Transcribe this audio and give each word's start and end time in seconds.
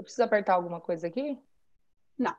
Eu 0.00 0.02
preciso 0.02 0.22
apertar 0.22 0.54
alguma 0.54 0.80
coisa 0.80 1.08
aqui? 1.08 1.38
Não. 2.18 2.34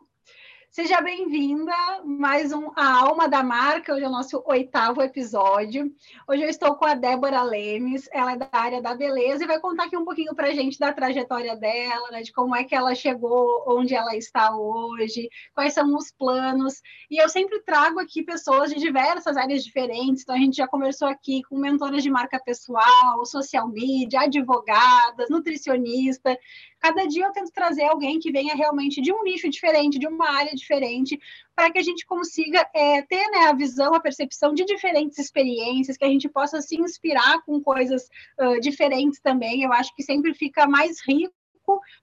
Seja 0.71 1.01
bem-vinda 1.01 1.73
mais 2.05 2.53
um 2.53 2.71
A 2.77 3.01
Alma 3.01 3.27
da 3.27 3.43
Marca, 3.43 3.93
hoje 3.93 4.05
é 4.05 4.07
o 4.07 4.11
nosso 4.11 4.41
oitavo 4.47 5.01
episódio. 5.01 5.93
Hoje 6.27 6.43
eu 6.43 6.49
estou 6.49 6.75
com 6.75 6.85
a 6.85 6.95
Débora 6.95 7.43
Lemes, 7.43 8.07
ela 8.13 8.31
é 8.31 8.37
da 8.37 8.47
área 8.53 8.81
da 8.81 8.95
beleza 8.95 9.43
e 9.43 9.47
vai 9.47 9.59
contar 9.59 9.83
aqui 9.83 9.97
um 9.97 10.05
pouquinho 10.05 10.33
para 10.33 10.47
a 10.47 10.53
gente 10.53 10.79
da 10.79 10.93
trajetória 10.93 11.57
dela, 11.57 12.09
né, 12.11 12.21
de 12.21 12.31
como 12.31 12.55
é 12.55 12.63
que 12.63 12.73
ela 12.73 12.95
chegou 12.95 13.65
onde 13.67 13.93
ela 13.93 14.15
está 14.15 14.55
hoje, 14.55 15.29
quais 15.53 15.73
são 15.73 15.93
os 15.93 16.09
planos. 16.09 16.81
E 17.11 17.21
eu 17.21 17.27
sempre 17.27 17.61
trago 17.63 17.99
aqui 17.99 18.23
pessoas 18.23 18.73
de 18.73 18.79
diversas 18.79 19.35
áreas 19.35 19.65
diferentes, 19.65 20.23
então 20.23 20.35
a 20.35 20.39
gente 20.39 20.55
já 20.55 20.67
conversou 20.69 21.09
aqui 21.09 21.43
com 21.49 21.59
mentoras 21.59 22.01
de 22.01 22.09
marca 22.09 22.39
pessoal, 22.39 23.25
social 23.25 23.67
media, 23.67 24.21
advogadas, 24.21 25.29
nutricionista, 25.29 26.39
Cada 26.81 27.05
dia 27.05 27.25
eu 27.25 27.31
tento 27.31 27.51
trazer 27.51 27.83
alguém 27.83 28.19
que 28.19 28.31
venha 28.31 28.55
realmente 28.55 28.99
de 29.01 29.13
um 29.13 29.21
nicho 29.23 29.47
diferente, 29.47 29.99
de 29.99 30.07
uma 30.07 30.27
área 30.29 30.53
diferente, 30.55 31.19
para 31.55 31.71
que 31.71 31.77
a 31.77 31.83
gente 31.83 32.05
consiga 32.07 32.67
é, 32.73 33.03
ter 33.03 33.29
né, 33.29 33.45
a 33.49 33.53
visão, 33.53 33.93
a 33.93 33.99
percepção 33.99 34.51
de 34.51 34.65
diferentes 34.65 35.19
experiências, 35.19 35.95
que 35.95 36.03
a 36.03 36.09
gente 36.09 36.27
possa 36.27 36.59
se 36.59 36.75
inspirar 36.75 37.43
com 37.45 37.61
coisas 37.61 38.09
uh, 38.39 38.59
diferentes 38.59 39.19
também. 39.19 39.61
Eu 39.61 39.71
acho 39.71 39.95
que 39.95 40.01
sempre 40.01 40.33
fica 40.33 40.65
mais 40.65 40.99
rico 41.07 41.33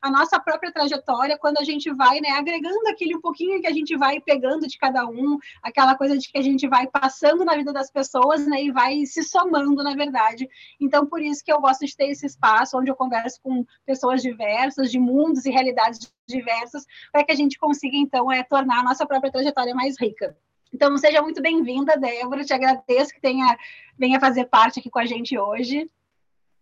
a 0.00 0.10
nossa 0.10 0.38
própria 0.38 0.72
trajetória 0.72 1.38
quando 1.38 1.58
a 1.58 1.64
gente 1.64 1.92
vai 1.92 2.20
né, 2.20 2.30
agregando 2.30 2.88
aquele 2.88 3.16
um 3.16 3.20
pouquinho 3.20 3.60
que 3.60 3.66
a 3.66 3.72
gente 3.72 3.96
vai 3.96 4.20
pegando 4.20 4.66
de 4.66 4.78
cada 4.78 5.06
um, 5.06 5.38
aquela 5.62 5.96
coisa 5.96 6.16
de 6.16 6.30
que 6.30 6.38
a 6.38 6.42
gente 6.42 6.68
vai 6.68 6.86
passando 6.86 7.44
na 7.44 7.54
vida 7.54 7.72
das 7.72 7.90
pessoas 7.90 8.46
né, 8.46 8.62
e 8.62 8.70
vai 8.70 9.04
se 9.06 9.22
somando, 9.22 9.82
na 9.82 9.94
verdade. 9.94 10.48
Então, 10.80 11.06
por 11.06 11.20
isso 11.20 11.44
que 11.44 11.52
eu 11.52 11.60
gosto 11.60 11.84
de 11.84 11.96
ter 11.96 12.06
esse 12.06 12.26
espaço 12.26 12.78
onde 12.78 12.90
eu 12.90 12.96
converso 12.96 13.40
com 13.42 13.64
pessoas 13.84 14.22
diversas, 14.22 14.90
de 14.90 14.98
mundos 14.98 15.44
e 15.44 15.50
realidades 15.50 16.12
diversas, 16.26 16.84
para 17.10 17.24
que 17.24 17.32
a 17.32 17.36
gente 17.36 17.58
consiga, 17.58 17.96
então, 17.96 18.30
é, 18.30 18.42
tornar 18.42 18.80
a 18.80 18.84
nossa 18.84 19.06
própria 19.06 19.32
trajetória 19.32 19.74
mais 19.74 19.98
rica. 19.98 20.36
Então, 20.72 20.96
seja 20.98 21.22
muito 21.22 21.40
bem-vinda, 21.40 21.96
Débora. 21.96 22.44
Te 22.44 22.52
agradeço 22.52 23.14
que 23.14 23.20
tenha, 23.20 23.56
venha 23.98 24.20
fazer 24.20 24.44
parte 24.46 24.80
aqui 24.80 24.90
com 24.90 24.98
a 24.98 25.06
gente 25.06 25.38
hoje. 25.38 25.90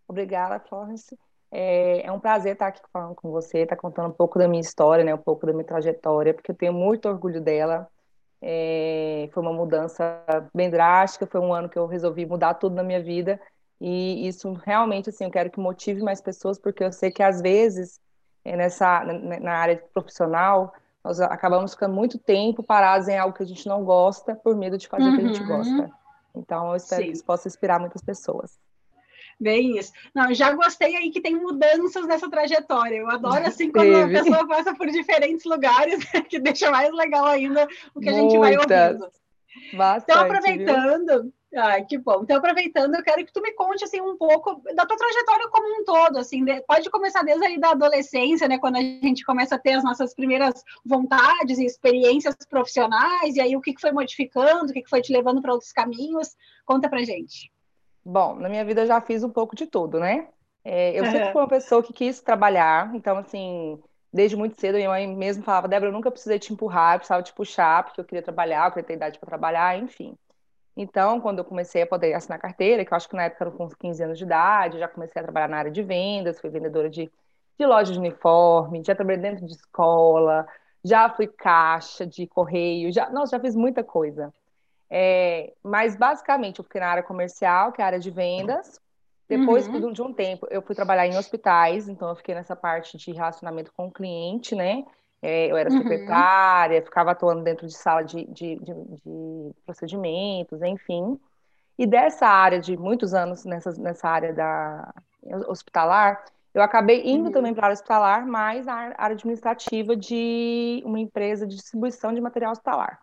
Obrigada, 0.09 0.61
Florence. 0.61 1.19
É, 1.59 2.05
é, 2.05 2.12
um 2.12 2.21
prazer 2.21 2.53
estar 2.53 2.67
aqui 2.67 2.83
falando 2.93 3.15
com 3.15 3.31
você, 3.31 3.61
estar 3.61 3.77
contando 3.77 4.09
um 4.11 4.12
pouco 4.12 4.39
da 4.39 4.47
minha 4.47 4.61
história, 4.61 5.03
né, 5.03 5.15
um 5.15 5.19
pouco 5.19 5.47
da 5.47 5.55
minha 5.55 5.65
trajetória, 5.65 6.35
porque 6.35 6.51
eu 6.51 6.55
tenho 6.55 6.75
muito 6.75 7.09
orgulho 7.09 7.41
dela. 7.41 7.89
É, 8.43 9.31
foi 9.33 9.43
uma 9.43 9.55
mudança 9.55 10.23
bem 10.55 10.69
drástica, 10.69 11.27
foi 11.27 11.41
um 11.41 11.55
ano 11.55 11.67
que 11.67 11.79
eu 11.79 11.87
resolvi 11.87 12.27
mudar 12.27 12.53
tudo 12.53 12.75
na 12.75 12.83
minha 12.83 13.03
vida, 13.03 13.41
e 13.81 14.29
isso 14.29 14.53
realmente, 14.53 15.09
assim, 15.09 15.25
eu 15.25 15.31
quero 15.31 15.51
que 15.51 15.59
motive 15.59 16.03
mais 16.03 16.21
pessoas, 16.21 16.59
porque 16.59 16.84
eu 16.84 16.93
sei 16.93 17.11
que 17.11 17.23
às 17.23 17.41
vezes, 17.41 17.99
é, 18.45 18.55
nessa, 18.55 19.03
na 19.41 19.53
área 19.53 19.83
profissional, 19.95 20.75
nós 21.03 21.19
acabamos 21.23 21.73
ficando 21.73 21.95
muito 21.95 22.19
tempo 22.19 22.62
parados 22.62 23.09
em 23.09 23.17
algo 23.17 23.34
que 23.34 23.43
a 23.43 23.47
gente 23.47 23.67
não 23.67 23.83
gosta, 23.83 24.37
por 24.37 24.55
medo 24.55 24.77
de 24.77 24.89
fazer 24.89 25.05
uhum. 25.05 25.15
o 25.15 25.17
que 25.17 25.25
a 25.25 25.29
gente 25.29 25.41
uhum. 25.41 25.49
gosta. 25.49 25.91
Então, 26.34 26.69
eu 26.69 26.77
espero 26.77 27.01
Sim. 27.01 27.09
que 27.09 27.15
isso 27.15 27.25
possa 27.25 27.49
inspirar 27.49 27.81
muitas 27.81 28.03
pessoas. 28.03 28.59
Bem 29.39 29.79
isso. 29.79 29.92
Não, 30.15 30.33
já 30.33 30.53
gostei 30.53 30.97
aí 30.97 31.11
que 31.11 31.20
tem 31.20 31.34
mudanças 31.34 32.06
nessa 32.06 32.31
trajetória. 32.31 32.97
Eu 32.97 33.11
adoro 33.11 33.47
assim 33.47 33.70
quando 33.70 33.95
a 33.95 34.09
pessoa 34.09 34.47
passa 34.47 34.75
por 34.75 34.87
diferentes 34.89 35.45
lugares, 35.45 36.03
que 36.28 36.39
deixa 36.39 36.70
mais 36.70 36.91
legal 36.93 37.27
ainda 37.27 37.65
o 37.95 38.01
que 38.01 38.11
Muitas. 38.11 38.15
a 38.17 38.20
gente 38.20 38.39
vai 38.39 38.56
ouvindo. 38.56 39.11
Bastante, 39.75 40.05
então, 40.11 40.23
aproveitando, 40.23 41.33
Ai, 41.55 41.84
que 41.87 41.97
bom. 41.97 42.20
Então, 42.23 42.37
aproveitando, 42.37 42.95
eu 42.95 43.03
quero 43.03 43.25
que 43.25 43.33
tu 43.33 43.41
me 43.41 43.53
conte 43.53 43.83
assim 43.83 44.01
um 44.01 44.17
pouco 44.17 44.61
da 44.75 44.84
tua 44.84 44.97
trajetória 44.97 45.48
como 45.48 45.81
um 45.81 45.84
todo, 45.84 46.19
assim, 46.19 46.45
de, 46.45 46.61
pode 46.62 46.91
começar 46.91 47.23
desde 47.23 47.47
ali 47.47 47.59
da 47.59 47.71
adolescência, 47.71 48.47
né, 48.47 48.59
quando 48.59 48.77
a 48.77 48.81
gente 48.81 49.25
começa 49.25 49.55
a 49.55 49.59
ter 49.59 49.73
as 49.73 49.84
nossas 49.84 50.15
primeiras 50.15 50.62
vontades 50.84 51.59
e 51.59 51.65
experiências 51.65 52.34
profissionais, 52.50 53.37
e 53.37 53.41
aí 53.41 53.56
o 53.56 53.61
que, 53.61 53.73
que 53.73 53.81
foi 53.81 53.91
modificando, 53.93 54.71
o 54.71 54.72
que, 54.72 54.83
que 54.83 54.91
foi 54.91 55.00
te 55.00 55.12
levando 55.12 55.41
para 55.41 55.53
outros 55.53 55.72
caminhos. 55.72 56.37
Conta 56.66 56.91
pra 56.91 57.05
gente. 57.05 57.50
Bom, 58.09 58.37
na 58.37 58.49
minha 58.49 58.65
vida 58.65 58.83
eu 58.83 58.87
já 58.87 59.00
fiz 59.00 59.25
um 59.25 59.31
pouco 59.31 59.56
de 59.56 59.67
tudo, 59.67 59.99
né? 59.99 60.28
É, 60.65 60.97
eu 60.97 61.03
uhum. 61.03 61.11
sempre 61.11 61.33
fui 61.33 61.43
uma 61.43 61.49
pessoa 61.49 61.83
que 61.83 61.93
quis 61.93 62.21
trabalhar, 62.21 62.94
então, 62.94 63.19
assim, 63.19 63.83
desde 64.12 64.37
muito 64.37 64.61
cedo, 64.61 64.77
minha 64.77 64.89
mãe 64.89 65.09
mesmo 65.09 65.43
falava, 65.43 65.67
Débora, 65.67 65.91
eu 65.91 65.93
nunca 65.93 66.09
precisei 66.09 66.39
te 66.39 66.53
empurrar, 66.53 66.95
eu 66.95 66.99
precisava 67.00 67.22
te 67.25 67.33
puxar, 67.33 67.83
porque 67.83 68.00
eu 68.00 68.05
queria 68.05 68.22
trabalhar, 68.22 68.66
eu 68.66 68.71
queria 68.71 68.87
ter 68.87 68.95
idade 68.95 69.19
para 69.19 69.27
trabalhar, 69.27 69.77
enfim. 69.77 70.16
Então, 70.77 71.21
quando 71.21 71.41
eu 71.41 71.45
comecei 71.45 71.83
a 71.83 71.87
poder 71.87 72.15
assinar 72.15 72.39
carteira, 72.39 72.84
que 72.84 72.93
eu 72.93 72.97
acho 72.97 73.09
que 73.09 73.16
na 73.16 73.25
época 73.25 73.43
era 73.43 73.50
com 73.50 73.69
15 73.69 74.05
anos 74.05 74.19
de 74.19 74.25
idade, 74.25 74.78
já 74.78 74.87
comecei 74.87 75.21
a 75.21 75.25
trabalhar 75.25 75.49
na 75.49 75.59
área 75.59 75.71
de 75.72 75.83
vendas, 75.83 76.39
fui 76.41 76.49
vendedora 76.49 76.89
de, 76.89 77.11
de 77.59 77.66
loja 77.66 77.93
de 77.93 77.99
uniforme, 77.99 78.84
já 78.84 78.95
trabalhei 78.95 79.21
dentro 79.21 79.45
de 79.45 79.53
escola, 79.53 80.47
já 80.84 81.11
fui 81.11 81.27
caixa 81.27 82.06
de 82.06 82.25
correio, 82.28 82.93
já, 82.93 83.11
nossa, 83.11 83.37
já 83.37 83.41
fiz 83.41 83.56
muita 83.56 83.83
coisa. 83.83 84.33
É, 84.91 85.52
mas 85.62 85.97
basicamente 85.97 86.58
eu 86.58 86.64
fiquei 86.64 86.80
na 86.80 86.88
área 86.88 87.02
comercial, 87.02 87.72
que 87.72 87.80
é 87.80 87.84
a 87.84 87.88
área 87.88 87.98
de 87.98 88.10
vendas. 88.10 88.80
Depois 89.28 89.66
uhum. 89.66 89.92
de 89.92 90.02
um 90.02 90.12
tempo, 90.12 90.47
eu 90.50 90.62
fui 90.62 90.74
trabalhar 90.74 91.06
em 91.06 91.16
hospitais, 91.16 91.88
então 91.88 92.08
eu 92.08 92.14
fiquei 92.14 92.34
nessa 92.34 92.54
parte 92.54 92.97
de 92.97 93.10
relacionamento 93.10 93.72
com 93.76 93.86
o 93.88 93.91
cliente, 93.91 94.54
né? 94.54 94.84
É, 95.20 95.50
eu 95.50 95.56
era 95.56 95.69
uhum. 95.69 95.78
secretária, 95.78 96.82
ficava 96.82 97.10
atuando 97.10 97.42
dentro 97.42 97.66
de 97.66 97.76
sala 97.76 98.02
de, 98.02 98.24
de, 98.26 98.56
de, 98.56 98.74
de, 98.74 99.54
procedimentos, 99.64 100.62
enfim. 100.62 101.18
E 101.76 101.86
dessa 101.86 102.26
área 102.26 102.60
de 102.60 102.76
muitos 102.76 103.14
anos 103.14 103.44
nessa, 103.44 103.72
nessa 103.72 104.08
área 104.08 104.32
da 104.32 104.94
hospitalar, 105.48 106.24
eu 106.54 106.62
acabei 106.62 107.03
indo 107.04 107.26
uhum. 107.26 107.32
também 107.32 107.53
para 107.53 107.64
a 107.64 107.66
área 107.66 107.74
hospitalar, 107.74 108.26
mas 108.26 108.66
na 108.66 108.74
área 108.74 108.94
administrativa 108.98 109.97
de 109.97 110.80
uma 110.84 111.00
empresa 111.00 111.47
de 111.47 111.56
distribuição 111.56 112.14
de 112.14 112.20
material 112.20 112.53
hospitalar. 112.53 113.00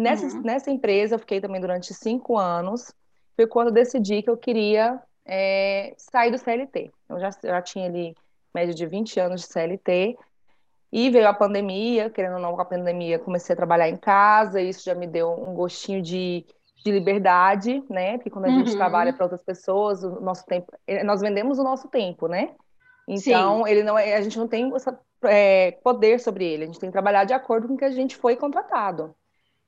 Nessa, 0.00 0.26
uhum. 0.26 0.42
nessa 0.42 0.70
empresa, 0.70 1.14
eu 1.14 1.18
fiquei 1.18 1.40
também 1.40 1.60
durante 1.60 1.92
cinco 1.92 2.38
anos. 2.38 2.92
Foi 3.36 3.46
quando 3.46 3.68
eu 3.68 3.74
decidi 3.74 4.22
que 4.22 4.30
eu 4.30 4.36
queria 4.36 5.00
é, 5.26 5.94
sair 5.98 6.30
do 6.30 6.38
CLT. 6.38 6.90
Eu 7.08 7.20
já, 7.20 7.30
já 7.42 7.60
tinha 7.60 7.86
ali 7.86 8.16
média 8.54 8.74
de 8.74 8.86
20 8.86 9.20
anos 9.20 9.42
de 9.42 9.46
CLT. 9.48 10.16
E 10.92 11.10
veio 11.10 11.28
a 11.28 11.34
pandemia, 11.34 12.08
querendo 12.08 12.34
ou 12.34 12.40
não, 12.40 12.54
com 12.54 12.62
a 12.62 12.64
pandemia, 12.64 13.18
comecei 13.18 13.52
a 13.52 13.56
trabalhar 13.56 13.88
em 13.88 13.96
casa. 13.96 14.60
E 14.60 14.70
isso 14.70 14.82
já 14.84 14.94
me 14.94 15.06
deu 15.06 15.32
um 15.32 15.54
gostinho 15.54 16.00
de, 16.00 16.46
de 16.84 16.90
liberdade, 16.90 17.82
né? 17.90 18.16
Porque 18.16 18.30
quando 18.30 18.46
a 18.46 18.48
uhum. 18.48 18.58
gente 18.60 18.76
trabalha 18.76 19.12
para 19.12 19.26
outras 19.26 19.42
pessoas, 19.42 20.02
o 20.02 20.18
nosso 20.20 20.46
tempo, 20.46 20.72
eh, 20.86 21.04
nós 21.04 21.20
vendemos 21.20 21.58
o 21.58 21.62
nosso 21.62 21.88
tempo, 21.88 22.26
né? 22.26 22.54
Então, 23.06 23.64
Sim. 23.64 23.70
ele 23.70 23.82
não 23.82 23.98
é, 23.98 24.14
a 24.14 24.20
gente 24.20 24.38
não 24.38 24.48
tem 24.48 24.74
essa, 24.74 24.98
é, 25.24 25.72
poder 25.82 26.18
sobre 26.20 26.44
ele. 26.44 26.64
A 26.64 26.66
gente 26.66 26.80
tem 26.80 26.88
que 26.88 26.94
trabalhar 26.94 27.24
de 27.24 27.34
acordo 27.34 27.68
com 27.68 27.74
o 27.74 27.76
que 27.76 27.84
a 27.84 27.90
gente 27.90 28.16
foi 28.16 28.34
contratado. 28.34 29.14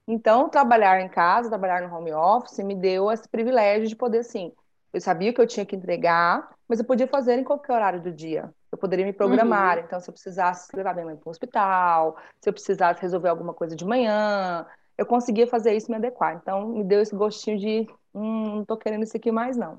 Então, 0.06 0.48
trabalhar 0.48 1.00
em 1.00 1.08
casa, 1.08 1.48
trabalhar 1.48 1.86
no 1.86 1.94
home 1.94 2.12
office, 2.12 2.58
me 2.58 2.74
deu 2.74 3.10
esse 3.10 3.28
privilégio 3.28 3.86
de 3.86 3.96
poder, 3.96 4.18
assim, 4.18 4.52
eu 4.92 5.00
sabia 5.00 5.32
que 5.32 5.40
eu 5.40 5.46
tinha 5.46 5.64
que 5.64 5.76
entregar, 5.76 6.50
mas 6.68 6.78
eu 6.78 6.84
podia 6.84 7.06
fazer 7.06 7.38
em 7.38 7.44
qualquer 7.44 7.72
horário 7.72 8.02
do 8.02 8.12
dia. 8.12 8.52
Eu 8.70 8.76
poderia 8.76 9.06
me 9.06 9.12
programar. 9.12 9.78
Uhum. 9.78 9.84
Então, 9.84 10.00
se 10.00 10.08
eu 10.08 10.12
precisasse 10.12 10.74
levar 10.74 10.94
minha 10.94 11.06
mãe 11.06 11.16
para 11.16 11.28
o 11.28 11.30
hospital, 11.30 12.16
se 12.40 12.48
eu 12.48 12.52
precisasse 12.52 13.00
resolver 13.00 13.28
alguma 13.28 13.54
coisa 13.54 13.76
de 13.76 13.84
manhã, 13.84 14.66
eu 14.98 15.06
conseguia 15.06 15.46
fazer 15.46 15.74
isso 15.74 15.86
e 15.88 15.90
me 15.90 15.96
adequar. 15.96 16.36
Então, 16.36 16.68
me 16.68 16.84
deu 16.84 17.00
esse 17.00 17.14
gostinho 17.14 17.58
de, 17.58 17.86
hum, 18.14 18.56
não 18.56 18.64
tô 18.64 18.76
querendo 18.76 19.04
isso 19.04 19.16
aqui 19.16 19.30
mais, 19.30 19.56
não. 19.56 19.78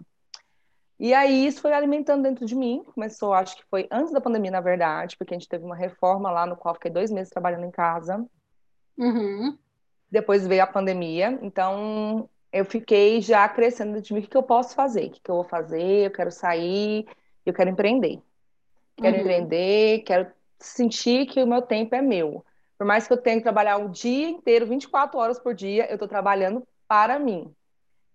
E 1.00 1.14
aí, 1.14 1.46
isso 1.46 1.62
foi 1.62 1.74
alimentando 1.74 2.24
dentro 2.24 2.46
de 2.46 2.56
mim. 2.56 2.84
Começou, 2.94 3.34
acho 3.34 3.58
que 3.58 3.64
foi 3.70 3.88
antes 3.92 4.14
da 4.14 4.22
pandemia, 4.22 4.52
na 4.52 4.62
verdade, 4.62 5.18
porque 5.18 5.34
a 5.34 5.38
gente 5.38 5.50
teve 5.50 5.66
uma 5.66 5.76
reforma 5.76 6.32
lá 6.32 6.46
no 6.46 6.56
qual 6.56 6.76
fiquei 6.76 6.90
dois 6.90 7.12
meses 7.12 7.30
trabalhando 7.30 7.66
em 7.66 7.72
casa. 7.72 8.26
Uhum. 8.98 9.58
Depois 10.13 10.46
veio 10.46 10.62
a 10.62 10.68
pandemia, 10.68 11.40
então 11.41 12.29
eu 12.51 12.63
fiquei 12.63 13.19
já 13.19 13.50
crescendo 13.50 14.00
de 14.00 14.13
mim, 14.13 14.19
o 14.19 14.28
que 14.28 14.38
eu 14.38 14.44
posso 14.44 14.75
fazer, 14.75 15.07
o 15.07 15.09
que 15.09 15.19
eu 15.28 15.34
vou 15.34 15.44
fazer, 15.44 16.06
eu 16.06 16.12
quero 16.12 16.29
sair, 16.29 17.07
eu 17.44 17.51
quero 17.51 17.72
empreender. 17.72 18.22
Quero 18.95 19.15
uhum. 19.15 19.21
empreender, 19.21 20.04
quero 20.04 20.27
sentir 20.60 21.25
que 21.25 21.42
o 21.42 21.48
meu 21.48 21.63
tempo 21.63 21.95
é 21.95 22.01
meu. 22.04 22.45
Por 22.77 22.86
mais 22.86 23.07
que 23.07 23.13
eu 23.13 23.18
tenha 23.18 23.38
que 23.38 23.42
trabalhar 23.42 23.77
o 23.77 23.89
dia 23.89 24.30
inteiro, 24.30 24.68
24 24.68 25.18
horas 25.18 25.39
por 25.39 25.56
dia, 25.56 25.88
eu 25.89 25.95
estou 25.95 26.07
trabalhando 26.07 26.62
para 26.88 27.18
mim. 27.18 27.51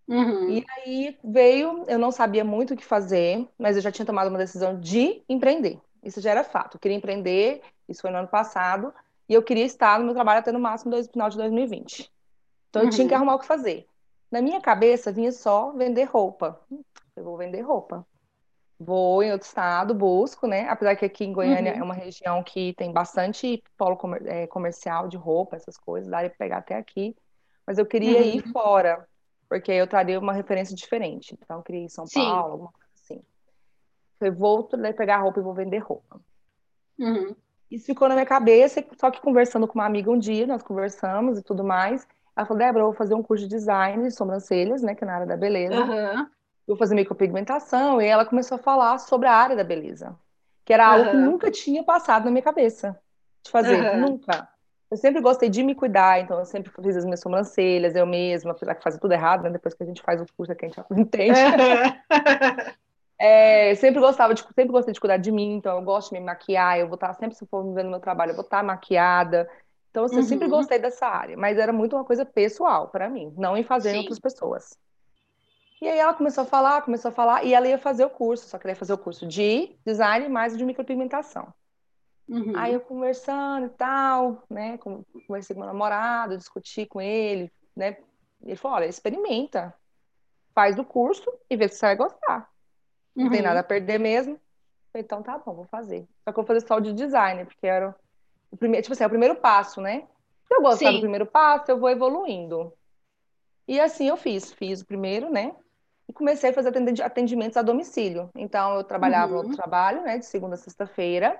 Uhum. 0.06 0.50
E 0.50 0.64
aí 0.70 1.18
veio, 1.24 1.84
eu 1.88 1.98
não 1.98 2.12
sabia 2.12 2.44
muito 2.44 2.74
o 2.74 2.76
que 2.76 2.84
fazer, 2.84 3.44
mas 3.58 3.74
eu 3.74 3.82
já 3.82 3.90
tinha 3.90 4.06
tomado 4.06 4.28
uma 4.28 4.38
decisão 4.38 4.78
de 4.78 5.20
empreender. 5.28 5.80
Isso 6.04 6.20
já 6.20 6.30
era 6.30 6.44
fato. 6.44 6.76
Eu 6.76 6.80
queria 6.80 6.96
empreender, 6.96 7.60
isso 7.88 8.02
foi 8.02 8.12
no 8.12 8.18
ano 8.18 8.28
passado 8.28 8.94
e 9.28 9.34
eu 9.34 9.42
queria 9.42 9.64
estar 9.64 9.98
no 9.98 10.06
meu 10.06 10.14
trabalho 10.14 10.40
até 10.40 10.50
no 10.50 10.58
máximo 10.58 10.96
no 10.96 11.04
final 11.04 11.28
de 11.28 11.36
2020. 11.36 12.10
Então 12.70 12.82
eu 12.82 12.90
tinha 12.90 13.06
que 13.06 13.12
uhum. 13.12 13.18
arrumar 13.18 13.34
o 13.34 13.38
que 13.38 13.46
fazer. 13.46 13.86
Na 14.30 14.42
minha 14.42 14.60
cabeça 14.60 15.12
vinha 15.12 15.32
só 15.32 15.72
vender 15.72 16.04
roupa. 16.04 16.60
Eu 17.16 17.24
vou 17.24 17.36
vender 17.36 17.60
roupa. 17.62 18.06
Vou 18.78 19.22
em 19.22 19.32
outro 19.32 19.46
estado, 19.46 19.92
busco, 19.92 20.46
né? 20.46 20.68
Apesar 20.68 20.94
que 20.94 21.04
aqui 21.04 21.24
em 21.24 21.32
Goiânia 21.32 21.74
uhum. 21.74 21.80
é 21.80 21.82
uma 21.82 21.94
região 21.94 22.42
que 22.42 22.74
tem 22.74 22.92
bastante 22.92 23.62
polo 23.76 23.96
comer 23.96 24.24
é, 24.26 24.46
comercial 24.46 25.08
de 25.08 25.16
roupa, 25.16 25.56
essas 25.56 25.76
coisas, 25.76 26.08
daria 26.08 26.30
para 26.30 26.38
pegar 26.38 26.58
até 26.58 26.76
aqui. 26.76 27.16
Mas 27.66 27.76
eu 27.76 27.84
queria 27.84 28.20
uhum. 28.20 28.26
ir 28.26 28.52
fora, 28.52 29.06
porque 29.48 29.72
eu 29.72 29.86
traria 29.86 30.18
uma 30.18 30.32
referência 30.32 30.76
diferente. 30.76 31.36
Então 31.42 31.56
eu 31.58 31.62
queria 31.62 31.80
ir 31.80 31.84
em 31.84 31.88
São 31.88 32.06
Sim. 32.06 32.20
Paulo, 32.20 32.52
alguma 32.52 32.72
coisa 32.72 32.88
assim. 32.94 33.22
Eu 34.20 34.34
vou 34.34 34.64
pegar 34.64 35.18
roupa 35.18 35.40
e 35.40 35.42
vou 35.42 35.54
vender 35.54 35.78
roupa. 35.78 36.20
Uhum. 36.98 37.34
Isso 37.70 37.86
ficou 37.86 38.08
na 38.08 38.14
minha 38.14 38.26
cabeça, 38.26 38.82
só 38.98 39.10
que 39.10 39.20
conversando 39.20 39.66
com 39.68 39.74
uma 39.74 39.84
amiga 39.84 40.10
um 40.10 40.18
dia, 40.18 40.46
nós 40.46 40.62
conversamos 40.62 41.38
e 41.38 41.42
tudo 41.42 41.62
mais. 41.62 42.06
Ela 42.34 42.46
falou, 42.46 42.58
Débora, 42.58 42.82
eu 42.84 42.88
vou 42.88 42.94
fazer 42.94 43.14
um 43.14 43.22
curso 43.22 43.44
de 43.44 43.50
design 43.50 44.04
de 44.04 44.10
sobrancelhas, 44.10 44.82
né, 44.82 44.94
que 44.94 45.04
é 45.04 45.06
na 45.06 45.14
área 45.14 45.26
da 45.26 45.36
beleza. 45.36 45.74
Uhum. 45.74 46.26
Vou 46.66 46.76
fazer 46.76 46.94
micropigmentação. 46.94 48.00
E 48.00 48.06
ela 48.06 48.24
começou 48.24 48.56
a 48.56 48.58
falar 48.58 48.98
sobre 48.98 49.28
a 49.28 49.32
área 49.32 49.56
da 49.56 49.64
beleza, 49.64 50.14
que 50.64 50.72
era 50.72 50.86
algo 50.86 51.04
uhum. 51.04 51.10
que 51.10 51.16
nunca 51.16 51.50
tinha 51.50 51.82
passado 51.82 52.24
na 52.24 52.30
minha 52.30 52.42
cabeça 52.42 52.98
de 53.42 53.50
fazer, 53.50 53.94
uhum. 53.94 54.00
nunca. 54.00 54.48
Eu 54.90 54.96
sempre 54.96 55.20
gostei 55.20 55.50
de 55.50 55.62
me 55.62 55.74
cuidar, 55.74 56.20
então 56.20 56.38
eu 56.38 56.46
sempre 56.46 56.72
fiz 56.82 56.96
as 56.96 57.04
minhas 57.04 57.20
sobrancelhas, 57.20 57.94
eu 57.94 58.06
mesma, 58.06 58.52
apesar 58.52 58.74
que 58.74 58.82
fazia 58.82 58.98
tudo 58.98 59.12
errado, 59.12 59.42
né? 59.42 59.50
Depois 59.50 59.74
que 59.74 59.82
a 59.82 59.86
gente 59.86 60.00
faz 60.00 60.20
o 60.20 60.26
curso 60.34 60.52
aqui, 60.52 60.64
a 60.64 60.68
gente 60.68 60.80
entende. 60.96 61.40
É, 63.18 63.74
sempre 63.74 64.00
gostava 64.00 64.32
de, 64.32 64.42
sempre 64.42 64.68
gostei 64.68 64.94
de 64.94 65.00
cuidar 65.00 65.16
de 65.16 65.32
mim, 65.32 65.54
então 65.54 65.76
eu 65.76 65.82
gosto 65.82 66.10
de 66.10 66.20
me 66.20 66.24
maquiar, 66.24 66.78
eu 66.78 66.86
vou 66.86 66.94
estar 66.94 67.12
sempre, 67.14 67.36
se 67.36 67.44
for 67.46 67.64
me 67.64 67.74
vendo 67.74 67.86
no 67.86 67.90
meu 67.92 68.00
trabalho, 68.00 68.30
eu 68.30 68.36
vou 68.36 68.44
estar 68.44 68.62
maquiada. 68.62 69.50
Então, 69.90 70.04
assim, 70.04 70.16
uhum. 70.16 70.20
eu 70.20 70.26
sempre 70.26 70.44
uhum. 70.44 70.52
gostei 70.52 70.78
dessa 70.78 71.06
área, 71.06 71.36
mas 71.36 71.58
era 71.58 71.72
muito 71.72 71.96
uma 71.96 72.04
coisa 72.04 72.24
pessoal 72.24 72.88
para 72.88 73.08
mim, 73.08 73.34
não 73.36 73.56
em 73.56 73.64
fazer 73.64 73.94
em 73.94 73.98
outras 73.98 74.20
pessoas. 74.20 74.78
E 75.80 75.88
aí 75.88 75.98
ela 75.98 76.14
começou 76.14 76.42
a 76.42 76.46
falar, 76.46 76.82
começou 76.82 77.08
a 77.08 77.12
falar, 77.12 77.44
e 77.44 77.54
ela 77.54 77.66
ia 77.66 77.78
fazer 77.78 78.04
o 78.04 78.10
curso, 78.10 78.48
só 78.48 78.58
que 78.58 78.66
ela 78.66 78.72
ia 78.72 78.78
fazer 78.78 78.92
o 78.92 78.98
curso 78.98 79.26
de 79.26 79.76
design 79.84 80.28
mais 80.28 80.56
de 80.56 80.64
micropigmentação. 80.64 81.52
Uhum. 82.28 82.52
Aí 82.56 82.74
eu 82.74 82.80
conversando 82.80 83.66
e 83.66 83.70
tal, 83.70 84.42
né? 84.50 84.78
Conversei 84.78 85.54
com 85.54 85.62
meu 85.62 85.66
namorado, 85.66 86.36
discuti 86.36 86.84
com 86.84 87.00
ele, 87.00 87.50
né? 87.74 87.96
Ele 88.44 88.56
falou: 88.56 88.76
olha, 88.76 88.86
experimenta, 88.86 89.74
faz 90.54 90.78
o 90.78 90.84
curso 90.84 91.32
e 91.48 91.56
vê 91.56 91.68
se 91.68 91.76
você 91.76 91.86
vai 91.86 91.96
gostar. 91.96 92.50
Não 93.18 93.24
uhum. 93.24 93.32
tem 93.32 93.42
nada 93.42 93.58
a 93.58 93.64
perder 93.64 93.98
mesmo. 93.98 94.38
Então 94.94 95.22
tá 95.24 95.36
bom, 95.36 95.52
vou 95.52 95.64
fazer. 95.64 96.06
Só 96.24 96.32
que 96.32 96.38
eu 96.38 96.44
vou 96.44 96.46
fazer 96.46 96.64
só 96.64 96.76
o 96.76 96.80
de 96.80 96.92
design, 96.92 97.44
porque 97.44 97.66
era 97.66 97.94
o 98.48 98.56
primeiro, 98.56 98.84
tipo 98.84 98.92
assim, 98.92 99.02
é 99.02 99.06
o 99.06 99.10
primeiro 99.10 99.34
passo, 99.34 99.80
né? 99.80 100.06
Se 100.46 100.54
eu 100.54 100.62
gostar 100.62 100.90
Sim. 100.90 100.94
do 100.94 101.00
primeiro 101.00 101.26
passo, 101.26 101.68
eu 101.68 101.80
vou 101.80 101.90
evoluindo. 101.90 102.72
E 103.66 103.80
assim 103.80 104.08
eu 104.08 104.16
fiz, 104.16 104.52
fiz 104.52 104.80
o 104.82 104.86
primeiro, 104.86 105.30
né? 105.30 105.52
E 106.08 106.12
comecei 106.12 106.50
a 106.50 106.52
fazer 106.52 106.72
atendimentos 107.02 107.56
a 107.56 107.62
domicílio. 107.62 108.30
Então 108.36 108.76
eu 108.76 108.84
trabalhava 108.84 109.36
uhum. 109.36 109.48
no 109.48 109.56
trabalho, 109.56 110.02
né, 110.02 110.16
de 110.16 110.24
segunda 110.24 110.54
a 110.54 110.58
sexta-feira, 110.58 111.38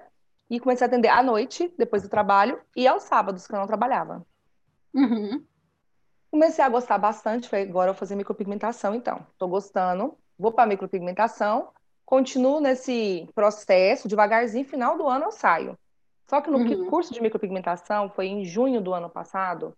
e 0.51 0.59
comecei 0.59 0.85
a 0.85 0.89
atender 0.89 1.09
à 1.09 1.23
noite, 1.23 1.73
depois 1.79 2.03
do 2.03 2.09
trabalho, 2.09 2.61
e 2.77 2.89
aos 2.89 3.05
sábados, 3.05 3.47
que 3.47 3.55
eu 3.55 3.59
não 3.59 3.69
trabalhava. 3.69 4.27
Uhum. 4.93 5.45
Comecei 6.31 6.63
a 6.63 6.69
gostar 6.69 6.99
bastante, 6.99 7.49
falei, 7.49 7.67
agora 7.67 7.91
eu 7.91 7.95
vou 7.95 7.99
fazer 7.99 8.17
micropigmentação, 8.17 8.95
então. 8.95 9.25
Tô 9.39 9.47
gostando, 9.47 10.19
vou 10.39 10.53
para 10.53 10.69
micropigmentação, 10.69 11.69
continuo 12.07 12.61
nesse 12.61 13.29
processo, 13.35 14.09
devagarzinho, 14.09 14.65
final 14.65 14.97
do 14.97 15.07
ano 15.07 15.27
eu 15.27 15.33
saio. 15.33 15.79
Só 16.29 16.41
que 16.41 16.51
no 16.51 16.59
uhum. 16.59 16.91
curso 16.91 17.13
de 17.13 17.23
micropigmentação, 17.23 18.11
foi 18.11 18.27
em 18.27 18.45
junho 18.45 18.81
do 18.81 18.93
ano 18.93 19.09
passado, 19.09 19.75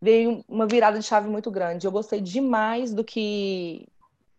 veio 0.00 0.44
uma 0.48 0.66
virada 0.66 0.98
de 0.98 1.04
chave 1.04 1.28
muito 1.28 1.50
grande. 1.50 1.86
Eu 1.86 1.92
gostei 1.92 2.20
demais 2.20 2.92
do 2.92 3.04
que 3.04 3.86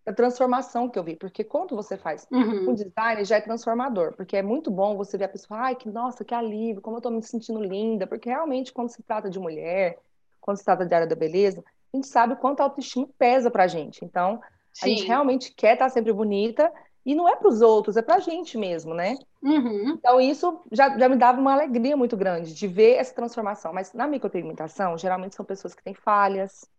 a 0.05 0.13
transformação 0.13 0.87
que 0.87 0.99
eu 0.99 1.03
vi, 1.03 1.15
porque 1.15 1.43
quando 1.43 1.75
você 1.75 1.97
faz 1.97 2.27
uhum. 2.31 2.69
um 2.69 2.73
design 2.73 3.25
já 3.25 3.37
é 3.37 3.41
transformador, 3.41 4.13
porque 4.13 4.37
é 4.37 4.43
muito 4.43 4.69
bom 4.69 4.95
você 4.95 5.17
ver 5.17 5.25
a 5.25 5.29
pessoa, 5.29 5.59
ai, 5.59 5.75
que 5.75 5.89
nossa, 5.89 6.23
que 6.23 6.35
alívio, 6.35 6.81
como 6.81 6.97
eu 6.97 7.01
tô 7.01 7.09
me 7.09 7.23
sentindo 7.23 7.59
linda, 7.59 8.05
porque 8.05 8.29
realmente 8.29 8.71
quando 8.71 8.89
se 8.89 9.01
trata 9.01 9.29
de 9.29 9.39
mulher, 9.39 9.97
quando 10.39 10.57
se 10.57 10.63
trata 10.63 10.85
de 10.85 10.93
área 10.93 11.07
da 11.07 11.15
beleza, 11.15 11.63
a 11.91 11.97
gente 11.97 12.07
sabe 12.07 12.33
o 12.33 12.37
quanto 12.37 12.59
a 12.59 12.65
autoestima 12.65 13.07
pesa 13.17 13.49
pra 13.49 13.65
gente. 13.65 14.05
Então, 14.05 14.39
Sim. 14.75 14.85
a 14.85 14.87
gente 14.89 15.07
realmente 15.07 15.53
quer 15.55 15.73
estar 15.73 15.89
sempre 15.89 16.11
bonita 16.11 16.71
e 17.05 17.15
não 17.15 17.29
é 17.29 17.35
para 17.35 17.47
os 17.47 17.61
outros, 17.61 17.95
é 17.95 18.01
para 18.01 18.15
a 18.15 18.19
gente 18.19 18.57
mesmo, 18.57 18.93
né? 18.93 19.15
Uhum. 19.41 19.91
Então, 19.91 20.19
isso 20.19 20.61
já, 20.71 20.97
já 20.97 21.07
me 21.07 21.15
dava 21.15 21.39
uma 21.39 21.53
alegria 21.53 21.95
muito 21.95 22.17
grande 22.17 22.53
de 22.53 22.67
ver 22.67 22.95
essa 22.95 23.13
transformação. 23.13 23.71
Mas 23.71 23.93
na 23.93 24.05
micropigmentação, 24.05 24.97
geralmente 24.97 25.35
são 25.35 25.45
pessoas 25.45 25.73
que 25.73 25.83
têm 25.83 25.93
falhas, 25.93 26.69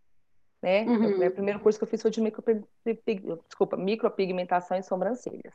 né? 0.61 0.83
Uhum. 0.83 1.23
Eu, 1.23 1.29
o 1.29 1.33
primeiro 1.33 1.61
curso 1.61 1.79
que 1.79 1.85
eu 1.85 1.89
fiz 1.89 2.03
foi 2.03 2.11
de 2.11 2.21
desculpa, 3.47 3.77
micropigmentação 3.77 4.77
em 4.77 4.83
sobrancelhas. 4.83 5.55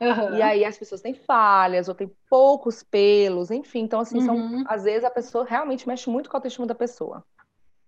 Uhum. 0.00 0.36
E 0.36 0.42
aí 0.42 0.64
as 0.64 0.76
pessoas 0.76 1.00
têm 1.00 1.14
falhas 1.14 1.88
ou 1.88 1.94
têm 1.94 2.10
poucos 2.28 2.82
pelos, 2.82 3.50
enfim. 3.50 3.80
Então, 3.80 4.00
assim, 4.00 4.20
são, 4.20 4.34
uhum. 4.34 4.64
às 4.66 4.82
vezes 4.82 5.04
a 5.04 5.10
pessoa 5.10 5.44
realmente 5.44 5.86
mexe 5.88 6.10
muito 6.10 6.28
com 6.28 6.36
a 6.36 6.38
autoestima 6.38 6.66
da 6.66 6.74
pessoa. 6.74 7.24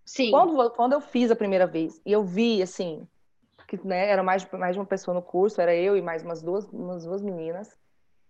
Sim. 0.07 0.31
Quando, 0.31 0.71
quando 0.71 0.93
eu 0.93 1.01
fiz 1.01 1.31
a 1.31 1.37
primeira 1.37 1.67
vez 1.67 2.01
e 2.07 2.13
eu 2.13 2.23
vi, 2.23 2.63
assim, 2.63 3.07
que 3.79 3.87
né, 3.87 4.09
era 4.09 4.23
mais, 4.23 4.49
mais 4.53 4.75
de 4.75 4.81
uma 4.81 4.87
pessoa 4.87 5.15
no 5.15 5.23
curso, 5.23 5.61
era 5.61 5.75
eu 5.75 5.97
e 5.97 6.03
mais 6.03 6.23
umas 6.23 6.43
duas, 6.43 6.67
umas 6.69 7.05
duas 7.05 7.23
meninas. 7.23 7.76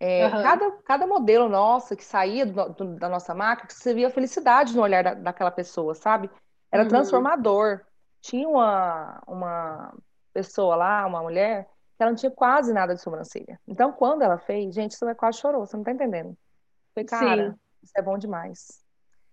É, 0.01 0.27
uhum. 0.27 0.43
cada, 0.43 0.71
cada 0.85 1.07
modelo 1.07 1.49
nossa 1.49 1.95
que 1.97 2.05
saía 2.05 2.45
do, 2.45 2.69
do, 2.71 2.85
da 2.97 3.09
nossa 3.09 3.35
marca, 3.35 3.67
você 3.69 3.95
via 3.95 4.11
felicidade 4.11 4.75
no 4.75 4.83
olhar 4.83 5.05
da, 5.05 5.15
daquela 5.15 5.51
pessoa, 5.51 5.95
sabe? 5.95 6.29
Era 6.71 6.83
uhum. 6.83 6.89
transformador 6.89 7.81
tinha 8.25 8.49
uma, 8.49 9.23
uma 9.27 9.95
pessoa 10.33 10.75
lá, 10.75 11.07
uma 11.07 11.23
mulher, 11.23 11.65
que 11.97 12.03
ela 12.03 12.11
não 12.11 12.17
tinha 12.17 12.31
quase 12.31 12.73
nada 12.73 12.95
de 12.95 13.03
sobrancelha. 13.03 13.61
Então, 13.69 13.93
quando 13.93 14.23
ela 14.23 14.39
fez, 14.39 14.75
gente, 14.75 14.97
você 14.97 15.15
quase 15.15 15.39
chorou, 15.39 15.67
você 15.67 15.77
não 15.77 15.85
tá 15.85 15.93
entendendo. 15.93 16.35
Foi, 16.95 17.05
cara, 17.05 17.51
Sim. 17.51 17.59
isso 17.83 17.93
é 17.95 18.01
bom 18.01 18.17
demais. 18.17 18.83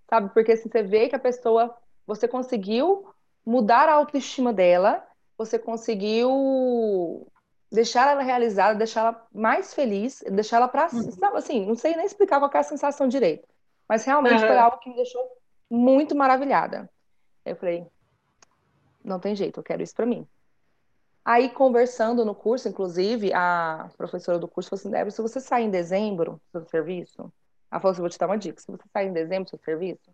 Sabe? 0.10 0.34
Porque 0.34 0.52
assim, 0.52 0.70
você 0.70 0.84
vê 0.84 1.08
que 1.08 1.16
a 1.16 1.20
pessoa, 1.20 1.74
você 2.06 2.28
conseguiu 2.28 3.10
mudar 3.46 3.88
a 3.88 3.94
autoestima 3.94 4.52
dela, 4.52 5.02
você 5.46 5.58
conseguiu 5.58 7.28
deixar 7.72 8.12
ela 8.12 8.22
realizada, 8.22 8.78
deixar 8.78 9.02
ela 9.02 9.28
mais 9.34 9.74
feliz, 9.74 10.24
deixar 10.30 10.58
ela 10.58 10.68
pra. 10.68 10.90
Uhum. 10.94 11.36
Assim, 11.36 11.66
não 11.66 11.76
sei 11.76 11.96
nem 11.96 12.06
explicar 12.06 12.40
qual 12.40 12.52
é 12.54 12.58
a 12.58 12.64
sensação 12.64 13.08
direito. 13.08 13.48
Mas 13.88 14.06
realmente 14.06 14.42
uhum. 14.42 14.48
foi 14.48 14.58
algo 14.58 14.78
que 14.78 14.90
me 14.90 14.96
deixou 14.96 15.22
muito 15.70 16.16
maravilhada. 16.16 16.90
Eu 17.46 17.56
falei, 17.56 17.88
não 19.04 19.20
tem 19.20 19.36
jeito, 19.36 19.60
eu 19.60 19.64
quero 19.64 19.82
isso 19.82 19.96
para 19.96 20.06
mim. 20.06 20.28
Aí, 21.24 21.50
conversando 21.50 22.26
no 22.26 22.34
curso, 22.34 22.68
inclusive, 22.68 23.32
a 23.34 23.90
professora 23.96 24.40
do 24.40 24.48
curso 24.48 24.70
falou 24.70 24.80
assim: 24.80 24.90
Débora, 24.90 25.12
se 25.12 25.22
você 25.22 25.40
sair 25.40 25.66
em 25.66 25.70
dezembro 25.70 26.42
do 26.52 26.60
seu 26.60 26.66
serviço, 26.70 27.32
ela 27.70 27.80
falou 27.80 27.92
assim: 27.92 28.02
vou 28.02 28.10
te 28.10 28.18
dar 28.18 28.26
uma 28.26 28.38
dica. 28.38 28.60
Se 28.60 28.68
você 28.68 28.84
sair 28.92 29.08
em 29.08 29.14
dezembro 29.14 29.44
do 29.46 29.50
seu 29.52 29.60
serviço, 29.60 30.12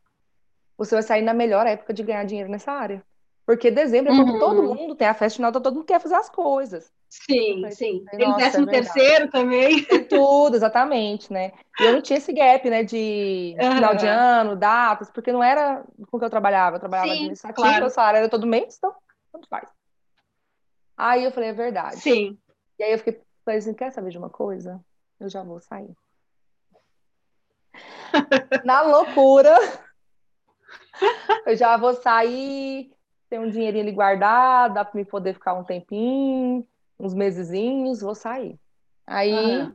você 0.77 0.95
vai 0.95 1.03
sair 1.03 1.21
na 1.21 1.33
melhor 1.33 1.65
época 1.65 1.93
de 1.93 2.03
ganhar 2.03 2.25
dinheiro 2.25 2.51
nessa 2.51 2.71
área. 2.71 3.03
Porque 3.47 3.71
dezembro 3.71 4.11
é 4.11 4.15
quando 4.17 4.33
uhum. 4.33 4.39
todo 4.39 4.75
mundo 4.75 4.93
tem 4.93 5.07
a 5.07 5.13
festa 5.13 5.37
final, 5.37 5.53
todo 5.53 5.73
mundo 5.73 5.85
quer 5.85 6.01
fazer 6.01 6.15
as 6.15 6.29
coisas. 6.29 6.91
Sim, 7.07 7.61
falei, 7.61 7.71
sim. 7.71 8.05
Tem 8.11 8.35
décimo 8.35 8.69
é 8.69 8.71
terceiro 8.73 9.31
também. 9.31 9.85
Tem 9.85 10.03
tudo, 10.03 10.57
exatamente, 10.57 11.31
né? 11.31 11.53
E 11.79 11.85
eu 11.85 11.93
não 11.93 12.01
tinha 12.01 12.17
esse 12.17 12.33
gap, 12.33 12.69
né, 12.69 12.83
de 12.83 13.55
uhum. 13.57 13.71
final 13.71 13.95
de 13.95 14.05
ano, 14.05 14.57
datas, 14.57 15.09
porque 15.09 15.31
não 15.31 15.41
era 15.41 15.81
com 16.11 16.19
que 16.19 16.25
eu 16.25 16.29
trabalhava. 16.29 16.75
Eu 16.75 16.81
trabalhava 16.81 17.07
sim, 17.07 17.15
administrativo, 17.19 17.65
claro. 17.65 17.85
o 17.85 17.89
salário 17.89 18.17
era 18.17 18.27
todo 18.27 18.45
mês, 18.45 18.75
então, 18.77 18.93
tanto 19.31 19.47
faz. 19.47 19.69
Aí 20.97 21.23
eu 21.23 21.31
falei, 21.31 21.51
é 21.51 21.53
verdade. 21.53 22.01
Sim. 22.01 22.37
E 22.77 22.83
aí 22.83 22.91
eu 22.91 22.97
fiquei, 22.97 23.21
falei 23.45 23.59
assim, 23.59 23.73
quer 23.73 23.93
saber 23.93 24.09
de 24.09 24.17
uma 24.17 24.29
coisa? 24.29 24.83
Eu 25.21 25.29
já 25.29 25.41
vou 25.41 25.61
sair. 25.61 25.95
Na 28.65 28.81
loucura, 28.81 29.57
eu 31.45 31.55
já 31.55 31.77
vou 31.77 31.93
sair 31.93 32.91
tem 33.29 33.39
um 33.39 33.49
dinheirinho 33.49 33.83
ali 33.83 33.91
guardado, 33.91 34.75
dá 34.75 34.85
para 34.85 34.97
me 34.97 35.05
poder 35.05 35.33
ficar 35.33 35.53
um 35.53 35.63
tempinho, 35.63 36.65
uns 36.99 37.13
mesezinhos, 37.13 38.01
vou 38.01 38.15
sair. 38.15 38.59
Aí 39.05 39.61
uhum. 39.61 39.73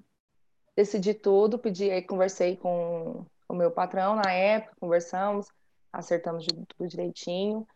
decidi 0.77 1.15
tudo, 1.15 1.59
pedi, 1.59 1.91
aí 1.91 2.03
conversei 2.03 2.57
com 2.57 3.25
o 3.49 3.55
meu 3.55 3.71
patrão 3.71 4.17
na 4.17 4.31
época, 4.33 4.77
conversamos, 4.81 5.49
acertamos 5.93 6.47
tudo 6.47 6.89
direitinho. 6.89 7.67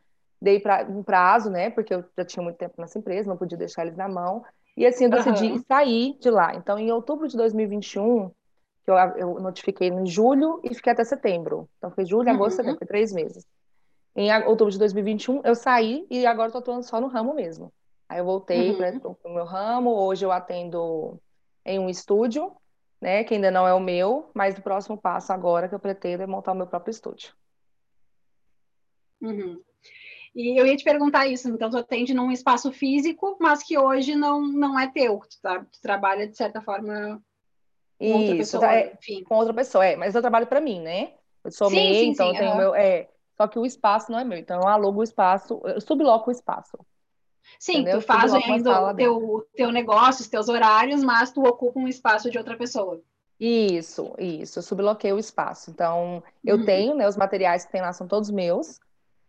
Dei 0.41 0.61
pra, 0.61 0.85
um 0.85 1.03
prazo, 1.03 1.51
né? 1.51 1.71
Porque 1.71 1.95
eu 1.95 2.05
já 2.17 2.25
tinha 2.25 2.43
muito 2.43 2.57
tempo 2.57 2.75
nessa 2.79 2.99
empresa, 2.99 3.29
não 3.29 3.37
podia 3.37 3.57
deixar 3.57 3.83
eles 3.83 3.97
na 3.97 4.09
mão. 4.09 4.45
E 4.77 4.87
assim 4.87 5.05
eu 5.05 5.11
decidi 5.11 5.53
uhum. 5.53 5.65
sair 5.67 6.19
de 6.19 6.31
lá. 6.31 6.55
Então, 6.55 6.79
em 6.79 6.93
outubro 6.93 7.27
de 7.27 7.37
2021, 7.37 8.29
que 8.85 8.91
eu, 8.91 8.97
eu 9.17 9.41
notifiquei 9.41 9.89
em 9.89 10.07
julho 10.07 10.61
e 10.63 10.75
fiquei 10.75 10.93
até 10.93 11.05
setembro. 11.05 11.69
Então, 11.79 11.91
foi 11.91 12.05
julho, 12.05 12.29
agosto, 12.29 12.51
uhum. 12.51 12.57
setembro, 12.57 12.79
foi 12.79 12.87
três 12.87 13.13
meses. 13.13 13.47
Em 14.17 14.33
outubro 14.45 14.73
de 14.73 14.79
2021, 14.79 15.43
eu 15.45 15.55
saí 15.55 16.07
e 16.11 16.25
agora 16.25 16.49
estou 16.49 16.61
atuando 16.61 16.83
só 16.83 16.99
no 16.99 17.07
ramo 17.07 17.35
mesmo. 17.35 17.71
Aí 18.09 18.19
eu 18.19 18.25
voltei 18.25 18.71
uhum. 18.71 18.79
para 18.99 19.31
o 19.31 19.35
meu 19.35 19.45
ramo. 19.45 19.91
Hoje 19.91 20.25
eu 20.25 20.33
atendo 20.33 21.21
em 21.63 21.79
um 21.79 21.91
estúdio, 21.91 22.57
né, 22.99 23.25
que 23.25 23.35
ainda 23.35 23.51
não 23.51 23.69
é 23.69 23.75
o 23.75 23.81
meu, 23.81 24.31
mas 24.33 24.57
o 24.57 24.63
próximo 24.63 24.97
passo 24.97 25.33
agora 25.33 25.69
que 25.69 25.75
eu 25.75 25.79
pretendo 25.79 26.23
é 26.23 26.27
montar 26.27 26.53
o 26.53 26.55
meu 26.55 26.67
próprio 26.67 26.93
estúdio. 26.93 27.35
Uhum. 29.21 29.61
E 30.35 30.59
eu 30.59 30.67
ia 30.67 30.77
te 30.77 30.85
perguntar 30.85 31.27
isso, 31.27 31.49
então 31.49 31.69
tu 31.69 31.77
atende 31.77 32.15
num 32.15 32.31
espaço 32.31 32.73
físico, 32.73 33.37
mas 33.41 33.63
que 33.63 33.77
hoje 33.77 34.15
não, 34.15 34.41
não 34.41 34.79
é 34.79 34.91
teu, 34.91 35.19
tu, 35.19 35.41
tá, 35.43 35.61
tu 35.61 35.81
trabalha 35.83 36.27
de 36.27 36.37
certa 36.37 36.63
forma 36.63 37.23
com 37.99 38.13
outra 38.13 38.37
pessoa, 38.37 38.75
é, 38.75 38.93
enfim. 38.93 39.25
Com 39.25 39.37
outra 39.37 39.55
pessoa, 39.55 39.85
é, 39.85 39.97
mas 39.97 40.15
eu 40.15 40.21
trabalho 40.21 40.47
para 40.47 40.61
mim, 40.61 40.81
né? 40.81 41.15
Eu 41.43 41.51
sou 41.51 41.71
sim, 41.71 41.77
sim, 41.77 42.09
então 42.11 42.29
sim, 42.29 42.35
eu 42.35 42.39
tenho 42.39 42.51
uhum. 42.53 42.57
meu, 42.59 42.75
é, 42.75 43.09
só 43.37 43.47
que 43.47 43.59
o 43.59 43.67
espaço 43.67 44.11
não 44.11 44.19
é 44.19 44.25
meu, 44.25 44.39
então 44.39 44.61
eu 44.61 44.69
alugo 44.69 45.01
o 45.01 45.05
espaço, 45.05 45.61
eu 45.65 45.81
subloco 45.81 46.31
o 46.31 46.33
espaço. 46.33 46.79
Sim, 47.59 47.79
entendeu? 47.81 48.01
tu 48.01 48.07
faz 48.07 48.35
ainda 48.35 48.91
o 48.91 48.95
teu, 48.95 49.49
teu 49.55 49.71
negócio, 49.71 50.23
os 50.23 50.29
teus 50.29 50.49
horários, 50.49 51.03
mas 51.03 51.31
tu 51.31 51.43
ocupa 51.43 51.79
um 51.79 51.89
espaço 51.89 52.31
de 52.31 52.39
outra 52.39 52.57
pessoa. 52.57 53.01
Isso, 53.39 54.15
isso. 54.19 54.59
Eu 54.59 54.63
subloqueio 54.63 55.17
o 55.17 55.19
espaço. 55.19 55.71
Então, 55.71 56.23
eu 56.45 56.57
uhum. 56.57 56.65
tenho, 56.65 56.95
né, 56.95 57.07
os 57.07 57.17
materiais 57.17 57.65
que 57.65 57.73
tem 57.73 57.83
lá 57.83 57.93
são 57.93 58.09
todos 58.09 58.31
meus, 58.31 58.81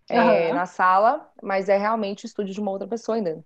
é, 0.09 0.53
na 0.53 0.65
sala, 0.65 1.29
mas 1.41 1.67
é 1.67 1.77
realmente 1.77 2.25
o 2.25 2.27
estúdio 2.27 2.53
de 2.53 2.61
uma 2.61 2.71
outra 2.71 2.87
pessoa 2.87 3.17
ainda. 3.17 3.43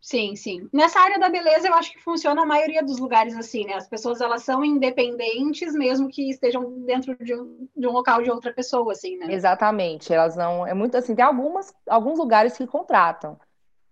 Sim, 0.00 0.36
sim. 0.36 0.68
Nessa 0.72 1.00
área 1.00 1.18
da 1.18 1.28
beleza, 1.28 1.68
eu 1.68 1.74
acho 1.74 1.92
que 1.92 2.02
funciona 2.02 2.42
a 2.42 2.46
maioria 2.46 2.82
dos 2.82 2.98
lugares 2.98 3.36
assim, 3.36 3.64
né? 3.64 3.74
As 3.74 3.88
pessoas, 3.88 4.20
elas 4.20 4.42
são 4.42 4.64
independentes, 4.64 5.74
mesmo 5.74 6.08
que 6.08 6.30
estejam 6.30 6.70
dentro 6.84 7.16
de 7.22 7.34
um, 7.34 7.68
de 7.76 7.86
um 7.86 7.92
local 7.92 8.22
de 8.22 8.30
outra 8.30 8.52
pessoa, 8.52 8.92
assim, 8.92 9.16
né? 9.16 9.26
Exatamente. 9.30 10.12
Elas 10.12 10.36
não... 10.36 10.66
É 10.66 10.72
muito 10.72 10.96
assim, 10.96 11.14
tem 11.14 11.24
algumas, 11.24 11.74
alguns 11.88 12.18
lugares 12.18 12.56
que 12.56 12.66
contratam, 12.66 13.38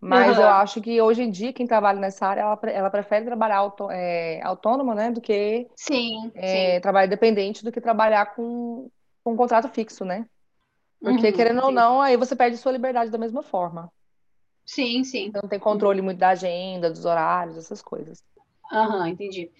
mas 0.01 0.37
uhum. 0.37 0.45
eu 0.45 0.49
acho 0.49 0.81
que 0.81 1.01
hoje 1.01 1.23
em 1.23 1.31
dia, 1.31 1.53
quem 1.53 1.67
trabalha 1.67 1.99
nessa 1.99 2.27
área, 2.27 2.43
ela, 2.43 2.61
ela 2.65 2.91
prefere 2.91 3.25
trabalhar 3.25 3.57
auto, 3.57 3.91
é, 3.91 4.41
autônoma, 4.43 4.95
né? 4.95 5.11
Do 5.11 5.21
que... 5.21 5.67
Sim, 5.75 6.31
é, 6.35 6.75
sim. 6.75 6.81
Trabalhar 6.81 7.07
independente 7.07 7.65
do 7.65 7.73
que 7.73 7.81
trabalhar 7.81 8.35
com, 8.35 8.89
com 9.25 9.33
um 9.33 9.37
contrato 9.37 9.69
fixo, 9.69 10.05
né? 10.05 10.25
Porque, 11.01 11.29
uhum, 11.29 11.33
querendo 11.33 11.61
sim. 11.61 11.67
ou 11.67 11.73
não, 11.73 12.01
aí 12.01 12.17
você 12.17 12.37
perde 12.37 12.57
sua 12.57 12.73
liberdade 12.73 13.11
da 13.11 13.19
mesma 13.19 13.43
forma. 13.43 13.91
Sim, 14.67 15.05
sim. 15.05 15.27
Então, 15.27 15.43
não 15.43 15.49
tem 15.49 15.59
controle 15.61 16.03
muito 16.03 16.19
da 16.19 16.31
agenda, 16.31 16.91
dos 16.91 17.05
horários, 17.05 17.57
essas 17.57 17.81
coisas. 17.81 18.23
Aham, 18.73 19.03
uhum, 19.03 19.07
entendi. 19.07 19.51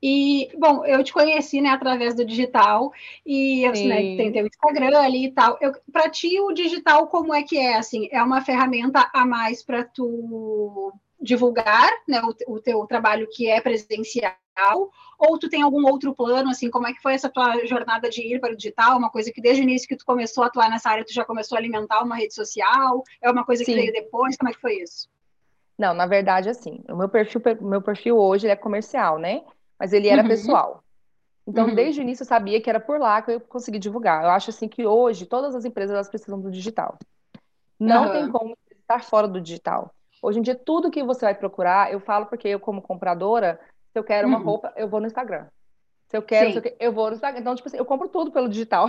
E, 0.00 0.48
bom, 0.56 0.84
eu 0.86 1.02
te 1.02 1.12
conheci, 1.12 1.60
né, 1.60 1.70
através 1.70 2.14
do 2.14 2.24
digital, 2.24 2.92
e 3.26 3.66
eu 3.66 3.72
né, 3.72 4.16
tem 4.16 4.32
teu 4.32 4.46
Instagram 4.46 5.00
ali 5.00 5.26
e 5.26 5.32
tal. 5.32 5.58
Para 5.92 6.08
ti, 6.08 6.40
o 6.40 6.52
digital, 6.52 7.08
como 7.08 7.34
é 7.34 7.42
que 7.42 7.58
é, 7.58 7.76
assim? 7.76 8.08
É 8.12 8.22
uma 8.22 8.40
ferramenta 8.40 9.10
a 9.12 9.26
mais 9.26 9.64
para 9.64 9.82
tu 9.82 10.92
divulgar, 11.22 11.90
né, 12.08 12.20
o, 12.22 12.54
o 12.54 12.60
teu 12.60 12.84
trabalho 12.86 13.28
que 13.30 13.48
é 13.48 13.60
presencial, 13.60 14.34
ou 15.18 15.38
tu 15.38 15.48
tem 15.48 15.62
algum 15.62 15.86
outro 15.86 16.14
plano, 16.14 16.50
assim, 16.50 16.68
como 16.68 16.86
é 16.86 16.92
que 16.92 17.00
foi 17.00 17.14
essa 17.14 17.30
tua 17.30 17.64
jornada 17.64 18.10
de 18.10 18.20
ir 18.20 18.40
para 18.40 18.52
o 18.52 18.56
digital? 18.56 18.98
Uma 18.98 19.10
coisa 19.10 19.32
que 19.32 19.40
desde 19.40 19.62
o 19.62 19.64
início 19.64 19.88
que 19.88 19.96
tu 19.96 20.04
começou 20.04 20.42
a 20.42 20.48
atuar 20.48 20.68
nessa 20.68 20.90
área, 20.90 21.04
tu 21.04 21.12
já 21.12 21.24
começou 21.24 21.56
a 21.56 21.60
alimentar 21.60 22.02
uma 22.02 22.16
rede 22.16 22.34
social? 22.34 23.02
É 23.22 23.30
uma 23.30 23.44
coisa 23.44 23.64
Sim. 23.64 23.72
que 23.72 23.80
veio 23.80 23.92
depois? 23.92 24.36
Como 24.36 24.50
é 24.50 24.52
que 24.52 24.60
foi 24.60 24.82
isso? 24.82 25.08
Não, 25.78 25.94
na 25.94 26.06
verdade, 26.06 26.48
assim, 26.48 26.82
o 26.88 26.96
meu 26.96 27.08
perfil, 27.08 27.40
meu 27.60 27.80
perfil 27.80 28.18
hoje 28.18 28.48
é 28.48 28.56
comercial, 28.56 29.18
né? 29.18 29.42
Mas 29.78 29.92
ele 29.92 30.08
era 30.08 30.22
uhum. 30.22 30.28
pessoal. 30.28 30.82
Então, 31.46 31.68
uhum. 31.68 31.74
desde 31.74 32.00
o 32.00 32.02
início 32.02 32.22
eu 32.22 32.26
sabia 32.26 32.60
que 32.60 32.70
era 32.70 32.78
por 32.78 33.00
lá 33.00 33.20
que 33.22 33.32
eu 33.32 33.40
consegui 33.40 33.78
divulgar. 33.78 34.22
Eu 34.22 34.30
acho 34.30 34.50
assim 34.50 34.68
que 34.68 34.86
hoje 34.86 35.26
todas 35.26 35.54
as 35.54 35.64
empresas 35.64 35.94
elas 35.94 36.08
precisam 36.08 36.40
do 36.40 36.50
digital. 36.50 36.98
Não 37.78 38.06
uhum. 38.06 38.12
tem 38.12 38.30
como 38.30 38.56
estar 38.80 39.02
fora 39.02 39.26
do 39.26 39.40
digital. 39.40 39.92
Hoje 40.22 40.38
em 40.38 40.42
dia, 40.42 40.54
tudo 40.54 40.90
que 40.90 41.02
você 41.02 41.24
vai 41.24 41.34
procurar, 41.34 41.92
eu 41.92 41.98
falo 41.98 42.26
porque 42.26 42.46
eu, 42.46 42.60
como 42.60 42.80
compradora, 42.80 43.60
se 43.92 43.98
eu 43.98 44.04
quero 44.04 44.28
uma 44.28 44.38
uhum. 44.38 44.44
roupa, 44.44 44.72
eu 44.76 44.88
vou 44.88 45.00
no 45.00 45.06
Instagram. 45.06 45.46
Se 46.08 46.16
eu 46.16 46.22
quero, 46.22 46.50
eu, 46.50 46.76
eu 46.78 46.92
vou 46.92 47.08
no 47.08 47.14
Instagram. 47.14 47.40
Então, 47.40 47.54
tipo 47.56 47.68
assim, 47.68 47.76
eu 47.76 47.84
compro 47.84 48.08
tudo 48.08 48.30
pelo 48.30 48.48
digital. 48.48 48.88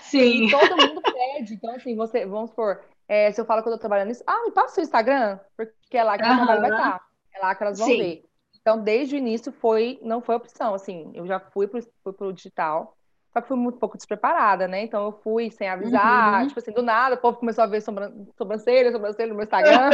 Sim. 0.00 0.46
E 0.46 0.50
todo 0.50 0.76
mundo 0.76 1.00
pede. 1.02 1.54
Então, 1.54 1.74
assim, 1.74 1.94
você, 1.94 2.26
vamos 2.26 2.50
supor, 2.50 2.82
é, 3.08 3.30
se 3.30 3.40
eu 3.40 3.44
falo 3.44 3.62
que 3.62 3.68
eu 3.68 3.72
tô 3.72 3.78
trabalhando 3.78 4.08
nisso, 4.08 4.24
ah, 4.26 4.42
me 4.44 4.50
passa 4.50 4.80
o 4.80 4.84
Instagram, 4.84 5.38
porque 5.56 5.96
é 5.96 6.02
lá 6.02 6.18
que 6.18 6.24
uhum. 6.24 6.32
o 6.32 6.36
trabalho 6.36 6.60
vai 6.60 6.70
estar. 6.70 7.00
É 7.34 7.38
lá 7.38 7.54
que 7.54 7.62
elas 7.62 7.78
vão 7.78 7.88
Sim. 7.88 7.98
ver. 7.98 8.24
Então, 8.60 8.82
desde 8.82 9.14
o 9.14 9.18
início, 9.18 9.52
foi, 9.52 9.98
não 10.02 10.20
foi 10.20 10.34
opção. 10.34 10.74
Assim, 10.74 11.10
eu 11.14 11.26
já 11.26 11.38
fui 11.38 11.68
pro, 11.68 11.80
fui 12.02 12.12
pro 12.12 12.32
digital, 12.32 12.96
só 13.32 13.40
que 13.40 13.48
fui 13.48 13.56
muito 13.56 13.78
pouco 13.78 13.96
despreparada, 13.96 14.66
né? 14.66 14.82
Então, 14.82 15.04
eu 15.04 15.12
fui 15.22 15.50
sem 15.50 15.68
avisar, 15.68 16.42
uhum. 16.42 16.48
tipo 16.48 16.58
assim, 16.58 16.72
do 16.72 16.82
nada, 16.82 17.14
o 17.14 17.18
povo 17.18 17.38
começou 17.38 17.62
a 17.62 17.66
ver 17.66 17.80
sobrancelha, 17.80 18.92
sobrancelha 18.92 19.28
no 19.28 19.36
meu 19.36 19.44
Instagram. 19.44 19.90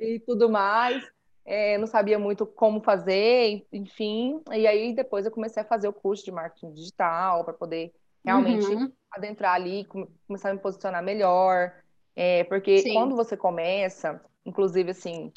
E 0.00 0.20
tudo 0.20 0.48
mais 0.48 1.04
é, 1.44 1.76
não 1.78 1.86
sabia 1.86 2.18
muito 2.18 2.46
como 2.46 2.80
fazer, 2.80 3.66
enfim. 3.72 4.40
E 4.52 4.66
aí 4.66 4.94
depois 4.94 5.24
eu 5.24 5.32
comecei 5.32 5.62
a 5.62 5.66
fazer 5.66 5.88
o 5.88 5.92
curso 5.92 6.24
de 6.24 6.30
marketing 6.30 6.72
digital 6.72 7.44
para 7.44 7.54
poder 7.54 7.92
realmente 8.24 8.66
uhum. 8.66 8.92
adentrar 9.10 9.54
ali, 9.54 9.84
começar 10.26 10.50
a 10.50 10.54
me 10.54 10.60
posicionar 10.60 11.02
melhor. 11.02 11.72
É, 12.14 12.44
porque 12.44 12.78
Sim. 12.78 12.94
quando 12.94 13.16
você 13.16 13.36
começa, 13.36 14.20
inclusive 14.44 14.90
assim, 14.90 15.32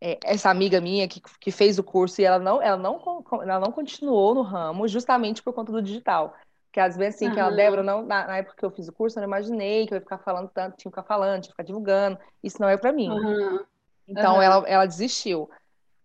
é, 0.00 0.18
essa 0.24 0.50
amiga 0.50 0.80
minha 0.82 1.08
que, 1.08 1.22
que 1.40 1.50
fez 1.50 1.78
o 1.78 1.82
curso 1.82 2.20
e 2.20 2.24
ela 2.24 2.38
não, 2.38 2.60
ela, 2.60 2.76
não, 2.76 3.24
ela 3.42 3.60
não 3.60 3.72
continuou 3.72 4.34
no 4.34 4.42
ramo 4.42 4.86
justamente 4.86 5.42
por 5.42 5.54
conta 5.54 5.72
do 5.72 5.80
digital. 5.80 6.34
Porque 6.66 6.80
às 6.80 6.96
vezes, 6.96 7.14
assim, 7.14 7.28
uhum. 7.28 7.34
que 7.34 7.40
ela, 7.40 7.52
Débora, 7.52 7.82
não, 7.84 8.04
na, 8.04 8.26
na, 8.26 8.36
época 8.38 8.56
que 8.58 8.64
eu 8.64 8.70
fiz 8.70 8.88
o 8.88 8.92
curso, 8.92 9.16
eu 9.16 9.22
não 9.22 9.28
imaginei 9.28 9.86
que 9.86 9.94
eu 9.94 9.96
ia 9.96 10.02
ficar 10.02 10.18
falando 10.18 10.50
tanto, 10.52 10.76
tinha 10.76 10.90
que 10.90 10.96
ficar 11.00 11.04
falando, 11.04 11.40
tinha 11.40 11.42
que 11.42 11.50
ficar 11.50 11.62
divulgando. 11.62 12.18
Isso 12.42 12.60
não 12.60 12.68
é 12.68 12.76
para 12.76 12.92
mim. 12.92 13.08
Uhum. 13.08 13.64
Então, 14.06 14.36
uhum. 14.36 14.42
ela, 14.42 14.68
ela 14.68 14.86
desistiu. 14.86 15.48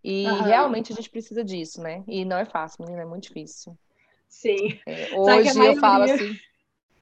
E 0.02 0.26
uhum. 0.26 0.42
realmente 0.42 0.92
a 0.92 0.96
gente 0.96 1.10
precisa 1.10 1.44
disso, 1.44 1.82
né? 1.82 2.02
E 2.06 2.24
não 2.24 2.38
é 2.38 2.44
fácil, 2.44 2.84
menina, 2.84 3.02
é 3.02 3.06
muito 3.06 3.24
difícil. 3.24 3.76
Sim. 4.28 4.80
É, 4.86 5.10
hoje 5.14 5.52
maioria... 5.54 5.76
eu 5.76 5.80
falo 5.80 6.04
assim, 6.04 6.38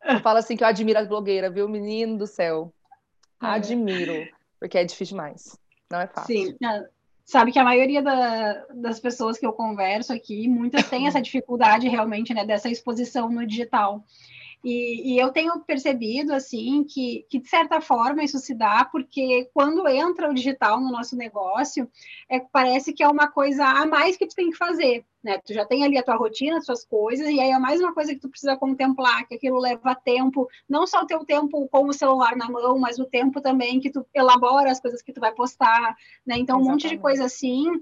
eu 0.04 0.20
falo 0.20 0.38
assim 0.38 0.56
que 0.56 0.64
eu 0.64 0.68
admiro 0.68 0.98
as 0.98 1.06
blogueiras, 1.06 1.52
viu? 1.52 1.68
Menino 1.68 2.18
do 2.18 2.26
céu. 2.26 2.72
Admiro, 3.38 4.26
porque 4.58 4.78
é 4.78 4.84
difícil 4.84 5.16
demais. 5.16 5.56
Não 5.90 6.00
é 6.00 6.06
fácil. 6.06 6.34
Sim. 6.34 6.56
Sabe 7.24 7.52
que 7.52 7.58
a 7.58 7.64
maioria 7.64 8.02
da, 8.02 8.64
das 8.74 8.98
pessoas 8.98 9.36
que 9.36 9.46
eu 9.46 9.52
converso 9.52 10.14
aqui, 10.14 10.48
muitas 10.48 10.88
têm 10.88 11.06
essa 11.06 11.20
dificuldade 11.20 11.86
realmente, 11.86 12.32
né, 12.32 12.44
dessa 12.44 12.70
exposição 12.70 13.28
no 13.28 13.46
digital. 13.46 14.02
E, 14.62 15.14
e, 15.14 15.18
eu 15.18 15.30
tenho 15.30 15.60
percebido, 15.60 16.32
assim, 16.32 16.82
que, 16.82 17.24
que 17.30 17.38
de 17.38 17.48
certa 17.48 17.80
forma 17.80 18.24
isso 18.24 18.38
se 18.38 18.54
dá 18.54 18.84
porque 18.84 19.48
quando 19.54 19.86
entra 19.86 20.28
o 20.28 20.34
digital 20.34 20.80
no 20.80 20.90
nosso 20.90 21.16
negócio, 21.16 21.88
é, 22.28 22.40
parece 22.40 22.92
que 22.92 23.02
é 23.02 23.08
uma 23.08 23.28
coisa 23.28 23.64
a 23.64 23.86
mais 23.86 24.16
que 24.16 24.26
tu 24.26 24.34
tem 24.34 24.50
que 24.50 24.56
fazer, 24.56 25.04
né? 25.22 25.38
Tu 25.38 25.54
já 25.54 25.64
tem 25.64 25.84
ali 25.84 25.96
a 25.96 26.02
tua 26.02 26.16
rotina, 26.16 26.58
as 26.58 26.66
tuas 26.66 26.84
coisas, 26.84 27.28
e 27.28 27.40
aí 27.40 27.50
é 27.50 27.58
mais 27.58 27.80
uma 27.80 27.94
coisa 27.94 28.12
que 28.12 28.20
tu 28.20 28.28
precisa 28.28 28.56
contemplar, 28.56 29.26
que 29.28 29.36
aquilo 29.36 29.60
leva 29.60 29.94
tempo, 29.94 30.48
não 30.68 30.86
só 30.86 31.02
o 31.02 31.06
teu 31.06 31.24
tempo 31.24 31.68
com 31.68 31.86
o 31.86 31.92
celular 31.92 32.34
na 32.36 32.50
mão, 32.50 32.78
mas 32.78 32.98
o 32.98 33.04
tempo 33.04 33.40
também 33.40 33.78
que 33.78 33.90
tu 33.90 34.04
elabora 34.12 34.72
as 34.72 34.80
coisas 34.80 35.00
que 35.02 35.12
tu 35.12 35.20
vai 35.20 35.32
postar, 35.32 35.96
né? 36.26 36.36
Então, 36.36 36.56
Exatamente. 36.56 36.66
um 36.66 36.70
monte 36.70 36.88
de 36.88 36.98
coisa 36.98 37.24
assim 37.26 37.80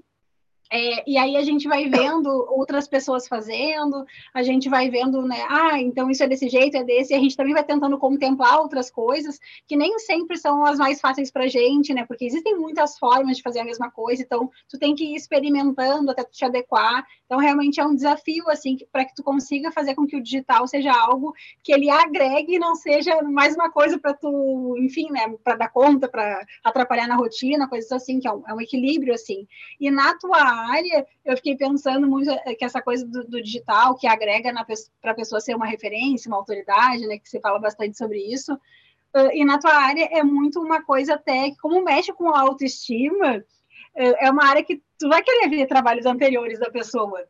é, 0.71 1.09
e 1.09 1.17
aí 1.17 1.37
a 1.37 1.43
gente 1.43 1.67
vai 1.67 1.87
vendo 1.87 2.29
outras 2.49 2.87
pessoas 2.87 3.27
fazendo, 3.27 4.05
a 4.33 4.43
gente 4.43 4.67
vai 4.67 4.89
vendo, 4.89 5.21
né? 5.21 5.45
Ah, 5.49 5.79
então 5.79 6.09
isso 6.09 6.23
é 6.23 6.27
desse 6.27 6.49
jeito, 6.49 6.75
é 6.75 6.83
desse, 6.83 7.13
e 7.13 7.15
a 7.15 7.19
gente 7.19 7.37
também 7.37 7.53
vai 7.53 7.63
tentando 7.63 7.97
contemplar 7.97 8.59
outras 8.59 8.89
coisas 8.89 9.39
que 9.65 9.77
nem 9.77 9.97
sempre 9.99 10.37
são 10.37 10.65
as 10.65 10.77
mais 10.77 10.99
fáceis 10.99 11.31
para 11.31 11.47
gente, 11.47 11.93
né? 11.93 12.05
Porque 12.05 12.25
existem 12.25 12.57
muitas 12.57 12.97
formas 12.97 13.37
de 13.37 13.43
fazer 13.43 13.59
a 13.59 13.65
mesma 13.65 13.89
coisa, 13.89 14.21
então 14.21 14.49
tu 14.69 14.77
tem 14.77 14.93
que 14.93 15.05
ir 15.05 15.15
experimentando 15.15 16.11
até 16.11 16.23
tu 16.23 16.31
te 16.31 16.43
adequar. 16.43 17.05
Então 17.25 17.39
realmente 17.39 17.79
é 17.79 17.85
um 17.85 17.95
desafio 17.95 18.49
assim 18.49 18.77
para 18.91 19.05
que 19.05 19.15
tu 19.15 19.23
consiga 19.23 19.71
fazer 19.71 19.95
com 19.95 20.05
que 20.05 20.15
o 20.15 20.23
digital 20.23 20.67
seja 20.67 20.93
algo 20.93 21.33
que 21.63 21.73
ele 21.73 21.89
agregue 21.89 22.55
e 22.55 22.59
não 22.59 22.75
seja 22.75 23.21
mais 23.21 23.55
uma 23.55 23.69
coisa 23.69 23.97
para 23.99 24.13
tu, 24.13 24.75
enfim, 24.79 25.09
né? 25.11 25.33
Para 25.43 25.55
dar 25.55 25.69
conta, 25.69 26.09
para 26.09 26.45
atrapalhar 26.63 27.07
na 27.07 27.15
rotina, 27.15 27.69
coisas 27.69 27.91
assim 27.91 28.19
que 28.19 28.27
é 28.27 28.31
um, 28.31 28.43
é 28.47 28.53
um 28.53 28.61
equilíbrio 28.61 29.13
assim. 29.13 29.47
E 29.79 29.89
na 29.89 30.17
tua 30.17 30.56
área, 30.57 31.05
eu 31.23 31.35
fiquei 31.37 31.55
pensando 31.55 32.07
muito 32.07 32.29
eh, 32.29 32.55
que 32.55 32.65
essa 32.65 32.81
coisa 32.81 33.05
do, 33.05 33.23
do 33.23 33.41
digital, 33.41 33.95
que 33.95 34.07
agrega 34.07 34.53
para 35.01 35.11
a 35.11 35.15
pessoa 35.15 35.41
ser 35.41 35.55
uma 35.55 35.65
referência, 35.65 36.29
uma 36.29 36.37
autoridade, 36.37 37.05
né, 37.07 37.17
que 37.17 37.29
você 37.29 37.39
fala 37.39 37.59
bastante 37.59 37.97
sobre 37.97 38.19
isso, 38.19 38.53
uh, 38.53 39.31
e 39.33 39.43
na 39.45 39.59
tua 39.59 39.73
área 39.73 40.07
é 40.11 40.23
muito 40.23 40.59
uma 40.61 40.81
coisa 40.83 41.15
até 41.15 41.51
que, 41.51 41.57
como 41.57 41.83
mexe 41.83 42.13
com 42.13 42.29
a 42.29 42.41
autoestima, 42.41 43.37
uh, 43.37 44.15
é 44.19 44.29
uma 44.29 44.45
área 44.45 44.63
que 44.63 44.81
tu 44.99 45.07
vai 45.09 45.21
querer 45.23 45.49
ver 45.49 45.67
trabalhos 45.67 46.05
anteriores 46.05 46.59
da 46.59 46.69
pessoa. 46.69 47.23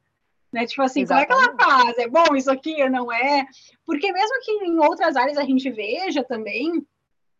Né? 0.51 0.65
Tipo 0.65 0.84
assim, 0.84 1.01
Exatamente. 1.01 1.27
como 1.27 1.41
é 1.41 1.46
que 1.46 1.63
ela 1.63 1.84
faz? 1.84 1.98
É 1.98 2.07
bom 2.07 2.36
isso 2.36 2.50
aqui? 2.50 2.88
Não 2.89 3.12
é? 3.12 3.46
Porque 3.86 4.12
mesmo 4.12 4.39
que 4.41 4.51
em 4.65 4.79
outras 4.79 5.15
áreas 5.15 5.38
a 5.38 5.43
gente 5.43 5.69
veja 5.69 6.24
também, 6.24 6.86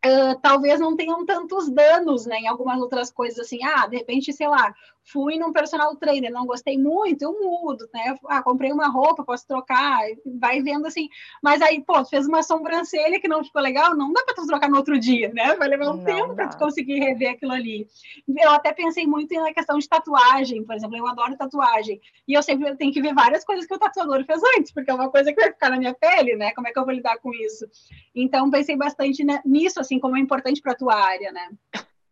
Uh, 0.06 0.40
talvez 0.42 0.80
não 0.80 0.96
tenham 0.96 1.26
tantos 1.26 1.70
danos, 1.72 2.28
né? 2.28 2.38
Em 2.38 2.48
algumas 2.48 2.80
outras 2.80 3.12
coisas, 3.12 3.40
assim, 3.40 3.64
ah, 3.64 3.88
de 3.88 3.98
repente, 3.98 4.32
sei 4.32 4.48
lá, 4.48 4.74
fui 5.12 5.38
num 5.38 5.54
personal 5.54 5.96
trainer, 5.96 6.32
não 6.32 6.46
gostei 6.46 6.78
muito, 6.78 7.22
eu 7.22 7.32
mudo, 7.32 7.88
né? 7.94 8.16
Ah, 8.28 8.44
comprei 8.44 8.72
uma 8.72 8.88
roupa, 8.88 9.24
posso 9.24 9.48
trocar, 9.48 10.02
vai 10.40 10.62
vendo 10.62 10.86
assim. 10.86 11.08
Mas 11.42 11.62
aí, 11.62 11.82
pô, 11.82 12.04
fez 12.06 12.28
uma 12.28 12.44
sobrancelha 12.44 13.20
que 13.20 13.28
não 13.28 13.44
ficou 13.44 13.62
legal, 13.62 13.96
não 13.96 14.12
dá 14.12 14.24
para 14.24 14.36
tu 14.36 14.46
trocar 14.46 14.70
no 14.70 14.78
outro 14.78 15.00
dia, 15.00 15.32
né? 15.34 15.56
Vai 15.56 15.70
levar 15.70 15.90
um 15.90 15.98
não 15.98 16.04
tempo 16.04 16.36
para 16.36 16.48
tu 16.50 16.58
conseguir 16.58 17.00
rever 17.00 17.32
aquilo 17.32 17.54
ali. 17.54 17.88
Eu 18.28 18.52
até 18.52 18.74
pensei 18.74 19.08
muito 19.08 19.34
na 19.36 19.54
questão 19.54 19.78
de 19.78 19.88
tatuagem, 19.88 20.64
por 20.64 20.76
exemplo, 20.76 20.98
eu 20.98 21.08
adoro 21.08 21.38
tatuagem. 21.38 22.02
E 22.28 22.34
eu 22.34 22.44
sempre 22.44 22.76
tenho 22.76 22.92
que 22.92 23.02
ver 23.02 23.14
várias 23.14 23.46
coisas 23.46 23.66
que 23.66 23.74
o 23.74 23.80
tatuador 23.80 24.26
fez 24.26 24.42
antes, 24.58 24.72
porque 24.74 24.92
é 24.92 24.94
uma 24.94 25.10
coisa 25.10 25.32
que 25.32 25.40
vai 25.40 25.52
ficar 25.52 25.70
na 25.70 25.78
minha 25.78 25.94
pele, 25.94 26.36
né? 26.36 26.52
Como 26.54 26.68
é 26.68 26.72
que 26.72 26.80
eu 26.80 26.86
vou 26.86 26.94
lidar 26.94 27.18
com 27.20 27.34
isso? 27.34 27.66
Então, 28.14 28.52
pensei 28.52 28.76
bastante 28.76 29.26
nisso, 29.46 29.80
assim, 29.80 30.00
como 30.00 30.18
é 30.18 30.20
importante 30.20 30.62
para 30.62 30.76
tua 30.76 30.96
área, 30.96 31.32
né? 31.32 31.50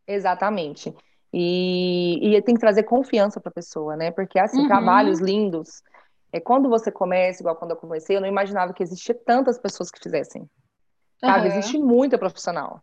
Exatamente. 0.08 0.96
E, 1.38 2.34
e 2.34 2.42
tem 2.44 2.56
que 2.56 2.62
trazer 2.62 2.84
confiança 2.84 3.42
para 3.42 3.50
a 3.50 3.54
pessoa, 3.54 3.98
né? 3.98 4.10
Porque, 4.10 4.40
assim, 4.40 4.62
uhum. 4.62 4.68
trabalhos 4.68 5.20
lindos. 5.20 5.84
É, 6.32 6.40
quando 6.40 6.70
você 6.70 6.90
começa, 6.90 7.42
igual 7.42 7.58
quando 7.58 7.72
eu 7.72 7.76
comecei, 7.76 8.16
eu 8.16 8.22
não 8.22 8.28
imaginava 8.28 8.74
que 8.74 8.82
existia 8.82 9.14
tantas 9.14 9.60
pessoas 9.60 9.92
que 9.92 10.02
fizessem. 10.02 10.50
Sabe? 11.20 11.50
Uhum. 11.50 11.58
Existe 11.58 11.78
muita 11.78 12.18
profissional. 12.18 12.82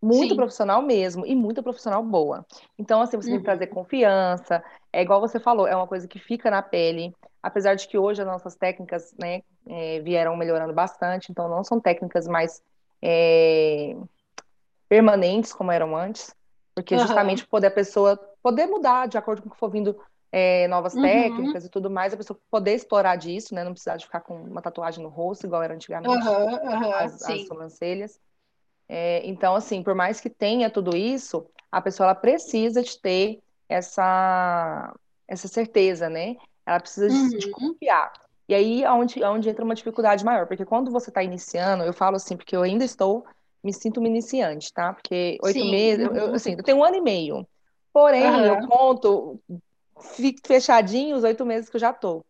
Muito 0.00 0.30
Sim. 0.30 0.36
profissional 0.36 0.80
mesmo, 0.80 1.26
e 1.26 1.34
muita 1.34 1.60
profissional 1.60 2.00
boa. 2.00 2.46
Então, 2.78 3.00
assim, 3.00 3.16
você 3.16 3.30
uhum. 3.30 3.34
tem 3.34 3.40
que 3.40 3.44
trazer 3.44 3.68
uhum. 3.68 3.74
confiança. 3.74 4.62
É 4.92 5.02
igual 5.02 5.20
você 5.20 5.40
falou, 5.40 5.66
é 5.66 5.74
uma 5.74 5.88
coisa 5.88 6.06
que 6.06 6.20
fica 6.20 6.52
na 6.52 6.62
pele. 6.62 7.12
apesar 7.42 7.74
de 7.74 7.88
que 7.88 7.98
hoje 7.98 8.20
as 8.20 8.28
nossas 8.28 8.54
técnicas 8.54 9.12
né, 9.18 9.42
é, 9.66 9.98
vieram 10.02 10.36
melhorando 10.36 10.72
bastante, 10.72 11.32
então 11.32 11.48
não 11.48 11.64
são 11.64 11.80
técnicas 11.80 12.28
mais 12.28 12.62
é, 13.02 13.96
permanentes 14.88 15.52
como 15.52 15.72
eram 15.72 15.96
antes, 15.96 16.32
porque 16.78 16.94
uhum. 16.94 17.00
justamente 17.00 17.44
poder 17.44 17.66
a 17.66 17.72
pessoa 17.72 18.16
poder 18.40 18.66
mudar 18.66 19.08
de 19.08 19.18
acordo 19.18 19.42
com 19.42 19.48
o 19.48 19.50
que 19.50 19.58
for 19.58 19.68
vindo 19.68 19.98
é, 20.30 20.68
novas 20.68 20.94
uhum. 20.94 21.02
técnicas 21.02 21.64
e 21.64 21.68
tudo 21.68 21.90
mais, 21.90 22.14
a 22.14 22.16
pessoa 22.16 22.38
poder 22.48 22.74
explorar 22.74 23.16
disso, 23.16 23.52
né? 23.52 23.64
Não 23.64 23.72
precisar 23.72 23.96
de 23.96 24.04
ficar 24.04 24.20
com 24.20 24.40
uma 24.40 24.62
tatuagem 24.62 25.02
no 25.02 25.08
rosto, 25.08 25.44
igual 25.44 25.62
era 25.62 25.74
antigamente, 25.74 26.24
uhum, 26.24 26.92
as, 26.94 27.20
as 27.22 27.46
sobrancelhas. 27.46 28.20
É, 28.88 29.26
então, 29.26 29.56
assim, 29.56 29.82
por 29.82 29.94
mais 29.94 30.20
que 30.20 30.30
tenha 30.30 30.70
tudo 30.70 30.96
isso, 30.96 31.44
a 31.70 31.80
pessoa 31.80 32.06
ela 32.06 32.14
precisa 32.14 32.80
de 32.80 32.96
ter 33.00 33.40
essa, 33.68 34.94
essa 35.26 35.48
certeza, 35.48 36.08
né? 36.08 36.36
Ela 36.64 36.78
precisa 36.78 37.08
de, 37.08 37.38
de 37.38 37.46
uhum. 37.46 37.52
confiar. 37.52 38.12
E 38.48 38.54
aí 38.54 38.84
é 38.84 38.92
onde, 38.92 39.20
é 39.20 39.28
onde 39.28 39.48
entra 39.48 39.64
uma 39.64 39.74
dificuldade 39.74 40.24
maior, 40.24 40.46
porque 40.46 40.64
quando 40.64 40.92
você 40.92 41.10
está 41.10 41.24
iniciando, 41.24 41.82
eu 41.82 41.92
falo 41.92 42.16
assim, 42.16 42.36
porque 42.36 42.54
eu 42.54 42.62
ainda 42.62 42.84
estou, 42.84 43.26
me 43.62 43.72
sinto 43.72 43.98
uma 43.98 44.08
iniciante, 44.08 44.72
tá? 44.72 44.92
Porque 44.92 45.38
oito 45.42 45.64
meses, 45.64 46.06
eu, 46.06 46.14
eu, 46.14 46.34
assim, 46.34 46.52
eu 46.52 46.62
tenho 46.62 46.78
um 46.78 46.84
ano 46.84 46.96
e 46.96 47.00
meio. 47.00 47.46
Porém, 47.92 48.24
uhum. 48.24 48.44
eu 48.44 48.68
conto 48.68 49.40
fechadinho 50.46 51.16
os 51.16 51.24
oito 51.24 51.44
meses 51.44 51.68
que 51.68 51.76
eu 51.76 51.80
já 51.80 51.92
tô. 51.92 52.24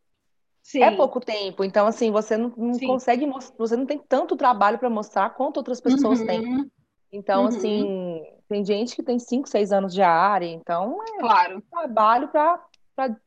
Sim. 0.62 0.82
É 0.82 0.94
pouco 0.94 1.18
tempo, 1.18 1.64
então 1.64 1.86
assim, 1.86 2.10
você 2.10 2.36
não, 2.36 2.52
não 2.54 2.78
consegue 2.78 3.26
você 3.56 3.74
não 3.74 3.86
tem 3.86 3.98
tanto 3.98 4.36
trabalho 4.36 4.78
para 4.78 4.90
mostrar 4.90 5.30
quanto 5.30 5.56
outras 5.56 5.80
pessoas 5.80 6.20
uhum. 6.20 6.26
têm. 6.26 6.70
Então, 7.10 7.42
uhum. 7.42 7.48
assim, 7.48 8.22
tem 8.48 8.64
gente 8.64 8.94
que 8.94 9.02
tem 9.02 9.18
cinco, 9.18 9.48
seis 9.48 9.72
anos 9.72 9.94
de 9.94 10.02
área, 10.02 10.46
então 10.46 11.02
é 11.02 11.20
claro. 11.20 11.62
trabalho 11.70 12.28
para 12.28 12.60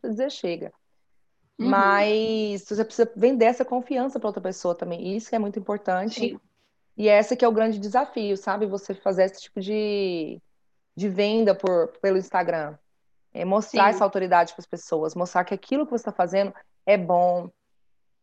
dizer 0.03 0.29
chega. 0.29 0.72
Uhum. 1.60 1.70
Mas 1.70 2.63
você 2.67 2.86
precisa 2.86 3.12
vender 3.15 3.46
essa 3.46 3.65
confiança 3.65 4.20
para 4.20 4.29
outra 4.29 4.41
pessoa 4.41 4.75
também. 4.75 5.15
Isso 5.15 5.29
que 5.29 5.36
é 5.36 5.39
muito 5.39 5.58
importante. 5.58 6.20
Sim. 6.20 6.39
E 6.98 7.07
esse 7.07 7.36
que 7.36 7.45
é 7.45 7.48
o 7.48 7.53
grande 7.53 7.79
desafio, 7.79 8.36
sabe? 8.38 8.65
Você 8.65 8.93
fazer 8.93 9.24
esse 9.24 9.41
tipo 9.41 9.60
de, 9.60 10.41
de 10.95 11.10
venda 11.10 11.55
por, 11.55 11.88
pelo 12.01 12.17
Instagram. 12.17 12.77
É 13.33 13.45
mostrar 13.45 13.86
Sim. 13.86 13.89
essa 13.89 14.03
autoridade 14.03 14.53
para 14.53 14.62
as 14.62 14.67
pessoas, 14.67 15.15
mostrar 15.15 15.45
que 15.45 15.53
aquilo 15.53 15.86
que 15.86 15.91
você 15.91 16.01
está 16.01 16.12
fazendo 16.12 16.53
é 16.86 16.98
bom, 16.98 17.50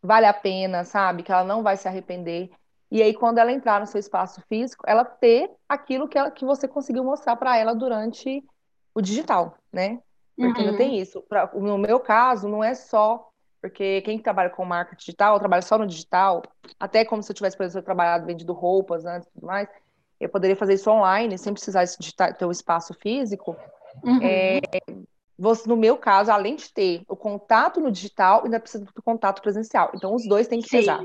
vale 0.03 0.27
a 0.27 0.35
pena, 0.35 0.85
sabe? 0.85 1.23
Que 1.23 1.33
ela 1.33 1.45
não 1.45 1.63
vai 1.63 1.77
se 1.77 1.89
arrepender. 1.89 2.51
E 2.91 3.03
aí, 3.03 3.15
quando 3.15 3.39
ela 3.39 3.53
entrar 3.53 3.81
no 3.81 3.87
seu 3.87 3.99
espaço 3.99 4.43
físico, 4.49 4.85
ela 4.87 5.05
ter 5.05 5.51
aquilo 5.69 6.09
que, 6.09 6.19
ela, 6.19 6.31
que 6.31 6.45
você 6.45 6.67
conseguiu 6.67 7.05
mostrar 7.05 7.37
para 7.37 7.57
ela 7.57 7.75
durante 7.75 8.45
o 8.95 9.01
digital, 9.01 9.57
né? 9.73 10.01
Porque 10.37 10.63
uhum. 10.63 10.69
não 10.69 10.77
tem 10.77 10.99
isso. 10.99 11.21
Pra, 11.23 11.51
no 11.55 11.77
meu 11.77 12.01
caso, 12.01 12.49
não 12.49 12.63
é 12.63 12.75
só 12.75 13.29
porque 13.61 14.01
quem 14.03 14.19
trabalha 14.19 14.51
com 14.51 14.65
marketing 14.65 14.99
digital, 14.99 15.39
trabalha 15.39 15.63
só 15.63 15.77
no 15.79 15.87
digital, 15.87 16.43
até 16.79 17.05
como 17.05 17.23
se 17.23 17.31
eu 17.31 17.37
tivesse, 17.37 17.57
por 17.57 17.65
exemplo, 17.65 17.85
trabalhado 17.85 18.27
vendido 18.27 18.53
roupas 18.53 19.05
antes 19.05 19.29
e 19.29 19.33
tudo 19.33 19.47
mais, 19.47 19.69
eu 20.21 20.29
poderia 20.29 20.57
fazer 20.57 20.75
isso 20.75 20.91
online, 20.91 21.39
sem 21.39 21.53
precisar 21.53 21.85
ter 22.37 22.45
o 22.45 22.51
espaço 22.51 22.95
físico. 22.95 23.57
Uhum. 24.03 24.21
É, 24.23 24.61
você, 25.39 25.69
no 25.69 25.77
meu 25.77 25.97
caso, 25.97 26.31
além 26.33 26.57
de 26.57 26.73
ter 26.73 27.03
o 27.09 27.17
contato 27.17 27.81
no 27.81 27.91
digital, 27.91 28.45
ainda 28.45 28.59
precisa 28.59 28.85
do 28.85 29.03
contato 29.03 29.41
presencial. 29.41 29.93
Então, 29.95 30.15
os 30.15 30.27
dois 30.27 30.49
têm 30.49 30.61
que 30.61 30.69
Sim. 30.69 30.79
pesar. 30.79 31.01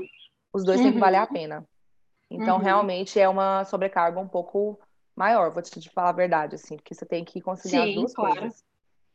Os 0.52 0.64
dois 0.64 0.78
uhum. 0.78 0.86
têm 0.86 0.92
que 0.94 0.98
valer 0.98 1.18
a 1.18 1.22
uhum. 1.22 1.32
pena. 1.32 1.64
Então, 2.30 2.56
uhum. 2.56 2.62
realmente, 2.62 3.20
é 3.20 3.28
uma 3.28 3.64
sobrecarga 3.64 4.18
um 4.18 4.28
pouco 4.28 4.78
maior, 5.14 5.52
vou 5.52 5.62
te 5.62 5.88
falar 5.90 6.08
a 6.08 6.12
verdade, 6.12 6.56
assim, 6.56 6.76
porque 6.76 6.94
você 6.94 7.06
tem 7.06 7.24
que 7.24 7.40
conciliar 7.40 7.84
Sim, 7.84 7.90
as 7.90 7.94
duas 7.94 8.14
claro. 8.14 8.40
coisas. 8.40 8.64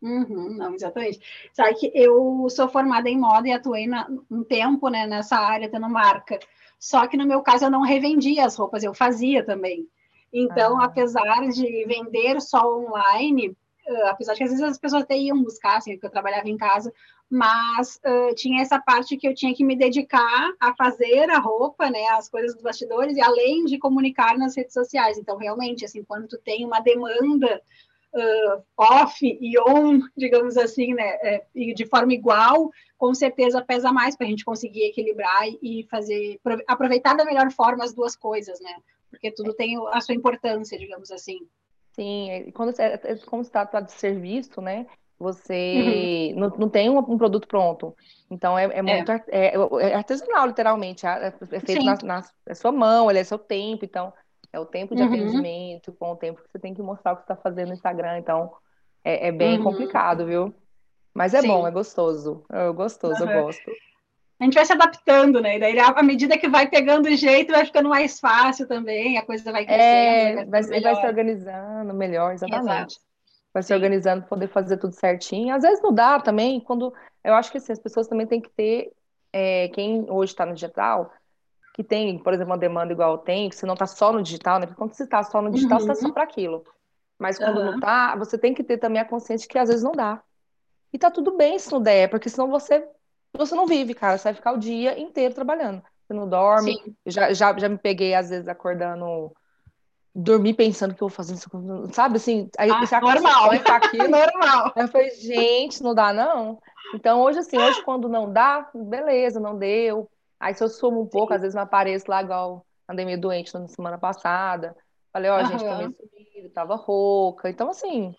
Uhum, 0.01 0.56
não, 0.56 0.74
exatamente. 0.74 1.20
Sabe 1.53 1.75
que 1.75 1.91
eu 1.94 2.48
sou 2.50 2.70
formada 2.70 3.10
em 3.10 3.20
moda 3.20 3.48
e 3.48 3.51
atuei 3.51 3.86
na, 3.86 4.08
um 4.32 4.44
tempo 4.44 4.88
né, 4.88 5.06
nessa 5.06 5.38
área, 5.38 5.70
tendo 5.70 5.89
marca. 5.89 6.39
Só 6.80 7.06
que 7.08 7.17
no 7.17 7.28
meu 7.28 7.41
caso 7.41 7.65
eu 7.65 7.69
não 7.69 7.82
revendia 7.82 8.45
as 8.45 8.56
roupas, 8.56 8.84
eu 8.84 8.93
fazia 8.93 9.43
também. 9.45 9.88
Então, 10.32 10.80
ah. 10.80 10.86
apesar 10.86 11.50
de 11.50 11.86
vender 11.86 12.39
só 12.39 12.80
online, 12.80 13.50
uh, 13.50 14.08
apesar 14.08 14.34
de 14.34 14.38
que 14.38 14.43
às 14.45 14.52
vezes 14.52 14.63
as 14.63 14.78
pessoas 14.78 15.04
até 15.04 15.17
iam 15.17 15.43
buscar, 15.43 15.78
assim, 15.78 15.93
porque 15.93 16.06
eu 16.06 16.12
trabalhava 16.12 16.47
em 16.47 16.56
casa, 16.56 16.93
mas 17.30 18.00
uh, 18.06 18.34
tinha 18.36 18.62
essa 18.62 18.80
parte 18.80 19.17
que 19.17 19.28
eu 19.28 19.36
tinha 19.36 19.54
que 19.54 19.63
me 19.63 19.76
dedicar 19.76 20.52
a 20.60 20.73
fazer 20.76 21.30
a 21.30 21.39
roupa, 21.39 21.89
né, 21.89 22.08
as 22.12 22.30
coisas 22.30 22.54
dos 22.54 22.63
bastidores, 22.63 23.17
e 23.17 23.21
além 23.21 23.65
de 23.65 23.78
comunicar 23.78 24.38
nas 24.38 24.56
redes 24.56 24.73
sociais. 24.73 25.17
Então, 25.17 25.36
realmente, 25.36 25.84
assim, 25.84 26.04
quando 26.04 26.28
tu 26.28 26.38
tem 26.38 26.65
uma 26.65 26.80
demanda 26.80 27.62
uh, 28.13 28.63
off 28.78 29.17
e 29.22 29.60
on, 29.60 30.00
digamos 30.15 30.58
assim, 30.58 30.93
né, 30.93 31.17
é, 31.22 31.43
de 31.54 31.86
forma 31.86 32.13
igual, 32.13 32.72
com 32.98 33.13
certeza 33.13 33.63
pesa 33.63 33.91
mais 33.91 34.15
para 34.15 34.28
a 34.28 34.30
gente 34.30 34.45
conseguir 34.45 34.84
equilibrar 34.84 35.48
e 35.62 35.88
fazer 35.89 36.39
aproveitar 36.67 37.15
da 37.15 37.26
melhor 37.26 37.52
forma 37.52 37.84
as 37.84 37.93
duas 37.93 38.15
coisas, 38.15 38.60
né? 38.60 38.76
Porque 39.10 39.32
tudo 39.32 39.54
tem 39.54 39.76
a 39.91 40.02
sua 40.02 40.15
importância, 40.15 40.78
digamos 40.78 41.12
assim. 41.12 41.39
Sim, 41.93 42.30
é, 42.30 42.52
quando 42.52 42.76
você, 42.76 42.84
é, 42.84 43.15
como 43.26 43.43
se 43.43 43.52
trata 43.52 43.82
de 43.82 43.91
serviço, 43.91 44.62
né? 44.62 44.86
Você 45.19 46.32
uhum. 46.34 46.39
não, 46.39 46.50
não 46.58 46.69
tem 46.69 46.89
um, 46.89 46.98
um, 46.98 47.17
produto 47.17 47.45
pronto. 47.45 47.93
Então 48.32 48.58
é, 48.58 48.65
é 48.65 48.82
muito 48.82 49.12
é. 49.12 49.22
é 49.28 49.93
artesanal, 49.93 50.48
literalmente. 50.48 51.06
É, 51.06 51.32
feito 51.60 51.84
na, 51.84 51.98
na, 52.04 52.24
na, 52.48 52.56
sua 52.56 52.72
mão, 52.72 53.10
ele 53.10 53.19
é 53.19 53.24
seu 53.24 53.38
tempo. 53.38 53.84
Então, 53.84 54.13
é 54.51 54.59
o 54.59 54.65
tempo 54.65 54.95
de 54.95 55.01
uhum. 55.01 55.07
atendimento, 55.09 55.93
com 55.93 56.12
o 56.12 56.15
tempo 56.15 56.41
que 56.41 56.51
você 56.51 56.59
tem 56.59 56.73
que 56.73 56.81
mostrar 56.81 57.13
o 57.13 57.15
que 57.17 57.21
você 57.21 57.33
está 57.33 57.35
fazendo 57.35 57.69
no 57.69 57.73
Instagram. 57.73 58.17
Então, 58.17 58.51
é, 59.03 59.27
é 59.27 59.31
bem 59.31 59.57
uhum. 59.57 59.63
complicado, 59.63 60.25
viu? 60.25 60.53
Mas 61.13 61.33
é 61.33 61.41
Sim. 61.41 61.47
bom, 61.47 61.67
é 61.67 61.71
gostoso. 61.71 62.43
É 62.51 62.71
gostoso, 62.71 63.23
uhum. 63.23 63.31
eu 63.31 63.43
gosto. 63.43 63.71
A 64.39 64.45
gente 64.45 64.55
vai 64.55 64.65
se 64.65 64.71
adaptando, 64.71 65.41
né? 65.41 65.57
E 65.57 65.59
daí, 65.59 65.77
à 65.79 66.01
medida 66.01 66.38
que 66.38 66.47
vai 66.47 66.67
pegando 66.67 67.07
o 67.07 67.15
jeito, 67.15 67.51
vai 67.51 67.65
ficando 67.65 67.89
mais 67.89 68.19
fácil 68.21 68.67
também, 68.67 69.17
a 69.17 69.25
coisa 69.25 69.51
vai 69.51 69.65
crescendo. 69.65 70.39
É, 70.39 70.45
vai, 70.45 70.62
vai, 70.63 70.81
vai 70.81 70.95
se 70.95 71.05
organizando 71.05 71.93
melhor, 71.93 72.33
exatamente. 72.33 72.65
Exato. 72.65 72.95
Vai 73.53 73.63
Sim. 73.63 73.67
se 73.67 73.73
organizando, 73.73 74.25
poder 74.27 74.47
fazer 74.47 74.77
tudo 74.77 74.93
certinho. 74.93 75.53
Às 75.53 75.63
vezes 75.63 75.81
não 75.81 75.93
dá 75.93 76.21
também, 76.21 76.62
quando. 76.62 76.93
Eu 77.21 77.33
acho 77.33 77.51
que 77.51 77.57
assim, 77.57 77.73
as 77.73 77.79
pessoas 77.79 78.07
também 78.07 78.25
têm 78.25 78.39
que 78.39 78.49
ter. 78.49 78.93
É, 79.31 79.67
quem 79.69 80.09
hoje 80.09 80.31
está 80.31 80.45
no 80.45 80.53
digital, 80.53 81.12
que 81.80 81.84
tem, 81.86 82.20
por 82.20 82.34
exemplo, 82.34 82.52
uma 82.52 82.58
demanda 82.58 82.92
igual 82.92 83.18
tem, 83.20 83.48
que 83.48 83.56
você 83.56 83.65
não 83.65 83.74
está 83.74 83.88
só 83.88 84.12
no 84.12 84.22
digital, 84.22 84.60
né? 84.60 84.65
Porque 84.65 84.78
quando 84.78 84.94
você 84.94 85.06
está 85.06 85.24
só 85.24 85.42
no 85.42 85.50
digital, 85.50 85.80
uhum. 85.80 85.86
você 85.86 85.92
está 85.94 86.08
só 86.08 86.13
para 86.13 86.24
aquilo. 86.24 86.65
Mas 87.18 87.38
quando 87.38 87.60
uhum. 87.60 87.65
não 87.68 87.76
está, 87.76 88.18
você 88.18 88.38
tem 88.38 88.54
que 88.54 88.65
ter 88.65 88.80
também 88.80 89.02
a 89.02 89.06
consciência 89.06 89.48
de 89.48 89.54
que 89.54 89.58
às 89.58 89.70
vezes 89.70 89.82
não 89.82 89.94
dá. 89.94 90.22
E 90.92 91.00
tá 91.00 91.10
tudo 91.10 91.38
bem 91.38 91.58
se 91.58 91.72
não 91.72 91.82
der, 91.82 92.10
porque 92.10 92.28
senão 92.28 92.50
você 92.50 92.86
você 93.32 93.56
não 93.56 93.65
vive, 93.65 93.94
cara. 93.94 94.18
Você 94.18 94.26
vai 94.26 94.34
ficar 94.34 94.52
o 94.52 94.58
dia 94.58 95.00
inteiro 95.00 95.34
trabalhando. 95.34 95.82
Você 96.06 96.13
não 96.13 96.28
dorme. 96.28 96.78
Já, 97.06 97.32
já, 97.32 97.58
já 97.58 97.70
me 97.70 97.78
peguei, 97.78 98.13
às 98.13 98.30
vezes, 98.30 98.50
acordando 98.50 99.32
dormir 100.13 100.56
pensando 100.56 100.94
que 100.94 101.02
eu 101.02 101.08
vou 101.08 101.15
fazer 101.15 101.36
isso, 101.36 101.50
sabe 101.94 102.18
assim, 102.18 102.50
aí 102.58 102.70
ah, 102.70 102.80
você 102.80 103.00
normal, 103.00 103.54
é 103.54 103.58
aquilo, 103.58 104.10
normal. 104.10 104.74
Aí 104.76 104.84
eu 104.84 104.88
falei, 104.89 105.12
gente, 105.12 105.82
não 105.82 105.96
dá 105.96 106.12
não. 106.12 106.60
Então 106.94 107.22
hoje 107.22 107.39
assim, 107.39 107.58
hoje 107.58 107.82
quando 107.84 108.10
não 108.10 108.30
dá, 108.34 108.68
beleza, 108.74 109.39
não 109.39 109.58
deu. 109.58 110.10
Aí 110.39 110.54
se 110.54 110.63
eu 110.63 110.69
sumo 110.69 111.02
um 111.02 111.08
pouco, 111.08 111.30
Sim. 111.30 111.36
às 111.36 111.41
vezes 111.41 111.56
não 111.56 111.63
apareço 111.63 112.06
lá 112.08 112.21
igual 112.21 112.65
andei 112.88 113.06
meio 113.06 113.19
doente 113.19 113.54
na 113.54 113.67
semana 113.67 113.97
passada. 113.97 114.75
Falei, 115.12 115.30
ó, 115.30 115.39
oh, 115.39 115.45
gente, 115.45 115.63
tô 115.63 115.78
meio 115.78 115.95
sumido, 115.95 116.49
tava 116.54 116.75
rouca. 116.75 117.49
Então, 117.49 117.69
assim, 117.69 118.15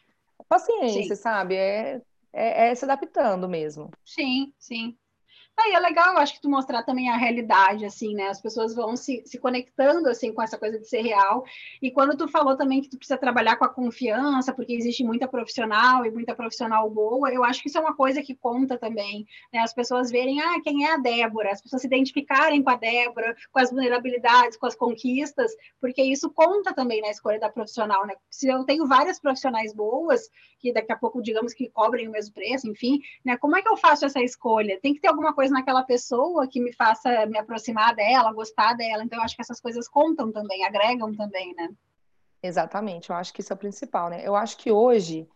paciência, 0.48 1.16
sim. 1.16 1.22
sabe? 1.22 1.56
É, 1.56 2.00
é, 2.32 2.68
é, 2.68 2.74
se 2.74 2.84
adaptando 2.84 3.48
mesmo. 3.48 3.90
Sim, 4.04 4.52
sim. 4.58 4.96
Aí 5.62 5.72
é 5.72 5.78
legal, 5.78 6.16
acho 6.16 6.34
que 6.34 6.40
tu 6.40 6.48
mostrar 6.48 6.82
também 6.84 7.10
a 7.10 7.16
realidade, 7.16 7.84
assim, 7.84 8.14
né? 8.14 8.28
As 8.28 8.40
pessoas 8.40 8.74
vão 8.74 8.96
se, 8.96 9.22
se 9.26 9.38
conectando, 9.38 10.08
assim, 10.08 10.32
com 10.32 10.42
essa 10.42 10.56
coisa 10.56 10.78
de 10.78 10.88
ser 10.88 11.02
real. 11.02 11.44
E 11.82 11.90
quando 11.90 12.16
tu 12.16 12.26
falou 12.28 12.56
também 12.56 12.80
que 12.80 12.88
tu 12.88 12.96
precisa 12.96 13.18
trabalhar 13.18 13.56
com 13.56 13.64
a 13.66 13.68
confiança, 13.68 14.54
porque 14.54 14.72
existe 14.72 15.04
muita 15.04 15.28
profissional 15.28 16.06
e 16.06 16.10
muita 16.10 16.34
profissional 16.34 16.88
boa, 16.88 17.30
eu 17.30 17.44
acho 17.44 17.60
que 17.60 17.68
isso 17.68 17.76
é 17.76 17.80
uma 17.80 17.94
coisa 17.94 18.22
que 18.22 18.34
conta 18.34 18.78
também, 18.78 19.26
né? 19.52 19.60
As 19.60 19.74
pessoas 19.74 20.10
verem, 20.10 20.40
ah, 20.40 20.60
quem 20.64 20.86
é 20.86 20.94
a 20.94 20.96
Débora? 20.96 21.52
As 21.52 21.60
pessoas 21.60 21.82
se 21.82 21.88
identificarem 21.88 22.62
com 22.62 22.70
a 22.70 22.76
Débora, 22.76 23.36
com 23.52 23.60
as 23.60 23.70
vulnerabilidades, 23.70 24.56
com 24.56 24.66
as 24.66 24.74
conquistas, 24.74 25.52
porque 25.78 26.02
isso 26.02 26.30
conta 26.30 26.72
também 26.72 27.02
na 27.02 27.10
escolha 27.10 27.38
da 27.38 27.50
profissional, 27.50 28.06
né? 28.06 28.14
Se 28.30 28.48
eu 28.48 28.64
tenho 28.64 28.86
várias 28.86 29.20
profissionais 29.20 29.74
boas, 29.74 30.30
que 30.60 30.72
daqui 30.72 30.92
a 30.92 30.96
pouco, 30.96 31.22
digamos 31.22 31.52
que 31.54 31.68
cobrem 31.68 32.08
o 32.08 32.12
mesmo 32.12 32.34
preço, 32.34 32.68
enfim, 32.68 33.00
né? 33.24 33.36
Como 33.36 33.56
é 33.56 33.62
que 33.62 33.68
eu 33.68 33.76
faço 33.76 34.04
essa 34.04 34.22
escolha? 34.22 34.78
Tem 34.80 34.94
que 34.94 35.00
ter 35.00 35.08
alguma 35.08 35.34
coisa 35.34 35.49
naquela 35.50 35.82
pessoa 35.82 36.46
que 36.46 36.60
me 36.60 36.72
faça 36.72 37.26
me 37.26 37.38
aproximar 37.38 37.94
dela, 37.94 38.32
gostar 38.32 38.74
dela. 38.74 39.02
Então, 39.04 39.18
eu 39.18 39.24
acho 39.24 39.36
que 39.36 39.42
essas 39.42 39.60
coisas 39.60 39.88
contam 39.88 40.32
também, 40.32 40.64
agregam 40.64 41.14
também, 41.14 41.54
né? 41.54 41.68
Exatamente, 42.42 43.10
eu 43.10 43.16
acho 43.16 43.32
que 43.32 43.40
isso 43.40 43.52
é 43.52 43.56
o 43.56 43.58
principal, 43.58 44.08
né? 44.08 44.22
Eu 44.24 44.34
acho 44.34 44.56
que 44.56 44.72
hoje, 44.72 45.28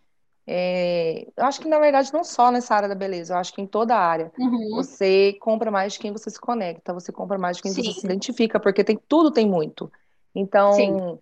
é... 0.47 1.27
eu 1.37 1.45
acho 1.45 1.61
que 1.61 1.69
na 1.69 1.79
verdade 1.79 2.13
não 2.13 2.25
só 2.25 2.51
nessa 2.51 2.75
área 2.75 2.89
da 2.89 2.95
beleza, 2.95 3.35
eu 3.35 3.39
acho 3.39 3.53
que 3.53 3.61
em 3.61 3.67
toda 3.67 3.95
a 3.95 4.01
área, 4.01 4.33
uhum. 4.39 4.71
você 4.77 5.35
compra 5.35 5.71
mais 5.71 5.93
de 5.93 5.99
quem 5.99 6.13
você 6.13 6.31
se 6.31 6.41
conecta, 6.41 6.95
você 6.95 7.13
compra 7.13 7.37
mais 7.37 7.59
de 7.59 7.63
quem 7.63 7.73
Sim. 7.73 7.83
você 7.83 8.01
se 8.01 8.07
identifica, 8.07 8.59
porque 8.59 8.83
tem 8.83 8.99
tudo 9.07 9.31
tem 9.31 9.47
muito. 9.47 9.93
Então, 10.35 10.73
Sim. 10.73 11.19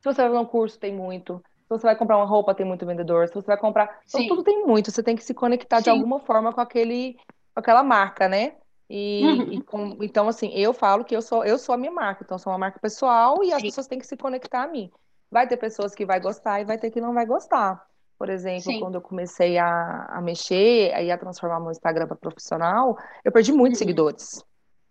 se 0.00 0.04
você 0.04 0.22
vai 0.22 0.30
fazer 0.30 0.38
um 0.38 0.44
curso, 0.44 0.78
tem 0.78 0.92
muito. 0.92 1.40
Se 1.62 1.68
você 1.68 1.86
vai 1.86 1.96
comprar 1.96 2.18
uma 2.18 2.26
roupa, 2.26 2.54
tem 2.54 2.66
muito 2.66 2.84
vendedor. 2.84 3.28
Se 3.28 3.34
você 3.34 3.46
vai 3.46 3.56
comprar. 3.56 4.00
Então, 4.06 4.26
tudo 4.26 4.42
tem 4.42 4.66
muito. 4.66 4.90
Você 4.90 5.02
tem 5.02 5.16
que 5.16 5.24
se 5.24 5.32
conectar 5.32 5.78
Sim. 5.78 5.84
de 5.84 5.90
alguma 5.90 6.20
forma 6.20 6.52
com 6.52 6.60
aquele 6.60 7.16
aquela 7.54 7.82
marca, 7.82 8.28
né? 8.28 8.54
E, 8.88 9.22
uhum. 9.24 9.52
e 9.52 9.62
com, 9.62 9.98
então, 10.02 10.28
assim, 10.28 10.50
eu 10.52 10.74
falo 10.74 11.04
que 11.04 11.16
eu 11.16 11.22
sou, 11.22 11.44
eu 11.44 11.58
sou 11.58 11.74
a 11.74 11.78
minha 11.78 11.92
marca, 11.92 12.22
então 12.22 12.38
sou 12.38 12.52
uma 12.52 12.58
marca 12.58 12.78
pessoal 12.78 13.42
e 13.42 13.46
Sim. 13.46 13.52
as 13.54 13.62
pessoas 13.62 13.86
têm 13.86 13.98
que 13.98 14.06
se 14.06 14.16
conectar 14.16 14.64
a 14.64 14.66
mim. 14.66 14.90
Vai 15.30 15.48
ter 15.48 15.56
pessoas 15.56 15.94
que 15.94 16.04
vai 16.04 16.20
gostar 16.20 16.60
e 16.60 16.64
vai 16.64 16.76
ter 16.76 16.90
que 16.90 17.00
não 17.00 17.14
vai 17.14 17.24
gostar. 17.24 17.82
Por 18.18 18.28
exemplo, 18.28 18.70
Sim. 18.70 18.80
quando 18.80 18.96
eu 18.96 19.00
comecei 19.00 19.56
a, 19.58 20.04
a 20.10 20.20
mexer 20.20 20.94
e 21.02 21.10
a 21.10 21.16
transformar 21.16 21.58
meu 21.58 21.70
Instagram 21.70 22.06
para 22.06 22.16
profissional, 22.16 22.96
eu 23.24 23.32
perdi 23.32 23.50
muitos 23.50 23.78
uhum. 23.78 23.86
seguidores. 23.86 24.44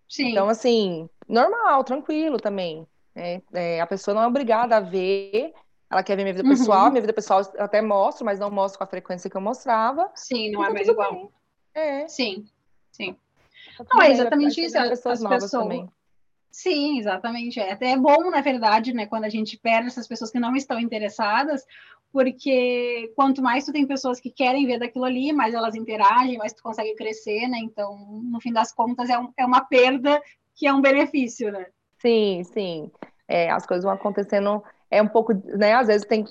Sim. 0.09 0.31
Então, 0.31 0.49
assim, 0.49 1.07
normal, 1.29 1.83
tranquilo 1.83 2.37
também. 2.37 2.87
É, 3.15 3.41
é, 3.53 3.81
a 3.81 3.87
pessoa 3.87 4.15
não 4.15 4.23
é 4.23 4.27
obrigada 4.27 4.77
a 4.77 4.79
ver, 4.79 5.53
ela 5.89 6.01
quer 6.01 6.15
ver 6.15 6.23
minha 6.23 6.33
vida 6.33 6.47
uhum. 6.47 6.55
pessoal, 6.55 6.89
minha 6.89 7.01
vida 7.01 7.13
pessoal 7.13 7.41
eu 7.53 7.65
até 7.65 7.81
mostro, 7.81 8.25
mas 8.25 8.39
não 8.39 8.49
mostro 8.49 8.79
com 8.79 8.83
a 8.83 8.87
frequência 8.87 9.29
que 9.29 9.37
eu 9.37 9.41
mostrava. 9.41 10.09
Sim, 10.15 10.51
não 10.51 10.61
é 10.61 10.63
então, 10.63 10.65
é 10.65 10.73
mais 10.73 10.87
igual. 10.87 11.13
Bem. 11.13 11.29
É. 11.73 12.07
Sim, 12.07 12.45
sim. 12.91 13.15
Não, 13.91 14.01
é 14.01 14.11
exatamente 14.11 14.61
isso. 14.61 14.77
Pessoas 14.77 15.19
as 15.19 15.23
novas 15.23 15.43
pessoas... 15.43 15.63
também. 15.63 15.89
Sim, 16.51 16.99
exatamente. 16.99 17.59
É 17.59 17.71
até 17.71 17.97
bom, 17.97 18.29
na 18.29 18.41
verdade, 18.41 18.93
né, 18.93 19.05
quando 19.05 19.23
a 19.23 19.29
gente 19.29 19.57
perde 19.57 19.87
essas 19.87 20.07
pessoas 20.07 20.29
que 20.29 20.39
não 20.39 20.55
estão 20.55 20.79
interessadas, 20.79 21.65
porque 22.11 23.11
quanto 23.15 23.41
mais 23.41 23.65
tu 23.65 23.71
tem 23.71 23.87
pessoas 23.87 24.19
que 24.19 24.29
querem 24.29 24.65
ver 24.67 24.77
daquilo 24.77 25.05
ali, 25.05 25.31
mais 25.31 25.53
elas 25.53 25.75
interagem, 25.75 26.37
mais 26.37 26.53
tu 26.53 26.61
consegue 26.61 26.93
crescer, 26.95 27.47
né? 27.47 27.57
Então, 27.59 27.97
no 28.23 28.41
fim 28.41 28.51
das 28.51 28.73
contas, 28.73 29.09
é, 29.09 29.17
um, 29.17 29.31
é 29.37 29.45
uma 29.45 29.61
perda 29.61 30.21
que 30.55 30.67
é 30.67 30.73
um 30.73 30.81
benefício, 30.81 31.51
né? 31.51 31.67
Sim, 31.99 32.43
sim. 32.43 32.91
É, 33.27 33.49
as 33.49 33.65
coisas 33.65 33.85
vão 33.85 33.93
acontecendo, 33.93 34.61
é 34.89 35.01
um 35.01 35.07
pouco, 35.07 35.33
né? 35.33 35.73
Às 35.73 35.87
vezes 35.87 36.05
tem, 36.05 36.25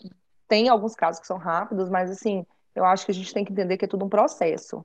tem 0.46 0.68
alguns 0.68 0.94
casos 0.94 1.18
que 1.18 1.26
são 1.26 1.38
rápidos, 1.38 1.88
mas 1.88 2.10
assim, 2.10 2.44
eu 2.74 2.84
acho 2.84 3.06
que 3.06 3.12
a 3.12 3.14
gente 3.14 3.32
tem 3.32 3.44
que 3.44 3.52
entender 3.52 3.78
que 3.78 3.86
é 3.86 3.88
tudo 3.88 4.04
um 4.04 4.08
processo. 4.08 4.84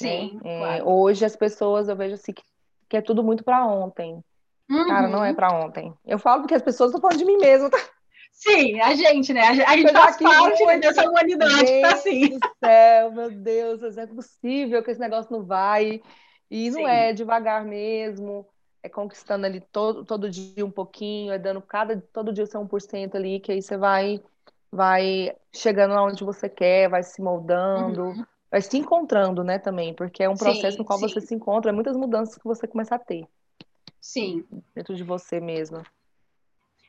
Né? 0.00 0.08
Sim. 0.08 0.40
Né? 0.42 0.78
É, 0.78 0.84
Hoje 0.84 1.24
as 1.24 1.36
pessoas, 1.36 1.88
eu 1.88 1.96
vejo 1.96 2.14
assim, 2.14 2.32
que, 2.32 2.42
que 2.88 2.96
é 2.96 3.02
tudo 3.02 3.22
muito 3.22 3.44
para 3.44 3.66
ontem. 3.66 4.22
Uhum. 4.70 4.86
Cara, 4.86 5.08
não 5.08 5.24
é 5.24 5.30
uhum. 5.30 5.34
para 5.34 5.52
ontem. 5.52 5.92
Eu 6.06 6.18
falo 6.18 6.42
porque 6.42 6.54
as 6.54 6.62
pessoas 6.62 6.90
estão 6.90 7.00
falando 7.00 7.18
de 7.18 7.24
mim 7.24 7.36
mesmo, 7.36 7.68
tá? 7.68 7.78
Sim, 8.32 8.80
a 8.80 8.94
gente, 8.94 9.32
né? 9.32 9.42
A 9.42 9.76
gente 9.76 9.92
faz 9.92 10.16
parte 10.16 10.64
muito... 10.64 10.80
dessa 10.80 11.08
humanidade 11.08 11.66
gente 11.66 11.80
tá 11.82 11.92
assim. 11.92 12.38
Do 12.38 12.50
céu, 12.64 13.12
meu 13.12 13.30
Deus, 13.30 13.96
é 13.96 14.06
possível 14.06 14.82
que 14.82 14.90
esse 14.90 15.00
negócio 15.00 15.30
não 15.30 15.44
vai. 15.44 16.00
E 16.50 16.70
não 16.70 16.80
Sim. 16.80 16.86
é 16.86 17.12
devagar 17.12 17.64
mesmo, 17.64 18.46
é 18.82 18.88
conquistando 18.88 19.46
ali 19.46 19.60
todo, 19.60 20.04
todo 20.04 20.28
dia 20.28 20.64
um 20.64 20.70
pouquinho, 20.70 21.32
é 21.32 21.38
dando 21.38 21.62
cada 21.62 22.02
todo 22.12 22.32
dia 22.32 22.44
o 22.44 22.46
seu 22.46 22.60
1% 22.60 23.14
ali, 23.14 23.38
que 23.38 23.52
aí 23.52 23.62
você 23.62 23.76
vai 23.76 24.22
vai 24.70 25.34
chegando 25.52 25.94
aonde 25.94 26.24
você 26.24 26.48
quer, 26.48 26.88
vai 26.88 27.02
se 27.02 27.20
moldando, 27.20 28.04
uhum. 28.04 28.24
Vai 28.52 28.60
se 28.60 28.76
encontrando, 28.76 29.42
né, 29.42 29.58
também, 29.58 29.94
porque 29.94 30.22
é 30.22 30.28
um 30.28 30.36
processo 30.36 30.72
sim, 30.72 30.78
no 30.78 30.84
qual 30.84 30.98
sim. 30.98 31.08
você 31.08 31.22
se 31.22 31.34
encontra, 31.34 31.70
é 31.70 31.74
muitas 31.74 31.96
mudanças 31.96 32.36
que 32.36 32.44
você 32.44 32.68
começa 32.68 32.94
a 32.94 32.98
ter. 32.98 33.26
Sim. 33.98 34.44
Dentro 34.74 34.94
de 34.94 35.02
você 35.02 35.40
mesma. 35.40 35.82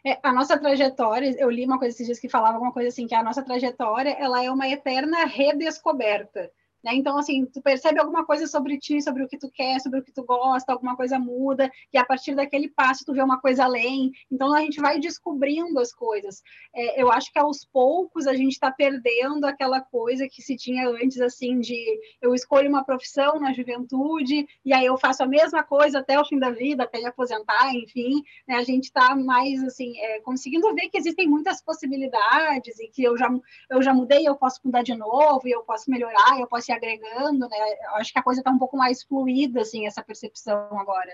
É, 0.06 0.20
a 0.22 0.34
nossa 0.34 0.60
trajetória, 0.60 1.34
eu 1.40 1.50
li 1.50 1.64
uma 1.66 1.80
coisa 1.80 1.96
esses 1.96 2.06
dias 2.06 2.20
que 2.20 2.28
falava 2.28 2.56
alguma 2.56 2.74
coisa 2.74 2.90
assim, 2.90 3.08
que 3.08 3.16
a 3.16 3.24
nossa 3.24 3.42
trajetória, 3.42 4.10
ela 4.20 4.44
é 4.44 4.52
uma 4.52 4.68
eterna 4.68 5.24
redescoberta. 5.24 6.52
Né? 6.84 6.96
Então, 6.96 7.18
assim, 7.18 7.46
tu 7.46 7.62
percebe 7.62 8.00
alguma 8.00 8.26
coisa 8.26 8.46
sobre 8.46 8.78
ti, 8.78 9.02
sobre 9.02 9.24
o 9.24 9.28
que 9.28 9.38
tu 9.38 9.50
quer, 9.50 9.80
sobre 9.80 10.00
o 10.00 10.04
que 10.04 10.12
tu 10.12 10.24
gosta, 10.24 10.74
alguma 10.74 10.96
coisa 10.96 11.18
muda, 11.18 11.72
e 11.94 11.98
a 11.98 12.06
partir 12.06 12.36
daquele 12.36 12.68
passo 12.68 13.06
tu 13.06 13.14
vê 13.14 13.22
uma 13.22 13.40
coisa 13.40 13.64
além. 13.64 14.12
Então, 14.30 14.54
a 14.54 14.60
gente 14.60 14.82
vai 14.82 15.00
descobrindo 15.00 15.80
as 15.80 15.94
coisas. 15.94 16.42
É, 16.76 17.02
eu 17.02 17.12
acho 17.12 17.32
que 17.32 17.40
aos 17.40 17.64
poucos 17.64 18.28
a 18.28 18.34
gente 18.34 18.52
está 18.52 18.70
perdendo 18.70 19.46
aquela 19.46 19.80
coisa 19.80 20.28
que 20.28 20.42
se 20.42 20.58
tinha 20.58 20.90
antes, 20.90 21.22
assim, 21.22 21.60
de 21.60 22.00
eu 22.22 22.34
escolho 22.36 22.70
uma 22.70 22.84
profissão 22.84 23.40
na 23.40 23.54
juventude, 23.54 24.46
e 24.66 24.74
aí 24.74 24.86
eu 24.86 24.98
faço 24.98 25.24
a 25.24 25.28
mesma 25.28 25.64
coisa 25.64 26.00
até 26.00 26.20
o 26.20 26.26
fim 26.26 26.38
da 26.38 26.50
vida, 26.50 26.84
até 26.84 27.00
me 27.00 27.06
aposentar, 27.06 27.74
enfim. 27.74 28.22
Né? 28.48 28.56
A 28.56 28.64
gente 28.64 28.86
está 28.86 29.16
mais, 29.16 29.64
assim, 29.64 29.98
é, 30.00 30.20
conseguindo 30.20 30.74
ver 30.74 30.90
que 30.90 30.98
existem 30.98 31.28
muitas 31.28 31.62
possibilidades 31.62 32.78
e 32.80 32.88
que 32.88 33.04
eu 33.04 33.18
já, 33.18 33.30
eu 33.70 33.82
já 33.82 33.94
mudei, 33.94 34.28
eu 34.28 34.36
posso 34.36 34.60
mudar 34.66 34.84
de 34.84 34.96
novo, 34.96 35.48
e 35.48 35.52
eu 35.52 35.62
posso 35.62 35.90
melhorar, 35.90 36.40
eu 36.40 36.48
posso 36.48 36.73
agregando, 36.74 37.48
né? 37.48 37.58
Eu 37.86 37.96
acho 37.96 38.12
que 38.12 38.20
a 38.20 38.24
coisa 38.24 38.42
está 38.42 38.52
um 38.52 38.60
pouco 38.60 38.78
mais 38.78 39.04
fluida, 39.04 39.62
assim, 39.62 39.86
essa 39.86 40.04
percepção 40.04 40.80
agora. 40.80 41.14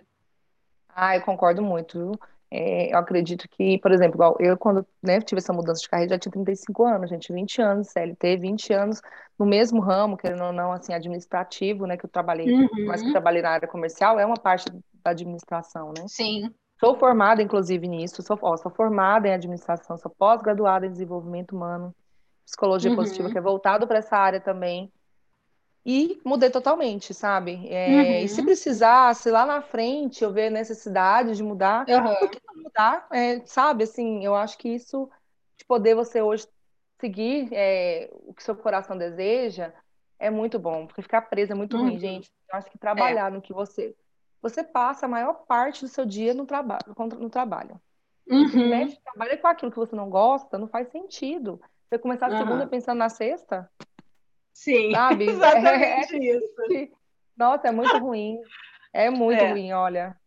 Ah, 0.90 1.16
eu 1.16 1.22
concordo 1.22 1.62
muito. 1.62 2.12
É, 2.52 2.92
eu 2.92 2.98
acredito 2.98 3.48
que, 3.48 3.78
por 3.78 3.92
exemplo, 3.92 4.16
igual 4.16 4.36
eu, 4.40 4.58
quando 4.58 4.86
né, 5.04 5.22
tive 5.22 5.38
essa 5.38 5.54
mudança 5.54 5.82
de 5.82 5.90
carreira, 5.90 6.16
já 6.16 6.20
tinha 6.20 6.32
35 6.32 6.84
anos, 6.84 7.10
gente, 7.10 7.32
20 7.32 7.62
anos, 7.62 7.90
CLT, 7.90 8.38
20 8.38 8.74
anos 8.74 9.02
no 9.38 9.46
mesmo 9.46 9.80
ramo, 9.80 10.18
querendo 10.18 10.44
ou 10.46 10.52
não, 10.52 10.72
assim, 10.72 10.94
administrativo, 10.94 11.86
né, 11.86 11.96
que 11.96 12.06
eu 12.06 12.10
trabalhei, 12.10 12.52
uhum. 12.52 12.68
mas 12.88 13.02
que 13.02 13.12
trabalhei 13.12 13.44
na 13.44 13.52
área 13.52 13.68
comercial, 13.68 14.20
é 14.20 14.26
uma 14.26 14.36
parte 14.36 14.66
da 15.04 15.12
administração, 15.12 15.94
né? 15.96 16.06
Sim. 16.08 16.52
Sou 16.80 16.98
formada, 16.98 17.42
inclusive, 17.42 17.88
nisso, 17.88 18.24
sou, 18.24 18.40
ó, 18.42 18.58
sou 18.58 18.72
formada 18.72 19.28
em 19.28 19.34
administração, 19.34 19.98
sou 19.98 20.10
pós-graduada 20.10 20.88
em 20.88 20.92
desenvolvimento 20.92 21.56
humano, 21.56 21.94
psicologia 22.46 22.90
uhum. 22.90 22.98
positiva, 22.98 23.30
que 23.30 23.38
é 23.38 23.42
voltado 23.42 23.86
para 23.86 24.00
essa 24.00 24.18
área 24.18 24.40
também, 24.40 24.92
e 25.92 26.22
mudei 26.24 26.52
totalmente, 26.52 27.16
sabe? 27.16 27.68
É, 27.68 27.88
uhum. 27.88 28.12
E 28.24 28.28
se 28.28 28.44
precisasse 28.44 29.32
lá 29.32 29.44
na 29.44 29.60
frente 29.60 30.24
eu 30.24 30.32
ver 30.32 30.52
necessidade 30.52 31.36
de 31.36 31.42
mudar, 31.42 31.84
uhum. 31.90 32.16
por 32.16 32.30
que 32.30 32.40
não 32.46 32.62
mudar? 32.62 33.08
É, 33.12 33.40
sabe, 33.48 33.86
assim, 33.86 34.24
eu 34.24 34.36
acho 34.36 34.56
que 34.60 34.70
isso 34.70 35.10
de 35.58 35.66
poder 35.66 35.96
você 35.96 36.22
hoje 36.22 36.48
seguir 37.02 37.50
é, 37.52 38.08
o 38.14 38.36
que 38.36 38.44
seu 38.44 38.56
coração 38.56 38.96
deseja 38.96 39.74
é 40.20 40.30
muito 40.30 40.60
bom, 40.60 40.86
porque 40.86 41.02
ficar 41.02 41.24
preso 41.24 41.54
é 41.54 41.56
muito 41.56 41.76
uhum. 41.76 41.86
ruim, 41.86 41.98
gente. 41.98 42.30
Eu 42.52 42.60
acho 42.60 42.70
que 42.70 42.78
trabalhar 42.78 43.32
é. 43.32 43.34
no 43.34 43.42
que 43.42 43.52
você 43.52 43.96
você 44.44 44.64
passa 44.64 45.08
a 45.08 45.10
maior 45.10 45.34
parte 45.48 45.82
do 45.82 45.88
seu 45.88 46.06
dia 46.06 46.36
no 46.36 46.46
trabalho, 46.46 46.96
no 47.18 47.30
trabalho. 47.32 47.82
Uhum. 48.30 48.70
Né? 48.70 48.96
Trabalha 49.04 49.38
com 49.38 49.48
aquilo 49.48 49.72
que 49.72 49.78
você 49.78 49.96
não 49.96 50.08
gosta, 50.08 50.56
não 50.56 50.68
faz 50.68 50.88
sentido. 50.90 51.60
Você 51.90 51.98
começar 51.98 52.28
a 52.28 52.38
segunda 52.38 52.68
pensando 52.68 53.00
na 53.00 53.10
sexta, 53.10 53.70
Sim, 54.60 54.92
sabe? 54.92 55.30
exatamente 55.30 56.16
é, 56.16 56.36
isso. 56.36 56.92
Nossa, 57.38 57.70
é 57.70 57.72
muito 57.72 57.98
ruim. 57.98 58.38
É 58.92 59.10
muito 59.10 59.42
é. 59.42 59.52
ruim, 59.52 59.72
olha. 59.72 60.18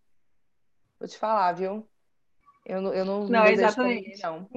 Vou 0.98 1.06
te 1.06 1.18
falar, 1.18 1.52
viu? 1.52 1.86
Eu, 2.64 2.94
eu 2.94 3.04
não 3.04 3.26
Não, 3.28 3.46
exatamente. 3.46 4.08
Ninguém, 4.08 4.22
não. 4.22 4.48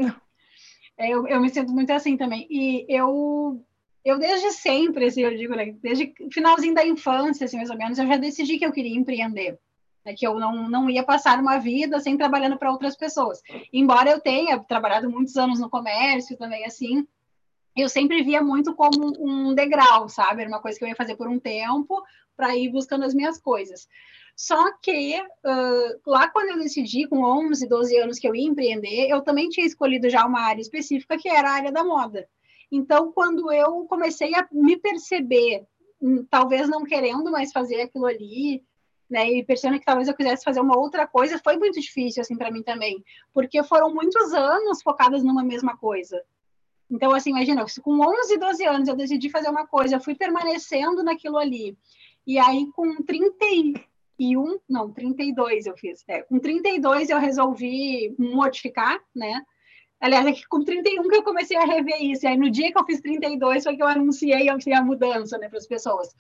É, 0.97 1.09
eu, 1.09 1.27
eu 1.27 1.41
me 1.41 1.49
sinto 1.49 1.73
muito 1.73 1.91
assim 1.91 2.15
também. 2.15 2.47
E 2.49 2.85
eu, 2.87 3.61
eu 4.05 4.17
desde 4.17 4.51
sempre, 4.51 5.07
assim, 5.07 5.23
eu 5.23 5.35
digo, 5.35 5.53
né, 5.53 5.75
desde 5.81 6.13
finalzinho 6.31 6.73
da 6.73 6.85
infância, 6.85 7.43
assim, 7.43 7.57
mais 7.57 7.69
ou 7.69 7.75
menos, 7.75 7.99
eu 7.99 8.07
já 8.07 8.15
decidi 8.15 8.57
que 8.57 8.65
eu 8.65 8.71
queria 8.71 8.97
empreender. 8.97 9.59
Né, 10.05 10.13
que 10.13 10.25
eu 10.25 10.39
não, 10.39 10.69
não 10.69 10.89
ia 10.89 11.03
passar 11.03 11.37
uma 11.37 11.57
vida 11.57 11.99
sem 11.99 12.15
trabalhando 12.15 12.57
para 12.57 12.71
outras 12.71 12.95
pessoas. 12.95 13.41
Embora 13.73 14.09
eu 14.09 14.21
tenha 14.21 14.57
trabalhado 14.57 15.09
muitos 15.09 15.35
anos 15.35 15.59
no 15.59 15.69
comércio 15.69 16.37
também, 16.37 16.63
assim, 16.63 17.05
eu 17.75 17.89
sempre 17.89 18.23
via 18.23 18.41
muito 18.41 18.73
como 18.73 19.13
um 19.19 19.53
degrau, 19.53 20.07
sabe? 20.07 20.41
Era 20.41 20.49
uma 20.49 20.61
coisa 20.61 20.77
que 20.77 20.83
eu 20.85 20.89
ia 20.89 20.95
fazer 20.95 21.15
por 21.15 21.27
um 21.27 21.39
tempo 21.39 22.01
para 22.35 22.55
ir 22.55 22.69
buscando 22.69 23.03
as 23.03 23.13
minhas 23.13 23.37
coisas. 23.37 23.87
Só 24.35 24.73
que 24.79 25.19
uh, 25.19 26.01
lá 26.05 26.29
quando 26.29 26.49
eu 26.49 26.57
decidi, 26.57 27.07
com 27.07 27.23
11, 27.23 27.67
12 27.67 27.97
anos, 27.97 28.19
que 28.19 28.27
eu 28.27 28.35
ia 28.35 28.47
empreender, 28.47 29.07
eu 29.09 29.21
também 29.21 29.49
tinha 29.49 29.65
escolhido 29.65 30.09
já 30.09 30.25
uma 30.25 30.41
área 30.41 30.61
específica, 30.61 31.17
que 31.17 31.29
era 31.29 31.49
a 31.49 31.53
área 31.53 31.71
da 31.71 31.83
moda. 31.83 32.27
Então, 32.71 33.11
quando 33.11 33.51
eu 33.51 33.85
comecei 33.85 34.35
a 34.35 34.45
me 34.51 34.77
perceber, 34.77 35.65
hum, 36.01 36.25
talvez 36.29 36.67
não 36.67 36.83
querendo 36.83 37.31
mais 37.31 37.51
fazer 37.51 37.81
aquilo 37.81 38.05
ali, 38.05 38.63
né, 39.09 39.31
e 39.31 39.45
percebendo 39.45 39.79
que 39.79 39.85
talvez 39.85 40.07
eu 40.07 40.15
quisesse 40.15 40.43
fazer 40.43 40.59
uma 40.59 40.77
outra 40.77 41.07
coisa, 41.07 41.39
foi 41.41 41.57
muito 41.57 41.79
difícil, 41.79 42.21
assim, 42.21 42.35
para 42.35 42.51
mim 42.51 42.63
também, 42.63 43.03
porque 43.33 43.63
foram 43.63 43.93
muitos 43.93 44.33
anos 44.33 44.81
focadas 44.81 45.23
numa 45.23 45.43
mesma 45.43 45.77
coisa. 45.77 46.21
Então, 46.89 47.13
assim, 47.13 47.31
imagina, 47.31 47.65
com 47.81 47.99
11, 47.99 48.37
12 48.37 48.65
anos 48.65 48.87
eu 48.87 48.95
decidi 48.95 49.29
fazer 49.29 49.49
uma 49.49 49.65
coisa, 49.65 49.95
eu 49.95 50.01
fui 50.01 50.15
permanecendo 50.15 51.03
naquilo 51.03 51.37
ali. 51.37 51.77
E 52.25 52.37
aí, 52.39 52.67
com 52.73 53.03
31, 53.03 54.59
não, 54.69 54.91
32 54.91 55.65
eu 55.65 55.77
fiz. 55.77 56.03
É, 56.07 56.21
com 56.21 56.39
32 56.39 57.09
eu 57.09 57.19
resolvi 57.19 58.15
modificar, 58.17 58.99
né? 59.15 59.43
Aliás, 59.99 60.25
é 60.25 60.31
que 60.33 60.47
com 60.47 60.63
31 60.63 61.07
que 61.07 61.15
eu 61.15 61.23
comecei 61.23 61.57
a 61.57 61.65
rever 61.65 62.03
isso. 62.03 62.25
E 62.25 62.27
aí, 62.27 62.37
no 62.37 62.49
dia 62.49 62.71
que 62.71 62.77
eu 62.77 62.85
fiz 62.85 63.01
32, 63.01 63.63
foi 63.63 63.75
que 63.75 63.81
eu 63.81 63.87
anunciei 63.87 64.47
a 64.49 64.83
mudança 64.83 65.37
né, 65.37 65.49
para 65.49 65.57
as 65.57 65.67
pessoas. 65.67 66.13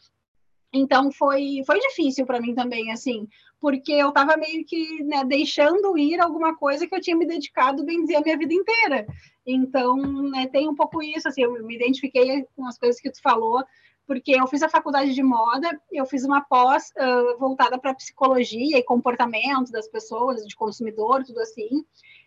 Então 0.73 1.11
foi, 1.11 1.61
foi 1.65 1.79
difícil 1.79 2.25
para 2.25 2.41
mim 2.41 2.53
também, 2.53 2.91
assim, 2.91 3.27
porque 3.59 3.93
eu 3.93 4.09
estava 4.09 4.37
meio 4.37 4.65
que 4.65 5.03
né, 5.03 5.23
deixando 5.23 5.97
ir 5.97 6.19
alguma 6.19 6.55
coisa 6.55 6.87
que 6.87 6.95
eu 6.95 7.01
tinha 7.01 7.15
me 7.15 7.25
dedicado, 7.25 7.85
bem 7.85 8.01
dizer, 8.01 8.15
a 8.17 8.21
minha 8.21 8.37
vida 8.37 8.53
inteira. 8.53 9.07
Então, 9.45 9.95
né, 9.97 10.47
tem 10.47 10.67
um 10.67 10.75
pouco 10.75 11.01
isso, 11.01 11.27
assim, 11.27 11.43
eu 11.43 11.63
me 11.63 11.75
identifiquei 11.75 12.45
com 12.55 12.65
as 12.67 12.77
coisas 12.77 12.99
que 12.99 13.11
tu 13.11 13.21
falou, 13.21 13.63
porque 14.07 14.31
eu 14.31 14.47
fiz 14.47 14.61
a 14.61 14.69
faculdade 14.69 15.13
de 15.13 15.23
moda, 15.23 15.79
eu 15.91 16.05
fiz 16.05 16.23
uma 16.23 16.41
pós 16.41 16.91
uh, 16.91 17.39
voltada 17.39 17.77
para 17.77 17.93
psicologia 17.93 18.77
e 18.77 18.83
comportamento 18.83 19.71
das 19.71 19.87
pessoas, 19.87 20.45
de 20.45 20.55
consumidor, 20.55 21.23
tudo 21.23 21.39
assim. 21.39 21.83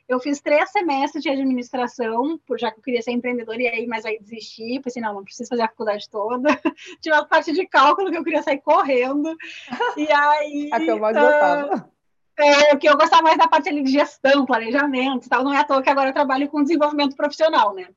Eu 0.09 0.19
fiz 0.19 0.41
três 0.41 0.71
semestres 0.71 1.23
de 1.23 1.29
administração, 1.29 2.41
já 2.59 2.71
que 2.71 2.79
eu 2.79 2.83
queria 2.83 3.03
ser 3.03 3.11
empreendedora 3.11 3.61
e 3.61 3.69
aí, 3.69 3.87
mas 3.87 4.07
aí 4.07 4.19
desisti, 4.19 4.81
pensei, 4.81 5.03
não, 5.03 5.13
não 5.13 5.23
preciso 5.23 5.51
fazer 5.51 5.63
a 5.63 5.69
faculdade 5.69 6.09
toda. 6.09 6.49
Tinha 7.03 7.17
uma 7.17 7.27
parte 7.27 7.53
de 7.53 7.67
cálculo 7.67 8.11
que 8.11 8.17
eu 8.17 8.25
queria 8.25 8.43
sair 8.43 8.59
correndo. 8.63 9.37
E 9.99 10.11
aí. 10.11 10.71
a 10.73 10.81
que 10.81 10.91
eu 10.91 10.99
mais 10.99 11.15
gostava. 11.15 11.91
É, 12.39 12.77
que 12.77 12.89
eu 12.89 12.97
gostava 12.97 13.23
mais 13.23 13.37
da 13.37 13.49
parte 13.49 13.69
ali 13.69 13.83
de 13.83 13.91
gestão, 13.91 14.47
planejamento 14.47 15.27
e 15.27 15.29
tal. 15.29 15.45
Não 15.45 15.53
é 15.53 15.59
à 15.59 15.65
toa 15.65 15.83
que 15.83 15.91
agora 15.91 16.09
eu 16.09 16.15
trabalho 16.15 16.49
com 16.49 16.63
desenvolvimento 16.63 17.15
profissional, 17.15 17.75
né? 17.75 17.89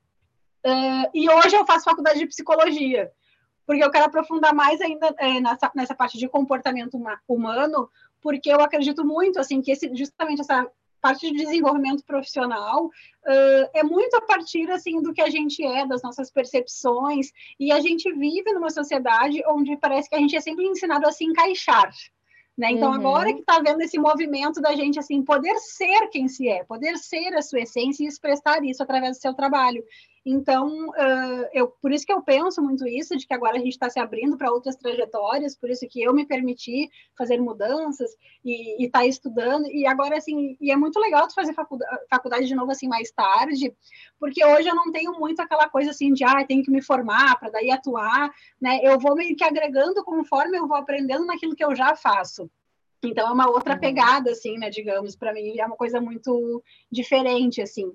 Uh, 0.65 1.09
e 1.13 1.29
hoje 1.29 1.55
eu 1.55 1.65
faço 1.65 1.85
faculdade 1.85 2.19
de 2.19 2.27
psicologia, 2.27 3.09
porque 3.65 3.83
eu 3.83 3.89
quero 3.89 4.05
aprofundar 4.05 4.53
mais 4.53 4.81
ainda 4.81 5.13
é, 5.17 5.39
nessa, 5.39 5.71
nessa 5.73 5.95
parte 5.95 6.17
de 6.17 6.27
comportamento 6.27 6.99
humano, 7.27 7.89
porque 8.21 8.51
eu 8.51 8.59
acredito 8.61 9.05
muito 9.05 9.39
assim 9.39 9.61
que 9.61 9.71
esse, 9.71 9.95
justamente 9.95 10.41
essa 10.41 10.69
parte 11.01 11.29
de 11.31 11.37
desenvolvimento 11.37 12.03
profissional 12.05 12.85
uh, 12.85 13.69
é 13.73 13.83
muito 13.83 14.15
a 14.15 14.21
partir 14.21 14.69
assim 14.69 15.01
do 15.01 15.13
que 15.13 15.21
a 15.21 15.29
gente 15.29 15.65
é, 15.65 15.85
das 15.85 16.01
nossas 16.01 16.31
percepções, 16.31 17.31
e 17.59 17.71
a 17.71 17.79
gente 17.79 18.11
vive 18.13 18.53
numa 18.53 18.69
sociedade 18.69 19.41
onde 19.47 19.75
parece 19.77 20.09
que 20.09 20.15
a 20.15 20.19
gente 20.19 20.35
é 20.35 20.41
sempre 20.41 20.65
ensinado 20.65 21.07
a 21.07 21.11
se 21.11 21.25
encaixar. 21.25 21.91
Né? 22.57 22.73
Então, 22.73 22.89
uhum. 22.89 22.95
agora 22.95 23.33
que 23.33 23.39
está 23.39 23.59
vendo 23.59 23.81
esse 23.81 23.97
movimento 23.97 24.61
da 24.61 24.75
gente 24.75 24.99
assim 24.99 25.23
poder 25.23 25.57
ser 25.57 26.09
quem 26.09 26.27
se 26.27 26.47
é, 26.47 26.63
poder 26.63 26.97
ser 26.97 27.33
a 27.33 27.41
sua 27.41 27.61
essência 27.61 28.03
e 28.03 28.07
expressar 28.07 28.63
isso 28.63 28.83
através 28.83 29.17
do 29.17 29.21
seu 29.21 29.33
trabalho. 29.33 29.83
Então, 30.23 30.89
uh, 30.89 31.49
eu, 31.51 31.67
por 31.67 31.91
isso 31.91 32.05
que 32.05 32.13
eu 32.13 32.21
penso 32.21 32.61
muito 32.61 32.87
isso, 32.87 33.17
de 33.17 33.25
que 33.25 33.33
agora 33.33 33.55
a 33.55 33.59
gente 33.59 33.71
está 33.71 33.89
se 33.89 33.99
abrindo 33.99 34.37
para 34.37 34.51
outras 34.51 34.75
trajetórias, 34.75 35.57
por 35.57 35.69
isso 35.69 35.87
que 35.87 36.01
eu 36.01 36.13
me 36.13 36.27
permiti 36.27 36.89
fazer 37.17 37.39
mudanças 37.39 38.11
e 38.45 38.85
estar 38.85 38.99
tá 38.99 39.05
estudando. 39.05 39.65
E 39.67 39.87
agora, 39.87 40.17
assim, 40.17 40.55
e 40.61 40.71
é 40.71 40.75
muito 40.75 40.99
legal 40.99 41.27
tu 41.27 41.33
fazer 41.33 41.53
faculdade, 41.53 42.05
faculdade 42.07 42.45
de 42.45 42.53
novo, 42.53 42.71
assim, 42.71 42.87
mais 42.87 43.11
tarde, 43.11 43.75
porque 44.19 44.45
hoje 44.45 44.67
eu 44.69 44.75
não 44.75 44.91
tenho 44.91 45.13
muito 45.19 45.39
aquela 45.41 45.67
coisa, 45.67 45.89
assim, 45.89 46.13
de, 46.13 46.23
ah, 46.23 46.45
tenho 46.45 46.63
que 46.63 46.71
me 46.71 46.83
formar 46.83 47.39
para 47.39 47.49
daí 47.49 47.71
atuar, 47.71 48.31
né? 48.61 48.79
Eu 48.83 48.99
vou 48.99 49.15
meio 49.15 49.35
que 49.35 49.43
agregando 49.43 50.03
conforme 50.03 50.57
eu 50.57 50.67
vou 50.67 50.77
aprendendo 50.77 51.25
naquilo 51.25 51.55
que 51.55 51.65
eu 51.65 51.75
já 51.75 51.95
faço. 51.95 52.49
Então 53.03 53.27
é 53.27 53.31
uma 53.31 53.49
outra 53.49 53.73
uhum. 53.73 53.79
pegada, 53.79 54.31
assim, 54.31 54.57
né? 54.57 54.69
Digamos, 54.69 55.15
para 55.15 55.33
mim 55.33 55.57
é 55.57 55.65
uma 55.65 55.75
coisa 55.75 55.99
muito 55.99 56.63
diferente, 56.91 57.61
assim. 57.61 57.91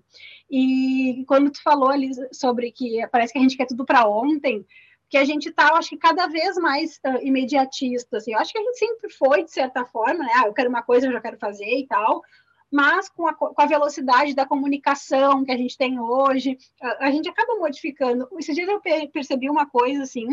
E 0.51 1.25
quando 1.27 1.51
tu 1.51 1.62
falou 1.62 1.88
ali 1.88 2.11
sobre 2.33 2.73
que 2.73 3.07
parece 3.11 3.33
que 3.33 3.38
a 3.38 3.42
gente 3.42 3.57
quer 3.57 3.66
tudo 3.66 3.85
para 3.85 4.09
ontem, 4.09 4.66
que 5.09 5.16
a 5.16 5.25
gente 5.25 5.53
tá, 5.53 5.75
acho 5.75 5.90
que 5.90 5.97
cada 5.97 6.27
vez 6.27 6.57
mais 6.57 6.99
uh, 7.07 7.23
imediatista, 7.23 8.16
assim. 8.16 8.33
Eu 8.33 8.38
acho 8.38 8.53
que 8.53 8.59
a 8.59 8.62
gente 8.62 8.79
sempre 8.79 9.11
foi 9.11 9.45
de 9.45 9.53
certa 9.53 9.85
forma, 9.85 10.25
né? 10.25 10.33
Ah, 10.35 10.47
eu 10.47 10.55
quero 10.55 10.69
uma 10.69 10.83
coisa, 10.83 11.07
eu 11.07 11.12
já 11.12 11.21
quero 11.21 11.38
fazer 11.38 11.79
e 11.79 11.87
tal. 11.87 12.23
Mas 12.71 13.09
com 13.09 13.29
a, 13.29 13.35
com 13.35 13.55
a 13.57 13.66
velocidade 13.66 14.35
da 14.35 14.45
comunicação 14.45 15.45
que 15.45 15.53
a 15.53 15.57
gente 15.57 15.79
tem 15.79 16.01
hoje, 16.01 16.59
a, 16.83 17.07
a 17.07 17.11
gente 17.12 17.29
acaba 17.29 17.57
modificando. 17.57 18.29
Esses 18.38 18.55
dias 18.55 18.69
eu 18.69 18.81
percebi 19.12 19.49
uma 19.49 19.66
coisa 19.66 20.03
assim, 20.03 20.27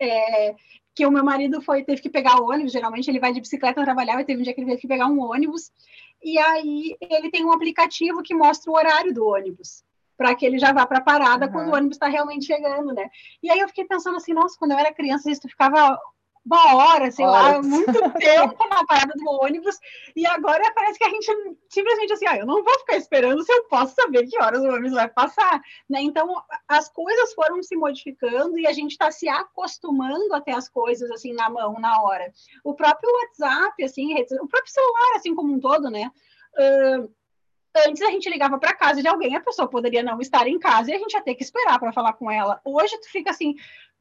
é, 0.00 0.54
que 0.94 1.06
o 1.06 1.10
meu 1.10 1.24
marido 1.24 1.60
foi 1.60 1.84
teve 1.84 2.00
que 2.00 2.10
pegar 2.10 2.40
o 2.40 2.48
ônibus, 2.48 2.72
geralmente 2.72 3.08
ele 3.08 3.20
vai 3.20 3.32
de 3.32 3.40
bicicleta 3.40 3.84
trabalhar, 3.84 4.20
e 4.20 4.24
teve 4.24 4.40
um 4.40 4.42
dia 4.44 4.52
que 4.52 4.60
ele 4.60 4.70
teve 4.70 4.80
que 4.80 4.88
pegar 4.88 5.06
um 5.06 5.20
ônibus, 5.20 5.70
e 6.22 6.38
aí 6.38 6.96
ele 7.00 7.30
tem 7.30 7.44
um 7.44 7.52
aplicativo 7.52 8.22
que 8.22 8.34
mostra 8.34 8.70
o 8.70 8.74
horário 8.74 9.12
do 9.12 9.26
ônibus, 9.26 9.84
para 10.16 10.34
que 10.34 10.44
ele 10.44 10.58
já 10.58 10.72
vá 10.72 10.86
para 10.86 10.98
a 10.98 11.02
parada 11.02 11.46
uhum. 11.46 11.52
quando 11.52 11.68
o 11.68 11.74
ônibus 11.74 11.96
está 11.96 12.08
realmente 12.08 12.46
chegando, 12.46 12.92
né? 12.92 13.08
E 13.42 13.50
aí 13.50 13.58
eu 13.58 13.68
fiquei 13.68 13.84
pensando 13.84 14.16
assim, 14.16 14.34
nossa, 14.34 14.56
quando 14.58 14.72
eu 14.72 14.78
era 14.78 14.92
criança, 14.92 15.30
isso 15.30 15.48
ficava 15.48 15.98
uma 16.50 16.76
hora, 16.76 17.10
sei 17.10 17.24
Horas. 17.24 17.56
lá, 17.56 17.62
muito 17.62 17.92
tempo 18.18 18.68
na 18.68 18.84
parada 18.84 19.12
do 19.14 19.30
ônibus, 19.42 19.78
e 20.16 20.26
agora 20.26 20.72
parece 20.74 20.98
que 20.98 21.04
a 21.04 21.08
gente 21.08 21.26
simplesmente 21.68 22.12
assim, 22.12 22.26
ah, 22.26 22.38
eu 22.38 22.46
não 22.46 22.64
vou 22.64 22.78
ficar 22.80 22.96
esperando 22.96 23.42
se 23.42 23.52
eu 23.52 23.64
posso 23.64 23.94
saber 23.94 24.26
que 24.26 24.40
horas 24.42 24.60
o 24.62 24.68
ônibus 24.68 24.92
vai 24.92 25.08
passar, 25.08 25.60
né? 25.88 26.00
Então, 26.02 26.34
as 26.66 26.88
coisas 26.88 27.32
foram 27.34 27.62
se 27.62 27.76
modificando 27.76 28.58
e 28.58 28.66
a 28.66 28.72
gente 28.72 28.92
está 28.92 29.10
se 29.10 29.28
acostumando 29.28 30.34
a 30.34 30.40
ter 30.40 30.52
as 30.52 30.68
coisas 30.68 31.10
assim 31.10 31.32
na 31.32 31.48
mão, 31.48 31.74
na 31.74 32.02
hora. 32.02 32.32
O 32.64 32.74
próprio 32.74 33.10
WhatsApp, 33.20 33.82
assim, 33.84 34.14
o 34.14 34.48
próprio 34.48 34.72
celular, 34.72 35.16
assim 35.16 35.34
como 35.34 35.52
um 35.52 35.60
todo, 35.60 35.88
né? 35.90 36.10
Uh, 36.54 37.10
antes 37.86 38.02
a 38.02 38.10
gente 38.10 38.28
ligava 38.28 38.58
para 38.58 38.74
casa 38.74 39.00
de 39.00 39.08
alguém, 39.08 39.36
a 39.36 39.40
pessoa 39.40 39.68
poderia 39.68 40.02
não 40.02 40.20
estar 40.20 40.46
em 40.46 40.58
casa 40.58 40.90
e 40.90 40.94
a 40.94 40.98
gente 40.98 41.12
ia 41.12 41.22
ter 41.22 41.34
que 41.34 41.44
esperar 41.44 41.78
para 41.78 41.92
falar 41.92 42.14
com 42.14 42.30
ela. 42.30 42.60
Hoje 42.64 42.98
tu 42.98 43.08
fica 43.10 43.30
assim, 43.30 43.54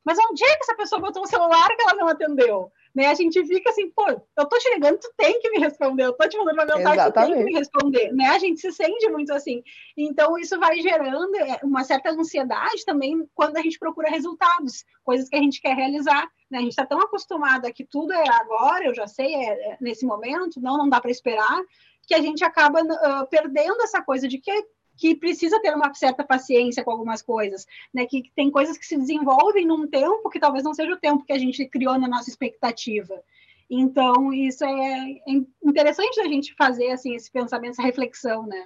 mas 0.06 0.18
onde 0.30 0.44
é 0.44 0.56
que 0.56 0.64
essa 0.64 0.76
pessoa 0.76 1.02
botou 1.02 1.24
um 1.24 1.28
celular 1.28 1.68
que 1.76 1.82
ela 1.82 1.94
não 1.94 2.08
atendeu? 2.08 2.72
Né? 2.96 3.08
A 3.08 3.14
gente 3.14 3.46
fica 3.46 3.70
assim, 3.70 3.90
pô, 3.92 4.06
eu 4.10 4.46
tô 4.46 4.58
te 4.58 4.74
ligando, 4.74 4.98
tu 4.98 5.12
tem 5.16 5.40
que 5.40 5.50
me 5.52 5.60
responder, 5.60 6.06
eu 6.06 6.14
tô 6.14 6.28
te 6.28 6.38
mandando 6.38 6.56
uma 6.56 6.66
mensagem, 6.66 7.06
tu 7.06 7.14
tem 7.14 7.34
que 7.34 7.44
me 7.44 7.54
responder, 7.54 8.12
né? 8.14 8.26
A 8.30 8.40
gente 8.40 8.60
se 8.60 8.72
sente 8.72 9.08
muito 9.10 9.32
assim. 9.32 9.62
Então, 9.96 10.38
isso 10.38 10.60
vai 10.60 10.80
gerando 10.82 11.36
é, 11.36 11.60
uma 11.64 11.84
certa 11.84 12.10
ansiedade 12.10 12.84
também 12.86 13.30
quando 13.36 13.58
a 13.58 13.62
gente 13.62 13.78
procura 13.78 14.10
resultados, 14.10 14.84
coisas 15.04 15.30
que 15.30 15.36
a 15.36 15.42
gente 15.42 15.62
quer 15.62 15.76
realizar. 15.76 16.28
Né? 16.50 16.58
A 16.58 16.62
gente 16.62 16.72
está 16.72 16.86
tão 16.86 17.00
acostumado 17.00 17.66
a 17.66 17.72
que 17.72 17.86
tudo 17.86 18.12
é 18.12 18.30
agora, 18.30 18.86
eu 18.86 18.96
já 18.96 19.06
sei, 19.06 19.34
é, 19.36 19.74
é 19.74 19.78
nesse 19.80 20.06
momento, 20.06 20.60
não, 20.60 20.78
não 20.78 20.90
dá 20.90 21.00
para 21.00 21.12
esperar, 21.12 21.62
que 22.08 22.16
a 22.16 22.22
gente 22.22 22.44
acaba 22.44 22.82
uh, 22.82 23.28
perdendo 23.30 23.84
essa 23.84 24.02
coisa 24.02 24.28
de 24.28 24.40
que 24.40 24.52
que 25.00 25.16
precisa 25.16 25.62
ter 25.62 25.74
uma 25.74 25.94
certa 25.94 26.26
paciência 26.26 26.84
com 26.84 26.92
algumas 26.92 27.22
coisas, 27.22 27.66
né? 27.94 28.06
Que 28.06 28.30
tem 28.36 28.52
coisas 28.52 28.78
que 28.78 28.86
se 28.86 28.98
desenvolvem 28.98 29.66
num 29.66 29.88
tempo 29.88 30.30
que 30.30 30.40
talvez 30.40 30.62
não 30.62 30.74
seja 30.74 30.92
o 30.92 31.00
tempo 31.00 31.24
que 31.24 31.32
a 31.32 31.40
gente 31.40 31.66
criou 31.68 31.98
na 31.98 32.08
nossa 32.08 32.30
expectativa. 32.30 33.24
Então, 33.70 34.34
isso 34.34 34.66
é, 34.66 35.12
é 35.12 35.32
interessante 35.64 36.20
a 36.20 36.28
gente 36.28 36.54
fazer 36.56 36.92
assim 36.92 37.16
esse 37.16 37.32
pensamento, 37.32 37.72
essa 37.72 37.82
reflexão, 37.82 38.46
né? 38.46 38.66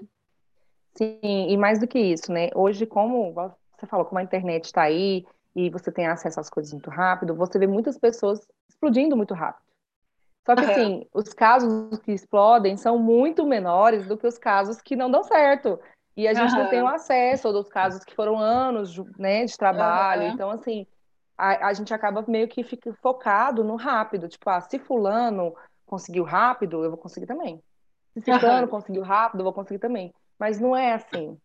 Sim, 0.96 1.20
e 1.22 1.56
mais 1.56 1.80
do 1.80 1.88
que 1.88 2.00
isso, 2.00 2.32
né? 2.32 2.50
Hoje, 2.56 2.88
como 2.88 3.32
você 3.32 3.86
falou, 3.86 4.06
como 4.06 4.18
a 4.18 4.24
internet 4.24 4.66
está 4.66 4.82
aí 4.82 5.26
e 5.56 5.70
você 5.70 5.92
tem 5.92 6.08
acesso 6.08 6.40
às 6.40 6.50
coisas 6.50 6.74
muito 6.74 6.90
rápido, 6.90 7.36
você 7.36 7.60
vê 7.60 7.68
muitas 7.68 7.96
pessoas 7.96 8.48
explodindo 8.68 9.16
muito 9.16 9.36
rápido. 9.36 9.62
Só 10.46 10.56
que, 10.56 10.62
assim, 10.62 11.08
os 11.14 11.32
casos 11.32 12.00
que 12.00 12.12
explodem 12.12 12.76
são 12.76 12.98
muito 12.98 13.46
menores 13.46 14.08
do 14.08 14.18
que 14.18 14.28
os 14.28 14.38
casos 14.38 14.82
que 14.82 14.96
não 14.96 15.12
dão 15.12 15.24
certo. 15.24 15.80
E 16.16 16.28
a 16.28 16.34
gente 16.34 16.54
uhum. 16.54 16.64
não 16.64 16.70
tem 16.70 16.82
o 16.82 16.88
acesso 16.88 17.52
dos 17.52 17.68
casos 17.68 18.04
que 18.04 18.16
foram 18.16 18.38
anos 18.38 18.96
né, 19.18 19.46
de 19.46 19.58
trabalho. 19.58 20.24
Uhum. 20.24 20.30
Então, 20.30 20.52
assim, 20.52 20.86
a, 21.38 21.68
a 21.68 21.74
gente 21.74 21.94
acaba 21.94 22.24
meio 22.28 22.48
que 22.48 22.64
fica 22.64 22.94
focado 23.02 23.64
no 23.64 23.76
rápido. 23.76 24.28
Tipo, 24.28 24.50
ah, 24.50 24.62
se 24.62 24.78
fulano 24.78 25.56
conseguiu 25.86 26.24
rápido, 26.24 26.84
eu 26.84 26.90
vou 26.92 27.00
conseguir 27.00 27.26
também. 27.26 27.62
Se 28.14 28.40
fulano 28.40 28.64
uhum. 28.64 28.70
conseguiu 28.70 29.02
rápido, 29.02 29.40
eu 29.40 29.46
vou 29.46 29.54
conseguir 29.54 29.80
também. 29.80 30.14
Mas 30.38 30.60
não 30.60 30.76
é 30.76 30.94
assim, 30.94 31.38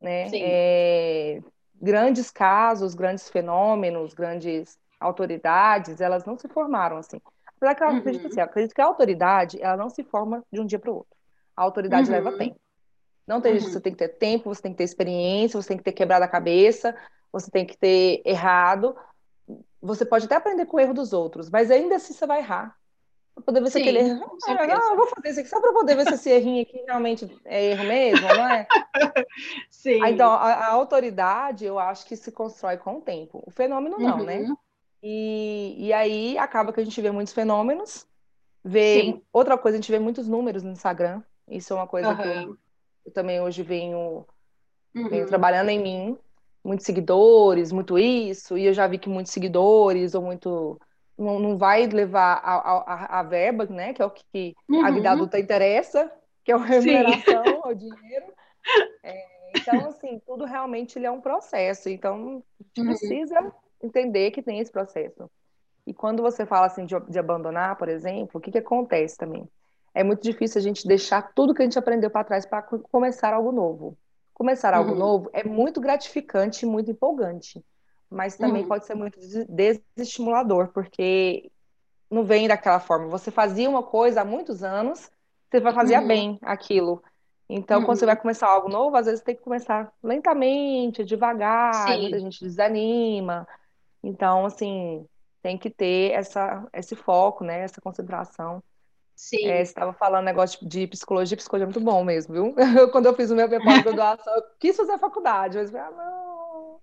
né? 0.00 0.28
É, 0.34 1.40
grandes 1.80 2.30
casos, 2.30 2.94
grandes 2.94 3.28
fenômenos, 3.28 4.12
grandes 4.12 4.76
autoridades, 4.98 6.00
elas 6.00 6.24
não 6.24 6.36
se 6.36 6.48
formaram 6.48 6.96
assim. 6.96 7.20
Apesar 7.56 7.74
que 7.74 7.82
eu 7.82 7.88
acredito, 7.88 8.26
assim, 8.26 8.40
eu 8.40 8.44
acredito 8.44 8.74
que 8.74 8.80
a 8.80 8.86
autoridade, 8.86 9.62
ela 9.62 9.76
não 9.76 9.88
se 9.88 10.02
forma 10.04 10.42
de 10.52 10.60
um 10.60 10.66
dia 10.66 10.78
para 10.78 10.90
o 10.90 10.96
outro. 10.96 11.16
A 11.56 11.62
autoridade 11.62 12.10
leva 12.10 12.30
uhum. 12.30 12.38
tempo. 12.38 12.60
Não 13.26 13.40
tem 13.40 13.54
uhum. 13.54 13.60
você 13.60 13.80
tem 13.80 13.92
que 13.92 13.98
ter 13.98 14.08
tempo, 14.08 14.54
você 14.54 14.62
tem 14.62 14.72
que 14.72 14.78
ter 14.78 14.84
experiência, 14.84 15.60
você 15.60 15.68
tem 15.68 15.76
que 15.76 15.84
ter 15.84 15.92
quebrado 15.92 16.24
a 16.24 16.28
cabeça, 16.28 16.96
você 17.32 17.50
tem 17.50 17.66
que 17.66 17.76
ter 17.76 18.22
errado. 18.24 18.96
Você 19.82 20.04
pode 20.04 20.26
até 20.26 20.36
aprender 20.36 20.66
com 20.66 20.76
o 20.76 20.80
erro 20.80 20.94
dos 20.94 21.12
outros, 21.12 21.50
mas 21.50 21.70
ainda 21.70 21.96
assim 21.96 22.12
você 22.12 22.26
vai 22.26 22.38
errar. 22.38 22.76
Para 23.34 23.44
poder 23.44 23.60
ver 23.60 23.70
se 23.70 23.78
aquele 23.78 23.98
erro. 23.98 24.38
Ah, 24.46 24.66
não, 24.66 24.90
eu 24.90 24.96
vou 24.96 25.06
fazer 25.08 25.30
isso 25.30 25.40
aqui 25.40 25.48
só 25.48 25.60
para 25.60 25.72
poder 25.72 25.94
ver 25.94 26.06
se 26.06 26.14
esse 26.14 26.30
errinho 26.30 26.62
aqui 26.62 26.82
realmente 26.86 27.38
é 27.44 27.66
erro 27.66 27.84
mesmo, 27.84 28.26
não 28.26 28.48
é? 28.48 28.66
Sim. 29.68 30.00
então, 30.06 30.32
a, 30.32 30.52
a, 30.54 30.70
autoridade, 30.70 31.66
eu 31.66 31.78
acho 31.78 32.06
que 32.06 32.16
se 32.16 32.32
constrói 32.32 32.78
com 32.78 32.96
o 32.96 33.00
tempo. 33.02 33.42
O 33.46 33.50
fenômeno, 33.50 33.98
não, 33.98 34.24
né? 34.24 34.38
uhum. 34.38 34.48
né? 34.48 34.56
E, 35.02 35.76
e 35.78 35.92
aí 35.92 36.38
acaba 36.38 36.72
que 36.72 36.80
a 36.80 36.84
gente 36.84 37.00
vê 37.00 37.10
muitos 37.10 37.34
fenômenos. 37.34 38.06
Vê, 38.64 39.00
Sim. 39.02 39.22
outra 39.30 39.58
coisa, 39.58 39.76
a 39.76 39.80
gente 39.80 39.92
vê 39.92 39.98
muitos 39.98 40.26
números 40.26 40.62
no 40.62 40.72
Instagram. 40.72 41.22
Isso 41.46 41.74
é 41.74 41.76
uma 41.76 41.86
coisa 41.86 42.08
uhum. 42.08 42.16
que 42.16 42.28
eu 42.28 42.58
eu 43.06 43.12
também 43.12 43.40
hoje 43.40 43.62
venho, 43.62 44.26
uhum. 44.94 45.08
venho 45.08 45.26
trabalhando 45.26 45.70
em 45.70 45.80
mim, 45.80 46.18
muitos 46.64 46.84
seguidores, 46.84 47.72
muito 47.72 47.98
isso, 47.98 48.58
e 48.58 48.66
eu 48.66 48.74
já 48.74 48.86
vi 48.86 48.98
que 48.98 49.08
muitos 49.08 49.32
seguidores 49.32 50.14
ou 50.14 50.22
muito 50.22 50.78
não, 51.16 51.38
não 51.38 51.56
vai 51.56 51.86
levar 51.86 52.40
a, 52.42 52.54
a, 52.54 53.20
a, 53.20 53.22
verba, 53.22 53.64
né, 53.66 53.94
que 53.94 54.02
é 54.02 54.04
o 54.04 54.10
que 54.10 54.54
uhum. 54.68 54.84
a 54.84 54.90
vida 54.90 55.10
adulta 55.10 55.38
interessa, 55.38 56.10
que 56.44 56.52
é 56.52 56.54
a 56.54 56.58
remuneração, 56.64 57.62
o 57.64 57.74
dinheiro. 57.74 58.26
É, 59.02 59.36
então, 59.56 59.86
assim, 59.88 60.20
tudo 60.26 60.44
realmente 60.44 60.98
ele 60.98 61.06
é 61.06 61.10
um 61.10 61.20
processo. 61.20 61.88
Então, 61.88 62.42
a 62.60 62.62
gente 62.62 62.80
uhum. 62.80 62.86
precisa 62.86 63.52
entender 63.82 64.30
que 64.32 64.42
tem 64.42 64.58
esse 64.58 64.70
processo. 64.70 65.30
E 65.86 65.94
quando 65.94 66.22
você 66.22 66.44
fala 66.44 66.66
assim 66.66 66.84
de, 66.84 66.98
de 67.08 67.18
abandonar, 67.18 67.76
por 67.76 67.88
exemplo, 67.88 68.38
o 68.38 68.40
que, 68.40 68.50
que 68.50 68.58
acontece 68.58 69.16
também? 69.16 69.48
É 69.96 70.04
muito 70.04 70.22
difícil 70.22 70.58
a 70.58 70.62
gente 70.62 70.86
deixar 70.86 71.22
tudo 71.34 71.54
que 71.54 71.62
a 71.62 71.64
gente 71.64 71.78
aprendeu 71.78 72.10
para 72.10 72.22
trás 72.22 72.44
para 72.44 72.60
começar 72.60 73.32
algo 73.32 73.50
novo. 73.50 73.96
Começar 74.34 74.74
algo 74.74 74.90
uhum. 74.90 74.98
novo 74.98 75.30
é 75.32 75.42
muito 75.42 75.80
gratificante 75.80 76.66
e 76.66 76.68
muito 76.68 76.90
empolgante, 76.90 77.64
mas 78.10 78.36
também 78.36 78.60
uhum. 78.60 78.68
pode 78.68 78.84
ser 78.84 78.94
muito 78.94 79.18
desestimulador, 79.48 80.68
porque 80.68 81.50
não 82.10 82.24
vem 82.24 82.46
daquela 82.46 82.78
forma. 82.78 83.08
Você 83.08 83.30
fazia 83.30 83.70
uma 83.70 83.82
coisa 83.82 84.20
há 84.20 84.24
muitos 84.24 84.62
anos, 84.62 85.10
você 85.50 85.60
vai 85.60 85.72
fazer 85.72 85.98
uhum. 85.98 86.06
bem 86.06 86.38
aquilo. 86.42 87.02
Então, 87.48 87.82
quando 87.82 87.96
você 87.96 88.04
uhum. 88.04 88.12
vai 88.12 88.16
começar 88.16 88.48
algo 88.48 88.68
novo, 88.68 88.96
às 88.96 89.06
vezes 89.06 89.24
tem 89.24 89.34
que 89.34 89.42
começar 89.42 89.90
lentamente, 90.02 91.06
devagar, 91.06 91.72
Sim. 91.88 92.02
muita 92.02 92.20
gente 92.20 92.44
desanima. 92.44 93.48
Então, 94.04 94.44
assim, 94.44 95.06
tem 95.40 95.56
que 95.56 95.70
ter 95.70 96.12
essa, 96.12 96.68
esse 96.74 96.94
foco, 96.94 97.44
né? 97.44 97.60
Essa 97.60 97.80
concentração. 97.80 98.62
Sim. 99.16 99.48
É, 99.48 99.56
você 99.56 99.70
estava 99.70 99.94
falando 99.94 100.26
negócio 100.26 100.68
de 100.68 100.86
psicologia, 100.86 101.36
psicologia 101.38 101.64
é 101.64 101.66
muito 101.66 101.80
bom 101.80 102.04
mesmo, 102.04 102.34
viu? 102.34 102.54
Eu, 102.78 102.90
quando 102.92 103.06
eu 103.06 103.14
fiz 103.14 103.30
o 103.30 103.34
meu 103.34 103.48
pós-graduação, 103.48 104.36
eu 104.36 104.42
quis 104.60 104.76
fazer 104.76 104.98
faculdade, 104.98 105.56
mas 105.56 105.72
eu 105.72 105.80
falei, 105.80 105.88
ah, 105.88 105.96
não. 105.96 106.80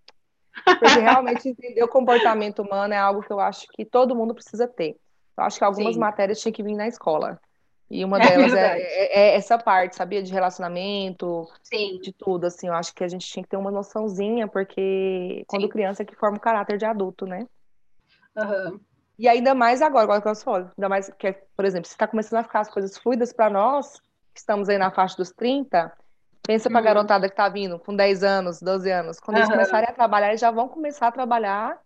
Porque 0.79 0.99
realmente 0.99 1.49
entender 1.49 1.83
o 1.85 1.87
comportamento 1.87 2.63
humano 2.63 2.93
é 2.93 2.97
algo 2.97 3.21
que 3.21 3.31
eu 3.31 3.39
acho 3.39 3.67
que 3.71 3.85
todo 3.85 4.15
mundo 4.15 4.33
precisa 4.33 4.67
ter. 4.67 4.97
Eu 5.37 5.43
acho 5.43 5.59
que 5.59 5.63
algumas 5.63 5.93
Sim. 5.93 5.99
matérias 5.99 6.41
tinham 6.41 6.53
que 6.53 6.63
vir 6.63 6.75
na 6.75 6.87
escola. 6.87 7.39
E 7.89 8.03
uma 8.03 8.17
é 8.17 8.21
delas 8.21 8.53
é, 8.53 8.79
é, 8.79 9.19
é, 9.19 9.35
essa 9.35 9.57
parte, 9.57 9.95
sabia? 9.95 10.23
De 10.23 10.33
relacionamento, 10.33 11.47
Sim. 11.61 11.99
de 12.01 12.11
tudo, 12.11 12.45
assim. 12.45 12.67
Eu 12.67 12.73
acho 12.73 12.93
que 12.95 13.03
a 13.03 13.07
gente 13.07 13.27
tinha 13.27 13.43
que 13.43 13.49
ter 13.49 13.57
uma 13.57 13.69
noçãozinha, 13.69 14.47
porque 14.47 15.43
quando 15.47 15.63
Sim. 15.63 15.69
criança 15.69 16.01
é 16.01 16.05
que 16.05 16.15
forma 16.15 16.37
o 16.37 16.41
caráter 16.41 16.79
de 16.79 16.85
adulto, 16.85 17.27
né? 17.27 17.45
Uhum. 18.35 18.79
E 19.17 19.27
ainda 19.27 19.53
mais 19.53 19.81
agora, 19.81 20.03
agora 20.03 20.21
que 20.21 20.27
eu 20.27 20.35
falo, 20.35 20.71
ainda 20.77 20.89
mais 20.89 21.09
que, 21.17 21.33
por 21.55 21.65
exemplo, 21.65 21.87
se 21.87 21.93
está 21.93 22.07
começando 22.07 22.39
a 22.39 22.43
ficar 22.43 22.61
as 22.61 22.69
coisas 22.69 22.97
fluidas 22.97 23.31
para 23.31 23.49
nós, 23.49 23.99
que 24.33 24.39
estamos 24.39 24.69
aí 24.69 24.77
na 24.77 24.91
faixa 24.91 25.15
dos 25.15 25.31
30, 25.31 25.91
pensa 26.41 26.69
para 26.69 26.79
a 26.79 26.81
uhum. 26.81 26.85
garotada 26.85 27.27
que 27.27 27.33
está 27.33 27.47
vindo 27.47 27.77
com 27.79 27.95
10 27.95 28.23
anos, 28.23 28.61
12 28.61 28.91
anos. 28.91 29.19
Quando 29.19 29.37
uhum. 29.37 29.43
eles 29.43 29.51
começarem 29.51 29.89
a 29.89 29.93
trabalhar, 29.93 30.29
eles 30.29 30.41
já 30.41 30.51
vão 30.51 30.67
começar 30.67 31.07
a 31.07 31.11
trabalhar 31.11 31.79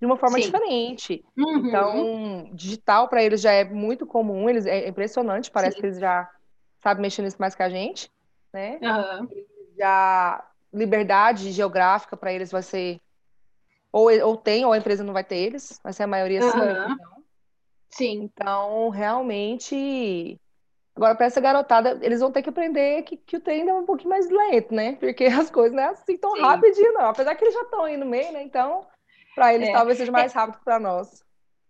de 0.00 0.06
uma 0.06 0.16
forma 0.16 0.36
Sim. 0.36 0.44
diferente. 0.44 1.24
Uhum. 1.36 1.66
Então, 1.66 2.50
digital 2.52 3.08
para 3.08 3.22
eles 3.22 3.40
já 3.40 3.52
é 3.52 3.64
muito 3.64 4.04
comum, 4.06 4.50
eles 4.50 4.66
é 4.66 4.88
impressionante, 4.88 5.50
parece 5.50 5.76
Sim. 5.76 5.80
que 5.80 5.86
eles 5.86 5.98
já 5.98 6.28
sabem 6.82 7.02
mexer 7.02 7.22
nisso 7.22 7.36
mais 7.38 7.54
que 7.54 7.62
a 7.62 7.68
gente, 7.68 8.10
né? 8.52 8.78
Já 9.78 10.44
liberdade 10.72 11.52
geográfica 11.52 12.16
para 12.16 12.32
eles 12.32 12.50
vai 12.50 12.62
ser 12.62 13.00
ou, 13.94 14.10
ou 14.26 14.36
tem, 14.36 14.64
ou 14.64 14.72
a 14.72 14.78
empresa 14.78 15.04
não 15.04 15.12
vai 15.12 15.22
ter 15.22 15.36
eles, 15.36 15.78
vai 15.80 15.92
ser 15.92 16.02
a 16.02 16.08
maioria 16.08 16.42
sim. 16.42 16.58
Uhum. 16.58 16.96
Sim. 17.90 18.22
Então, 18.24 18.88
realmente. 18.88 20.36
Agora, 20.96 21.14
para 21.14 21.26
essa 21.26 21.40
garotada, 21.40 22.00
eles 22.02 22.18
vão 22.18 22.32
ter 22.32 22.42
que 22.42 22.48
aprender 22.48 23.02
que, 23.02 23.16
que 23.16 23.36
o 23.36 23.40
trem 23.40 23.68
é 23.68 23.72
um 23.72 23.84
pouquinho 23.84 24.10
mais 24.10 24.28
lento, 24.28 24.74
né? 24.74 24.96
Porque 24.96 25.26
as 25.26 25.48
coisas 25.48 25.72
não 25.72 25.84
é 25.84 25.86
assim 25.86 26.16
tão 26.16 26.40
rapidinho, 26.40 26.92
não. 26.92 27.06
Apesar 27.06 27.36
que 27.36 27.44
eles 27.44 27.54
já 27.54 27.62
estão 27.62 27.88
indo 27.88 28.04
meio, 28.04 28.32
né? 28.32 28.42
Então, 28.42 28.84
para 29.32 29.54
eles 29.54 29.68
é. 29.68 29.72
talvez 29.72 29.96
seja 29.96 30.10
mais 30.10 30.32
rápido 30.32 30.58
que 30.58 30.64
para 30.64 30.80
nós. 30.80 31.24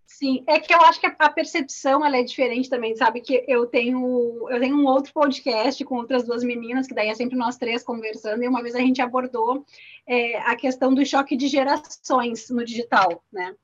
Sim, 0.06 0.44
é 0.46 0.60
que 0.60 0.72
eu 0.72 0.80
acho 0.82 1.00
que 1.00 1.06
a 1.06 1.30
percepção 1.30 2.04
ela 2.04 2.16
é 2.18 2.22
diferente 2.22 2.68
também, 2.68 2.94
sabe? 2.94 3.20
Que 3.20 3.44
eu 3.48 3.66
tenho 3.66 4.48
eu 4.48 4.60
tenho 4.60 4.76
um 4.76 4.86
outro 4.86 5.12
podcast 5.12 5.84
com 5.84 5.96
outras 5.96 6.24
duas 6.24 6.44
meninas, 6.44 6.86
que 6.86 6.94
daí 6.94 7.08
é 7.08 7.14
sempre 7.14 7.36
nós 7.36 7.56
três 7.56 7.82
conversando, 7.82 8.42
e 8.42 8.48
uma 8.48 8.62
vez 8.62 8.74
a 8.74 8.80
gente 8.80 9.02
abordou 9.02 9.64
é, 10.06 10.38
a 10.38 10.54
questão 10.56 10.94
do 10.94 11.04
choque 11.04 11.36
de 11.36 11.48
gerações 11.48 12.48
no 12.50 12.64
digital, 12.64 13.24
né? 13.32 13.54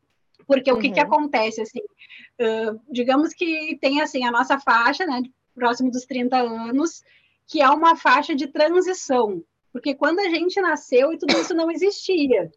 Porque 0.46 0.72
uhum. 0.72 0.79
o 0.79 0.81
que, 0.81 0.90
que 0.90 0.98
uhum. 1.00 1.07
acontece, 1.07 1.61
assim, 1.61 1.81
uh, 1.81 2.81
digamos 2.90 3.33
que 3.33 3.79
tem, 3.81 4.00
assim, 4.00 4.24
a 4.24 4.33
nossa 4.33 4.59
faixa, 4.59 5.07
né, 5.07 5.22
próximo 5.55 5.90
dos 5.90 6.05
30 6.05 6.37
anos, 6.37 7.05
que 7.46 7.61
é 7.61 7.68
uma 7.68 7.94
faixa 7.94 8.35
de 8.35 8.48
transição, 8.48 9.44
porque 9.72 9.94
quando 9.94 10.18
a 10.18 10.29
gente 10.29 10.61
nasceu 10.61 11.12
e 11.12 11.18
tudo 11.18 11.38
isso 11.38 11.55
não 11.55 11.70
existia, 11.70 12.50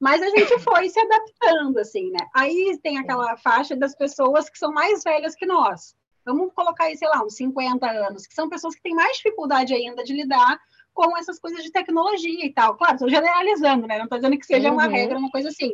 mas 0.00 0.22
a 0.22 0.28
gente 0.28 0.58
foi 0.60 0.88
se 0.88 1.00
adaptando, 1.00 1.78
assim, 1.78 2.10
né? 2.10 2.26
Aí 2.34 2.78
tem 2.82 2.98
aquela 2.98 3.36
faixa 3.36 3.74
das 3.74 3.94
pessoas 3.94 4.48
que 4.50 4.58
são 4.58 4.72
mais 4.72 5.02
velhas 5.02 5.34
que 5.34 5.46
nós. 5.46 5.94
Vamos 6.24 6.52
colocar 6.54 6.84
aí, 6.84 6.96
sei 6.96 7.08
lá, 7.08 7.22
uns 7.24 7.36
50 7.36 7.86
anos, 7.88 8.26
que 8.26 8.34
são 8.34 8.48
pessoas 8.48 8.74
que 8.74 8.82
têm 8.82 8.94
mais 8.94 9.16
dificuldade 9.16 9.72
ainda 9.72 10.02
de 10.02 10.12
lidar 10.12 10.58
com 10.92 11.16
essas 11.16 11.38
coisas 11.38 11.62
de 11.62 11.70
tecnologia 11.70 12.44
e 12.44 12.52
tal. 12.52 12.76
Claro, 12.76 12.94
estou 12.94 13.08
generalizando, 13.08 13.86
né? 13.86 13.96
Não 13.98 14.04
estou 14.04 14.18
dizendo 14.18 14.38
que 14.38 14.46
seja 14.46 14.68
uhum. 14.68 14.74
uma 14.74 14.88
regra, 14.88 15.18
uma 15.18 15.30
coisa 15.30 15.48
assim 15.48 15.72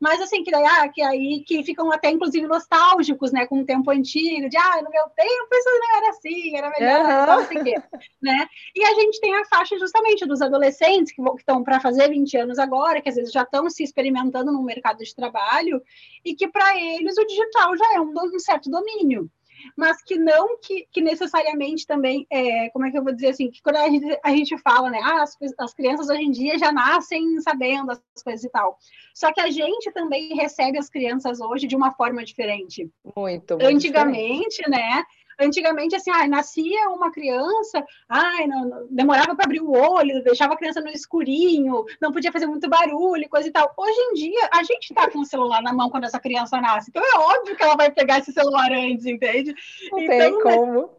mas 0.00 0.20
assim, 0.20 0.42
que 0.42 0.50
daí, 0.50 0.64
ah, 0.64 0.88
que 0.88 1.02
aí 1.02 1.42
que 1.46 1.62
ficam 1.62 1.90
até 1.92 2.10
inclusive 2.10 2.46
nostálgicos, 2.46 3.32
né, 3.32 3.46
com 3.46 3.60
o 3.60 3.64
tempo 3.64 3.90
antigo, 3.90 4.48
de 4.48 4.56
ah, 4.56 4.82
no 4.82 4.90
meu 4.90 5.04
tempo 5.16 5.48
isso 5.52 5.68
não 5.68 5.96
era 5.96 6.10
assim, 6.10 6.56
era 6.56 6.70
melhor, 6.70 7.00
uhum. 7.00 7.26
não 7.26 7.46
sei 7.46 7.58
o 7.58 7.64
quê, 7.64 7.82
né? 8.22 8.46
E 8.74 8.84
a 8.84 8.94
gente 8.94 9.20
tem 9.20 9.34
a 9.34 9.44
faixa 9.46 9.78
justamente 9.78 10.26
dos 10.26 10.42
adolescentes 10.42 11.12
que 11.12 11.22
estão 11.38 11.62
para 11.62 11.80
fazer 11.80 12.08
20 12.08 12.36
anos 12.36 12.58
agora, 12.58 13.00
que 13.00 13.08
às 13.08 13.16
vezes 13.16 13.32
já 13.32 13.42
estão 13.42 13.68
se 13.70 13.82
experimentando 13.82 14.52
no 14.52 14.62
mercado 14.62 14.98
de 14.98 15.14
trabalho, 15.14 15.82
e 16.24 16.34
que 16.34 16.48
para 16.48 16.78
eles 16.78 17.16
o 17.16 17.26
digital 17.26 17.76
já 17.76 17.94
é 17.94 18.00
um, 18.00 18.12
um 18.12 18.38
certo 18.38 18.70
domínio 18.70 19.30
mas 19.76 20.02
que 20.02 20.18
não 20.18 20.58
que, 20.58 20.86
que 20.92 21.00
necessariamente 21.00 21.86
também, 21.86 22.26
é, 22.30 22.68
como 22.70 22.84
é 22.84 22.90
que 22.90 22.98
eu 22.98 23.02
vou 23.02 23.12
dizer 23.12 23.28
assim, 23.28 23.50
que 23.50 23.62
quando 23.62 23.76
a 23.76 23.88
gente, 23.88 24.20
a 24.22 24.30
gente 24.30 24.58
fala, 24.58 24.90
né, 24.90 25.00
ah, 25.02 25.22
as, 25.22 25.36
as 25.58 25.74
crianças 25.74 26.08
hoje 26.08 26.22
em 26.22 26.30
dia 26.30 26.58
já 26.58 26.70
nascem 26.70 27.40
sabendo 27.40 27.90
as 27.90 28.22
coisas 28.22 28.44
e 28.44 28.50
tal. 28.50 28.78
Só 29.16 29.32
que 29.32 29.40
a 29.40 29.50
gente 29.50 29.90
também 29.92 30.36
recebe 30.36 30.78
as 30.78 30.90
crianças 30.90 31.40
hoje 31.40 31.66
de 31.66 31.74
uma 31.74 31.90
forma 31.94 32.22
diferente. 32.22 32.86
Muito, 33.16 33.54
muito 33.54 33.66
Antigamente, 33.66 34.58
diferente. 34.58 34.70
né, 34.70 35.02
Antigamente, 35.38 35.96
assim, 35.96 36.10
ah, 36.10 36.26
nascia 36.26 36.88
uma 36.90 37.10
criança, 37.10 37.82
ai, 38.08 38.46
não, 38.46 38.68
não, 38.68 38.86
demorava 38.90 39.34
para 39.34 39.44
abrir 39.44 39.60
o 39.60 39.70
olho, 39.70 40.22
deixava 40.22 40.52
a 40.52 40.56
criança 40.56 40.82
no 40.82 40.88
escurinho, 40.88 41.84
não 42.00 42.12
podia 42.12 42.32
fazer 42.32 42.46
muito 42.46 42.68
barulho, 42.68 43.28
coisa 43.28 43.48
e 43.48 43.50
tal. 43.50 43.72
Hoje 43.76 43.98
em 43.98 44.14
dia, 44.14 44.50
a 44.52 44.62
gente 44.62 44.90
está 44.90 45.10
com 45.10 45.20
o 45.20 45.26
celular 45.26 45.62
na 45.62 45.74
mão 45.74 45.90
quando 45.90 46.04
essa 46.04 46.20
criança 46.20 46.58
nasce, 46.60 46.90
então 46.90 47.02
é 47.02 47.18
óbvio 47.18 47.56
que 47.56 47.62
ela 47.62 47.76
vai 47.76 47.90
pegar 47.90 48.18
esse 48.18 48.32
celular 48.32 48.70
antes, 48.70 49.04
entende? 49.04 49.54
Não 49.92 50.00
então, 50.00 50.18
tem 50.18 50.42
como 50.42 50.90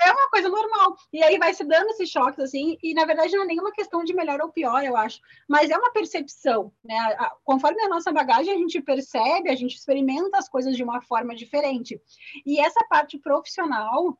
é 0.00 0.12
uma 0.12 0.28
coisa 0.28 0.48
normal. 0.48 0.96
E 1.12 1.22
aí 1.22 1.38
vai 1.38 1.54
se 1.54 1.64
dando 1.64 1.88
esses 1.90 2.08
choques, 2.08 2.40
assim, 2.40 2.76
e 2.82 2.94
na 2.94 3.04
verdade 3.04 3.34
não 3.34 3.44
é 3.44 3.46
nenhuma 3.46 3.72
questão 3.72 4.04
de 4.04 4.14
melhor 4.14 4.40
ou 4.40 4.50
pior, 4.50 4.84
eu 4.84 4.96
acho, 4.96 5.20
mas 5.48 5.70
é 5.70 5.76
uma 5.76 5.92
percepção, 5.92 6.72
né? 6.84 7.16
Conforme 7.44 7.82
a 7.82 7.88
nossa 7.88 8.12
bagagem, 8.12 8.54
a 8.54 8.58
gente 8.58 8.80
percebe, 8.80 9.50
a 9.50 9.54
gente 9.54 9.76
experimenta 9.76 10.38
as 10.38 10.48
coisas 10.48 10.76
de 10.76 10.82
uma 10.82 11.00
forma 11.00 11.34
diferente. 11.34 12.00
E 12.44 12.60
essa 12.60 12.84
parte 12.88 13.18
profissional, 13.18 14.18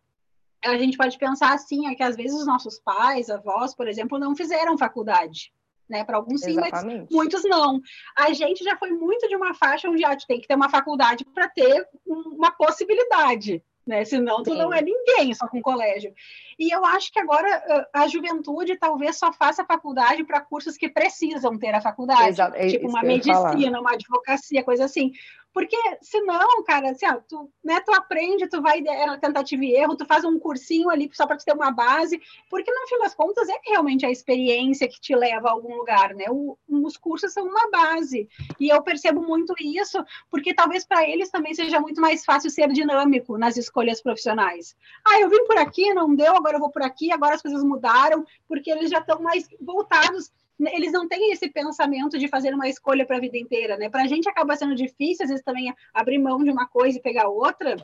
a 0.65 0.77
gente 0.79 0.97
pode 0.97 1.19
pensar 1.19 1.53
assim, 1.53 1.89
é 1.89 1.95
que 1.95 2.03
às 2.03 2.17
vezes 2.17 2.39
os 2.39 2.47
nossos 2.47 2.79
pais, 2.79 3.29
avós, 3.29 3.75
por 3.75 3.89
exemplo, 3.89 4.19
não 4.19 4.35
fizeram 4.35 4.79
faculdade. 4.79 5.53
Né, 5.87 6.03
para 6.03 6.17
alguns 6.17 6.41
sim, 6.41 6.53
Exatamente. 6.53 7.01
mas 7.01 7.11
muitos 7.11 7.45
não. 7.45 7.79
A 8.17 8.33
gente 8.33 8.65
já 8.65 8.75
foi 8.75 8.91
muito 8.91 9.29
de 9.29 9.37
uma 9.37 9.53
faixa 9.53 9.87
onde 9.87 10.03
ah, 10.03 10.17
tem 10.27 10.41
que 10.41 10.49
ter 10.49 10.55
uma 10.55 10.71
faculdade 10.71 11.27
para 11.27 11.47
ter 11.47 11.87
uma 12.07 12.51
possibilidade, 12.51 13.63
né? 13.87 14.05
Senão 14.05 14.43
tu 14.43 14.53
Sim. 14.53 14.59
não 14.59 14.73
é 14.73 14.81
ninguém 14.81 15.35
só 15.35 15.47
com 15.47 15.61
colégio. 15.61 16.13
E 16.59 16.75
eu 16.75 16.85
acho 16.85 17.13
que 17.13 17.19
agora 17.19 17.89
a 17.93 18.07
juventude 18.07 18.77
talvez 18.79 19.17
só 19.17 19.33
faça 19.33 19.65
faculdade 19.65 20.25
para 20.25 20.41
cursos 20.41 20.77
que 20.77 20.89
precisam 20.89 21.59
ter 21.59 21.75
a 21.75 21.81
faculdade, 21.81 22.29
Exato. 22.29 22.57
É 22.57 22.67
tipo 22.69 22.89
uma 22.89 23.03
medicina, 23.03 23.81
uma 23.81 23.93
advocacia, 23.93 24.65
coisa 24.65 24.85
assim. 24.85 25.13
Porque 25.55 25.77
senão, 26.03 26.65
cara, 26.65 26.91
assim, 26.91 27.07
ó, 27.07 27.21
tu, 27.29 27.49
né, 27.63 27.81
tu 27.81 27.95
aprende, 27.95 28.49
tu 28.49 28.61
vai 28.61 28.81
na 28.81 29.17
tentativa 29.19 29.65
e 29.65 29.77
erro, 29.77 29.97
tu 29.97 30.05
faz 30.05 30.25
um 30.25 30.37
cursinho 30.37 30.91
ali 30.91 31.09
só 31.13 31.29
para 31.29 31.37
ter 31.37 31.55
uma 31.55 31.71
base, 31.71 32.21
porque 32.51 32.73
no 32.73 32.89
fim 32.89 32.99
das 32.99 33.15
contas 33.15 33.49
é 33.49 33.55
realmente 33.67 34.05
a 34.05 34.11
experiência 34.11 34.89
que 34.89 35.01
te 35.01 35.15
leva 35.15 35.49
a 35.49 35.53
algum 35.53 35.77
lugar, 35.77 36.13
né? 36.13 36.25
O, 36.29 36.59
os 36.69 36.97
cursos 36.97 37.33
são 37.33 37.47
uma 37.47 37.71
base. 37.71 38.29
E 38.59 38.69
eu 38.69 38.83
percebo 38.83 39.23
muito 39.23 39.55
isso, 39.61 40.05
porque 40.29 40.53
talvez 40.53 40.85
para 40.85 41.09
eles 41.09 41.31
também 41.31 41.55
seja 41.55 41.79
muito 41.79 42.01
mais 42.01 42.25
fácil 42.25 42.51
ser 42.51 42.69
dinâmico 42.73 43.39
nas 43.39 43.57
escolhas 43.57 44.03
profissionais. 44.03 44.77
Ah, 45.07 45.21
eu 45.21 45.31
vim 45.31 45.45
por 45.47 45.57
aqui, 45.59 45.95
não 45.95 46.17
deu, 46.17 46.35
agora 46.35 46.57
eu 46.57 46.61
vou 46.61 46.71
por 46.71 46.83
aqui, 46.83 47.13
agora 47.13 47.37
as 47.37 47.43
coisas 47.43 47.63
mudaram, 47.63 48.27
porque 48.49 48.73
eles 48.73 48.91
já 48.91 48.99
estão 48.99 49.23
mais 49.23 49.49
voltados 49.61 50.33
eles 50.61 50.93
não 50.93 51.09
têm 51.09 51.33
esse 51.33 51.49
pensamento 51.49 52.19
de 52.19 52.29
fazer 52.29 52.55
uma 52.55 52.69
escolha 52.69 53.05
para 53.05 53.17
a 53.17 53.21
vida 53.21 53.37
inteira, 53.37 53.77
né? 53.77 53.89
Para 53.89 54.03
a 54.03 54.07
gente 54.07 54.29
acaba 54.29 54.57
sendo 54.57 54.75
difícil, 54.75 55.25
às 55.25 55.31
vezes, 55.31 55.45
também 55.45 55.75
abrir 55.93 56.19
mão 56.19 56.43
de 56.43 56.51
uma 56.51 56.67
coisa 56.67 56.99
e 56.99 57.03
pegar 57.03 57.29
outra, 57.29 57.77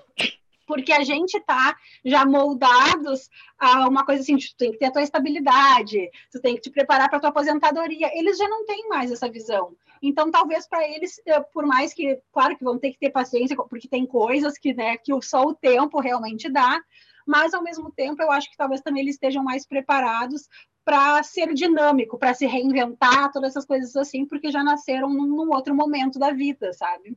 porque 0.66 0.92
a 0.92 1.02
gente 1.02 1.36
está 1.36 1.76
já 2.04 2.24
moldados 2.24 3.28
a 3.58 3.88
uma 3.88 4.04
coisa 4.06 4.22
assim, 4.22 4.36
tu 4.36 4.56
tem 4.56 4.70
que 4.70 4.78
ter 4.78 4.86
a 4.86 4.92
tua 4.92 5.02
estabilidade, 5.02 6.08
tu 6.30 6.40
tem 6.40 6.54
que 6.54 6.60
te 6.60 6.70
preparar 6.70 7.08
para 7.08 7.18
a 7.18 7.20
tua 7.20 7.30
aposentadoria. 7.30 8.08
Eles 8.16 8.38
já 8.38 8.48
não 8.48 8.64
têm 8.64 8.88
mais 8.88 9.10
essa 9.10 9.28
visão. 9.28 9.74
Então, 10.00 10.30
talvez 10.30 10.68
para 10.68 10.88
eles, 10.88 11.20
eh, 11.26 11.40
por 11.52 11.66
mais 11.66 11.92
que, 11.92 12.20
claro 12.32 12.56
que 12.56 12.64
vão 12.64 12.78
ter 12.78 12.92
que 12.92 12.98
ter 13.00 13.10
paciência, 13.10 13.56
porque 13.56 13.88
tem 13.88 14.06
coisas 14.06 14.56
que, 14.56 14.72
né, 14.72 14.96
que 14.96 15.12
só 15.22 15.42
o 15.42 15.54
tempo 15.54 16.00
realmente 16.00 16.48
dá, 16.48 16.80
mas 17.26 17.52
ao 17.52 17.62
mesmo 17.62 17.90
tempo 17.90 18.22
eu 18.22 18.30
acho 18.30 18.50
que 18.50 18.56
talvez 18.56 18.80
também 18.80 19.02
eles 19.02 19.16
estejam 19.16 19.42
mais 19.42 19.66
preparados 19.66 20.48
para 20.90 21.22
ser 21.22 21.54
dinâmico, 21.54 22.18
para 22.18 22.34
se 22.34 22.46
reinventar, 22.46 23.30
todas 23.30 23.50
essas 23.50 23.64
coisas 23.64 23.94
assim, 23.94 24.26
porque 24.26 24.50
já 24.50 24.64
nasceram 24.64 25.08
num, 25.08 25.24
num, 25.24 25.54
outro 25.54 25.72
momento 25.72 26.18
da 26.18 26.32
vida, 26.32 26.72
sabe? 26.72 27.16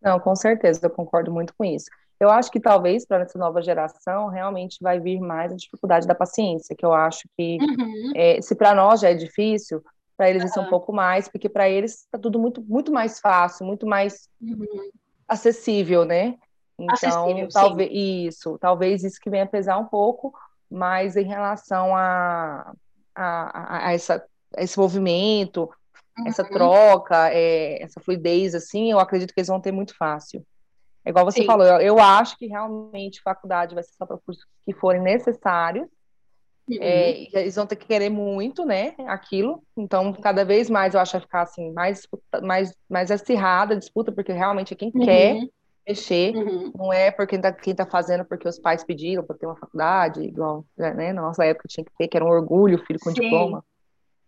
Não, 0.00 0.20
com 0.20 0.36
certeza, 0.36 0.78
eu 0.80 0.90
concordo 0.90 1.32
muito 1.32 1.52
com 1.58 1.64
isso. 1.64 1.86
Eu 2.20 2.30
acho 2.30 2.52
que 2.52 2.60
talvez 2.60 3.04
para 3.04 3.24
essa 3.24 3.36
nova 3.36 3.60
geração 3.60 4.28
realmente 4.28 4.78
vai 4.80 5.00
vir 5.00 5.18
mais 5.18 5.52
a 5.52 5.56
dificuldade 5.56 6.06
da 6.06 6.14
paciência, 6.14 6.76
que 6.76 6.86
eu 6.86 6.92
acho 6.92 7.28
que 7.36 7.58
uhum. 7.60 8.12
é, 8.14 8.40
se 8.40 8.54
para 8.54 8.76
nós 8.76 9.00
já 9.00 9.10
é 9.10 9.14
difícil, 9.14 9.82
para 10.16 10.30
eles 10.30 10.42
uhum. 10.42 10.48
isso 10.48 10.60
é 10.60 10.62
um 10.62 10.70
pouco 10.70 10.92
mais, 10.92 11.26
porque 11.26 11.48
para 11.48 11.68
eles 11.68 12.02
está 12.02 12.16
tudo 12.16 12.38
muito, 12.38 12.62
muito 12.62 12.92
mais 12.92 13.18
fácil, 13.18 13.66
muito 13.66 13.88
mais 13.88 14.28
uhum. 14.40 14.90
acessível, 15.26 16.04
né? 16.04 16.36
Então, 16.78 17.48
talvez 17.52 17.90
isso, 17.92 18.56
talvez 18.60 19.02
isso 19.02 19.18
que 19.20 19.30
venha 19.30 19.46
pesar 19.46 19.78
um 19.78 19.86
pouco, 19.86 20.32
mas 20.70 21.16
em 21.16 21.24
relação 21.24 21.96
a, 21.96 22.72
a, 23.14 23.88
a, 23.88 23.92
essa, 23.92 24.24
a 24.56 24.62
esse 24.62 24.78
movimento, 24.78 25.70
uhum. 26.18 26.26
essa 26.26 26.44
troca, 26.44 27.30
é, 27.32 27.82
essa 27.82 28.00
fluidez, 28.00 28.54
assim, 28.54 28.90
eu 28.90 28.98
acredito 28.98 29.32
que 29.32 29.40
eles 29.40 29.48
vão 29.48 29.60
ter 29.60 29.72
muito 29.72 29.96
fácil. 29.96 30.44
É 31.04 31.10
igual 31.10 31.24
você 31.24 31.40
Sim. 31.40 31.46
falou, 31.46 31.66
eu, 31.66 31.80
eu, 31.80 31.98
acho 31.98 32.36
que 32.38 32.46
realmente 32.46 33.20
faculdade 33.22 33.74
vai 33.74 33.84
ser 33.84 33.92
só 33.92 34.06
para 34.06 34.16
cursos 34.18 34.44
que 34.64 34.72
forem 34.72 35.02
necessários. 35.02 35.86
Uhum. 36.66 36.78
É, 36.80 37.40
eles 37.40 37.56
vão 37.56 37.66
ter 37.66 37.76
que 37.76 37.86
querer 37.86 38.08
muito, 38.08 38.64
né, 38.64 38.94
aquilo. 39.06 39.62
Então, 39.76 40.14
cada 40.14 40.44
vez 40.44 40.70
mais 40.70 40.94
eu 40.94 41.00
acho 41.00 41.12
que 41.12 41.18
vai 41.18 41.26
ficar 41.26 41.42
assim, 41.42 41.70
mais, 41.72 42.08
mais, 42.42 42.74
mais 42.88 43.10
acirrada 43.10 43.74
a 43.74 43.78
disputa, 43.78 44.10
porque 44.10 44.32
realmente 44.32 44.72
é 44.72 44.76
quem 44.76 44.90
uhum. 44.94 45.04
quer 45.04 45.40
mexer, 45.86 46.34
uhum. 46.34 46.72
não 46.74 46.92
é 46.92 47.10
por 47.10 47.26
quem 47.26 47.36
está 47.36 47.52
quem 47.52 47.74
tá 47.74 47.84
fazendo 47.84 48.24
porque 48.24 48.48
os 48.48 48.58
pais 48.58 48.82
pediram 48.82 49.22
para 49.22 49.36
ter 49.36 49.46
uma 49.46 49.56
faculdade, 49.56 50.22
igual, 50.22 50.64
né, 50.76 51.12
na 51.12 51.22
nossa 51.22 51.44
época 51.44 51.68
tinha 51.68 51.84
que 51.84 51.92
ter, 51.96 52.08
que 52.08 52.16
era 52.16 52.24
um 52.24 52.30
orgulho, 52.30 52.84
filho 52.86 52.98
com 52.98 53.10
Sim. 53.10 53.20
diploma. 53.20 53.64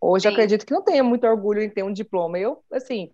Hoje 0.00 0.28
acredito 0.28 0.66
que 0.66 0.72
não 0.72 0.82
tenha 0.82 1.02
muito 1.02 1.26
orgulho 1.26 1.62
em 1.62 1.70
ter 1.70 1.82
um 1.82 1.92
diploma. 1.92 2.38
Eu, 2.38 2.62
assim, 2.70 3.10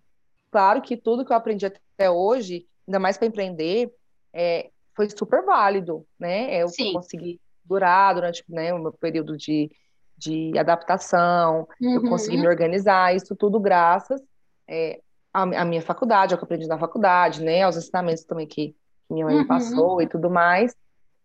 claro 0.51 0.81
que 0.81 0.97
tudo 0.97 1.25
que 1.25 1.31
eu 1.31 1.37
aprendi 1.37 1.65
até 1.65 2.09
hoje, 2.09 2.67
ainda 2.85 2.99
mais 2.99 3.17
para 3.17 3.27
empreender, 3.27 3.91
é, 4.33 4.69
foi 4.93 5.09
super 5.09 5.43
válido, 5.43 6.05
né? 6.19 6.61
Eu 6.61 6.67
Sim. 6.67 6.93
consegui 6.93 7.39
durar 7.63 8.13
durante 8.13 8.43
né, 8.49 8.73
o 8.73 8.79
meu 8.79 8.91
período 8.91 9.37
de, 9.37 9.71
de 10.17 10.51
adaptação, 10.59 11.67
uhum. 11.81 11.95
eu 11.95 12.01
consegui 12.09 12.37
me 12.37 12.47
organizar, 12.47 13.15
isso 13.15 13.35
tudo 13.35 13.59
graças 13.59 14.21
é, 14.67 15.01
à, 15.33 15.41
à, 15.41 15.65
minha 15.65 15.81
faculdade, 15.81 16.33
ao 16.33 16.37
que 16.37 16.43
eu 16.43 16.45
aprendi 16.45 16.67
na 16.67 16.77
faculdade, 16.77 17.41
né? 17.43 17.63
Aos 17.63 17.75
ensinamentos 17.75 18.23
também 18.23 18.45
que 18.45 18.75
minha 19.09 19.25
mãe 19.25 19.37
uhum. 19.37 19.47
passou 19.47 20.01
e 20.01 20.07
tudo 20.07 20.29
mais. 20.29 20.75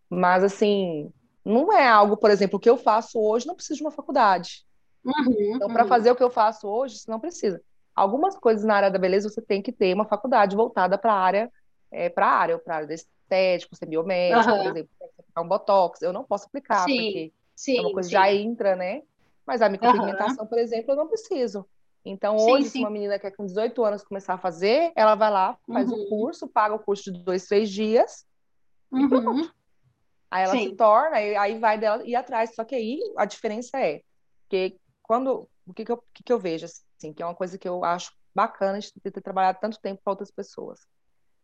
Mas, 0.09 0.43
assim, 0.43 1.11
não 1.45 1.71
é 1.71 1.87
algo, 1.87 2.17
por 2.17 2.31
exemplo, 2.31 2.59
que 2.59 2.69
eu 2.69 2.77
faço 2.77 3.19
hoje, 3.19 3.47
não 3.47 3.55
preciso 3.55 3.77
de 3.77 3.83
uma 3.83 3.91
faculdade. 3.91 4.65
Uhum, 5.05 5.55
então, 5.55 5.71
para 5.71 5.83
uhum. 5.83 5.89
fazer 5.89 6.11
o 6.11 6.15
que 6.15 6.23
eu 6.23 6.29
faço 6.29 6.67
hoje, 6.67 6.97
você 6.97 7.09
não 7.09 7.19
precisa. 7.19 7.61
Algumas 7.95 8.35
coisas 8.37 8.63
na 8.63 8.75
área 8.75 8.91
da 8.91 8.99
beleza 8.99 9.29
você 9.29 9.41
tem 9.41 9.61
que 9.61 9.71
ter 9.71 9.93
uma 9.93 10.05
faculdade 10.05 10.55
voltada 10.55 10.97
para 10.97 11.13
a 11.13 11.19
área, 11.19 11.51
é, 11.91 12.09
para 12.09 12.27
a 12.27 12.31
área, 12.31 12.59
para 12.59 12.73
a 12.73 12.77
área 12.77 12.87
da 12.87 12.93
estética, 12.93 13.75
ser 13.75 13.85
biomédico, 13.85 14.49
uhum. 14.49 14.63
por 14.63 14.71
exemplo, 14.71 14.89
aplicar 15.19 15.41
um 15.41 15.47
botox. 15.47 16.01
Eu 16.01 16.13
não 16.13 16.23
posso 16.23 16.45
aplicar, 16.45 16.85
sim, 16.85 16.95
porque 16.95 17.33
sim, 17.55 17.77
é 17.77 17.81
uma 17.81 17.93
coisa 17.93 18.09
que 18.09 18.13
já 18.13 18.33
entra, 18.33 18.75
né? 18.75 19.03
Mas 19.45 19.61
a 19.61 19.69
micropigmentação, 19.69 20.45
por 20.45 20.57
exemplo, 20.57 20.91
eu 20.91 20.95
não 20.95 21.07
preciso. 21.07 21.65
Então, 22.05 22.37
hoje, 22.37 22.65
sim, 22.65 22.69
se 22.69 22.79
uma 22.79 22.89
menina 22.89 23.19
quer 23.19 23.31
com 23.35 23.45
18 23.45 23.83
anos 23.83 24.03
começar 24.03 24.35
a 24.35 24.37
fazer, 24.37 24.91
ela 24.95 25.15
vai 25.15 25.29
lá, 25.29 25.57
faz 25.67 25.91
o 25.91 25.95
uhum. 25.95 26.03
um 26.03 26.09
curso, 26.09 26.47
paga 26.47 26.73
o 26.73 26.79
curso 26.79 27.11
de 27.11 27.23
dois, 27.23 27.45
três 27.45 27.69
dias 27.69 28.25
uhum. 28.91 29.05
e 29.05 29.09
pronto. 29.09 29.55
Aí 30.31 30.43
ela 30.43 30.57
se 30.57 30.75
torna, 30.75 31.17
aí 31.17 31.57
vai 31.59 31.77
dela 31.77 32.03
ir 32.05 32.15
atrás. 32.15 32.53
Só 32.53 32.63
que 32.63 32.75
aí 32.75 32.99
a 33.17 33.25
diferença 33.25 33.79
é 33.79 34.01
que 34.47 34.77
quando 35.01 35.49
o 35.65 35.73
que, 35.73 35.83
que, 35.83 35.91
eu, 35.91 36.03
que, 36.13 36.23
que 36.23 36.33
eu 36.33 36.39
vejo 36.39 36.65
assim, 36.65 37.13
que 37.13 37.21
é 37.21 37.25
uma 37.25 37.35
coisa 37.35 37.57
que 37.57 37.67
eu 37.67 37.83
acho 37.83 38.11
bacana 38.33 38.79
de 38.79 38.91
ter, 38.91 39.21
trabalhado 39.21 39.59
tanto 39.59 39.79
tempo 39.79 40.01
para 40.03 40.11
outras 40.11 40.31
pessoas. 40.31 40.79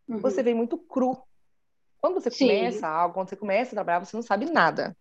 Uhum. 0.08 0.18
Você 0.18 0.42
vem 0.42 0.54
muito 0.54 0.78
cru. 0.78 1.20
Quando 1.98 2.14
você 2.14 2.30
Sim. 2.30 2.46
começa 2.46 2.86
algo, 2.86 3.14
quando 3.14 3.28
você 3.28 3.36
começa 3.36 3.70
a 3.70 3.74
trabalhar, 3.74 4.04
você 4.04 4.16
não 4.16 4.22
sabe 4.22 4.46
nada. 4.46 4.96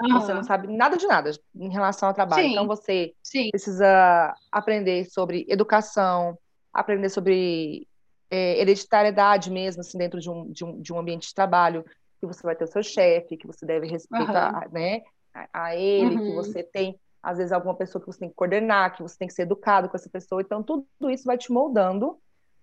Uhum. 0.00 0.20
Você 0.20 0.32
não 0.32 0.44
sabe 0.44 0.68
nada 0.68 0.96
de 0.96 1.06
nada 1.06 1.30
em 1.54 1.70
relação 1.70 2.08
ao 2.08 2.14
trabalho. 2.14 2.42
Sim. 2.42 2.52
Então 2.52 2.66
você 2.66 3.14
Sim. 3.22 3.50
precisa 3.50 4.34
aprender 4.50 5.04
sobre 5.10 5.44
educação, 5.48 6.38
aprender 6.72 7.08
sobre 7.08 7.86
é, 8.30 8.60
hereditariedade 8.60 9.50
mesmo, 9.50 9.80
assim, 9.80 9.98
dentro 9.98 10.20
de 10.20 10.30
um, 10.30 10.50
de, 10.50 10.64
um, 10.64 10.80
de 10.80 10.92
um 10.92 10.98
ambiente 10.98 11.28
de 11.28 11.34
trabalho, 11.34 11.84
que 12.20 12.26
você 12.26 12.42
vai 12.42 12.54
ter 12.54 12.64
o 12.64 12.68
seu 12.68 12.82
chefe, 12.82 13.36
que 13.36 13.46
você 13.46 13.66
deve 13.66 13.86
respeitar 13.86 14.66
uhum. 14.66 14.72
né, 14.72 15.02
a, 15.34 15.64
a 15.64 15.76
ele, 15.76 16.16
uhum. 16.16 16.24
que 16.26 16.34
você 16.34 16.62
tem 16.62 16.98
às 17.22 17.36
vezes 17.36 17.52
alguma 17.52 17.74
pessoa 17.74 18.00
que 18.00 18.06
você 18.06 18.20
tem 18.20 18.28
que 18.28 18.34
coordenar, 18.34 18.94
que 18.94 19.02
você 19.02 19.18
tem 19.18 19.28
que 19.28 19.34
ser 19.34 19.42
educado 19.42 19.88
com 19.88 19.96
essa 19.96 20.08
pessoa. 20.08 20.40
Então, 20.40 20.62
tudo 20.62 20.86
isso 21.10 21.24
vai 21.24 21.36
te 21.36 21.52
moldando 21.52 22.16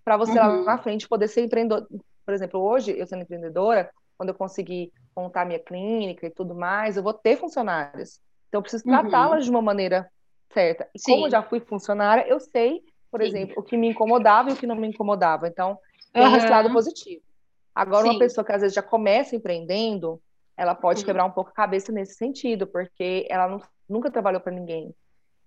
para 0.04 0.16
você 0.16 0.38
uhum. 0.38 0.64
lá 0.64 0.64
na 0.64 0.78
frente 0.78 1.08
poder 1.08 1.28
ser 1.28 1.42
empreendedor. 1.42 1.86
Por 2.24 2.34
exemplo, 2.34 2.60
hoje, 2.60 2.96
eu 2.98 3.06
sendo 3.06 3.22
empreendedora, 3.22 3.90
quando 4.16 4.30
eu 4.30 4.34
conseguir 4.34 4.92
montar 5.16 5.44
minha 5.44 5.58
clínica 5.58 6.26
e 6.26 6.30
tudo 6.30 6.54
mais, 6.54 6.96
eu 6.96 7.02
vou 7.02 7.12
ter 7.12 7.36
funcionários. 7.36 8.20
Então, 8.48 8.58
eu 8.58 8.62
preciso 8.62 8.84
tratá-las 8.84 9.40
uhum. 9.40 9.44
de 9.44 9.50
uma 9.50 9.62
maneira 9.62 10.10
certa. 10.52 10.88
E 10.94 10.98
Sim. 10.98 11.12
como 11.12 11.26
eu 11.26 11.30
já 11.30 11.42
fui 11.42 11.60
funcionária, 11.60 12.26
eu 12.28 12.38
sei, 12.40 12.82
por 13.10 13.20
Sim. 13.20 13.26
exemplo, 13.28 13.54
o 13.58 13.62
que 13.62 13.76
me 13.76 13.88
incomodava 13.88 14.50
e 14.50 14.52
o 14.52 14.56
que 14.56 14.66
não 14.66 14.76
me 14.76 14.88
incomodava. 14.88 15.48
Então, 15.48 15.78
tem 16.12 16.22
uhum. 16.22 16.36
esse 16.36 16.48
lado 16.48 16.72
positivo. 16.72 17.22
Agora, 17.74 18.04
Sim. 18.04 18.10
uma 18.10 18.18
pessoa 18.18 18.44
que 18.44 18.52
às 18.52 18.60
vezes 18.60 18.74
já 18.74 18.82
começa 18.82 19.36
empreendendo, 19.36 20.20
ela 20.56 20.74
pode 20.74 21.00
uhum. 21.00 21.06
quebrar 21.06 21.24
um 21.24 21.30
pouco 21.30 21.50
a 21.50 21.54
cabeça 21.54 21.92
nesse 21.92 22.14
sentido, 22.14 22.66
porque 22.66 23.26
ela 23.28 23.46
não 23.48 23.60
nunca 23.88 24.10
trabalhou 24.10 24.40
para 24.40 24.52
ninguém. 24.52 24.94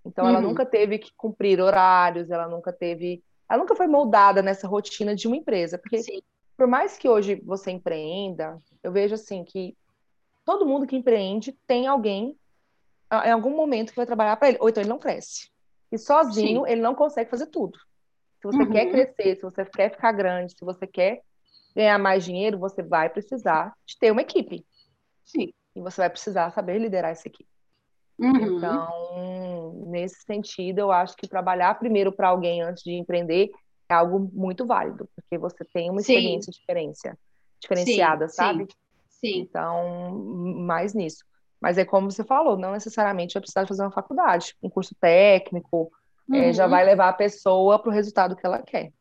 Então 0.05 0.23
uhum. 0.23 0.31
ela 0.31 0.41
nunca 0.41 0.65
teve 0.65 0.97
que 0.97 1.11
cumprir 1.15 1.59
horários, 1.59 2.29
ela 2.29 2.47
nunca 2.47 2.71
teve, 2.71 3.23
ela 3.49 3.59
nunca 3.59 3.75
foi 3.75 3.87
moldada 3.87 4.41
nessa 4.41 4.67
rotina 4.67 5.15
de 5.15 5.27
uma 5.27 5.35
empresa, 5.35 5.77
porque 5.77 5.99
Sim. 5.99 6.21
Por 6.59 6.67
mais 6.67 6.97
que 6.97 7.07
hoje 7.07 7.35
você 7.35 7.71
empreenda, 7.71 8.59
eu 8.83 8.91
vejo 8.91 9.15
assim 9.15 9.45
que 9.45 9.77
todo 10.43 10.65
mundo 10.65 10.85
que 10.85 10.97
empreende 10.97 11.57
tem 11.65 11.87
alguém 11.87 12.37
em 13.09 13.31
algum 13.31 13.55
momento 13.55 13.91
que 13.91 13.95
vai 13.95 14.05
trabalhar 14.05 14.35
para 14.35 14.49
ele, 14.49 14.57
ou 14.59 14.67
então 14.67 14.83
ele 14.83 14.89
não 14.89 14.99
cresce. 14.99 15.49
E 15.89 15.97
sozinho 15.97 16.65
Sim. 16.65 16.71
ele 16.71 16.81
não 16.81 16.93
consegue 16.93 17.29
fazer 17.29 17.47
tudo. 17.47 17.79
Se 18.41 18.43
você 18.43 18.57
uhum. 18.57 18.71
quer 18.71 18.91
crescer, 18.91 19.37
se 19.37 19.41
você 19.41 19.63
quer 19.63 19.89
ficar 19.89 20.11
grande, 20.11 20.51
se 20.51 20.65
você 20.65 20.85
quer 20.85 21.21
ganhar 21.73 21.97
mais 21.97 22.25
dinheiro, 22.25 22.59
você 22.59 22.83
vai 22.83 23.09
precisar 23.09 23.73
de 23.85 23.97
ter 23.97 24.11
uma 24.11 24.21
equipe. 24.21 24.65
Sim. 25.23 25.53
E 25.73 25.79
você 25.79 26.01
vai 26.01 26.09
precisar 26.09 26.51
saber 26.51 26.77
liderar 26.77 27.11
essa 27.11 27.29
equipe. 27.29 27.49
Uhum. 28.19 28.57
Então, 28.57 29.85
nesse 29.87 30.23
sentido, 30.23 30.79
eu 30.79 30.91
acho 30.91 31.15
que 31.15 31.25
trabalhar 31.25 31.79
primeiro 31.79 32.11
para 32.11 32.27
alguém 32.27 32.61
antes 32.61 32.83
de 32.83 32.91
empreender 32.91 33.49
é 33.89 33.93
algo 33.95 34.29
muito 34.33 34.65
válido, 34.65 35.09
porque 35.15 35.37
você 35.37 35.65
tem 35.73 35.89
uma 35.89 36.01
experiência 36.01 36.51
diferencia, 36.51 37.17
diferenciada, 37.59 38.27
sim, 38.27 38.35
sabe? 38.35 38.63
Sim. 38.63 38.67
sim. 39.09 39.39
Então, 39.39 40.13
mais 40.13 40.93
nisso. 40.93 41.25
Mas 41.59 41.77
é 41.77 41.83
como 41.83 42.09
você 42.09 42.23
falou, 42.23 42.57
não 42.57 42.71
necessariamente 42.71 43.33
vai 43.33 43.41
precisar 43.41 43.67
fazer 43.67 43.81
uma 43.81 43.91
faculdade, 43.91 44.55
um 44.63 44.69
curso 44.69 44.95
técnico, 44.95 45.91
uhum. 46.29 46.35
é, 46.35 46.53
já 46.53 46.65
uhum. 46.65 46.69
vai 46.69 46.85
levar 46.85 47.09
a 47.09 47.13
pessoa 47.13 47.79
para 47.79 47.89
o 47.89 47.93
resultado 47.93 48.35
que 48.35 48.45
ela 48.45 48.61
quer. 48.61 48.93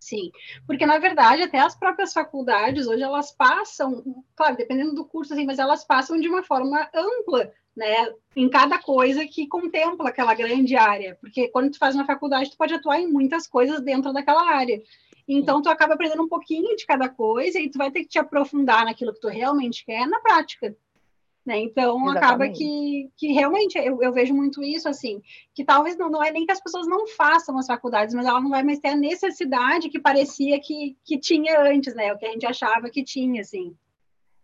Sim, 0.00 0.32
porque 0.66 0.84
na 0.84 0.98
verdade 0.98 1.42
até 1.42 1.60
as 1.60 1.76
próprias 1.76 2.12
faculdades 2.12 2.88
hoje 2.88 3.02
elas 3.04 3.30
passam, 3.30 4.24
claro, 4.34 4.56
dependendo 4.56 4.94
do 4.94 5.04
curso, 5.04 5.32
assim, 5.32 5.46
mas 5.46 5.60
elas 5.60 5.84
passam 5.84 6.18
de 6.18 6.28
uma 6.28 6.42
forma 6.42 6.90
ampla 6.92 7.52
né, 7.76 8.12
em 8.36 8.48
cada 8.48 8.78
coisa 8.78 9.26
que 9.26 9.46
contempla 9.46 10.10
aquela 10.10 10.34
grande 10.34 10.76
área, 10.76 11.16
porque 11.20 11.48
quando 11.48 11.70
tu 11.70 11.78
faz 11.78 11.94
uma 11.94 12.04
faculdade, 12.04 12.50
tu 12.50 12.56
pode 12.56 12.74
atuar 12.74 13.00
em 13.00 13.10
muitas 13.10 13.46
coisas 13.46 13.80
dentro 13.80 14.12
daquela 14.12 14.50
área. 14.54 14.82
Então, 15.26 15.62
tu 15.62 15.68
acaba 15.68 15.94
aprendendo 15.94 16.22
um 16.22 16.28
pouquinho 16.28 16.76
de 16.76 16.84
cada 16.84 17.08
coisa 17.08 17.58
e 17.58 17.70
tu 17.70 17.78
vai 17.78 17.90
ter 17.90 18.00
que 18.00 18.08
te 18.08 18.18
aprofundar 18.18 18.84
naquilo 18.84 19.14
que 19.14 19.20
tu 19.20 19.28
realmente 19.28 19.84
quer 19.84 20.06
na 20.06 20.20
prática. 20.20 20.76
Né? 21.46 21.58
Então, 21.60 21.96
Exatamente. 21.96 22.18
acaba 22.18 22.48
que, 22.48 23.10
que 23.16 23.32
realmente 23.32 23.78
eu, 23.78 24.00
eu, 24.02 24.12
vejo 24.12 24.34
muito 24.34 24.62
isso, 24.62 24.88
assim, 24.88 25.20
que 25.54 25.64
talvez 25.64 25.96
não, 25.96 26.08
não 26.08 26.22
é 26.22 26.30
nem 26.30 26.44
que 26.44 26.52
as 26.52 26.60
pessoas 26.60 26.86
não 26.86 27.06
façam 27.06 27.56
as 27.58 27.66
faculdades, 27.66 28.14
mas 28.14 28.26
ela 28.26 28.40
não 28.40 28.50
vai 28.50 28.62
mais 28.62 28.78
ter 28.78 28.88
a 28.88 28.96
necessidade 28.96 29.88
que 29.88 29.98
parecia 29.98 30.60
que, 30.60 30.96
que 31.04 31.18
tinha 31.18 31.60
antes, 31.60 31.94
né? 31.94 32.12
O 32.12 32.18
que 32.18 32.26
a 32.26 32.30
gente 32.30 32.46
achava 32.46 32.90
que 32.90 33.02
tinha, 33.02 33.40
assim. 33.40 33.74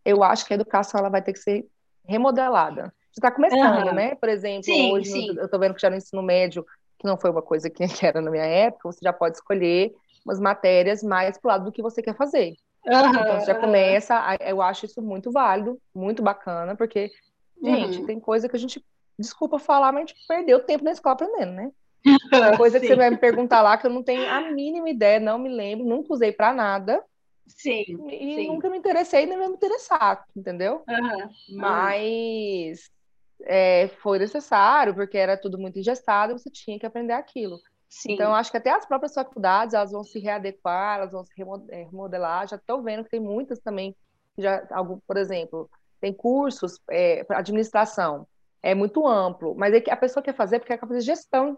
Eu 0.05 0.25
acho 0.25 0.47
que 0.47 0.53
a 0.53 0.57
educação 0.57 0.99
ela 0.99 1.11
vai 1.11 1.23
ter 1.23 1.33
que 1.33 1.39
ser 1.39 1.69
remodelada 2.05 2.93
está 3.19 3.31
começando, 3.31 3.89
uhum. 3.89 3.95
né? 3.95 4.15
Por 4.15 4.29
exemplo, 4.29 4.65
sim, 4.65 4.93
hoje 4.93 5.11
sim. 5.11 5.37
eu 5.37 5.45
estou 5.45 5.59
vendo 5.61 5.75
que 5.75 5.81
já 5.81 5.91
no 5.91 5.97
ensino 5.97 6.23
médio, 6.23 6.65
que 6.99 7.07
não 7.07 7.17
foi 7.17 7.31
uma 7.31 7.43
coisa 7.43 7.71
que, 7.71 7.87
que, 7.89 8.07
era 8.07 8.21
na 8.21 8.31
minha 8.31 8.45
época, 8.45 8.93
você 8.93 9.01
já 9.03 9.13
pode 9.13 9.37
escolher 9.37 9.95
umas 10.25 10.41
matérias 10.41 11.03
mais 11.03 11.39
para 11.39 11.49
o 11.49 11.53
lado 11.53 11.65
do 11.65 11.73
que 11.73 11.83
você 11.83 12.03
quer 12.03 12.17
fazer. 12.17 12.55
Uhum, 12.87 13.11
então 13.11 13.41
você 13.41 13.47
já 13.47 13.55
começa, 13.55 14.37
eu 14.41 14.63
acho 14.63 14.87
isso 14.87 15.03
muito 15.03 15.31
válido, 15.31 15.79
muito 15.95 16.23
bacana, 16.23 16.75
porque, 16.75 17.11
gente, 17.63 18.01
uhum. 18.01 18.07
tem 18.07 18.21
coisa 18.21 18.49
que 18.49 18.57
a 18.57 18.59
gente, 18.59 18.85
desculpa 19.19 19.59
falar, 19.59 19.93
mas 19.93 20.05
a 20.05 20.07
gente 20.07 20.27
perdeu 20.27 20.61
tempo 20.61 20.85
na 20.85 20.93
escola 20.93 21.15
aprendendo, 21.15 21.53
né? 21.53 21.71
Tem 22.03 22.13
coisa 22.57 22.81
que 22.81 22.87
você 22.87 22.97
vai 22.97 23.11
me 23.11 23.17
perguntar 23.17 23.61
lá 23.63 23.77
que 23.77 23.87
eu 23.87 23.91
não 23.91 24.03
tenho 24.03 24.29
a 24.29 24.51
mínima 24.51 24.89
ideia, 24.89 25.21
não 25.21 25.39
me 25.39 25.49
lembro, 25.49 25.87
nunca 25.87 26.13
usei 26.13 26.33
para 26.33 26.53
nada. 26.53 27.03
Sim. 27.47 27.85
E 28.11 28.35
sim. 28.35 28.49
nunca 28.49 28.69
me 28.69 28.79
interessei 28.79 29.27
nem 29.27 29.39
me 29.39 29.47
interessar, 29.47 30.25
entendeu? 30.37 30.83
Uhum, 30.89 31.57
Mas 31.57 32.91
é, 33.43 33.89
foi 34.03 34.19
necessário, 34.19 34.95
porque 34.95 35.17
era 35.17 35.37
tudo 35.37 35.59
muito 35.59 35.79
ingestado, 35.79 36.39
você 36.39 36.51
tinha 36.51 36.79
que 36.79 36.87
aprender 36.87 37.13
aquilo. 37.13 37.59
Sim. 37.89 38.13
Então, 38.13 38.35
acho 38.35 38.51
que 38.51 38.57
até 38.57 38.71
as 38.71 38.85
próprias 38.85 39.15
faculdades, 39.15 39.75
elas 39.75 39.93
vão 39.93 40.05
se 40.05 40.19
readequar, 40.19 40.99
elas 40.99 41.13
vão 41.13 41.25
se 41.25 41.33
é, 41.71 41.85
remodelar. 41.85 42.47
Já 42.47 42.57
estou 42.57 42.83
vendo 42.83 43.05
que 43.05 43.11
tem 43.11 43.21
muitas 43.21 43.59
também, 43.61 43.97
já, 44.37 44.67
algum, 44.71 44.99
por 45.07 45.17
exemplo, 45.17 45.71
tem 46.01 46.13
cursos 46.13 46.79
é, 46.91 47.25
para 47.25 47.39
administração. 47.39 48.27
É 48.63 48.75
muito 48.75 49.07
amplo, 49.07 49.55
mas 49.57 49.73
é 49.73 49.81
que 49.81 49.91
a 49.91 49.97
pessoa 49.97 50.23
quer 50.23 50.35
fazer 50.35 50.59
porque 50.59 50.73
ela 50.73 50.81
quer 50.81 50.87
fazer 50.87 51.01
gestão, 51.01 51.57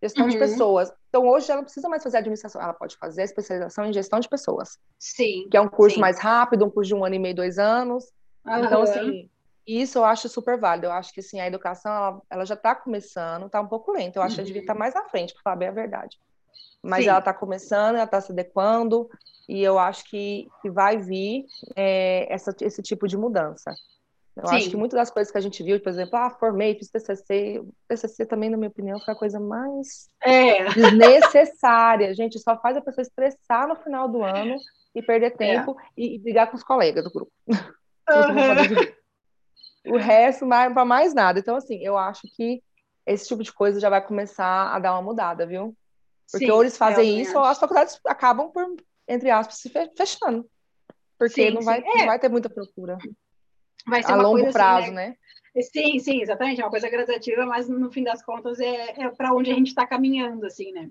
gestão 0.00 0.24
uhum. 0.24 0.30
de 0.30 0.38
pessoas. 0.38 0.92
Então, 1.08 1.26
hoje 1.26 1.50
ela 1.50 1.58
não 1.58 1.64
precisa 1.64 1.88
mais 1.88 2.02
fazer 2.02 2.18
administração, 2.18 2.62
ela 2.62 2.72
pode 2.72 2.96
fazer 2.96 3.22
a 3.22 3.24
especialização 3.24 3.84
em 3.84 3.92
gestão 3.92 4.20
de 4.20 4.28
pessoas. 4.28 4.78
Sim. 4.98 5.48
Que 5.50 5.56
é 5.56 5.60
um 5.60 5.68
curso 5.68 5.96
sim. 5.96 6.00
mais 6.00 6.18
rápido, 6.18 6.64
um 6.64 6.70
curso 6.70 6.88
de 6.88 6.94
um 6.94 7.04
ano 7.04 7.16
e 7.16 7.18
meio, 7.18 7.34
dois 7.34 7.58
anos. 7.58 8.04
Uhum. 8.46 8.64
Então, 8.64 8.82
assim, 8.82 9.30
Isso 9.66 9.98
eu 9.98 10.04
acho 10.04 10.28
super 10.28 10.58
válido. 10.58 10.86
Eu 10.86 10.92
acho 10.92 11.12
que 11.12 11.20
assim, 11.20 11.40
a 11.40 11.46
educação 11.46 11.92
ela, 11.92 12.22
ela 12.30 12.44
já 12.44 12.54
está 12.54 12.74
começando, 12.74 13.46
está 13.46 13.60
um 13.60 13.68
pouco 13.68 13.92
lenta. 13.92 14.18
Eu 14.18 14.22
acho 14.22 14.36
uhum. 14.36 14.42
que 14.42 14.46
devia 14.46 14.62
estar 14.62 14.74
tá 14.74 14.78
mais 14.78 14.94
à 14.96 15.04
frente, 15.04 15.32
para 15.34 15.42
falar 15.42 15.56
bem 15.56 15.68
a 15.68 15.72
verdade. 15.72 16.18
Mas 16.82 17.04
Sim. 17.04 17.10
ela 17.10 17.20
está 17.20 17.32
começando, 17.32 17.94
ela 17.94 18.04
está 18.04 18.20
se 18.20 18.32
adequando, 18.32 19.08
e 19.48 19.62
eu 19.62 19.78
acho 19.78 20.04
que, 20.04 20.48
que 20.60 20.70
vai 20.70 20.98
vir 20.98 21.46
é, 21.76 22.32
essa, 22.32 22.54
esse 22.60 22.82
tipo 22.82 23.06
de 23.06 23.16
mudança. 23.16 23.72
Eu 24.34 24.46
Sim. 24.46 24.56
acho 24.56 24.70
que 24.70 24.76
muitas 24.76 24.98
das 24.98 25.10
coisas 25.10 25.30
que 25.30 25.38
a 25.38 25.42
gente 25.42 25.62
viu, 25.62 25.78
por 25.80 25.90
exemplo, 25.90 26.16
ah, 26.16 26.30
formei, 26.30 26.74
fiz 26.74 26.88
TCC, 26.88 27.62
TCC 27.86 28.26
também, 28.26 28.48
na 28.50 28.56
minha 28.56 28.70
opinião, 28.70 28.98
foi 28.98 29.14
a 29.14 29.16
coisa 29.16 29.38
mais 29.38 30.08
é. 30.22 30.64
desnecessária. 30.72 32.14
gente, 32.14 32.38
só 32.38 32.58
faz 32.58 32.76
a 32.76 32.80
pessoa 32.80 33.02
estressar 33.02 33.68
no 33.68 33.76
final 33.76 34.08
do 34.08 34.22
ano 34.22 34.56
e 34.94 35.02
perder 35.02 35.26
é. 35.26 35.30
tempo 35.36 35.76
é. 35.78 35.84
e, 35.96 36.14
e, 36.14 36.18
brigar 36.18 36.50
com 36.50 36.56
os 36.56 36.64
colegas 36.64 37.04
do 37.04 37.12
grupo. 37.12 37.32
Uhum. 38.10 38.92
O 39.86 39.96
resto, 39.96 40.46
para 40.48 40.84
mais 40.84 41.14
nada. 41.14 41.38
Então, 41.38 41.56
assim, 41.56 41.78
eu 41.82 41.96
acho 41.96 42.22
que 42.36 42.62
esse 43.06 43.28
tipo 43.28 43.42
de 43.42 43.52
coisa 43.52 43.80
já 43.80 43.90
vai 43.90 44.04
começar 44.04 44.74
a 44.74 44.78
dar 44.78 44.92
uma 44.92 45.02
mudada, 45.02 45.46
viu? 45.46 45.76
Porque 46.30 46.46
Sim, 46.46 46.52
ou 46.52 46.62
eles 46.62 46.76
fazem 46.76 47.20
isso, 47.20 47.36
ou 47.36 47.44
as 47.44 47.58
faculdades 47.58 47.98
acabam 48.06 48.50
por, 48.50 48.64
entre 49.08 49.30
aspas, 49.30 49.58
se 49.58 49.70
fechando. 49.96 50.48
Porque 51.18 51.48
sim, 51.48 51.50
não, 51.50 51.62
vai, 51.62 51.80
não 51.80 51.98
é. 51.98 52.06
vai 52.06 52.18
ter 52.18 52.28
muita 52.28 52.48
procura 52.48 52.96
vai 53.86 54.02
ser 54.02 54.12
a 54.12 54.16
longo 54.16 54.42
assim, 54.42 54.52
prazo, 54.52 54.86
assim, 54.86 54.94
né? 54.94 55.16
né? 55.54 55.62
Sim, 55.62 55.98
sim, 55.98 56.22
exatamente. 56.22 56.60
É 56.60 56.64
uma 56.64 56.70
coisa 56.70 56.88
gradativa, 56.88 57.44
mas 57.44 57.68
no 57.68 57.90
fim 57.90 58.02
das 58.02 58.24
contas 58.24 58.58
é, 58.58 59.02
é 59.02 59.08
para 59.10 59.34
onde 59.34 59.50
a 59.50 59.54
gente 59.54 59.68
está 59.68 59.86
caminhando, 59.86 60.46
assim, 60.46 60.72
né? 60.72 60.90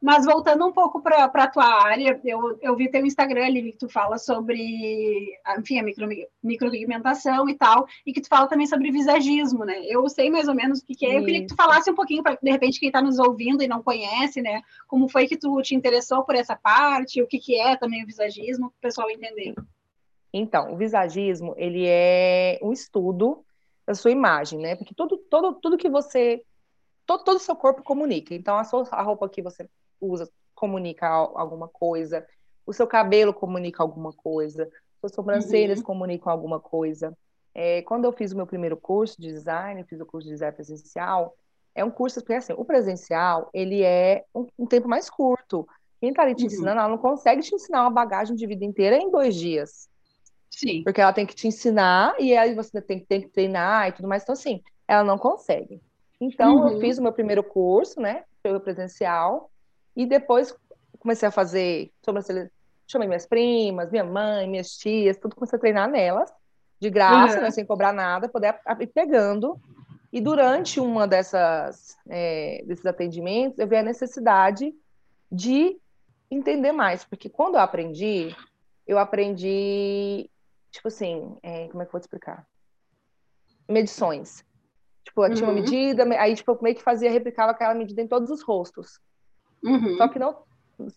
Mas 0.00 0.24
voltando 0.24 0.66
um 0.66 0.72
pouco 0.72 1.00
para 1.00 1.24
a 1.24 1.48
tua 1.48 1.64
área, 1.64 2.20
eu, 2.24 2.58
eu 2.60 2.76
vi 2.76 2.90
teu 2.90 3.04
Instagram 3.04 3.46
ali 3.46 3.72
que 3.72 3.78
tu 3.78 3.88
fala 3.88 4.18
sobre, 4.18 5.38
enfim, 5.58 5.78
a 5.78 5.82
micro, 5.82 6.08
micropigmentação 6.42 7.48
e 7.48 7.54
tal, 7.54 7.86
e 8.06 8.12
que 8.12 8.20
tu 8.20 8.28
fala 8.28 8.46
também 8.46 8.66
sobre 8.66 8.90
visagismo, 8.90 9.64
né? 9.64 9.84
Eu 9.86 10.08
sei 10.08 10.30
mais 10.30 10.48
ou 10.48 10.54
menos 10.54 10.80
o 10.80 10.84
que, 10.84 10.94
que 10.94 11.06
é. 11.06 11.18
Eu 11.18 11.24
queria 11.24 11.40
que 11.40 11.48
tu 11.48 11.56
falasse 11.56 11.90
um 11.90 11.94
pouquinho 11.94 12.22
para, 12.22 12.38
de 12.40 12.50
repente, 12.50 12.78
quem 12.78 12.88
está 12.88 13.00
nos 13.00 13.18
ouvindo 13.18 13.62
e 13.62 13.68
não 13.68 13.82
conhece, 13.82 14.40
né? 14.42 14.62
Como 14.86 15.08
foi 15.08 15.26
que 15.26 15.36
tu 15.36 15.60
te 15.62 15.74
interessou 15.74 16.22
por 16.24 16.34
essa 16.34 16.56
parte, 16.56 17.22
o 17.22 17.26
que, 17.26 17.38
que 17.38 17.58
é 17.58 17.76
também 17.76 18.02
o 18.02 18.06
visagismo, 18.06 18.70
para 18.70 18.78
o 18.78 18.82
pessoal 18.82 19.10
entender. 19.10 19.54
Então, 20.32 20.72
o 20.72 20.76
visagismo, 20.76 21.54
ele 21.56 21.84
é 21.86 22.58
um 22.60 22.72
estudo 22.72 23.44
da 23.86 23.94
sua 23.94 24.10
imagem, 24.10 24.58
né? 24.58 24.74
Porque 24.74 24.94
tudo, 24.94 25.16
todo, 25.16 25.54
tudo 25.54 25.78
que 25.78 25.88
você... 25.88 26.42
Todo, 27.06 27.22
todo 27.22 27.36
o 27.36 27.40
seu 27.40 27.54
corpo 27.54 27.82
comunica. 27.82 28.34
Então, 28.34 28.56
a, 28.56 28.64
sua, 28.64 28.88
a 28.90 29.02
roupa 29.02 29.28
que 29.28 29.42
você 29.42 29.68
usa 30.04 30.28
comunica 30.54 31.06
alguma 31.08 31.68
coisa, 31.68 32.26
o 32.66 32.72
seu 32.72 32.86
cabelo 32.86 33.34
comunica 33.34 33.82
alguma 33.82 34.12
coisa, 34.12 34.70
suas 35.00 35.12
sobrancelhas 35.12 35.78
uhum. 35.80 35.84
comunicam 35.84 36.32
alguma 36.32 36.58
coisa. 36.58 37.16
É, 37.54 37.82
quando 37.82 38.04
eu 38.04 38.12
fiz 38.12 38.32
o 38.32 38.36
meu 38.36 38.46
primeiro 38.46 38.76
curso 38.76 39.20
de 39.20 39.28
design, 39.28 39.84
fiz 39.84 40.00
o 40.00 40.06
curso 40.06 40.26
de 40.26 40.32
design 40.32 40.54
presencial, 40.54 41.36
é 41.74 41.84
um 41.84 41.90
curso, 41.90 42.20
porque 42.20 42.34
assim, 42.34 42.54
o 42.56 42.64
presencial, 42.64 43.50
ele 43.52 43.82
é 43.82 44.24
um, 44.34 44.46
um 44.58 44.66
tempo 44.66 44.88
mais 44.88 45.10
curto. 45.10 45.66
Quem 46.00 46.10
está 46.10 46.22
ali 46.22 46.34
te 46.34 46.42
uhum. 46.42 46.46
ensinando, 46.46 46.80
ela 46.80 46.88
não 46.88 46.98
consegue 46.98 47.42
te 47.42 47.54
ensinar 47.54 47.82
uma 47.82 47.90
bagagem 47.90 48.36
de 48.36 48.46
vida 48.46 48.64
inteira 48.64 48.96
em 48.96 49.10
dois 49.10 49.34
dias. 49.34 49.88
Sim. 50.50 50.82
Porque 50.84 51.00
ela 51.00 51.12
tem 51.12 51.26
que 51.26 51.34
te 51.34 51.48
ensinar 51.48 52.14
e 52.18 52.36
aí 52.36 52.54
você 52.54 52.80
tem, 52.80 53.04
tem 53.04 53.22
que 53.22 53.28
treinar 53.28 53.88
e 53.88 53.92
tudo 53.92 54.08
mais. 54.08 54.22
Então, 54.22 54.34
assim, 54.34 54.62
ela 54.86 55.02
não 55.02 55.18
consegue. 55.18 55.80
Então, 56.20 56.56
uhum. 56.56 56.68
eu 56.68 56.80
fiz 56.80 56.98
o 56.98 57.02
meu 57.02 57.12
primeiro 57.12 57.42
curso, 57.42 58.00
né? 58.00 58.24
Pelo 58.42 58.60
presencial. 58.60 59.50
E 59.96 60.06
depois 60.06 60.54
comecei 60.98 61.28
a 61.28 61.32
fazer 61.32 61.92
sobrancelha. 62.04 62.50
Chamei 62.86 63.08
minhas 63.08 63.26
primas, 63.26 63.90
minha 63.90 64.04
mãe, 64.04 64.48
minhas 64.48 64.76
tias, 64.76 65.16
tudo 65.16 65.34
comecei 65.34 65.56
a 65.56 65.60
treinar 65.60 65.88
nelas, 65.88 66.30
de 66.78 66.90
graça, 66.90 67.36
uhum. 67.36 67.42
né, 67.42 67.50
sem 67.50 67.64
cobrar 67.64 67.92
nada, 67.92 68.28
poder 68.28 68.58
ir 68.80 68.86
pegando. 68.88 69.58
E 70.12 70.20
durante 70.20 70.78
uma 70.78 71.08
dessas 71.08 71.96
é, 72.08 72.62
desses 72.66 72.84
atendimentos, 72.84 73.58
eu 73.58 73.66
vi 73.66 73.76
a 73.76 73.82
necessidade 73.82 74.74
de 75.32 75.78
entender 76.30 76.72
mais, 76.72 77.04
porque 77.04 77.28
quando 77.28 77.54
eu 77.54 77.60
aprendi, 77.60 78.34
eu 78.86 78.98
aprendi 78.98 80.30
tipo 80.70 80.88
assim, 80.88 81.36
é, 81.42 81.68
como 81.68 81.82
é 81.82 81.86
que 81.86 81.88
eu 81.88 81.92
vou 81.92 82.00
te 82.00 82.04
explicar? 82.04 82.46
Medições. 83.68 84.44
Tipo, 85.04 85.22
uhum. 85.22 85.34
tinha 85.34 85.48
uma 85.48 85.54
uhum. 85.54 85.60
medida, 85.60 86.04
aí 86.18 86.34
tipo, 86.34 86.50
eu 86.50 86.58
meio 86.60 86.74
que 86.74 86.82
fazia, 86.82 87.10
replicava 87.10 87.52
aquela 87.52 87.74
medida 87.74 88.02
em 88.02 88.08
todos 88.08 88.30
os 88.30 88.42
rostos. 88.42 88.98
Uhum. 89.64 89.96
Só 89.96 90.08
que 90.08 90.18
não, 90.18 90.36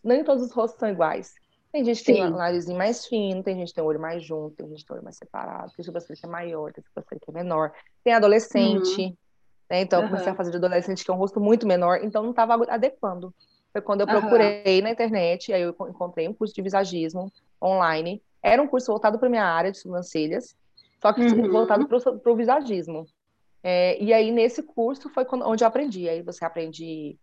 nem 0.04 0.24
todos 0.24 0.44
os 0.44 0.52
rostos 0.52 0.80
são 0.80 0.90
iguais. 0.90 1.34
Tem 1.72 1.84
gente 1.84 2.00
que 2.00 2.06
Sim. 2.06 2.14
tem 2.14 2.26
um 2.26 2.38
narizinho 2.38 2.78
mais 2.78 3.06
fino, 3.06 3.44
tem 3.44 3.56
gente 3.56 3.70
que 3.70 3.76
tem 3.76 3.84
o 3.84 3.88
olho 3.88 4.00
mais 4.00 4.24
junto, 4.24 4.56
tem 4.56 4.68
gente 4.70 4.80
que 4.80 4.86
tem 4.86 4.94
o 4.94 4.98
olho 4.98 5.04
mais 5.04 5.18
separado, 5.18 5.72
tem 5.76 5.84
sobrancelha 5.86 6.20
que 6.20 6.26
é 6.26 6.30
maior, 6.30 6.72
tem 6.72 6.84
sobrancelha 6.84 7.22
que 7.22 7.30
é 7.30 7.34
menor. 7.34 7.72
Tem 8.04 8.14
adolescente, 8.14 9.02
uhum. 9.02 9.18
né? 9.70 9.82
Então, 9.82 10.02
eu 10.02 10.08
comecei 10.08 10.32
a 10.32 10.36
fazer 10.36 10.52
de 10.52 10.58
adolescente 10.58 11.04
que 11.04 11.12
é 11.12 11.14
um 11.14 11.18
rosto 11.18 11.40
muito 11.40 11.68
menor, 11.68 12.00
então 12.04 12.24
não 12.24 12.32
estava 12.32 12.54
adequando. 12.70 13.34
Foi 13.72 13.82
quando 13.82 14.02
eu 14.02 14.08
procurei 14.08 14.82
na 14.82 14.92
internet, 14.92 15.54
aí 15.54 15.62
eu 15.62 15.70
encontrei 15.70 16.28
um 16.28 16.34
curso 16.34 16.54
de 16.54 16.62
visagismo 16.62 17.32
online, 17.62 18.24
era 18.42 18.62
um 18.62 18.68
curso 18.68 18.88
voltado 18.88 19.20
para 19.20 19.30
minha 19.30 19.46
área 19.46 19.72
de 19.72 19.78
sobrancelhas, 19.78 20.56
só 21.02 21.14
que 21.14 21.22
uhum. 21.22 21.52
voltado 21.52 21.88
para 21.88 22.32
o 22.32 22.36
visagismo. 22.36 23.06
É, 23.62 24.02
e 24.02 24.14
aí, 24.14 24.32
nesse 24.32 24.64
curso, 24.64 25.10
foi 25.10 25.26
quando, 25.26 25.46
onde 25.46 25.64
eu 25.64 25.68
aprendi. 25.68 26.08
Aí 26.08 26.22
você 26.22 26.46
aprende 26.46 27.18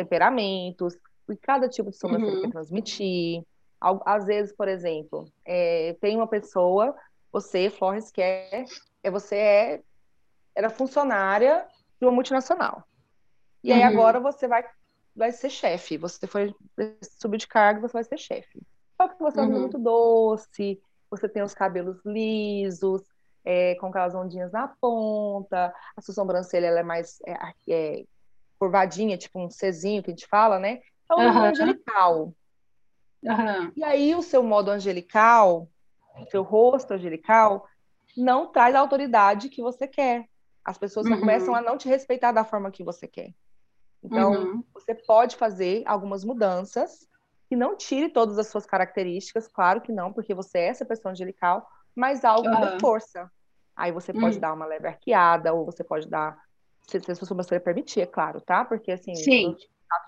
temperamentos, 0.00 0.96
e 1.28 1.36
cada 1.36 1.68
tipo 1.68 1.90
de 1.90 1.96
sobrancelha 1.96 2.36
uhum. 2.36 2.42
quer 2.42 2.50
transmitir. 2.50 3.44
Às 3.80 4.26
vezes, 4.26 4.52
por 4.52 4.68
exemplo, 4.68 5.30
é, 5.44 5.96
tem 6.00 6.16
uma 6.16 6.26
pessoa, 6.26 6.94
você, 7.32 7.70
Flores, 7.70 8.10
que 8.10 8.20
é, 8.20 8.64
é 9.02 9.10
você 9.10 9.36
é, 9.36 9.82
era 10.54 10.68
funcionária 10.68 11.66
de 11.98 12.06
uma 12.06 12.12
multinacional. 12.12 12.84
E 13.62 13.72
aí 13.72 13.80
uhum. 13.80 13.86
agora 13.86 14.20
você 14.20 14.48
vai, 14.48 14.64
vai 15.14 15.32
ser 15.32 15.50
chefe. 15.50 15.96
Você 15.96 16.26
foi 16.26 16.54
subir 17.18 17.38
de 17.38 17.46
cargo, 17.46 17.80
você 17.80 17.92
vai 17.92 18.04
ser 18.04 18.18
chefe. 18.18 18.60
Só 18.96 19.08
que 19.08 19.18
você 19.22 19.40
é 19.40 19.42
uhum. 19.42 19.56
é 19.56 19.58
muito 19.60 19.78
doce, 19.78 20.80
você 21.10 21.28
tem 21.28 21.42
os 21.42 21.54
cabelos 21.54 21.98
lisos, 22.04 23.02
é, 23.44 23.74
com 23.76 23.86
aquelas 23.86 24.14
ondinhas 24.14 24.52
na 24.52 24.68
ponta, 24.68 25.72
a 25.96 26.00
sua 26.02 26.14
sobrancelha 26.14 26.66
ela 26.66 26.80
é 26.80 26.82
mais 26.82 27.18
é, 27.26 27.34
é, 27.68 28.04
curvadinha, 28.60 29.16
tipo 29.16 29.40
um 29.40 29.48
Czinho 29.48 30.02
que 30.02 30.10
a 30.10 30.14
gente 30.14 30.28
fala, 30.28 30.58
né? 30.58 30.80
É 31.10 31.14
um 31.14 31.18
uhum. 31.18 31.44
angelical. 31.44 32.34
Uhum. 33.22 33.72
E 33.74 33.82
aí 33.82 34.14
o 34.14 34.22
seu 34.22 34.42
modo 34.42 34.70
angelical, 34.70 35.66
o 36.16 36.26
seu 36.26 36.42
rosto 36.42 36.92
angelical, 36.92 37.66
não 38.16 38.52
traz 38.52 38.74
a 38.74 38.80
autoridade 38.80 39.48
que 39.48 39.62
você 39.62 39.88
quer. 39.88 40.26
As 40.64 40.76
pessoas 40.76 41.06
uhum. 41.06 41.18
começam 41.18 41.54
a 41.54 41.62
não 41.62 41.78
te 41.78 41.88
respeitar 41.88 42.32
da 42.32 42.44
forma 42.44 42.70
que 42.70 42.84
você 42.84 43.08
quer. 43.08 43.32
Então, 44.02 44.32
uhum. 44.32 44.64
você 44.72 44.94
pode 44.94 45.36
fazer 45.36 45.82
algumas 45.86 46.24
mudanças 46.24 47.08
que 47.48 47.56
não 47.56 47.76
tire 47.76 48.08
todas 48.08 48.38
as 48.38 48.46
suas 48.46 48.64
características, 48.64 49.48
claro 49.48 49.80
que 49.80 49.92
não, 49.92 50.12
porque 50.12 50.32
você 50.32 50.58
é 50.58 50.66
essa 50.68 50.84
pessoa 50.84 51.12
angelical, 51.12 51.66
mas 51.94 52.24
algo 52.24 52.48
uhum. 52.48 52.78
força. 52.80 53.30
Aí 53.74 53.90
você 53.90 54.12
pode 54.12 54.36
uhum. 54.36 54.40
dar 54.40 54.52
uma 54.52 54.66
leve 54.66 54.86
arqueada, 54.86 55.52
ou 55.52 55.64
você 55.64 55.82
pode 55.82 56.08
dar, 56.08 56.38
se, 56.90 57.00
se 57.00 57.12
a 57.12 57.14
sua 57.14 57.26
sobrancelha 57.26 57.60
permitir, 57.60 58.00
é 58.00 58.06
claro, 58.06 58.40
tá? 58.40 58.64
Porque 58.64 58.92
assim, 58.92 59.14
Sim. 59.14 59.56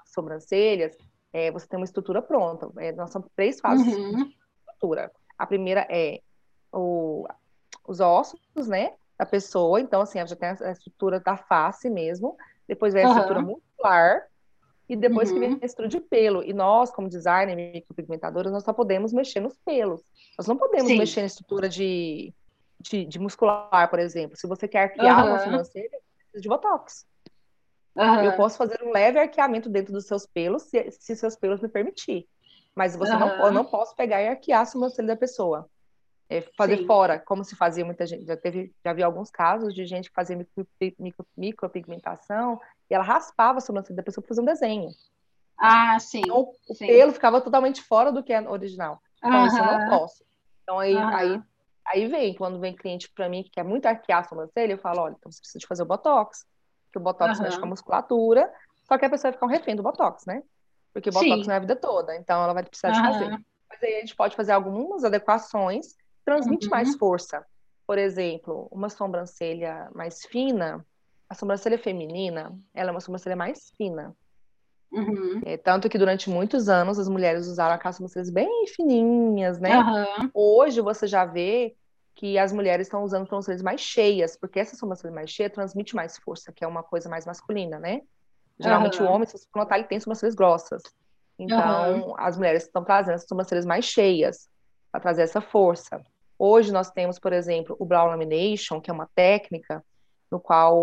sobrancelhas, 0.07 0.97
é, 1.33 1.51
você 1.51 1.67
tem 1.67 1.79
uma 1.79 1.85
estrutura 1.85 2.21
pronta. 2.21 2.71
É, 2.79 2.93
nós 2.93 3.11
somos 3.11 3.29
três 3.35 3.61
fases 3.61 3.87
uhum. 3.87 4.25
de 4.25 4.37
estrutura. 4.61 5.11
A 5.39 5.47
primeira 5.47 5.87
é 5.91 6.21
o, 6.73 7.27
os 7.87 8.01
ossos, 8.01 8.41
né, 8.69 8.95
da 9.19 9.25
pessoa. 9.25 9.81
Então, 9.81 10.01
assim, 10.01 10.19
já 10.27 10.37
tem 10.37 10.49
a 10.49 10.73
estrutura 10.73 11.21
da 11.21 11.37
face 11.37 11.89
mesmo. 11.89 12.37
Depois 12.67 12.93
vem 12.93 13.05
a 13.05 13.09
estrutura 13.09 13.41
muscular, 13.41 14.27
e 14.89 14.97
depois 14.97 15.31
uhum. 15.31 15.41
que 15.41 15.41
vem 15.41 15.61
a 15.63 15.89
de 15.89 16.01
pelo. 16.01 16.43
E 16.43 16.53
nós, 16.53 16.91
como 16.91 17.09
designer, 17.09 17.57
micropigmentadoras, 17.57 18.53
nós 18.53 18.65
só 18.65 18.73
podemos 18.73 19.13
mexer 19.13 19.41
nos 19.41 19.57
pelos. 19.65 20.03
Nós 20.37 20.47
não 20.47 20.57
podemos 20.57 20.89
Sim. 20.89 20.99
mexer 20.99 21.21
na 21.21 21.27
estrutura 21.27 21.69
de, 21.69 22.33
de, 22.79 23.07
de, 23.07 23.19
muscular, 23.19 23.89
por 23.89 23.99
exemplo. 23.99 24.37
Se 24.37 24.47
você 24.47 24.69
quer 24.69 24.83
arquear 24.83 25.25
uhum. 25.25 25.31
uma 25.31 25.39
sobrancelha, 25.39 25.99
de 26.35 26.49
botox. 26.49 27.07
Uhum. 27.95 28.25
Eu 28.25 28.37
posso 28.37 28.57
fazer 28.57 28.83
um 28.83 28.91
leve 28.91 29.19
arqueamento 29.19 29.69
dentro 29.69 29.93
dos 29.93 30.07
seus 30.07 30.27
pelos, 30.27 30.63
se, 30.63 30.91
se 30.93 31.15
seus 31.15 31.37
pelos 31.37 31.61
me 31.61 31.69
permitir. 31.69 32.27
Mas 32.75 32.97
você 32.97 33.13
uhum. 33.13 33.19
não, 33.19 33.47
eu 33.47 33.53
não 33.53 33.65
posso 33.65 33.95
pegar 33.95 34.23
e 34.23 34.29
arquear 34.29 34.63
a 34.63 34.67
sobrancelha 34.67 35.09
da 35.09 35.17
pessoa. 35.17 35.69
É 36.29 36.41
fazer 36.57 36.79
Sim. 36.79 36.87
fora, 36.87 37.19
como 37.19 37.45
se 37.45 37.55
fazia 37.55 37.85
muita 37.85 38.07
gente. 38.07 38.25
Já 38.25 38.37
teve, 38.37 38.75
já 38.83 38.93
vi 38.95 39.03
alguns 39.03 39.31
casos 39.31 39.75
de 39.75 39.85
gente 39.85 40.09
que 40.09 40.15
fazia 40.15 40.37
micro, 40.37 40.67
micro, 40.99 41.27
micropigmentação 41.37 42.59
e 42.89 42.95
ela 42.95 43.05
raspava 43.05 43.59
a 43.59 43.61
sobrancelha 43.61 43.97
da 43.97 44.03
pessoa 44.03 44.23
para 44.23 44.29
fazer 44.29 44.41
um 44.41 44.47
desenho. 44.47 44.89
Ah, 45.59 45.99
sim. 46.01 46.23
Então, 46.25 46.51
o 46.69 46.75
sim. 46.75 46.87
pelo 46.87 47.13
ficava 47.13 47.41
totalmente 47.43 47.83
fora 47.83 48.11
do 48.11 48.23
que 48.23 48.33
é 48.33 48.41
original. 48.49 49.03
Então, 49.19 49.47
isso 49.47 49.59
eu 49.59 49.65
não 49.65 49.89
posso. 49.91 50.25
Então, 50.63 50.79
aí, 50.79 50.97
aí, 50.97 51.43
aí 51.87 52.07
vem, 52.07 52.35
quando 52.35 52.59
vem 52.59 52.75
cliente 52.75 53.11
para 53.15 53.29
mim 53.29 53.43
que 53.43 53.51
quer 53.51 53.65
muito 53.65 53.87
arquear 53.87 54.21
a 54.21 54.25
sobrancelha, 54.25 54.73
eu 54.73 54.79
falo, 54.79 55.03
olha, 55.03 55.15
então 55.19 55.31
você 55.31 55.41
precisa 55.41 55.59
de 55.59 55.67
fazer 55.67 55.83
o 55.83 55.87
Botox. 55.87 56.45
Porque 56.87 56.99
o 56.99 57.03
Botox 57.03 57.41
mexe 57.41 57.59
com 57.59 57.65
a 57.65 57.69
musculatura, 57.69 58.53
só 58.85 58.99
que 58.99 59.05
a 59.05 59.11
pessoa 59.11 59.31
vai 59.31 59.33
ficar 59.33 59.47
um 59.47 59.49
refém 59.49 59.75
do 59.75 59.83
Botox, 59.83 60.27
né? 60.27 60.43
Porque 60.93 61.09
o 61.09 61.13
Botox 61.13 61.41
sim. 61.41 61.47
não 61.47 61.55
é 61.55 61.57
a 61.57 61.61
vida 61.61 61.77
toda, 61.77 62.15
então 62.17 62.43
ela 62.43 62.53
vai 62.53 62.63
precisar 62.63 62.91
de 62.91 63.01
fazer. 63.01 63.31
Mas 63.71 63.83
aí 63.83 63.97
a 63.97 64.01
gente 64.01 64.15
pode 64.15 64.37
fazer 64.37 64.53
algumas 64.53 65.05
adequações, 65.05 65.97
transmite 66.25 66.67
uhum. 66.67 66.71
mais 66.71 66.95
força. 66.97 67.45
por 67.87 67.99
exemplo, 67.99 68.69
uma 68.71 68.89
sobrancelha 68.89 69.91
mais 69.95 70.25
fina, 70.27 70.85
a 71.29 71.35
sobrancelha 71.35 71.79
feminina, 71.79 72.55
ela 72.75 72.91
é 72.91 72.93
uma 72.93 73.01
sobrancelha 73.01 73.37
mais 73.37 73.71
fina. 73.77 74.15
Uhum. 74.93 75.41
É, 75.45 75.57
tanto 75.57 75.89
que 75.89 75.97
durante 75.97 76.29
muitos 76.29 76.69
anos 76.69 76.99
as 76.99 77.09
mulheres 77.09 77.47
usaram 77.47 77.75
aquelas 77.75 77.97
sobrancelhas 77.97 78.31
bem 78.31 78.67
fininhas, 78.67 79.59
né? 79.59 79.79
Uhum. 79.79 80.31
Hoje 80.35 80.81
você 80.81 81.07
já 81.07 81.25
vê 81.25 81.75
que 82.15 82.39
as 82.39 82.53
mulheres 82.53 82.87
estão 82.87 83.03
usando 83.03 83.27
sobrancelhas 83.27 83.63
mais 83.63 83.81
cheias, 83.81 84.37
porque 84.37 84.61
essa 84.61 84.77
sobrancelha 84.77 85.15
mais 85.15 85.31
cheia 85.31 85.49
transmite 85.49 85.95
mais 85.97 86.19
força, 86.19 86.53
que 86.53 86.63
é 86.63 86.69
uma 86.69 86.83
coisa 86.83 87.09
mais 87.09 87.25
masculina, 87.25 87.79
né? 87.79 88.03
Geralmente 88.61 89.01
Uhum. 89.01 89.09
o 89.09 89.11
homem, 89.13 89.27
se 89.27 89.39
você 89.39 89.47
notar, 89.57 89.79
ele 89.79 89.89
tem 89.89 89.99
sobrancelhas 89.99 90.35
grossas. 90.35 90.83
Então, 91.39 92.15
as 92.19 92.37
mulheres 92.37 92.65
estão 92.65 92.85
trazendo 92.85 93.15
essas 93.15 93.27
sobrancelhas 93.29 93.65
mais 93.65 93.87
cheias 93.87 94.49
para 94.91 95.01
trazer 95.01 95.23
essa 95.23 95.41
força. 95.41 96.01
Hoje 96.39 96.71
nós 96.71 96.91
temos, 96.91 97.19
por 97.19 97.33
exemplo, 97.33 97.75
o 97.79 97.87
brow 97.87 98.07
lamination, 98.09 98.81
que 98.81 98.91
é 98.91 98.95
uma 98.95 99.09
técnica 99.15 99.83
no 100.33 100.41
qual 100.41 100.75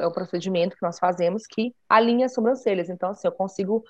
é 0.00 0.06
o 0.06 0.10
procedimento 0.10 0.74
que 0.74 0.82
nós 0.82 0.98
fazemos 0.98 1.46
que 1.46 1.74
alinha 1.86 2.24
as 2.24 2.32
sobrancelhas. 2.32 2.88
Então, 2.88 3.10
assim, 3.10 3.28
eu 3.28 3.32
consigo 3.32 3.84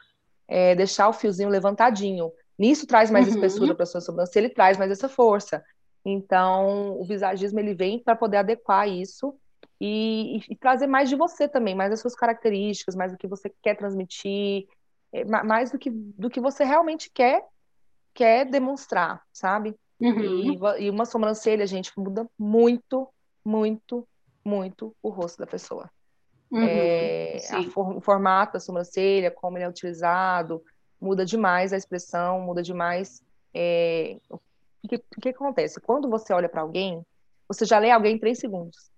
é, 0.49 0.75
deixar 0.75 1.09
o 1.09 1.13
fiozinho 1.13 1.49
levantadinho. 1.49 2.33
Nisso 2.59 2.85
traz 2.85 3.13
mais 3.13 3.29
Uhum. 3.29 3.35
espessura 3.35 3.77
para 3.77 3.85
a 3.85 3.87
sua 3.87 4.01
sobrancelha 4.01 4.47
e 4.47 4.53
traz 4.53 4.77
mais 4.77 4.91
essa 4.91 5.09
força. 5.09 5.65
Então, 6.05 7.01
o 7.01 7.05
visagismo 7.05 7.61
ele 7.61 7.75
vem 7.75 8.03
para 8.03 8.17
poder 8.17 8.39
adequar 8.39 8.89
isso 8.89 9.37
e, 9.81 10.39
e, 10.39 10.53
e, 10.53 10.57
trazer 10.57 10.89
mais 10.89 11.09
de 11.09 11.15
você 11.15 11.49
também, 11.49 11.77
mais 11.77 11.91
das 11.91 12.01
suas 12.01 12.17
características, 12.17 12.97
mais 12.97 13.13
do 13.13 13.19
que 13.19 13.29
você 13.29 13.53
quer 13.63 13.77
transmitir, 13.77 14.67
é, 15.13 15.25
mais 15.25 15.71
do 15.71 15.79
que, 15.79 15.91
do 15.91 16.29
que 16.29 16.41
você 16.41 16.65
realmente 16.65 17.09
quer 17.15 17.41
quer 18.13 18.45
demonstrar, 18.45 19.23
sabe? 19.33 19.75
Uhum. 20.01 20.21
E, 20.79 20.85
e 20.85 20.91
uma 20.91 21.05
sobrancelha, 21.05 21.67
gente, 21.67 21.91
muda 21.97 22.29
muito, 22.39 23.09
muito, 23.45 24.07
muito 24.45 24.95
o 25.03 25.09
rosto 25.09 25.39
da 25.39 25.47
pessoa. 25.47 25.91
Uhum. 26.51 26.63
É, 26.63 27.39
for, 27.73 27.97
o 27.97 28.01
formato 28.01 28.55
da 28.55 28.61
sobrancelha, 28.61 29.31
como 29.31 29.57
ele 29.57 29.65
é 29.65 29.69
utilizado, 29.69 30.63
muda 31.01 31.25
demais 31.25 31.73
a 31.73 31.77
expressão, 31.77 32.41
muda 32.41 32.63
demais. 32.63 33.23
É, 33.53 34.19
o, 34.31 34.39
que, 34.89 34.97
o 34.97 35.21
que 35.21 35.29
acontece? 35.31 35.81
Quando 35.81 36.09
você 36.09 36.33
olha 36.33 36.49
para 36.49 36.63
alguém, 36.63 37.05
você 37.49 37.65
já 37.65 37.79
lê 37.79 37.91
alguém 37.91 38.17
em 38.17 38.19
três 38.19 38.39
segundos. 38.39 38.91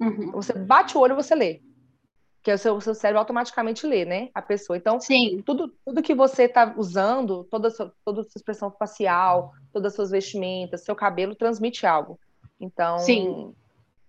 Uhum. 0.00 0.32
Você 0.32 0.52
bate 0.52 0.96
o 0.96 1.00
olho 1.00 1.12
e 1.12 1.16
você 1.16 1.34
lê. 1.34 1.60
Que 2.42 2.52
o 2.52 2.58
seu, 2.58 2.76
o 2.76 2.80
seu 2.80 2.94
cérebro 2.94 3.20
automaticamente 3.20 3.86
lê, 3.86 4.04
né? 4.04 4.28
A 4.34 4.42
pessoa. 4.42 4.76
Então, 4.76 5.00
Sim. 5.00 5.42
Tudo, 5.46 5.72
tudo 5.84 6.02
que 6.02 6.14
você 6.14 6.42
está 6.42 6.74
usando, 6.76 7.44
toda 7.44 7.68
a, 7.68 7.70
sua, 7.70 7.94
toda 8.04 8.20
a 8.20 8.24
sua 8.24 8.38
expressão 8.38 8.70
facial, 8.70 9.52
todas 9.72 9.92
as 9.92 9.96
suas 9.96 10.10
vestimentas, 10.10 10.84
seu 10.84 10.94
cabelo, 10.94 11.34
transmite 11.34 11.86
algo. 11.86 12.18
Então, 12.60 12.98
Sim. 12.98 13.54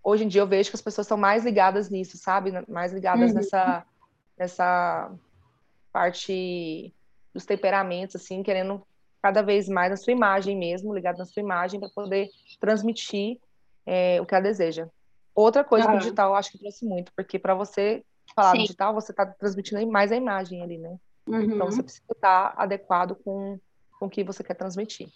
Hoje 0.05 0.23
em 0.23 0.27
dia 0.27 0.41
eu 0.41 0.47
vejo 0.47 0.69
que 0.69 0.75
as 0.75 0.81
pessoas 0.81 1.07
são 1.07 1.17
mais 1.17 1.43
ligadas 1.43 1.89
nisso, 1.89 2.15
sabe? 2.17 2.51
Mais 2.69 2.93
ligadas 2.93 3.31
Uhum. 3.31 3.37
nessa, 3.37 3.85
nessa 4.37 5.11
parte 5.91 6.93
dos 7.33 7.45
temperamentos, 7.45 8.15
assim, 8.15 8.43
querendo 8.43 8.85
cada 9.21 9.41
vez 9.41 9.67
mais 9.67 9.91
a 9.91 9.97
sua 9.97 10.13
imagem 10.13 10.55
mesmo, 10.55 10.93
ligada 10.93 11.17
na 11.17 11.25
sua 11.25 11.41
imagem, 11.41 11.79
para 11.79 11.89
poder 11.89 12.29
transmitir 12.59 13.39
é, 13.85 14.21
o 14.21 14.25
que 14.25 14.35
ela 14.35 14.43
deseja. 14.43 14.87
Outra 15.33 15.63
coisa 15.63 15.87
Uhum. 15.87 15.93
que 15.93 15.97
o 15.97 15.99
digital 16.01 16.29
eu 16.29 16.35
acho 16.35 16.51
que 16.51 16.59
trouxe 16.59 16.85
muito, 16.85 17.11
porque 17.15 17.39
para 17.39 17.55
você 17.55 18.05
falar 18.35 18.51
Sim. 18.51 18.61
digital, 18.61 18.93
você 18.93 19.11
está 19.11 19.25
transmitindo 19.25 19.85
mais 19.87 20.11
a 20.11 20.15
imagem 20.15 20.61
ali, 20.61 20.77
né? 20.77 20.95
Uhum. 21.27 21.41
Então 21.41 21.65
você 21.65 21.81
precisa 21.81 22.03
estar 22.11 22.53
adequado 22.55 23.15
com, 23.15 23.59
com 23.99 24.05
o 24.05 24.09
que 24.09 24.23
você 24.23 24.43
quer 24.43 24.53
transmitir. 24.53 25.09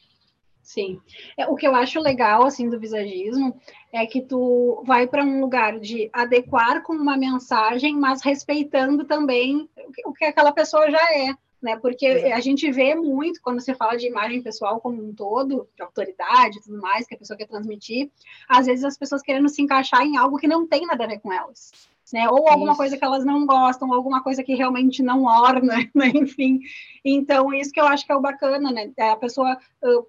Sim. 0.70 1.02
É, 1.36 1.48
o 1.48 1.56
que 1.56 1.68
eu 1.68 1.74
acho 1.74 2.00
legal 2.00 2.46
assim 2.46 2.70
do 2.70 2.80
visagismo 2.80 3.60
é 3.92 4.06
que 4.06 4.22
tu 4.22 4.84
vai 4.86 5.08
para 5.08 5.24
um 5.24 5.42
lugar 5.42 5.80
de 5.80 6.12
adequar 6.14 6.84
com 6.84 6.94
uma 6.94 7.18
mensagem, 7.18 7.96
mas 7.96 8.22
respeitando 8.22 9.04
também 9.04 9.68
o 10.06 10.14
que, 10.14 10.26
aquela 10.26 10.52
pessoa 10.52 10.92
já 10.92 11.02
é, 11.12 11.34
né? 11.60 11.76
Porque 11.78 12.06
Exato. 12.06 12.34
a 12.36 12.40
gente 12.40 12.72
vê 12.72 12.94
muito 12.94 13.42
quando 13.42 13.60
se 13.62 13.74
fala 13.74 13.98
de 13.98 14.06
imagem 14.06 14.44
pessoal 14.44 14.80
como 14.80 15.04
um 15.04 15.12
todo, 15.12 15.68
de 15.76 15.82
autoridade 15.82 16.60
e 16.60 16.62
tudo 16.62 16.80
mais, 16.80 17.08
que 17.08 17.16
a 17.16 17.18
pessoa 17.18 17.36
quer 17.36 17.48
transmitir, 17.48 18.12
às 18.48 18.68
vezes 18.68 18.86
as 18.86 18.96
pessoas 18.96 19.24
querendo 19.24 19.50
se 19.50 19.64
encaixar 19.64 20.04
em 20.04 20.18
algo 20.18 20.38
que 20.38 20.48
não 20.48 20.68
tem 20.68 20.86
nada 20.86 21.04
a 21.04 21.08
ver 21.08 21.20
com 21.20 21.34
elas. 21.34 21.72
Né? 22.14 22.30
Ou 22.30 22.48
alguma 22.48 22.74
Isso. 22.74 22.78
coisa 22.78 22.96
que 22.96 23.04
elas 23.04 23.26
não 23.26 23.44
gostam, 23.48 23.92
alguma 23.92 24.22
coisa 24.22 24.44
que 24.44 24.54
realmente 24.54 25.02
não 25.02 25.24
orna, 25.24 25.78
né? 25.96 26.12
enfim. 26.14 26.60
Então, 27.04 27.52
isso 27.56 27.72
que 27.72 27.82
eu 27.82 27.88
acho 27.88 28.06
que 28.06 28.12
é 28.12 28.16
o 28.16 28.22
bacana, 28.22 28.72
né? 28.72 28.92
É 28.96 29.10
a 29.10 29.16
pessoa 29.16 29.58
uh, 29.84 30.06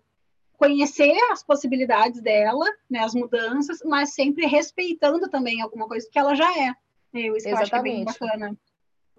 conhecer 0.61 1.17
as 1.33 1.43
possibilidades 1.43 2.21
dela, 2.21 2.67
né? 2.89 3.01
As 3.01 3.15
mudanças, 3.15 3.79
mas 3.83 4.15
sempre 4.15 4.45
respeitando 4.47 5.29
também 5.31 5.63
alguma 5.63 5.89
coisa 5.89 6.07
que 6.13 6.19
ela 6.19 6.35
já 6.35 6.47
é. 6.57 6.75
Eu, 7.15 7.35
isso 7.35 7.47
que 7.49 7.53
eu 7.55 7.59
acho 7.59 7.71
que 7.71 7.77
é 7.77 7.83
bem 7.83 8.03
Exatamente. 8.03 8.21
bacana. 8.21 8.57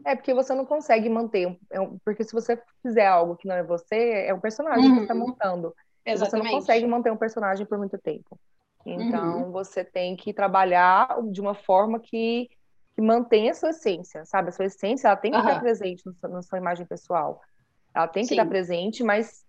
É 0.05 0.15
porque 0.15 0.33
você 0.33 0.53
não 0.53 0.65
consegue 0.65 1.09
manter, 1.09 1.47
é 1.71 1.77
porque 2.05 2.23
se 2.23 2.31
você 2.31 2.59
fizer 2.81 3.05
algo 3.07 3.35
que 3.35 3.47
não 3.47 3.55
é 3.55 3.63
você, 3.63 4.25
é 4.27 4.33
um 4.33 4.39
personagem 4.39 4.83
que 4.83 4.89
Uhum. 4.89 4.95
você 4.95 5.01
está 5.01 5.15
montando. 5.15 5.67
E 6.05 6.11
você 6.11 6.13
não 6.13 6.13
Exatamente. 6.13 6.51
consegue 6.51 6.87
manter 6.87 7.11
um 7.11 7.17
personagem 7.17 7.65
por 7.65 7.77
muito 7.77 7.97
tempo. 7.97 8.39
Então 8.85 9.51
você 9.51 9.83
tem 9.83 10.15
que 10.15 10.33
trabalhar 10.33 11.21
de 11.31 11.39
uma 11.41 11.53
forma 11.53 11.99
que, 11.99 12.49
que 12.95 13.01
mantenha 13.01 13.51
a 13.51 13.55
sua 13.55 13.69
essência, 13.69 14.25
sabe? 14.25 14.49
A 14.49 14.51
sua 14.51 14.65
essência 14.65 15.07
ela 15.07 15.17
tem 15.17 15.31
que 15.31 15.37
estar 15.37 15.51
Aham. 15.51 15.59
presente 15.59 16.03
no 16.05 16.13
seu- 16.15 16.29
na 16.29 16.41
sua 16.41 16.57
imagem 16.57 16.85
pessoal. 16.85 17.39
Ela 17.93 18.07
tem 18.07 18.23
que 18.23 18.29
Sim. 18.29 18.35
estar 18.35 18.47
presente, 18.47 19.03
mas 19.03 19.43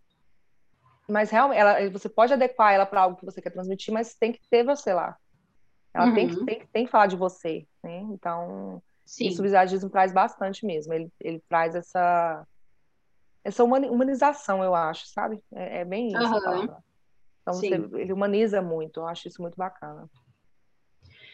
mas 1.13 1.31
realmente 1.31 1.59
ela, 1.61 1.91
você 1.91 2.09
pode 2.09 2.33
adequar 2.33 2.73
ela 2.73 2.87
para 2.87 3.03
algo 3.03 3.17
que 3.17 3.25
você 3.25 3.41
quer 3.41 3.51
transmitir, 3.51 3.93
mas 3.93 4.15
tem 4.15 4.33
que 4.33 4.41
ter 4.51 4.65
você 4.65 4.93
lá. 4.93 5.17
Ela 5.95 6.13
tem, 6.15 6.27
que, 6.29 6.37
Uhum. 6.37 6.45
tem, 6.47 6.59
que- 6.61 6.67
tem 6.69 6.85
que 6.87 6.91
falar 6.91 7.07
de 7.07 7.17
você, 7.17 7.67
né? 7.85 7.99
Então, 8.13 8.83
Sim. 9.05 9.27
isso 9.29 9.41
o 9.41 9.45
visagismo 9.45 9.91
traz 9.91 10.13
bastante 10.13 10.65
mesmo. 10.65 10.93
Ele, 10.95 11.13
ele 11.21 11.43
traz 11.49 11.75
essa, 11.75 12.47
essa 13.45 13.63
humani- 13.63 13.91
humanização, 13.91 14.65
eu 14.65 14.75
acho, 14.75 15.07
sabe? 15.09 15.43
É, 15.55 15.81
é 15.81 15.85
bem 15.85 16.09
isso 16.09 16.41
palavra. 16.41 16.79
Então, 17.43 17.55
você, 17.55 17.75
ele 17.75 18.13
humaniza 18.13 18.63
muito. 18.63 19.01
Eu 19.01 19.07
acho 19.07 19.29
isso 19.29 19.43
muito 19.43 19.57
bacana. 19.57 20.09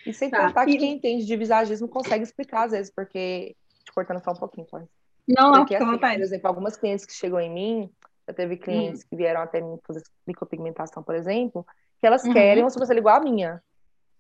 E 0.05 0.12
sem 0.12 0.31
Tá. 0.31 0.47
contar 0.47 0.64
que 0.64 0.72
E- 0.72 0.79
quem 0.79 0.95
entende 0.95 1.24
de 1.24 1.37
visagismo 1.37 1.87
consegue 1.87 2.24
explicar, 2.24 2.64
às 2.64 2.72
vezes, 2.72 2.93
porque... 2.93 3.55
Te 3.85 3.93
cortando 3.93 4.22
só 4.24 4.33
um 4.33 4.37
pouquinho, 4.37 4.66
Cláudia. 4.66 4.91
Não, 5.29 5.51
não, 5.51 5.59
Porque, 5.61 5.74
assim, 5.76 5.99
por 5.99 6.20
exemplo, 6.20 6.49
algumas 6.49 6.76
clientes 6.76 7.05
que 7.07 7.12
chegam 7.12 7.39
em 7.39 7.51
mim, 7.53 7.93
já 8.29 8.35
teve 8.35 8.57
clientes 8.59 9.03
que 9.03 9.16
vieram 9.16 9.41
até 9.41 9.61
mim 9.61 9.79
fazer 9.87 10.03
micropigmentação, 10.26 11.03
por 11.03 11.14
exemplo, 11.14 11.66
que 11.99 12.07
elas 12.07 12.24
Uhum. 12.24 12.33
querem 12.35 12.62
uma 12.62 12.70
sobrancelha 12.70 12.99
igual 12.99 13.16
à 13.16 13.20
minha. 13.20 13.62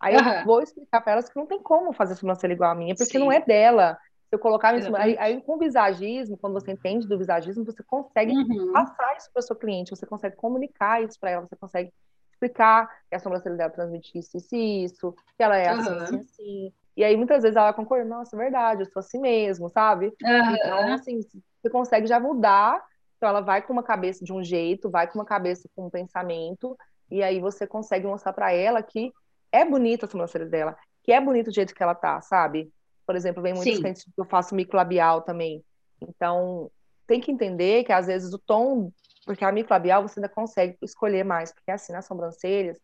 Aí 0.00 0.14
Aham. 0.16 0.38
eu 0.40 0.44
vou 0.44 0.62
explicar 0.62 1.00
para 1.02 1.12
elas 1.12 1.28
que 1.28 1.36
não 1.36 1.46
tem 1.46 1.60
como 1.62 1.92
fazer 1.92 2.14
sobrancelha 2.14 2.52
igual 2.54 2.70
à 2.70 2.74
minha, 2.74 2.94
porque 2.94 3.12
Sim. 3.18 3.24
não 3.24 3.30
é 3.30 3.40
dela. 3.40 3.98
Se 4.28 4.34
eu 4.34 4.38
colocar 4.38 4.72
minha 4.72 4.84
sobrancelha- 4.84 5.20
aí, 5.20 5.34
aí 5.34 5.42
com 5.42 5.54
o 5.56 5.58
visagismo, 5.58 6.36
quando 6.38 6.54
você 6.54 6.72
entende 6.72 7.06
do 7.06 7.18
visagismo, 7.18 7.64
você 7.64 7.82
consegue 7.82 8.32
Uhum. 8.32 8.72
passar 8.72 9.16
isso 9.16 9.30
para 9.32 9.40
o 9.40 9.42
seu 9.42 9.56
cliente, 9.56 9.90
você 9.90 10.06
consegue 10.06 10.36
comunicar 10.36 11.02
isso 11.02 11.18
para 11.20 11.30
ela, 11.30 11.46
você 11.46 11.56
consegue 11.56 11.92
explicar 12.32 12.88
que 13.08 13.16
a 13.16 13.18
sobrancelha 13.18 13.56
dela 13.56 13.70
transmite 13.70 14.16
isso, 14.18 14.36
isso 14.36 14.54
isso, 14.56 15.14
que 15.36 15.42
ela 15.42 15.56
é 15.56 15.68
assim, 15.68 15.90
assim, 16.00 16.18
assim. 16.20 16.72
E 16.96 17.04
aí 17.04 17.16
muitas 17.16 17.42
vezes 17.42 17.56
ela 17.56 17.72
concorda, 17.72 18.04
nossa, 18.04 18.34
é 18.36 18.38
verdade, 18.38 18.82
eu 18.82 18.86
sou 18.86 19.00
assim 19.00 19.20
mesmo, 19.20 19.68
sabe? 19.68 20.12
Então, 20.20 20.92
assim, 20.94 21.20
você 21.60 21.70
consegue 21.70 22.06
já 22.06 22.18
mudar. 22.20 22.82
Então, 23.18 23.28
ela 23.28 23.40
vai 23.40 23.60
com 23.60 23.72
uma 23.72 23.82
cabeça 23.82 24.24
de 24.24 24.32
um 24.32 24.42
jeito, 24.42 24.88
vai 24.88 25.06
com 25.10 25.18
uma 25.18 25.24
cabeça 25.24 25.68
com 25.74 25.86
um 25.86 25.90
pensamento, 25.90 26.78
e 27.10 27.22
aí 27.22 27.40
você 27.40 27.66
consegue 27.66 28.06
mostrar 28.06 28.32
para 28.32 28.52
ela 28.52 28.82
que 28.82 29.12
é 29.52 29.64
bonita 29.64 30.06
a 30.06 30.08
sobrancelha 30.08 30.46
dela, 30.46 30.76
que 31.02 31.12
é 31.12 31.20
bonito 31.20 31.48
o 31.48 31.52
jeito 31.52 31.74
que 31.74 31.82
ela 31.82 31.94
tá, 31.94 32.20
sabe? 32.20 32.70
Por 33.04 33.16
exemplo, 33.16 33.42
vem 33.42 33.54
muitos 33.54 33.78
clientes 33.78 34.04
que 34.04 34.12
eu 34.16 34.24
faço 34.24 34.54
microlabial 34.54 35.22
também. 35.22 35.64
Então, 36.00 36.70
tem 37.06 37.20
que 37.20 37.32
entender 37.32 37.82
que 37.84 37.92
às 37.92 38.06
vezes 38.06 38.32
o 38.32 38.38
tom, 38.38 38.92
porque 39.24 39.44
a 39.44 39.50
microlabial 39.50 40.06
você 40.06 40.20
ainda 40.20 40.28
consegue 40.28 40.76
escolher 40.82 41.24
mais, 41.24 41.52
porque 41.52 41.70
assim, 41.72 41.92
nas 41.92 42.06
sobrancelhas, 42.06 42.78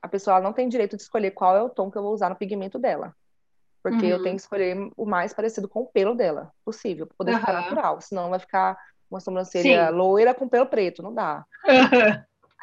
a 0.00 0.08
pessoa 0.08 0.40
não 0.40 0.52
tem 0.52 0.68
direito 0.68 0.96
de 0.96 1.02
escolher 1.02 1.32
qual 1.32 1.54
é 1.54 1.62
o 1.62 1.68
tom 1.68 1.90
que 1.90 1.98
eu 1.98 2.02
vou 2.02 2.14
usar 2.14 2.30
no 2.30 2.36
pigmento 2.36 2.78
dela. 2.78 3.14
Porque 3.82 4.06
eu 4.06 4.16
Uhum. 4.16 4.22
tenho 4.22 4.36
que 4.36 4.42
escolher 4.42 4.90
o 4.96 5.04
mais 5.04 5.34
parecido 5.34 5.68
com 5.68 5.82
o 5.82 5.86
pelo 5.86 6.14
dela 6.14 6.50
possível, 6.64 7.06
para 7.06 7.16
poder 7.16 7.34
ficar 7.34 7.52
Aham. 7.52 7.62
natural. 7.62 8.00
Senão 8.00 8.30
vai 8.30 8.38
ficar 8.38 8.78
uma 9.10 9.20
sobrancelha 9.20 9.88
Sim. 9.90 9.96
loira 9.96 10.34
com 10.34 10.48
pelo 10.48 10.66
preto, 10.66 11.02
não 11.02 11.14
dá. 11.14 11.44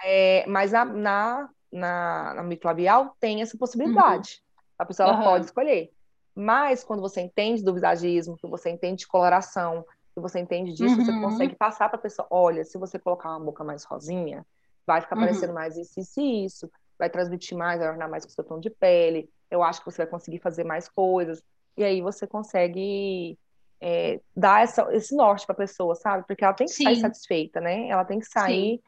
É, 0.03 0.45
mas 0.47 0.71
na, 0.71 0.85
na, 0.85 1.49
na, 1.71 2.33
na 2.35 2.43
microlabial 2.43 3.15
tem 3.19 3.41
essa 3.41 3.57
possibilidade. 3.57 4.41
A 4.77 4.85
pessoa 4.85 5.09
ela 5.09 5.17
Uhum. 5.17 5.23
Pode 5.23 5.45
escolher. 5.45 5.91
Mas 6.35 6.83
quando 6.83 7.01
você 7.01 7.21
entende 7.21 7.63
do 7.63 7.73
visagismo, 7.73 8.37
que 8.37 8.47
você 8.47 8.69
entende 8.69 9.01
de 9.01 9.07
coloração, 9.07 9.85
que 10.13 10.19
você 10.19 10.39
entende 10.39 10.73
disso, 10.73 10.95
você 11.01 11.11
Uhum. 11.11 11.21
consegue 11.21 11.55
passar 11.55 11.89
para 11.89 11.97
a 11.97 12.01
pessoa: 12.01 12.27
olha, 12.29 12.63
se 12.63 12.77
você 12.77 12.97
colocar 12.97 13.29
uma 13.29 13.39
boca 13.39 13.63
mais 13.63 13.83
rosinha, 13.83 14.45
vai 14.85 14.99
ficar 14.99 15.15
Uhum. 15.15 15.21
parecendo 15.21 15.53
mais 15.53 15.77
isso, 15.77 15.99
isso 15.99 16.19
e 16.19 16.45
isso, 16.45 16.71
vai 16.97 17.09
transmitir 17.09 17.57
mais, 17.57 17.79
vai 17.79 17.89
ornar 17.89 18.09
mais 18.09 18.25
com 18.25 18.31
o 18.31 18.33
seu 18.33 18.43
tom 18.43 18.59
de 18.59 18.69
pele. 18.69 19.29
Eu 19.49 19.61
acho 19.63 19.79
que 19.79 19.85
você 19.85 19.97
vai 19.99 20.07
conseguir 20.07 20.39
fazer 20.39 20.63
mais 20.63 20.89
coisas. 20.89 21.41
E 21.77 21.83
aí 21.83 22.01
você 22.01 22.25
consegue 22.27 23.37
é, 23.85 24.21
dar 24.33 24.63
essa, 24.63 24.87
esse 24.95 25.13
norte 25.13 25.45
para 25.45 25.53
a 25.53 25.57
pessoa, 25.57 25.93
sabe? 25.93 26.25
Porque 26.25 26.41
ela 26.41 26.53
tem 26.53 26.65
que 26.65 26.73
sair 26.73 26.95
Sim. 26.95 27.01
satisfeita, 27.01 27.59
né? 27.59 27.89
Ela 27.89 28.05
tem 28.05 28.17
que 28.17 28.25
sair 28.25 28.81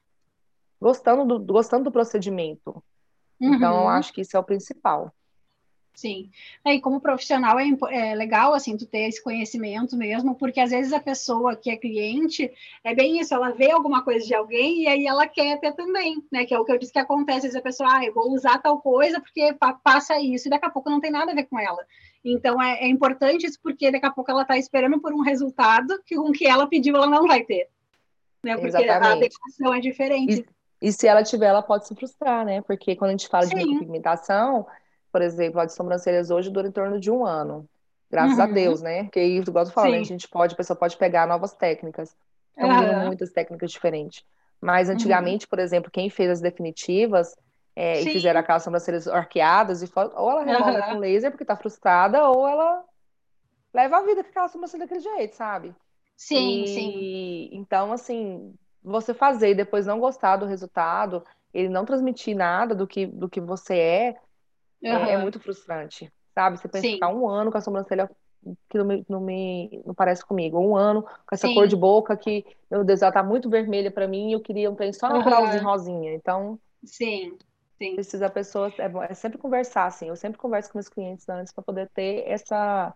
gostando 0.79 1.25
do, 1.25 1.53
gostando 1.53 1.83
do 1.83 1.91
procedimento. 1.91 2.81
Uhum. 3.37 3.55
Então, 3.55 3.81
eu 3.81 3.89
acho 3.89 4.13
que 4.13 4.21
isso 4.21 4.37
é 4.37 4.39
o 4.39 4.43
principal. 4.43 5.13
Sim. 5.95 6.29
E 6.65 6.79
como 6.81 6.99
profissional 6.99 7.57
é, 7.57 7.65
é, 7.89 8.15
legal, 8.15 8.53
assim, 8.53 8.75
tu 8.75 8.85
ter 8.85 9.07
esse 9.07 9.23
conhecimento 9.23 9.95
mesmo, 9.95 10.35
porque 10.35 10.59
às 10.59 10.71
vezes 10.71 10.91
a 10.91 10.99
pessoa 10.99 11.55
que 11.55 11.71
é 11.71 11.77
cliente, 11.77 12.51
é 12.83 12.93
bem 12.93 13.19
isso, 13.19 13.33
ela 13.33 13.51
vê 13.51 13.71
alguma 13.71 14.03
coisa 14.03 14.25
de 14.25 14.35
alguém 14.35 14.83
e 14.83 14.87
aí 14.87 15.07
ela 15.07 15.25
quer 15.25 15.57
ter 15.59 15.71
também, 15.71 16.21
né? 16.29 16.45
Que 16.45 16.53
é 16.53 16.59
o 16.59 16.65
que 16.65 16.71
eu 16.71 16.77
disse 16.77 16.91
que 16.91 16.99
acontece, 16.99 17.37
às 17.37 17.53
vezes 17.53 17.55
a 17.55 17.61
pessoa, 17.61 17.89
ah, 17.89 18.05
eu 18.05 18.13
vou 18.13 18.31
usar 18.33 18.57
tal 18.59 18.81
coisa 18.81 19.21
porque 19.21 19.55
passa 19.81 20.19
isso, 20.19 20.47
e 20.47 20.51
daqui 20.51 20.65
a 20.65 20.69
pouco 20.69 20.89
não 20.89 20.99
tem 20.99 21.11
nada 21.11 21.31
a 21.31 21.35
ver 21.35 21.45
com 21.45 21.57
ela. 21.57 21.85
Então, 22.23 22.61
é, 22.61 22.81
é 22.81 22.87
importante 22.87 23.45
isso 23.45 23.59
porque 23.61 23.89
daqui 23.89 24.05
a 24.05 24.11
pouco 24.11 24.29
ela 24.29 24.41
está 24.41 24.57
esperando 24.57 24.99
por 24.99 25.13
um 25.13 25.21
resultado 25.21 26.01
que 26.05 26.15
com 26.15 26.31
que 26.31 26.45
ela 26.45 26.67
pediu 26.67 26.95
ela 26.95 27.07
não 27.07 27.25
vai 27.25 27.43
ter. 27.43 27.69
Né? 28.43 28.55
Porque 28.55 28.67
Exatamente. 28.67 29.05
a 29.05 29.11
adequação 29.11 29.73
é 29.73 29.79
diferente. 29.79 30.45
E, 30.81 30.87
e, 30.87 30.91
se 30.91 31.07
ela 31.07 31.23
tiver, 31.23 31.45
ela 31.45 31.61
pode 31.61 31.87
se 31.87 31.95
frustrar, 31.95 32.43
né? 32.43 32.61
Porque 32.63 32.95
quando 32.95 33.09
a 33.09 33.13
gente 33.13 33.27
fala 33.27 33.45
Sim. 33.45 33.55
de 33.55 33.65
micropigmentação 33.65 34.65
por 35.15 35.21
exemplo, 35.21 35.61
a 35.61 35.65
de 35.65 35.73
sobrancelhas 35.73 36.29
hoje 36.29 36.49
dura 36.49 36.67
em 36.67 36.71
torno 36.73 36.99
de 36.99 37.09
um 37.09 37.25
ano. 37.25 37.65
Graças 38.11 38.37
uhum. 38.37 38.43
a 38.43 38.47
Deus, 38.47 38.81
né? 38.81 39.03
Porque 39.03 39.23
isso, 39.23 39.49
igual 39.49 39.63
eu 39.63 39.71
falando, 39.71 40.01
a 40.01 40.03
gente 40.03 40.27
pode, 40.27 40.53
a 40.53 40.57
pessoa 40.57 40.75
pode 40.75 40.97
pegar 40.97 41.25
novas 41.25 41.53
técnicas. 41.53 42.13
Estão 42.49 42.69
uhum. 42.69 43.05
muitas 43.05 43.31
técnicas 43.31 43.71
diferentes. 43.71 44.25
Mas 44.59 44.89
antigamente, 44.89 45.45
uhum. 45.45 45.49
por 45.51 45.59
exemplo, 45.59 45.89
quem 45.89 46.09
fez 46.09 46.31
as 46.31 46.41
definitivas 46.41 47.33
é, 47.73 48.01
e 48.01 48.11
fizeram 48.11 48.41
aquelas 48.41 48.61
sobrancelhas 48.63 49.07
arqueadas, 49.07 49.81
e 49.81 49.89
ou 49.95 50.31
ela 50.31 50.43
remoda 50.43 50.81
com 50.81 50.97
laser 50.97 51.31
porque 51.31 51.45
tá 51.45 51.55
frustrada, 51.55 52.27
ou 52.27 52.45
ela 52.45 52.83
leva 53.73 53.99
a 53.99 54.01
vida 54.01 54.21
com 54.21 54.31
aquela 54.31 54.49
sobrancelha 54.49 54.85
daquele 54.85 54.99
jeito, 54.99 55.33
sabe? 55.37 55.73
Sim, 56.17 56.63
e, 56.63 56.67
sim. 56.67 57.49
Então, 57.53 57.93
assim, 57.93 58.53
você 58.83 59.13
fazer 59.13 59.51
e 59.51 59.55
depois 59.55 59.85
não 59.85 59.97
gostar 59.97 60.35
do 60.35 60.45
resultado, 60.45 61.23
ele 61.53 61.69
não 61.69 61.85
transmitir 61.85 62.35
nada 62.35 62.75
do 62.75 62.85
que, 62.85 63.05
do 63.05 63.29
que 63.29 63.39
você 63.39 63.77
é, 63.77 64.15
Uhum. 64.85 65.05
É, 65.05 65.13
é, 65.13 65.17
muito 65.17 65.39
frustrante, 65.39 66.11
sabe? 66.33 66.57
Você 66.57 66.67
pensa 66.67 66.87
ficar 66.87 67.09
um 67.09 67.27
ano 67.27 67.51
com 67.51 67.57
a 67.57 67.61
sobrancelha 67.61 68.09
que 68.69 68.77
não 68.77 68.85
me, 68.85 69.05
não 69.09 69.19
me 69.19 69.81
não 69.83 69.95
parece 69.95 70.23
comigo, 70.23 70.59
um 70.59 70.75
ano 70.75 71.01
com 71.01 71.33
essa 71.33 71.47
Sim. 71.47 71.55
cor 71.55 71.67
de 71.67 71.75
boca 71.75 72.15
que, 72.15 72.45
meu 72.69 72.83
Deus, 72.83 73.01
ela 73.01 73.11
tá 73.11 73.23
muito 73.23 73.49
vermelha 73.49 73.89
para 73.89 74.07
mim 74.07 74.29
e 74.29 74.33
eu 74.33 74.39
queria 74.39 74.69
um 74.69 74.75
trem 74.75 74.93
só 74.93 75.09
naturalzinho 75.09 75.63
uhum. 75.63 75.69
rosinha. 75.69 76.13
Então, 76.13 76.59
Sim. 76.83 77.35
Sim. 77.77 77.95
Precisa 77.95 78.27
a 78.27 78.29
pessoa, 78.29 78.71
é, 78.77 79.11
é, 79.11 79.13
sempre 79.13 79.37
conversar, 79.37 79.87
assim. 79.87 80.07
Eu 80.07 80.15
sempre 80.15 80.37
converso 80.37 80.71
com 80.71 80.77
meus 80.77 80.87
clientes 80.87 81.27
antes 81.27 81.51
para 81.51 81.63
poder 81.63 81.89
ter 81.89 82.23
essa, 82.25 82.95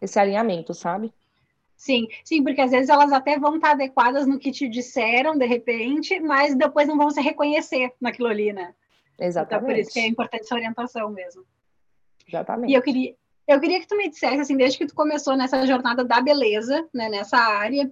esse 0.00 0.18
alinhamento, 0.18 0.74
sabe? 0.74 1.12
Sim, 1.76 2.08
sim, 2.24 2.42
porque 2.42 2.60
às 2.60 2.72
vezes 2.72 2.88
elas 2.88 3.12
até 3.12 3.38
vão 3.38 3.54
estar 3.54 3.72
adequadas 3.72 4.26
no 4.26 4.38
que 4.38 4.50
te 4.50 4.68
disseram, 4.68 5.38
de 5.38 5.46
repente, 5.46 6.18
mas 6.18 6.56
depois 6.56 6.88
não 6.88 6.96
vão 6.96 7.08
se 7.08 7.20
reconhecer 7.20 7.92
naquilo 8.00 8.26
ali, 8.26 8.52
né? 8.52 8.74
Exatamente. 9.18 9.64
Então, 9.64 9.74
por 9.74 9.80
isso 9.80 9.92
que 9.92 10.00
é 10.00 10.06
importante 10.06 10.42
essa 10.42 10.54
orientação 10.54 11.10
mesmo. 11.10 11.44
Exatamente. 12.26 12.70
E 12.70 12.74
eu 12.74 12.82
queria, 12.82 13.14
eu 13.46 13.60
queria 13.60 13.80
que 13.80 13.86
tu 13.86 13.96
me 13.96 14.08
dissesse, 14.08 14.40
assim, 14.40 14.56
desde 14.56 14.78
que 14.78 14.86
tu 14.86 14.94
começou 14.94 15.36
nessa 15.36 15.66
jornada 15.66 16.04
da 16.04 16.20
beleza, 16.20 16.86
né, 16.92 17.08
nessa 17.08 17.38
área, 17.38 17.90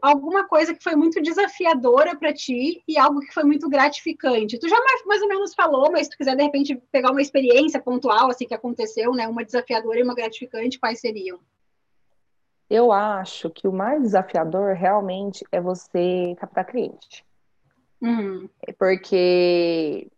alguma 0.00 0.46
coisa 0.46 0.74
que 0.74 0.82
foi 0.82 0.94
muito 0.94 1.20
desafiadora 1.20 2.16
para 2.16 2.32
ti 2.32 2.82
e 2.86 2.96
algo 2.96 3.20
que 3.20 3.32
foi 3.32 3.44
muito 3.44 3.68
gratificante. 3.68 4.58
Tu 4.58 4.68
já 4.68 4.78
mais, 4.78 5.04
mais, 5.04 5.22
ou 5.22 5.28
menos 5.28 5.54
falou, 5.54 5.90
mas 5.90 6.06
se 6.06 6.12
tu 6.12 6.16
quiser 6.16 6.36
de 6.36 6.42
repente 6.42 6.80
pegar 6.90 7.10
uma 7.10 7.20
experiência 7.20 7.80
pontual 7.80 8.30
assim 8.30 8.46
que 8.46 8.54
aconteceu, 8.54 9.12
né, 9.12 9.26
uma 9.28 9.44
desafiadora 9.44 9.98
e 9.98 10.02
uma 10.02 10.14
gratificante, 10.14 10.78
quais 10.78 11.00
seriam? 11.00 11.38
Eu 12.70 12.90
acho 12.92 13.50
que 13.50 13.68
o 13.68 13.72
mais 13.72 14.00
desafiador 14.00 14.74
realmente 14.74 15.44
é 15.52 15.60
você 15.60 16.34
captar 16.38 16.64
cliente. 16.64 17.24
Uhum. 18.00 18.48
Porque 18.78 20.08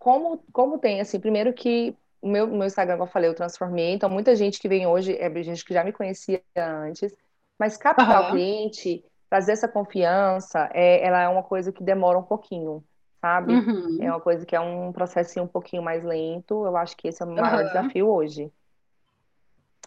como, 0.00 0.42
como 0.50 0.78
tem, 0.78 1.00
assim, 1.00 1.20
primeiro 1.20 1.52
que 1.52 1.94
o 2.22 2.28
meu, 2.28 2.46
meu 2.46 2.66
Instagram, 2.66 2.94
como 2.94 3.06
eu 3.06 3.12
falei, 3.12 3.28
eu 3.28 3.34
transformei, 3.34 3.92
então 3.92 4.08
muita 4.08 4.34
gente 4.34 4.58
que 4.58 4.68
vem 4.68 4.86
hoje 4.86 5.14
é 5.16 5.42
gente 5.42 5.64
que 5.64 5.74
já 5.74 5.84
me 5.84 5.92
conhecia 5.92 6.42
antes, 6.56 7.14
mas 7.58 7.76
captar 7.76 8.22
uhum. 8.22 8.28
o 8.28 8.30
cliente, 8.30 9.04
trazer 9.28 9.52
essa 9.52 9.68
confiança, 9.68 10.70
é, 10.72 11.06
ela 11.06 11.20
é 11.20 11.28
uma 11.28 11.42
coisa 11.42 11.70
que 11.70 11.84
demora 11.84 12.18
um 12.18 12.22
pouquinho, 12.22 12.82
sabe? 13.20 13.52
Uhum. 13.52 13.98
É 14.00 14.10
uma 14.10 14.20
coisa 14.20 14.44
que 14.46 14.56
é 14.56 14.60
um 14.60 14.90
processo 14.90 15.40
um 15.40 15.46
pouquinho 15.46 15.82
mais 15.82 16.02
lento, 16.02 16.64
eu 16.64 16.76
acho 16.78 16.96
que 16.96 17.06
esse 17.06 17.22
é 17.22 17.26
o 17.26 17.28
maior 17.28 17.60
uhum. 17.60 17.66
desafio 17.66 18.08
hoje. 18.08 18.50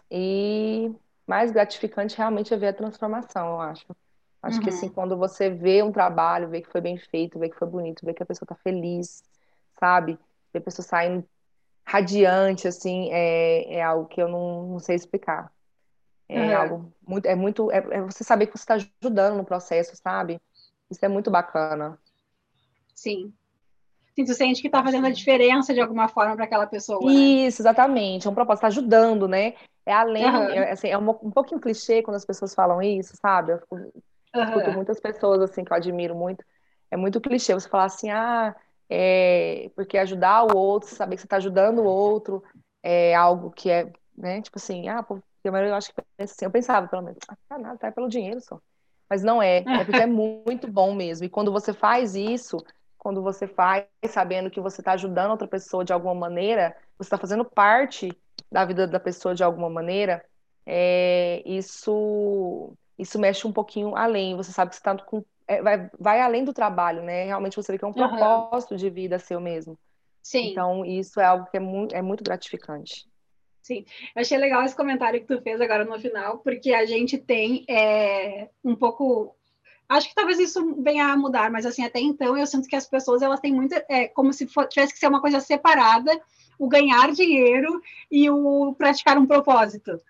E 0.08 0.92
mais 1.26 1.50
gratificante 1.50 2.16
realmente 2.16 2.54
é 2.54 2.56
ver 2.56 2.68
a 2.68 2.72
transformação, 2.72 3.48
eu 3.48 3.60
acho. 3.60 3.86
Acho 4.40 4.60
que 4.60 4.68
assim, 4.68 4.86
uhum. 4.86 4.92
quando 4.92 5.16
você 5.16 5.50
vê 5.50 5.82
um 5.82 5.90
trabalho, 5.90 6.48
vê 6.48 6.60
que 6.60 6.70
foi 6.70 6.80
bem 6.80 6.98
feito, 6.98 7.38
vê 7.38 7.48
que 7.48 7.58
foi 7.58 7.66
bonito, 7.66 8.04
vê 8.04 8.14
que 8.14 8.22
a 8.22 8.26
pessoa 8.26 8.46
tá 8.46 8.54
feliz, 8.54 9.22
sabe? 9.78 10.18
Ver 10.52 10.58
a 10.58 10.62
pessoa 10.62 10.86
saindo 10.86 11.24
radiante, 11.86 12.66
assim, 12.66 13.10
é, 13.12 13.74
é 13.74 13.82
algo 13.82 14.06
que 14.06 14.20
eu 14.20 14.28
não, 14.28 14.66
não 14.68 14.78
sei 14.78 14.96
explicar. 14.96 15.52
É 16.28 16.40
uhum. 16.40 16.56
algo 16.56 16.92
muito, 17.06 17.26
é 17.26 17.34
muito, 17.34 17.70
é, 17.70 17.76
é 17.76 18.00
você 18.00 18.24
saber 18.24 18.46
que 18.46 18.56
você 18.56 18.62
está 18.62 18.74
ajudando 18.74 19.36
no 19.36 19.44
processo, 19.44 19.94
sabe? 19.96 20.40
Isso 20.90 21.04
é 21.04 21.08
muito 21.08 21.30
bacana. 21.30 21.98
Sim. 22.94 23.32
Sim, 24.14 24.24
tu 24.24 24.32
sente 24.32 24.60
que 24.60 24.68
está 24.68 24.82
fazendo 24.82 25.06
a 25.06 25.10
diferença 25.10 25.74
de 25.74 25.80
alguma 25.80 26.08
forma 26.08 26.36
para 26.36 26.44
aquela 26.44 26.66
pessoa. 26.66 27.04
Né? 27.04 27.12
Isso, 27.12 27.62
né? 27.62 27.68
exatamente. 27.68 28.26
É 28.26 28.30
um 28.30 28.34
propósito, 28.34 28.62
tá 28.62 28.68
ajudando, 28.68 29.26
né? 29.26 29.54
É 29.84 29.92
além, 29.92 30.24
uhum. 30.24 30.50
é, 30.50 30.70
assim, 30.70 30.88
é 30.88 30.96
um, 30.96 31.10
um 31.10 31.30
pouquinho 31.30 31.60
clichê 31.60 32.00
quando 32.00 32.16
as 32.16 32.24
pessoas 32.24 32.54
falam 32.54 32.80
isso, 32.80 33.16
sabe? 33.16 33.52
Eu 33.52 33.56
escuto 33.56 34.70
uhum. 34.70 34.74
muitas 34.74 35.00
pessoas 35.00 35.42
assim 35.42 35.64
que 35.64 35.72
eu 35.72 35.76
admiro 35.76 36.14
muito. 36.14 36.44
É 36.90 36.96
muito 36.96 37.20
clichê 37.20 37.52
você 37.52 37.68
falar 37.68 37.84
assim, 37.84 38.08
ah, 38.10 38.54
é, 38.88 39.70
porque 39.74 39.98
ajudar 39.98 40.44
o 40.44 40.56
outro, 40.56 40.88
saber 40.88 41.16
que 41.16 41.22
você 41.22 41.26
está 41.26 41.36
ajudando 41.36 41.80
o 41.80 41.84
outro, 41.84 42.42
é 42.82 43.14
algo 43.14 43.50
que 43.50 43.70
é, 43.70 43.90
né, 44.16 44.42
tipo 44.42 44.58
assim, 44.58 44.88
ah, 44.88 45.02
pô, 45.02 45.20
eu 45.42 45.74
acho 45.74 45.92
que 45.92 46.02
assim, 46.18 46.44
eu 46.44 46.50
pensava 46.50 46.88
pelo 46.88 47.02
menos, 47.02 47.18
ah, 47.28 47.36
tá 47.48 47.58
nada, 47.58 47.78
tá 47.78 47.92
pelo 47.92 48.08
dinheiro 48.08 48.40
só. 48.40 48.60
Mas 49.08 49.22
não 49.22 49.42
é, 49.42 49.58
é 49.58 49.84
porque 49.84 50.00
é 50.00 50.06
muito 50.06 50.66
bom 50.66 50.94
mesmo. 50.94 51.26
E 51.26 51.28
quando 51.28 51.52
você 51.52 51.72
faz 51.72 52.14
isso, 52.14 52.64
quando 52.96 53.22
você 53.22 53.46
faz 53.46 53.84
sabendo 54.08 54.50
que 54.50 54.60
você 54.60 54.80
está 54.80 54.92
ajudando 54.92 55.32
outra 55.32 55.46
pessoa 55.46 55.84
de 55.84 55.92
alguma 55.92 56.14
maneira, 56.14 56.74
você 56.96 57.06
está 57.06 57.18
fazendo 57.18 57.44
parte 57.44 58.10
da 58.50 58.64
vida 58.64 58.86
da 58.86 58.98
pessoa 58.98 59.34
de 59.34 59.44
alguma 59.44 59.68
maneira, 59.68 60.24
é, 60.66 61.42
isso 61.44 62.72
isso 62.98 63.18
mexe 63.18 63.46
um 63.46 63.52
pouquinho 63.52 63.94
além. 63.96 64.36
Você 64.36 64.52
sabe 64.52 64.70
que 64.70 64.76
você 64.76 64.80
está 64.80 64.96
com 64.96 65.24
é, 65.46 65.62
vai, 65.62 65.90
vai 65.98 66.20
além 66.20 66.44
do 66.44 66.52
trabalho, 66.52 67.02
né? 67.02 67.24
Realmente 67.24 67.56
você 67.56 67.72
vê 67.72 67.78
que 67.78 67.84
é 67.84 67.88
um 67.88 67.92
propósito 67.92 68.72
uhum. 68.72 68.76
de 68.76 68.90
vida 68.90 69.18
seu 69.18 69.40
mesmo. 69.40 69.78
Sim. 70.22 70.50
Então, 70.50 70.84
isso 70.84 71.20
é 71.20 71.24
algo 71.24 71.46
que 71.50 71.56
é 71.56 71.60
muito, 71.60 71.94
é 71.94 72.00
muito 72.00 72.24
gratificante. 72.24 73.06
Sim, 73.62 73.84
eu 74.14 74.20
achei 74.20 74.36
legal 74.36 74.62
esse 74.62 74.76
comentário 74.76 75.20
que 75.20 75.26
tu 75.26 75.40
fez 75.40 75.60
agora 75.60 75.84
no 75.84 75.98
final, 75.98 76.38
porque 76.38 76.74
a 76.74 76.84
gente 76.84 77.16
tem 77.16 77.64
é, 77.68 78.48
um 78.62 78.76
pouco. 78.76 79.34
Acho 79.88 80.08
que 80.08 80.14
talvez 80.14 80.38
isso 80.38 80.82
venha 80.82 81.06
a 81.06 81.16
mudar, 81.16 81.50
mas 81.50 81.64
assim, 81.64 81.84
até 81.84 81.98
então 81.98 82.36
eu 82.36 82.46
sinto 82.46 82.68
que 82.68 82.76
as 82.76 82.86
pessoas 82.86 83.22
elas 83.22 83.40
têm 83.40 83.54
muito. 83.54 83.74
É, 83.88 84.08
como 84.08 84.32
se 84.32 84.46
for, 84.46 84.66
tivesse 84.68 84.92
que 84.92 84.98
ser 84.98 85.08
uma 85.08 85.20
coisa 85.20 85.40
separada 85.40 86.10
o 86.58 86.68
ganhar 86.68 87.12
dinheiro 87.12 87.80
e 88.10 88.28
o 88.30 88.74
praticar 88.74 89.18
um 89.18 89.26
propósito. 89.26 90.00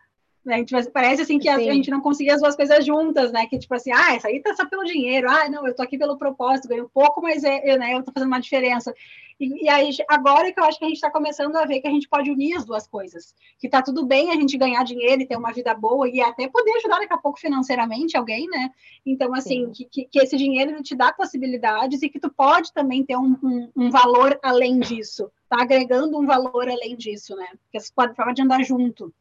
Né? 0.44 0.62
Tipo, 0.62 0.90
parece 0.90 1.22
assim 1.22 1.38
que 1.38 1.48
a, 1.48 1.56
a, 1.56 1.60
gente 1.60 1.90
não 1.90 2.02
conseguia 2.02 2.34
as 2.34 2.40
duas 2.40 2.54
coisas 2.54 2.84
juntas, 2.84 3.32
né? 3.32 3.46
Que 3.46 3.58
tipo 3.58 3.74
assim, 3.74 3.90
ah, 3.92 4.14
isso 4.14 4.26
aí 4.26 4.40
tá 4.40 4.54
só 4.54 4.68
pelo 4.68 4.84
dinheiro, 4.84 5.30
ah, 5.30 5.48
não, 5.48 5.66
eu 5.66 5.74
tô 5.74 5.82
aqui 5.82 5.96
pelo 5.96 6.18
propósito, 6.18 6.68
ganho 6.68 6.90
pouco, 6.92 7.22
mas 7.22 7.42
é, 7.44 7.62
eu, 7.64 7.78
né, 7.78 7.94
eu 7.94 8.02
tô 8.02 8.12
fazendo 8.12 8.28
uma 8.28 8.40
diferença. 8.40 8.92
E, 9.40 9.64
e 9.64 9.68
aí, 9.68 9.90
agora 10.08 10.52
que 10.52 10.60
eu 10.60 10.64
acho 10.64 10.78
que 10.78 10.84
a 10.84 10.88
gente 10.88 10.96
está 10.96 11.10
começando 11.10 11.56
a 11.56 11.64
ver 11.64 11.80
que 11.80 11.88
a 11.88 11.90
gente 11.90 12.08
pode 12.08 12.30
unir 12.30 12.56
as 12.56 12.64
duas 12.64 12.86
coisas. 12.86 13.34
Que 13.58 13.68
tá 13.68 13.82
tudo 13.82 14.04
bem 14.04 14.30
a 14.30 14.34
gente 14.34 14.58
ganhar 14.58 14.84
dinheiro 14.84 15.22
e 15.22 15.26
ter 15.26 15.36
uma 15.36 15.52
vida 15.52 15.74
boa 15.74 16.08
e 16.08 16.20
até 16.20 16.46
poder 16.46 16.72
ajudar 16.76 16.98
daqui 16.98 17.14
a 17.14 17.18
pouco 17.18 17.40
financeiramente 17.40 18.16
alguém, 18.16 18.46
né? 18.46 18.70
Então, 19.04 19.34
assim, 19.34 19.70
que, 19.72 19.86
que, 19.86 20.04
que, 20.04 20.18
esse 20.20 20.36
dinheiro 20.36 20.80
te 20.82 20.94
dá 20.94 21.12
possibilidades 21.12 22.02
e 22.02 22.08
que 22.08 22.20
tu 22.20 22.30
pode 22.30 22.72
também 22.72 23.02
ter 23.02 23.16
um, 23.16 23.36
um, 23.42 23.70
um 23.74 23.90
valor 23.90 24.38
além 24.42 24.78
disso. 24.78 25.30
Tá 25.48 25.62
agregando 25.62 26.18
um 26.18 26.26
valor 26.26 26.68
além 26.68 26.96
disso, 26.96 27.34
né? 27.34 27.48
Porque 27.64 27.80
você 27.80 27.92
pode 27.94 28.14
falar 28.14 28.34
de 28.34 28.42
andar 28.42 28.62
junto. 28.62 29.12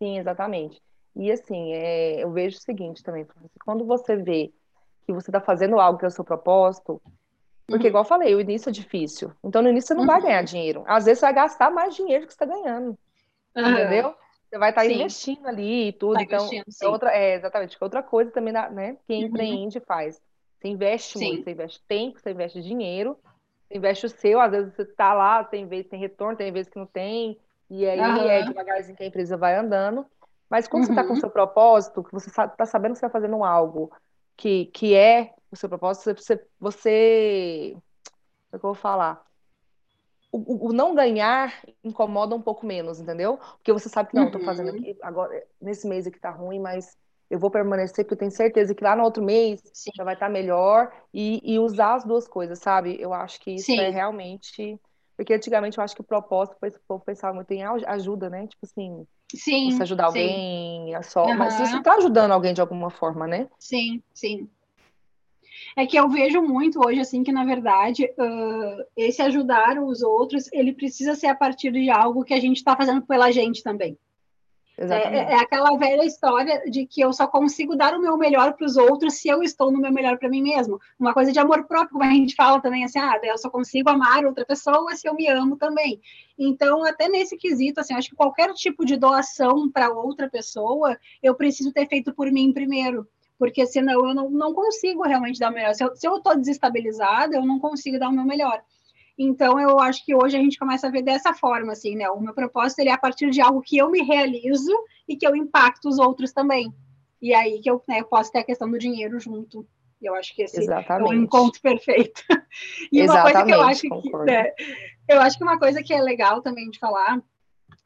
Sim, 0.00 0.18
exatamente. 0.18 0.80
E 1.14 1.30
assim, 1.30 1.72
é, 1.72 2.22
eu 2.22 2.30
vejo 2.32 2.56
o 2.56 2.60
seguinte 2.60 3.02
também, 3.02 3.26
quando 3.64 3.84
você 3.84 4.16
vê 4.16 4.52
que 5.04 5.12
você 5.12 5.30
está 5.30 5.40
fazendo 5.40 5.78
algo 5.78 5.98
que 5.98 6.04
é 6.04 6.08
o 6.08 6.10
seu 6.10 6.24
propósito, 6.24 7.00
porque, 7.66 7.84
uhum. 7.84 7.88
igual 7.88 8.04
eu 8.04 8.08
falei, 8.08 8.34
o 8.34 8.40
início 8.40 8.68
é 8.68 8.72
difícil. 8.72 9.32
Então, 9.44 9.62
no 9.62 9.68
início 9.68 9.88
você 9.88 9.94
não 9.94 10.00
uhum. 10.00 10.06
vai 10.08 10.20
ganhar 10.20 10.42
dinheiro. 10.42 10.82
Às 10.86 11.04
vezes 11.04 11.20
você 11.20 11.26
vai 11.26 11.34
gastar 11.34 11.70
mais 11.70 11.94
dinheiro 11.94 12.26
que 12.26 12.32
você 12.34 12.42
está 12.42 12.46
ganhando. 12.46 12.98
Uhum. 13.56 13.70
Entendeu? 13.70 14.14
Você 14.48 14.58
vai 14.58 14.70
estar 14.70 14.82
tá 14.82 14.86
investindo 14.88 15.46
ali 15.46 15.88
e 15.88 15.92
tudo. 15.92 16.14
Tá 16.14 16.22
então, 16.22 16.50
é 16.52 16.88
outra, 16.88 17.12
é, 17.12 17.34
exatamente. 17.34 17.76
Outra 17.80 18.02
coisa 18.02 18.32
também, 18.32 18.52
né? 18.52 18.96
Quem 19.06 19.22
uhum. 19.22 19.28
empreende 19.28 19.78
faz. 19.78 20.20
Você 20.58 20.68
investe 20.68 21.18
sim. 21.18 21.26
muito, 21.28 21.44
você 21.44 21.50
investe 21.52 21.82
tempo, 21.86 22.18
você 22.18 22.30
investe 22.32 22.60
dinheiro, 22.60 23.16
você 23.68 23.78
investe 23.78 24.06
o 24.06 24.08
seu, 24.08 24.40
às 24.40 24.50
vezes 24.50 24.74
você 24.74 24.82
está 24.82 25.14
lá, 25.14 25.44
tem 25.44 25.66
vezes 25.66 25.88
tem 25.88 26.00
retorno, 26.00 26.36
tem 26.36 26.52
vezes 26.52 26.70
que 26.70 26.78
não 26.78 26.86
tem. 26.86 27.38
E 27.70 27.88
aí 27.88 28.00
uhum. 28.00 28.28
é 28.28 28.42
devagarzinho 28.42 28.96
que 28.96 29.04
a 29.04 29.06
empresa 29.06 29.36
vai 29.36 29.56
andando. 29.56 30.04
Mas 30.48 30.66
quando 30.66 30.82
uhum. 30.82 30.86
você 30.88 30.92
está 30.92 31.04
com 31.04 31.14
o 31.14 31.20
seu 31.20 31.30
propósito, 31.30 32.02
que 32.02 32.12
você 32.12 32.28
está 32.28 32.66
sabendo 32.66 32.92
que 32.92 32.98
você 32.98 33.06
está 33.06 33.10
fazendo 33.10 33.44
algo 33.44 33.92
que, 34.36 34.66
que 34.66 34.94
é 34.94 35.32
o 35.50 35.56
seu 35.56 35.68
propósito, 35.68 36.20
você, 36.20 36.44
você 36.58 37.76
que 38.50 38.56
eu 38.56 38.60
vou 38.60 38.74
falar? 38.74 39.24
O, 40.32 40.68
o, 40.68 40.72
não 40.72 40.94
ganhar 40.94 41.62
incomoda 41.82 42.34
um 42.34 42.42
pouco 42.42 42.64
menos, 42.64 43.00
entendeu? 43.00 43.38
Porque 43.56 43.72
você 43.72 43.88
sabe 43.88 44.10
que 44.10 44.14
não, 44.14 44.22
uhum. 44.22 44.28
eu 44.28 44.32
tô 44.32 44.40
fazendo 44.40 44.70
uhum. 44.70 44.78
aqui, 44.78 44.96
agora, 45.02 45.44
nesse 45.60 45.86
mês 45.86 46.06
aqui 46.06 46.20
tá 46.20 46.30
ruim, 46.30 46.60
mas 46.60 46.96
eu 47.28 47.38
vou 47.38 47.50
permanecer, 47.50 48.04
porque 48.04 48.14
eu 48.14 48.18
tenho 48.18 48.30
certeza 48.30 48.74
que 48.74 48.82
lá 48.82 48.96
no 48.96 49.04
outro 49.04 49.22
mês 49.22 49.60
Sim. 49.72 49.90
já 49.94 50.04
vai 50.04 50.14
estar 50.14 50.26
tá 50.26 50.32
melhor 50.32 50.92
e, 51.14 51.40
e, 51.44 51.58
usar 51.58 51.94
as 51.94 52.04
duas 52.04 52.26
coisas, 52.26 52.58
sabe? 52.58 52.96
Eu 53.00 53.12
acho 53.12 53.40
que 53.40 53.52
isso 53.52 53.66
Sim. 53.66 53.80
é 53.80 53.88
realmente. 53.88 54.78
Porque 55.20 55.34
antigamente 55.34 55.76
eu 55.76 55.84
acho 55.84 55.94
que 55.94 56.00
o 56.00 56.04
propósito 56.04 56.56
foi 56.58 56.70
o 56.70 56.80
povo 56.88 57.04
pensava 57.04 57.34
muito 57.34 57.50
em 57.50 57.62
ajuda, 57.62 58.30
né? 58.30 58.46
Tipo 58.46 58.64
assim, 58.64 59.06
sim, 59.34 59.70
você 59.70 59.82
ajudar 59.82 60.06
alguém, 60.06 60.94
é 60.94 61.02
só. 61.02 61.26
Uhum. 61.26 61.36
Mas 61.36 61.52
você 61.52 61.76
está 61.76 61.96
ajudando 61.96 62.30
alguém 62.30 62.54
de 62.54 62.60
alguma 62.62 62.88
forma, 62.88 63.26
né? 63.26 63.46
Sim, 63.58 64.02
sim. 64.14 64.48
É 65.76 65.84
que 65.84 65.98
eu 65.98 66.08
vejo 66.08 66.40
muito 66.40 66.80
hoje, 66.82 67.00
assim, 67.00 67.22
que 67.22 67.30
na 67.32 67.44
verdade 67.44 68.06
uh, 68.06 68.82
esse 68.96 69.20
ajudar 69.20 69.78
os 69.78 70.00
outros, 70.00 70.50
ele 70.54 70.72
precisa 70.72 71.14
ser 71.14 71.26
a 71.26 71.34
partir 71.34 71.70
de 71.70 71.90
algo 71.90 72.24
que 72.24 72.32
a 72.32 72.40
gente 72.40 72.56
está 72.56 72.74
fazendo 72.74 73.02
pela 73.02 73.30
gente 73.30 73.62
também. 73.62 73.98
É, 74.88 75.34
é, 75.34 75.34
aquela 75.34 75.76
velha 75.76 76.06
história 76.06 76.62
de 76.70 76.86
que 76.86 77.02
eu 77.02 77.12
só 77.12 77.26
consigo 77.26 77.76
dar 77.76 77.94
o 77.94 78.00
meu 78.00 78.16
melhor 78.16 78.54
para 78.54 78.64
os 78.64 78.78
outros 78.78 79.14
se 79.14 79.28
eu 79.28 79.42
estou 79.42 79.70
no 79.70 79.78
meu 79.78 79.92
melhor 79.92 80.16
para 80.16 80.28
mim 80.30 80.40
mesmo. 80.40 80.80
Uma 80.98 81.12
coisa 81.12 81.30
de 81.30 81.38
amor 81.38 81.64
próprio, 81.64 81.92
como 81.92 82.04
a 82.04 82.14
gente 82.14 82.34
fala 82.34 82.62
também, 82.62 82.82
assim, 82.82 82.98
ah, 82.98 83.20
eu 83.22 83.36
só 83.36 83.50
consigo 83.50 83.90
amar 83.90 84.24
outra 84.24 84.42
pessoa 84.46 84.96
se 84.96 85.06
eu 85.06 85.14
me 85.14 85.28
amo 85.28 85.56
também. 85.56 86.00
Então, 86.38 86.82
até 86.82 87.10
nesse 87.10 87.36
quesito, 87.36 87.78
assim, 87.78 87.92
acho 87.92 88.08
que 88.08 88.16
qualquer 88.16 88.54
tipo 88.54 88.86
de 88.86 88.96
doação 88.96 89.70
para 89.70 89.90
outra 89.90 90.30
pessoa, 90.30 90.96
eu 91.22 91.34
preciso 91.34 91.72
ter 91.72 91.86
feito 91.86 92.14
por 92.14 92.32
mim 92.32 92.50
primeiro 92.50 93.06
porque 93.38 93.66
senão 93.66 94.06
eu 94.06 94.14
não, 94.14 94.28
não 94.28 94.52
consigo 94.52 95.02
realmente 95.02 95.40
dar 95.40 95.50
o 95.50 95.54
melhor. 95.54 95.72
Se 95.74 95.82
eu 95.82 96.16
estou 96.16 96.36
desestabilizada, 96.36 97.34
eu 97.34 97.46
não 97.46 97.58
consigo 97.58 97.98
dar 97.98 98.10
o 98.10 98.12
meu 98.12 98.26
melhor. 98.26 98.62
Então, 99.22 99.60
eu 99.60 99.78
acho 99.78 100.02
que 100.02 100.14
hoje 100.14 100.34
a 100.34 100.40
gente 100.40 100.58
começa 100.58 100.86
a 100.86 100.90
ver 100.90 101.02
dessa 101.02 101.34
forma, 101.34 101.72
assim, 101.72 101.94
né? 101.94 102.08
O 102.08 102.18
meu 102.18 102.32
propósito 102.32 102.78
ele 102.78 102.88
é 102.88 102.92
a 102.94 102.98
partir 102.98 103.28
de 103.28 103.38
algo 103.38 103.60
que 103.60 103.76
eu 103.76 103.90
me 103.90 104.02
realizo 104.02 104.72
e 105.06 105.14
que 105.14 105.26
eu 105.26 105.36
impacto 105.36 105.90
os 105.90 105.98
outros 105.98 106.32
também. 106.32 106.72
E 107.20 107.34
aí 107.34 107.60
que 107.60 107.70
eu, 107.70 107.82
né, 107.86 108.00
eu 108.00 108.06
posso 108.06 108.32
ter 108.32 108.38
a 108.38 108.44
questão 108.44 108.70
do 108.70 108.78
dinheiro 108.78 109.20
junto. 109.20 109.66
E 110.00 110.06
eu 110.06 110.14
acho 110.14 110.34
que 110.34 110.40
esse 110.40 110.62
Exatamente. 110.62 111.12
é 111.12 111.14
o 111.14 111.22
encontro 111.22 111.60
perfeito. 111.60 112.22
E 112.90 113.02
uma 113.02 113.04
Exatamente, 113.04 113.32
coisa 113.32 113.44
que 113.44 113.52
eu 113.52 113.62
acho 113.62 113.80
que, 113.82 114.16
né, 114.24 114.52
eu 115.06 115.20
acho 115.20 115.36
que 115.36 115.44
uma 115.44 115.58
coisa 115.58 115.82
que 115.82 115.92
é 115.92 116.00
legal 116.00 116.40
também 116.40 116.70
de 116.70 116.78
falar 116.78 117.22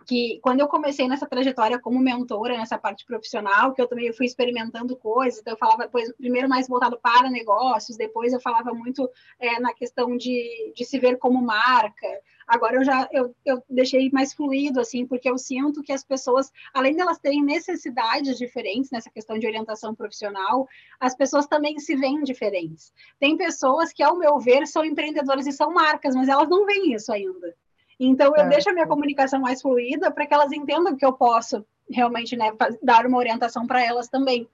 que 0.07 0.39
quando 0.43 0.61
eu 0.61 0.69
comecei 0.69 1.09
nessa 1.09 1.27
trajetória 1.27 1.79
como 1.79 1.99
mentora, 1.99 2.57
nessa 2.57 2.79
parte 2.79 3.05
profissional, 3.05 3.73
que 3.73 3.81
eu 3.81 3.89
também 3.89 4.13
fui 4.13 4.27
experimentando 4.27 4.97
coisas, 4.97 5.41
então 5.41 5.55
eu 5.55 5.59
falava 5.59 5.85
depois, 5.85 6.13
primeiro 6.17 6.49
mais 6.49 6.69
voltado 6.69 6.99
para 7.01 7.31
negócios, 7.31 7.97
depois 7.97 8.33
eu 8.33 8.41
falava 8.41 8.73
muito 8.73 9.11
é, 9.39 9.59
na 9.61 9.73
questão 9.73 10.17
de, 10.17 10.73
de 10.75 10.85
se 10.85 10.99
ver 10.99 11.19
como 11.19 11.41
marca. 11.43 12.07
Agora 12.47 12.77
eu 12.77 12.85
já 12.85 13.09
eu, 13.11 13.35
eu 13.45 13.63
deixei 13.69 14.11
mais 14.11 14.35
fluido, 14.35 14.79
assim, 14.81 15.07
porque 15.07 15.29
eu 15.29 15.39
sinto 15.39 15.83
que 15.83 15.93
as 15.93 16.05
pessoas, 16.05 16.53
além 16.75 16.95
delas 16.95 17.19
terem 17.19 17.43
necessidades 17.43 18.37
diferentes 18.37 18.91
nessa 18.91 19.11
questão 19.11 19.39
de 19.39 19.47
orientação 19.47 19.95
profissional, 19.95 20.69
as 21.01 21.15
pessoas 21.17 21.47
também 21.47 21.79
se 21.79 21.97
veem 21.97 22.23
diferentes. 22.23 22.93
Tem 23.19 23.37
pessoas 23.37 23.93
que, 23.93 24.03
ao 24.03 24.19
meu 24.19 24.39
ver, 24.39 24.67
são 24.67 24.85
empreendedoras 24.85 25.47
e 25.47 25.53
são 25.53 25.73
marcas, 25.73 26.15
mas 26.15 26.29
elas 26.29 26.49
não 26.49 26.67
veem 26.67 26.93
isso 26.93 27.13
ainda. 27.13 27.55
Então, 27.99 28.35
eu 28.37 28.45
é. 28.45 28.49
deixo 28.49 28.71
a 28.71 28.73
minha 28.73 28.87
comunicação 28.87 29.41
mais 29.41 29.63
fluida 29.63 30.11
para 30.11 30.27
que 30.27 30.35
elas 30.35 30.53
entendam 30.53 30.97
que 30.97 31.05
eu 31.05 31.13
posso 31.13 31.65
realmente 31.91 32.37
né, 32.37 32.53
dar 32.83 33.07
uma 33.07 33.19
orientação 33.19 33.67
para 33.67 33.85
elas 33.85 34.09
também. 34.09 34.49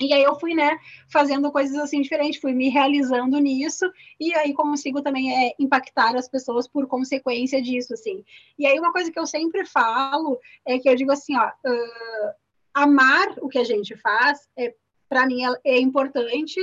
E 0.00 0.12
aí 0.12 0.22
eu 0.22 0.38
fui, 0.38 0.54
né, 0.54 0.78
fazendo 1.10 1.50
coisas 1.50 1.76
assim 1.76 2.00
diferentes, 2.00 2.40
fui 2.40 2.52
me 2.52 2.68
realizando 2.68 3.38
nisso, 3.38 3.90
e 4.20 4.32
aí 4.34 4.54
consigo 4.54 5.02
também 5.02 5.48
é, 5.48 5.54
impactar 5.58 6.14
as 6.16 6.28
pessoas 6.28 6.68
por 6.68 6.86
consequência 6.86 7.60
disso, 7.60 7.94
assim. 7.94 8.24
E 8.58 8.66
aí 8.66 8.78
uma 8.78 8.92
coisa 8.92 9.10
que 9.10 9.18
eu 9.18 9.26
sempre 9.26 9.66
falo 9.66 10.38
é 10.64 10.78
que 10.78 10.88
eu 10.88 10.94
digo 10.94 11.10
assim, 11.10 11.36
ó, 11.36 11.48
uh, 11.48 12.32
amar 12.72 13.34
o 13.40 13.48
que 13.48 13.58
a 13.58 13.64
gente 13.64 13.96
faz, 13.96 14.48
é, 14.56 14.72
para 15.08 15.26
mim, 15.26 15.44
é, 15.44 15.52
é 15.64 15.80
importante, 15.80 16.60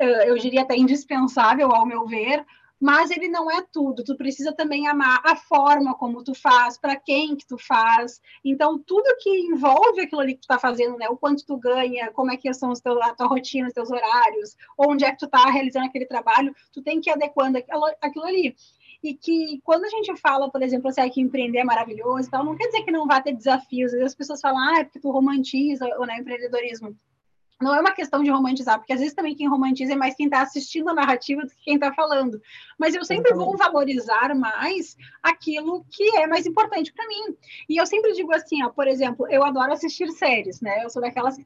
uh, 0.00 0.24
eu 0.24 0.38
diria 0.38 0.62
até 0.62 0.76
indispensável, 0.76 1.70
ao 1.72 1.84
meu 1.84 2.06
ver, 2.06 2.44
mas 2.80 3.10
ele 3.10 3.28
não 3.28 3.50
é 3.50 3.62
tudo. 3.72 4.04
Tu 4.04 4.16
precisa 4.16 4.52
também 4.52 4.86
amar 4.86 5.20
a 5.24 5.36
forma 5.36 5.94
como 5.94 6.22
tu 6.22 6.34
faz, 6.34 6.78
para 6.78 6.96
quem 6.96 7.36
que 7.36 7.46
tu 7.46 7.56
faz. 7.58 8.20
Então, 8.44 8.78
tudo 8.78 9.16
que 9.20 9.30
envolve 9.30 10.00
aquilo 10.00 10.20
ali 10.20 10.34
que 10.34 10.40
tu 10.40 10.44
está 10.44 10.58
fazendo, 10.58 10.96
né? 10.96 11.08
O 11.08 11.16
quanto 11.16 11.44
tu 11.44 11.56
ganha, 11.56 12.10
como 12.12 12.30
é 12.32 12.36
que 12.36 12.52
são 12.54 12.70
os 12.70 12.80
teus, 12.80 13.00
a 13.00 13.14
tua 13.14 13.26
rotina, 13.26 13.68
os 13.68 13.74
teus 13.74 13.90
horários, 13.90 14.56
onde 14.78 15.04
é 15.04 15.10
que 15.10 15.18
tu 15.18 15.26
está 15.26 15.48
realizando 15.50 15.86
aquele 15.86 16.06
trabalho, 16.06 16.54
tu 16.72 16.82
tem 16.82 17.00
que 17.00 17.10
ir 17.10 17.12
adequando 17.12 17.58
aquilo, 17.58 17.84
aquilo 18.00 18.24
ali 18.24 18.56
e 19.02 19.14
que 19.14 19.60
quando 19.62 19.84
a 19.84 19.88
gente 19.88 20.16
fala, 20.16 20.50
por 20.50 20.62
exemplo, 20.62 20.88
assim, 20.88 21.08
que 21.10 21.20
empreender 21.20 21.58
é 21.58 21.64
maravilhoso, 21.64 22.26
então 22.26 22.42
não 22.42 22.56
quer 22.56 22.66
dizer 22.66 22.82
que 22.82 22.90
não 22.90 23.06
vai 23.06 23.22
ter 23.22 23.32
desafios. 23.32 23.92
Às 23.92 23.98
vezes 23.98 24.06
as 24.06 24.14
pessoas 24.14 24.40
falam, 24.40 24.58
ah, 24.58 24.80
é 24.80 24.84
porque 24.84 25.00
tu 25.00 25.10
romantiza 25.10 25.86
o 25.98 26.04
né, 26.04 26.18
empreendedorismo 26.18 26.96
não 27.60 27.74
é 27.74 27.80
uma 27.80 27.92
questão 27.92 28.22
de 28.22 28.30
romantizar, 28.30 28.78
porque 28.78 28.92
às 28.92 29.00
vezes 29.00 29.14
também 29.14 29.34
quem 29.34 29.48
romantiza 29.48 29.94
é 29.94 29.96
mais 29.96 30.14
quem 30.14 30.26
está 30.26 30.42
assistindo 30.42 30.90
a 30.90 30.94
narrativa 30.94 31.42
do 31.42 31.48
que 31.48 31.64
quem 31.64 31.74
está 31.76 31.92
falando. 31.92 32.40
Mas 32.78 32.94
eu 32.94 33.04
sempre 33.04 33.32
vou 33.32 33.56
valorizar 33.56 34.34
mais 34.34 34.96
aquilo 35.22 35.84
que 35.90 36.16
é 36.18 36.26
mais 36.26 36.46
importante 36.46 36.92
para 36.92 37.06
mim. 37.08 37.34
E 37.68 37.80
eu 37.80 37.86
sempre 37.86 38.12
digo 38.12 38.32
assim, 38.34 38.62
ó, 38.62 38.68
por 38.68 38.86
exemplo, 38.86 39.26
eu 39.30 39.42
adoro 39.42 39.72
assistir 39.72 40.10
séries, 40.10 40.60
né? 40.60 40.84
Eu 40.84 40.90
sou 40.90 41.00
daquelas 41.00 41.36
que 41.36 41.44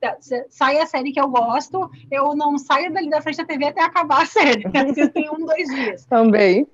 sai 0.48 0.78
a 0.78 0.86
série 0.86 1.12
que 1.12 1.20
eu 1.20 1.28
gosto, 1.28 1.88
eu 2.11 2.34
não 2.34 2.58
saio 2.58 2.92
dali 2.92 3.08
da 3.08 3.22
frente 3.22 3.36
da 3.36 3.44
TV 3.44 3.66
até 3.66 3.82
acabar 3.82 4.22
a 4.22 4.26
série. 4.26 4.64
Assisto 4.66 5.18
em 5.18 5.30
um, 5.30 5.46
dois 5.46 5.68
dias. 5.68 6.06
Também. 6.06 6.66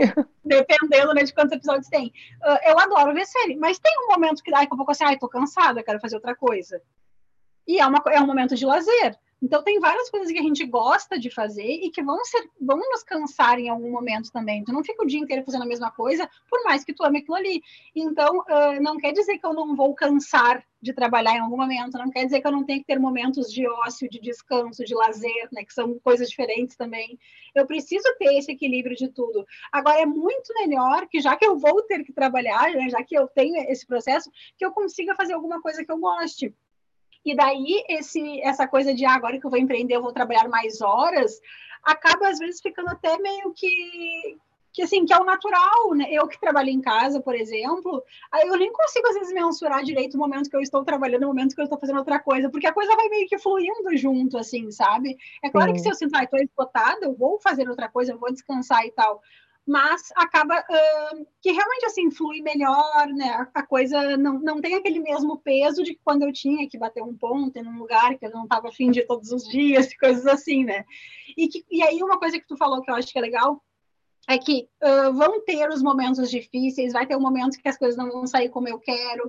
Dependendo 0.42 1.12
né, 1.12 1.24
de 1.24 1.34
quantos 1.34 1.52
episódios 1.52 1.88
tem. 1.88 2.10
Ah, 2.42 2.60
eu 2.64 2.78
adoro 2.78 3.12
ver 3.12 3.26
série, 3.26 3.56
mas 3.56 3.78
tem 3.78 3.92
um 4.04 4.12
momento 4.12 4.42
que 4.42 4.50
dá 4.50 4.64
que 4.64 4.72
eu 4.72 4.76
vou 4.76 4.86
assim, 4.88 5.04
ai, 5.04 5.18
tô 5.18 5.28
cansada, 5.28 5.82
quero 5.82 6.00
fazer 6.00 6.16
outra 6.16 6.34
coisa. 6.34 6.80
E 7.66 7.80
é, 7.80 7.86
uma, 7.86 8.02
é 8.08 8.20
um 8.20 8.26
momento 8.26 8.54
de 8.54 8.64
lazer. 8.64 9.18
Então, 9.46 9.62
tem 9.62 9.78
várias 9.78 10.10
coisas 10.10 10.32
que 10.32 10.38
a 10.40 10.42
gente 10.42 10.66
gosta 10.66 11.16
de 11.16 11.30
fazer 11.30 11.62
e 11.62 11.88
que 11.88 12.02
vão, 12.02 12.18
ser, 12.24 12.50
vão 12.60 12.78
nos 12.78 13.04
cansar 13.04 13.60
em 13.60 13.68
algum 13.68 13.92
momento 13.92 14.32
também. 14.32 14.64
Tu 14.64 14.72
não 14.72 14.82
fica 14.82 15.04
o 15.04 15.06
dia 15.06 15.20
inteiro 15.20 15.44
fazendo 15.44 15.62
a 15.62 15.66
mesma 15.66 15.88
coisa, 15.88 16.28
por 16.50 16.64
mais 16.64 16.82
que 16.82 16.92
tu 16.92 17.04
ame 17.04 17.20
aquilo 17.20 17.36
ali. 17.36 17.62
Então, 17.94 18.38
uh, 18.38 18.82
não 18.82 18.96
quer 18.96 19.12
dizer 19.12 19.38
que 19.38 19.46
eu 19.46 19.54
não 19.54 19.76
vou 19.76 19.94
cansar 19.94 20.66
de 20.82 20.92
trabalhar 20.92 21.36
em 21.36 21.38
algum 21.38 21.56
momento, 21.56 21.96
não 21.96 22.10
quer 22.10 22.24
dizer 22.24 22.40
que 22.40 22.46
eu 22.46 22.50
não 22.50 22.64
tenho 22.64 22.80
que 22.80 22.86
ter 22.86 22.98
momentos 22.98 23.52
de 23.52 23.68
ócio, 23.68 24.10
de 24.10 24.20
descanso, 24.20 24.84
de 24.84 24.94
lazer, 24.96 25.48
né, 25.52 25.64
que 25.64 25.72
são 25.72 25.96
coisas 26.00 26.28
diferentes 26.28 26.76
também. 26.76 27.16
Eu 27.54 27.66
preciso 27.66 28.04
ter 28.18 28.36
esse 28.36 28.50
equilíbrio 28.50 28.96
de 28.96 29.08
tudo. 29.08 29.46
Agora, 29.70 30.00
é 30.00 30.06
muito 30.06 30.52
melhor 30.54 31.06
que, 31.08 31.20
já 31.20 31.36
que 31.36 31.46
eu 31.46 31.56
vou 31.56 31.82
ter 31.82 32.02
que 32.02 32.12
trabalhar, 32.12 32.72
né, 32.72 32.88
já 32.90 33.02
que 33.04 33.16
eu 33.16 33.28
tenho 33.28 33.56
esse 33.70 33.86
processo, 33.86 34.28
que 34.58 34.64
eu 34.64 34.72
consiga 34.72 35.14
fazer 35.14 35.34
alguma 35.34 35.62
coisa 35.62 35.84
que 35.84 35.92
eu 35.92 35.98
goste. 35.98 36.52
E 37.26 37.34
daí, 37.34 37.84
esse, 37.88 38.40
essa 38.40 38.68
coisa 38.68 38.94
de 38.94 39.04
ah, 39.04 39.14
agora 39.14 39.40
que 39.40 39.44
eu 39.44 39.50
vou 39.50 39.58
empreender, 39.58 39.96
eu 39.96 40.02
vou 40.02 40.12
trabalhar 40.12 40.48
mais 40.48 40.80
horas, 40.80 41.40
acaba 41.82 42.28
às 42.28 42.38
vezes 42.38 42.60
ficando 42.60 42.88
até 42.88 43.18
meio 43.18 43.52
que, 43.52 44.38
que 44.72 44.82
assim, 44.82 45.04
que 45.04 45.12
é 45.12 45.18
o 45.18 45.24
natural, 45.24 45.92
né? 45.96 46.06
Eu 46.08 46.28
que 46.28 46.38
trabalho 46.38 46.68
em 46.68 46.80
casa, 46.80 47.20
por 47.20 47.34
exemplo, 47.34 48.00
eu 48.44 48.56
nem 48.56 48.72
consigo 48.72 49.08
às 49.08 49.14
vezes 49.14 49.34
mensurar 49.34 49.82
direito 49.82 50.14
o 50.14 50.18
momento 50.18 50.48
que 50.48 50.54
eu 50.54 50.60
estou 50.60 50.84
trabalhando, 50.84 51.24
o 51.24 51.26
momento 51.26 51.56
que 51.56 51.60
eu 51.60 51.64
estou 51.64 51.80
fazendo 51.80 51.98
outra 51.98 52.20
coisa, 52.20 52.48
porque 52.48 52.68
a 52.68 52.72
coisa 52.72 52.94
vai 52.94 53.08
meio 53.08 53.26
que 53.26 53.38
fluindo 53.38 53.96
junto, 53.96 54.38
assim, 54.38 54.70
sabe? 54.70 55.18
É 55.42 55.50
claro 55.50 55.70
Sim. 55.70 55.74
que 55.74 55.80
se 55.80 55.88
eu 55.88 55.94
sinto, 55.96 56.14
ah, 56.14 56.22
estou 56.22 56.38
esgotada, 56.38 57.06
eu 57.06 57.12
vou 57.12 57.40
fazer 57.40 57.68
outra 57.68 57.88
coisa, 57.88 58.12
eu 58.12 58.18
vou 58.20 58.32
descansar 58.32 58.86
e 58.86 58.92
tal 58.92 59.20
mas 59.66 60.12
acaba 60.14 60.60
uh, 60.60 61.26
que 61.42 61.50
realmente 61.50 61.86
assim 61.86 62.08
flui 62.10 62.40
melhor, 62.40 63.08
né? 63.08 63.48
A, 63.52 63.66
coisa 63.66 64.16
não, 64.16 64.38
não 64.38 64.60
tem 64.60 64.76
aquele 64.76 65.00
mesmo 65.00 65.38
peso 65.38 65.82
de 65.82 65.98
quando 66.04 66.22
eu 66.22 66.32
tinha 66.32 66.68
que 66.68 66.78
bater 66.78 67.02
um 67.02 67.16
ponto 67.16 67.56
em 67.56 67.66
um 67.66 67.76
lugar 67.76 68.16
que 68.16 68.26
eu 68.26 68.30
não 68.30 68.44
estava 68.44 68.68
afim 68.68 68.92
de 68.92 69.02
todos 69.02 69.32
os 69.32 69.42
dias, 69.48 69.92
coisas 69.98 70.24
assim, 70.26 70.64
né? 70.64 70.84
E, 71.36 71.48
que, 71.48 71.64
e 71.68 71.82
aí 71.82 72.00
uma 72.00 72.18
coisa 72.18 72.38
que 72.38 72.46
tu 72.46 72.56
falou 72.56 72.80
que 72.80 72.90
eu 72.90 72.94
acho 72.94 73.12
que 73.12 73.18
é 73.18 73.22
legal 73.22 73.60
é 74.28 74.38
que 74.38 74.68
uh, 74.82 75.12
vão 75.12 75.44
ter 75.44 75.68
os 75.68 75.82
momentos 75.82 76.30
difíceis, 76.30 76.92
vai 76.92 77.06
ter 77.06 77.16
um 77.16 77.20
momento 77.20 77.58
que 77.60 77.68
as 77.68 77.78
coisas 77.78 77.96
não 77.96 78.10
vão 78.10 78.26
sair 78.26 78.48
como 78.48 78.68
eu 78.68 78.78
quero, 78.78 79.28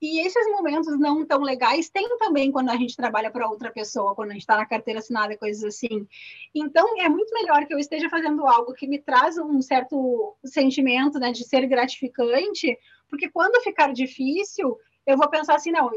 e, 0.00 0.26
esses 0.26 0.46
momentos 0.50 0.98
não 0.98 1.24
tão 1.24 1.40
legais 1.40 1.88
tem 1.88 2.08
também 2.18 2.50
quando 2.50 2.70
a 2.70 2.76
gente 2.76 2.96
trabalha 2.96 3.30
para 3.30 3.48
outra 3.48 3.70
pessoa, 3.70 4.14
quando 4.14 4.30
a 4.30 4.32
gente 4.32 4.42
está 4.42 4.56
na 4.56 4.66
carteira 4.66 5.00
assinada, 5.00 5.36
coisas 5.36 5.62
assim. 5.64 6.06
Então, 6.54 6.98
é 7.00 7.08
muito 7.08 7.32
melhor 7.32 7.66
que 7.66 7.72
eu 7.72 7.78
esteja 7.78 8.08
fazendo 8.08 8.46
algo 8.46 8.74
que 8.74 8.86
me 8.86 8.98
traz 8.98 9.38
um 9.38 9.60
certo 9.62 10.36
sentimento 10.44 11.18
né, 11.18 11.32
de 11.32 11.44
ser 11.44 11.66
gratificante, 11.66 12.76
porque 13.08 13.30
quando 13.30 13.62
ficar 13.62 13.92
difícil, 13.92 14.76
eu 15.06 15.16
vou 15.16 15.28
pensar 15.28 15.54
assim: 15.54 15.70
não, 15.70 15.90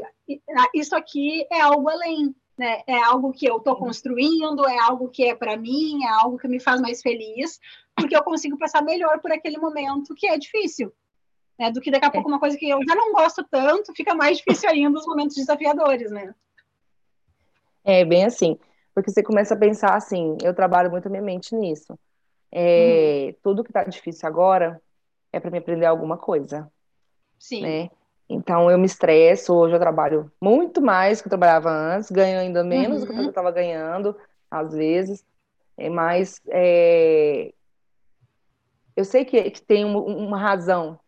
isso 0.74 0.94
aqui 0.94 1.46
é 1.50 1.60
algo 1.60 1.88
além. 1.88 2.34
Né? 2.56 2.82
É 2.86 3.02
algo 3.02 3.32
que 3.32 3.46
eu 3.46 3.56
estou 3.56 3.74
construindo, 3.76 4.68
é 4.68 4.78
algo 4.78 5.08
que 5.08 5.24
é 5.24 5.34
para 5.34 5.56
mim, 5.56 6.04
é 6.04 6.08
algo 6.08 6.38
que 6.38 6.46
me 6.46 6.60
faz 6.60 6.80
mais 6.80 7.00
feliz, 7.00 7.58
porque 7.96 8.14
eu 8.14 8.22
consigo 8.22 8.58
passar 8.58 8.82
melhor 8.82 9.20
por 9.20 9.32
aquele 9.32 9.58
momento 9.58 10.14
que 10.14 10.26
é 10.26 10.38
difícil 10.38 10.92
né? 11.58 11.70
Do 11.70 11.80
que 11.80 11.90
daqui 11.90 12.06
a 12.06 12.10
pouco 12.10 12.28
uma 12.28 12.40
coisa 12.40 12.56
que 12.56 12.68
eu 12.68 12.78
já 12.86 12.94
não 12.94 13.12
gosto 13.12 13.44
tanto, 13.50 13.94
fica 13.94 14.14
mais 14.14 14.38
difícil 14.38 14.68
ainda 14.68 14.98
os 14.98 15.06
momentos 15.06 15.36
desafiadores, 15.36 16.10
né? 16.10 16.34
É 17.84 18.04
bem 18.04 18.24
assim, 18.24 18.58
porque 18.94 19.10
você 19.10 19.22
começa 19.22 19.54
a 19.54 19.58
pensar 19.58 19.94
assim, 19.94 20.36
eu 20.42 20.54
trabalho 20.54 20.90
muito 20.90 21.06
a 21.06 21.10
minha 21.10 21.22
mente 21.22 21.54
nisso. 21.54 21.98
É, 22.50 23.28
uhum. 23.28 23.34
Tudo 23.42 23.64
que 23.64 23.70
está 23.70 23.84
difícil 23.84 24.28
agora 24.28 24.80
é 25.32 25.40
para 25.40 25.50
me 25.50 25.58
aprender 25.58 25.86
alguma 25.86 26.16
coisa. 26.16 26.70
Sim. 27.38 27.62
Né? 27.62 27.90
Então 28.28 28.70
eu 28.70 28.78
me 28.78 28.86
estresso, 28.86 29.54
hoje 29.54 29.74
eu 29.74 29.80
trabalho 29.80 30.30
muito 30.40 30.80
mais 30.80 31.18
do 31.18 31.22
que 31.22 31.26
eu 31.26 31.30
trabalhava 31.30 31.70
antes, 31.70 32.10
ganho 32.10 32.38
ainda 32.38 32.62
menos 32.62 33.02
uhum. 33.02 33.08
do 33.08 33.12
que 33.12 33.20
eu 33.20 33.28
estava 33.28 33.50
ganhando, 33.50 34.16
às 34.50 34.72
vezes, 34.72 35.24
é, 35.76 35.88
mas 35.88 36.40
é, 36.48 37.52
eu 38.94 39.04
sei 39.04 39.24
que, 39.24 39.50
que 39.50 39.62
tem 39.62 39.84
uma, 39.84 40.00
uma 40.00 40.38
razão 40.38 40.98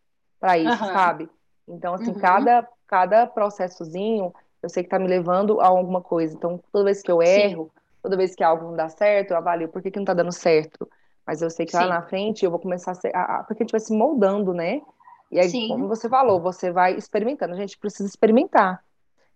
para 0.44 0.58
isso, 0.58 0.84
uhum. 0.84 0.92
sabe? 0.92 1.30
Então, 1.66 1.94
assim, 1.94 2.10
uhum. 2.10 2.18
cada, 2.18 2.68
cada 2.86 3.26
processozinho, 3.26 4.30
eu 4.62 4.68
sei 4.68 4.82
que 4.82 4.88
está 4.88 4.98
me 4.98 5.08
levando 5.08 5.58
a 5.58 5.68
alguma 5.68 6.02
coisa. 6.02 6.34
Então, 6.34 6.60
toda 6.70 6.84
vez 6.84 7.00
que 7.00 7.10
eu 7.10 7.22
erro, 7.22 7.64
Sim. 7.64 7.80
toda 8.02 8.14
vez 8.14 8.34
que 8.34 8.44
algo 8.44 8.66
não 8.66 8.76
dá 8.76 8.90
certo, 8.90 9.30
eu 9.30 9.38
avalio 9.38 9.70
por 9.70 9.80
que, 9.80 9.90
que 9.90 9.98
não 9.98 10.04
está 10.04 10.12
dando 10.12 10.32
certo. 10.32 10.86
Mas 11.26 11.40
eu 11.40 11.48
sei 11.48 11.64
que 11.64 11.72
Sim. 11.72 11.78
lá 11.78 11.86
na 11.86 12.02
frente 12.02 12.44
eu 12.44 12.50
vou 12.50 12.60
começar 12.60 12.90
a 12.90 12.94
ser. 12.94 13.16
A, 13.16 13.36
a, 13.36 13.44
porque 13.44 13.62
a 13.62 13.64
gente 13.64 13.72
vai 13.72 13.80
se 13.80 13.94
moldando, 13.94 14.52
né? 14.52 14.82
E 15.30 15.40
aí, 15.40 15.48
Sim. 15.48 15.68
como 15.68 15.88
você 15.88 16.10
falou, 16.10 16.38
você 16.38 16.70
vai 16.70 16.94
experimentando. 16.94 17.54
A 17.54 17.56
gente 17.56 17.78
precisa 17.78 18.06
experimentar. 18.06 18.84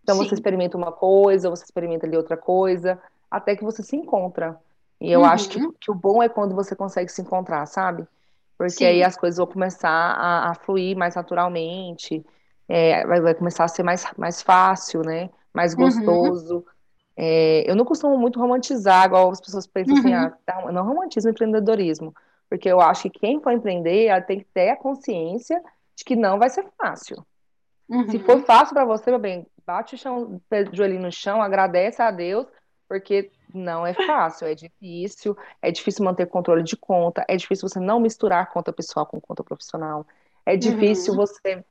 Então, 0.02 0.14
você 0.14 0.34
experimenta 0.34 0.76
uma 0.76 0.92
coisa, 0.92 1.48
você 1.48 1.64
experimenta 1.64 2.06
ali 2.06 2.18
outra 2.18 2.36
coisa, 2.36 3.00
até 3.30 3.56
que 3.56 3.64
você 3.64 3.82
se 3.82 3.96
encontra. 3.96 4.60
E 5.00 5.10
eu 5.10 5.20
uhum. 5.20 5.26
acho 5.26 5.48
que, 5.48 5.58
uhum. 5.58 5.72
que, 5.80 5.90
o 5.90 5.94
bom 5.94 6.22
é 6.22 6.28
quando 6.28 6.54
você 6.54 6.76
consegue 6.76 7.10
se 7.10 7.22
encontrar, 7.22 7.64
sabe? 7.64 8.06
Porque 8.58 8.72
Sim. 8.72 8.86
aí 8.86 9.04
as 9.04 9.16
coisas 9.16 9.38
vão 9.38 9.46
começar 9.46 9.88
a, 9.88 10.50
a 10.50 10.54
fluir 10.54 10.96
mais 10.96 11.14
naturalmente, 11.14 12.26
é, 12.68 13.06
vai, 13.06 13.20
vai, 13.20 13.34
começar 13.34 13.64
a 13.64 13.68
ser 13.68 13.84
mais, 13.84 14.04
mais 14.18 14.42
fácil, 14.42 15.02
né? 15.02 15.30
Mais 15.54 15.74
uhum. 15.74 15.84
gostoso. 15.84 16.56
Uhum. 16.56 16.64
É, 17.16 17.70
eu 17.70 17.76
não 17.76 17.84
costumo 17.84 18.18
muito 18.18 18.38
romantizar, 18.40 19.06
igual 19.06 19.30
as 19.30 19.40
pessoas 19.40 19.66
pensam 19.66 19.96
assim, 19.96 20.12
uhum. 20.12 20.26
assim, 20.26 20.36
ah, 20.48 20.72
não 20.72 20.84
romantismo 20.84 21.30
empreendedorismo. 21.30 22.12
Porque 22.48 22.68
eu 22.68 22.80
acho 22.80 23.02
que 23.02 23.20
quem 23.20 23.40
for 23.40 23.52
empreender, 23.52 24.06
ela 24.06 24.20
tem 24.20 24.40
que 24.40 24.46
ter 24.46 24.70
a 24.70 24.76
consciência 24.76 25.62
de 25.94 26.04
que 26.04 26.16
não 26.16 26.38
vai 26.38 26.50
ser 26.50 26.66
fácil. 26.76 27.24
Uhum. 27.88 28.08
Se 28.10 28.18
for 28.18 28.42
fácil 28.44 28.74
para 28.74 28.84
você, 28.84 29.10
meu 29.10 29.20
bem, 29.20 29.46
bate 29.64 29.94
o 29.94 29.98
chão, 29.98 30.40
o 30.50 30.76
joelho 30.76 31.00
no 31.00 31.12
chão, 31.12 31.40
agradece 31.40 32.02
a 32.02 32.10
Deus, 32.10 32.46
porque 32.88 33.30
não 33.54 33.86
é 33.86 33.94
fácil, 33.94 34.46
é 34.46 34.54
difícil, 34.54 35.36
é 35.62 35.70
difícil 35.70 36.04
manter 36.04 36.26
controle 36.26 36.62
de 36.62 36.76
conta, 36.76 37.24
é 37.28 37.36
difícil 37.36 37.68
você 37.68 37.80
não 37.80 38.00
misturar 38.00 38.50
conta 38.50 38.72
pessoal 38.72 39.06
com 39.06 39.20
conta 39.20 39.42
profissional, 39.42 40.06
é 40.44 40.56
difícil 40.56 41.12
uhum. 41.12 41.18
você 41.18 41.64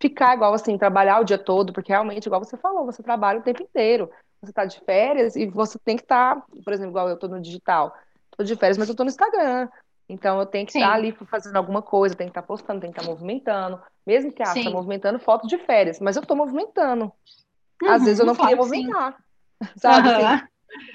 ficar 0.00 0.34
igual 0.34 0.54
assim, 0.54 0.78
trabalhar 0.78 1.20
o 1.20 1.24
dia 1.24 1.38
todo, 1.38 1.72
porque 1.72 1.92
realmente, 1.92 2.26
igual 2.26 2.42
você 2.42 2.56
falou, 2.56 2.84
você 2.84 3.02
trabalha 3.02 3.40
o 3.40 3.42
tempo 3.42 3.62
inteiro. 3.62 4.10
Você 4.40 4.50
está 4.50 4.64
de 4.64 4.80
férias 4.80 5.34
e 5.34 5.46
você 5.46 5.78
tem 5.78 5.96
que 5.96 6.04
estar, 6.04 6.36
tá, 6.36 6.46
por 6.64 6.72
exemplo, 6.72 6.92
igual 6.92 7.08
eu 7.08 7.14
estou 7.14 7.28
no 7.28 7.40
digital, 7.40 7.92
estou 8.30 8.46
de 8.46 8.54
férias, 8.54 8.78
mas 8.78 8.88
eu 8.88 8.92
estou 8.92 9.04
no 9.04 9.10
Instagram. 9.10 9.68
Então 10.08 10.38
eu 10.38 10.46
tenho 10.46 10.64
que 10.64 10.72
Sim. 10.72 10.78
estar 10.78 10.94
ali 10.94 11.12
fazendo 11.12 11.56
alguma 11.56 11.82
coisa, 11.82 12.14
tenho 12.14 12.30
que 12.30 12.38
estar 12.38 12.46
postando, 12.46 12.80
tenho 12.80 12.92
que 12.92 13.00
estar 13.00 13.10
movimentando. 13.10 13.80
Mesmo 14.06 14.32
que 14.32 14.42
ah, 14.42 14.54
está 14.56 14.70
movimentando 14.70 15.18
foto 15.18 15.46
de 15.46 15.58
férias, 15.58 16.00
mas 16.00 16.16
eu 16.16 16.22
estou 16.22 16.36
movimentando. 16.36 17.12
Uhum, 17.82 17.90
Às 17.90 18.04
vezes 18.04 18.20
eu 18.20 18.26
não 18.26 18.34
queria 18.34 18.56
movimentar. 18.56 19.16
Sabe? 19.76 20.08
Uhum. 20.08 20.26
Assim, 20.26 20.46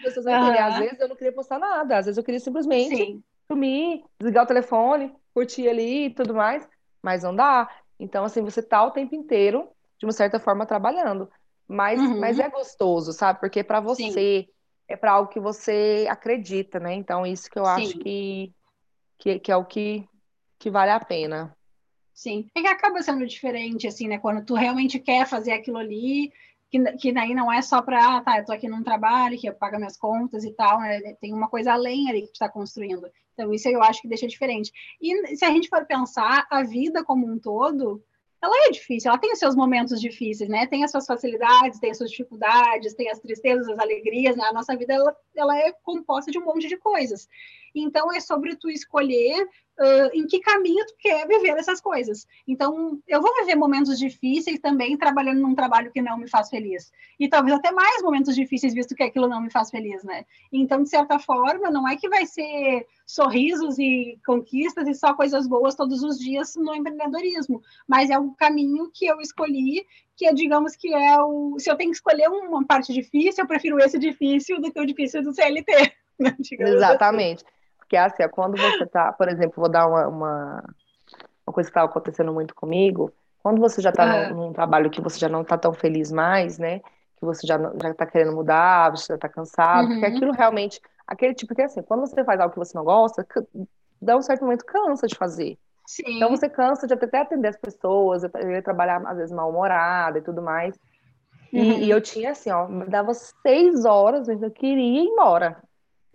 pessoas 0.01 0.25
uhum. 0.25 0.33
Às 0.33 0.77
vezes 0.77 0.99
eu 0.99 1.07
não 1.07 1.15
queria 1.15 1.33
postar 1.33 1.59
nada, 1.59 1.97
às 1.97 2.05
vezes 2.05 2.17
eu 2.17 2.23
queria 2.23 2.39
simplesmente 2.39 2.95
Sim. 2.95 3.23
sumir, 3.47 4.03
desligar 4.19 4.43
o 4.43 4.47
telefone, 4.47 5.13
curtir 5.33 5.67
ali 5.67 6.05
e 6.05 6.09
tudo 6.09 6.33
mais, 6.33 6.67
mas 7.01 7.23
não 7.23 7.35
dá. 7.35 7.69
Então, 7.99 8.25
assim, 8.25 8.41
você 8.41 8.61
tá 8.61 8.83
o 8.83 8.91
tempo 8.91 9.15
inteiro, 9.15 9.69
de 9.97 10.05
uma 10.05 10.11
certa 10.11 10.39
forma, 10.39 10.65
trabalhando. 10.65 11.29
Mas, 11.67 11.99
uhum. 11.99 12.19
mas 12.19 12.39
é 12.39 12.49
gostoso, 12.49 13.13
sabe? 13.13 13.39
Porque 13.39 13.59
é 13.61 13.63
para 13.63 13.79
você, 13.79 14.11
Sim. 14.11 14.47
é 14.87 14.97
para 14.97 15.13
algo 15.13 15.29
que 15.29 15.39
você 15.39 16.05
acredita, 16.09 16.79
né? 16.79 16.93
Então, 16.93 17.25
isso 17.25 17.49
que 17.49 17.57
eu 17.57 17.65
Sim. 17.65 17.71
acho 17.71 17.99
que 17.99 18.53
que, 19.23 19.39
que 19.39 19.51
é 19.51 19.55
o 19.55 19.63
que, 19.63 20.05
que 20.59 20.69
vale 20.69 20.91
a 20.91 20.99
pena. 20.99 21.55
Sim, 22.13 22.49
é 22.55 22.61
que 22.61 22.67
acaba 22.67 23.01
sendo 23.01 23.25
diferente, 23.25 23.87
assim, 23.87 24.07
né? 24.07 24.19
Quando 24.19 24.45
tu 24.45 24.53
realmente 24.53 24.99
quer 24.99 25.25
fazer 25.25 25.53
aquilo 25.53 25.77
ali, 25.77 26.31
que, 26.73 26.97
que 26.97 27.13
daí 27.13 27.35
não 27.35 27.51
é 27.51 27.61
só 27.61 27.83
para, 27.83 28.17
ah, 28.17 28.21
tá, 28.21 28.39
eu 28.39 28.45
tô 28.45 28.51
aqui 28.51 28.67
num 28.67 28.81
trabalho, 28.81 29.37
que 29.37 29.47
eu 29.47 29.53
pago 29.53 29.77
minhas 29.77 29.95
contas 29.95 30.43
e 30.43 30.51
tal, 30.51 30.79
né? 30.79 31.15
Tem 31.21 31.31
uma 31.31 31.47
coisa 31.47 31.71
além 31.71 32.09
ali 32.09 32.23
que 32.23 32.31
está 32.31 32.49
construindo. 32.49 33.07
Então, 33.33 33.53
isso 33.53 33.69
eu 33.69 33.83
acho 33.83 34.01
que 34.01 34.07
deixa 34.07 34.27
diferente. 34.27 34.71
E 34.99 35.37
se 35.37 35.45
a 35.45 35.51
gente 35.51 35.69
for 35.69 35.85
pensar, 35.85 36.47
a 36.49 36.63
vida 36.63 37.03
como 37.03 37.31
um 37.31 37.37
todo, 37.37 38.03
ela 38.41 38.67
é 38.67 38.71
difícil, 38.71 39.09
ela 39.09 39.19
tem 39.19 39.31
os 39.31 39.39
seus 39.39 39.55
momentos 39.55 40.01
difíceis, 40.01 40.49
né? 40.49 40.65
Tem 40.65 40.83
as 40.83 40.89
suas 40.89 41.05
facilidades, 41.05 41.79
tem 41.79 41.91
as 41.91 41.97
suas 41.97 42.09
dificuldades, 42.09 42.95
tem 42.95 43.09
as 43.09 43.19
tristezas, 43.19 43.69
as 43.69 43.77
alegrias, 43.77 44.35
né? 44.35 44.45
A 44.45 44.53
nossa 44.53 44.75
vida, 44.75 44.93
ela, 44.93 45.15
ela 45.35 45.59
é 45.59 45.71
composta 45.83 46.31
de 46.31 46.39
um 46.39 46.45
monte 46.45 46.67
de 46.67 46.77
coisas. 46.77 47.29
Então, 47.75 48.11
é 48.11 48.19
sobre 48.19 48.55
tu 48.55 48.69
escolher 48.69 49.47
uh, 49.79 50.09
em 50.13 50.25
que 50.27 50.39
caminho 50.39 50.85
tu 50.85 50.95
quer 50.99 51.27
viver 51.27 51.57
essas 51.57 51.81
coisas. 51.81 52.27
Então, 52.47 52.99
eu 53.07 53.21
vou 53.21 53.33
viver 53.39 53.55
momentos 53.55 53.97
difíceis 53.97 54.59
também 54.59 54.97
trabalhando 54.97 55.41
num 55.41 55.55
trabalho 55.55 55.91
que 55.91 56.01
não 56.01 56.17
me 56.17 56.27
faz 56.27 56.49
feliz. 56.49 56.91
E 57.19 57.27
talvez 57.27 57.57
até 57.57 57.71
mais 57.71 58.01
momentos 58.01 58.35
difíceis, 58.35 58.73
visto 58.73 58.95
que 58.95 59.03
aquilo 59.03 59.27
não 59.27 59.41
me 59.41 59.51
faz 59.51 59.69
feliz, 59.69 60.03
né? 60.03 60.25
Então, 60.51 60.83
de 60.83 60.89
certa 60.89 61.19
forma, 61.19 61.69
não 61.69 61.87
é 61.87 61.95
que 61.95 62.09
vai 62.09 62.25
ser 62.25 62.85
sorrisos 63.05 63.77
e 63.79 64.19
conquistas 64.25 64.87
e 64.87 64.93
só 64.93 65.13
coisas 65.13 65.47
boas 65.47 65.75
todos 65.75 66.03
os 66.03 66.17
dias 66.17 66.55
no 66.55 66.73
empreendedorismo, 66.73 67.61
mas 67.87 68.09
é 68.09 68.17
o 68.17 68.31
caminho 68.31 68.89
que 68.93 69.05
eu 69.05 69.19
escolhi, 69.19 69.85
que 70.15 70.25
é, 70.25 70.33
digamos 70.33 70.75
que 70.75 70.93
é 70.93 71.21
o. 71.21 71.57
Se 71.59 71.69
eu 71.69 71.75
tenho 71.75 71.91
que 71.91 71.97
escolher 71.97 72.29
uma 72.29 72.65
parte 72.65 72.93
difícil, 72.93 73.43
eu 73.43 73.47
prefiro 73.47 73.79
esse 73.79 73.97
difícil 73.97 74.61
do 74.61 74.71
que 74.71 74.79
o 74.79 74.85
difícil 74.85 75.23
do 75.23 75.33
CLT. 75.33 75.73
Né? 76.19 76.29
Assim. 76.39 76.55
Exatamente. 76.59 77.43
Assim. 77.43 77.62
Porque 77.83 77.97
assim, 77.97 78.27
quando 78.29 78.57
você 78.57 78.85
tá, 78.85 79.11
por 79.11 79.27
exemplo, 79.27 79.53
vou 79.57 79.69
dar 79.69 79.87
uma, 79.87 80.07
uma, 80.07 80.63
uma 81.45 81.53
coisa 81.53 81.69
que 81.69 81.71
estava 81.71 81.89
acontecendo 81.89 82.33
muito 82.33 82.55
comigo, 82.55 83.11
quando 83.41 83.59
você 83.59 83.81
já 83.81 83.89
está 83.89 84.05
é. 84.05 84.29
num, 84.29 84.47
num, 84.47 84.53
trabalho 84.53 84.89
que 84.89 85.01
você 85.01 85.19
já 85.19 85.27
não 85.27 85.41
está 85.41 85.57
tão 85.57 85.73
feliz 85.73 86.11
mais, 86.11 86.57
né? 86.57 86.79
Que 87.17 87.25
você 87.25 87.45
já 87.45 87.57
já 87.81 87.89
está 87.89 88.05
querendo 88.05 88.33
mudar, 88.33 88.91
você 88.91 89.07
já 89.09 89.15
está 89.15 89.27
cansado, 89.27 89.87
uhum. 89.87 89.99
porque 89.99 90.05
aquilo 90.05 90.31
realmente, 90.31 90.81
aquele 91.05 91.33
tipo 91.33 91.53
que 91.53 91.61
assim, 91.61 91.81
quando 91.81 92.01
você 92.01 92.23
faz 92.23 92.39
algo 92.39 92.53
que 92.53 92.59
você 92.59 92.75
não 92.77 92.85
gosta, 92.85 93.27
dá 94.01 94.15
um 94.15 94.21
certo 94.21 94.43
momento 94.43 94.65
cansa 94.65 95.07
de 95.07 95.15
fazer. 95.15 95.57
Sim. 95.85 96.15
Então 96.15 96.29
você 96.29 96.47
cansa 96.47 96.87
de 96.87 96.93
até 96.93 97.19
atender 97.19 97.49
as 97.49 97.57
pessoas, 97.57 98.23
trabalhar 98.63 99.01
às 99.05 99.17
vezes 99.17 99.35
mal-humorada 99.35 100.19
e 100.19 100.21
tudo 100.21 100.41
mais. 100.41 100.79
Uhum. 101.51 101.59
E, 101.59 101.85
e, 101.85 101.89
eu 101.89 102.01
tinha 102.01 102.31
assim, 102.31 102.49
ó, 102.49 102.65
dava 102.87 103.13
seis 103.13 103.85
horas, 103.85 104.27
mas 104.27 104.41
eu 104.41 104.49
queria 104.49 105.03
ir 105.03 105.05
embora. 105.05 105.61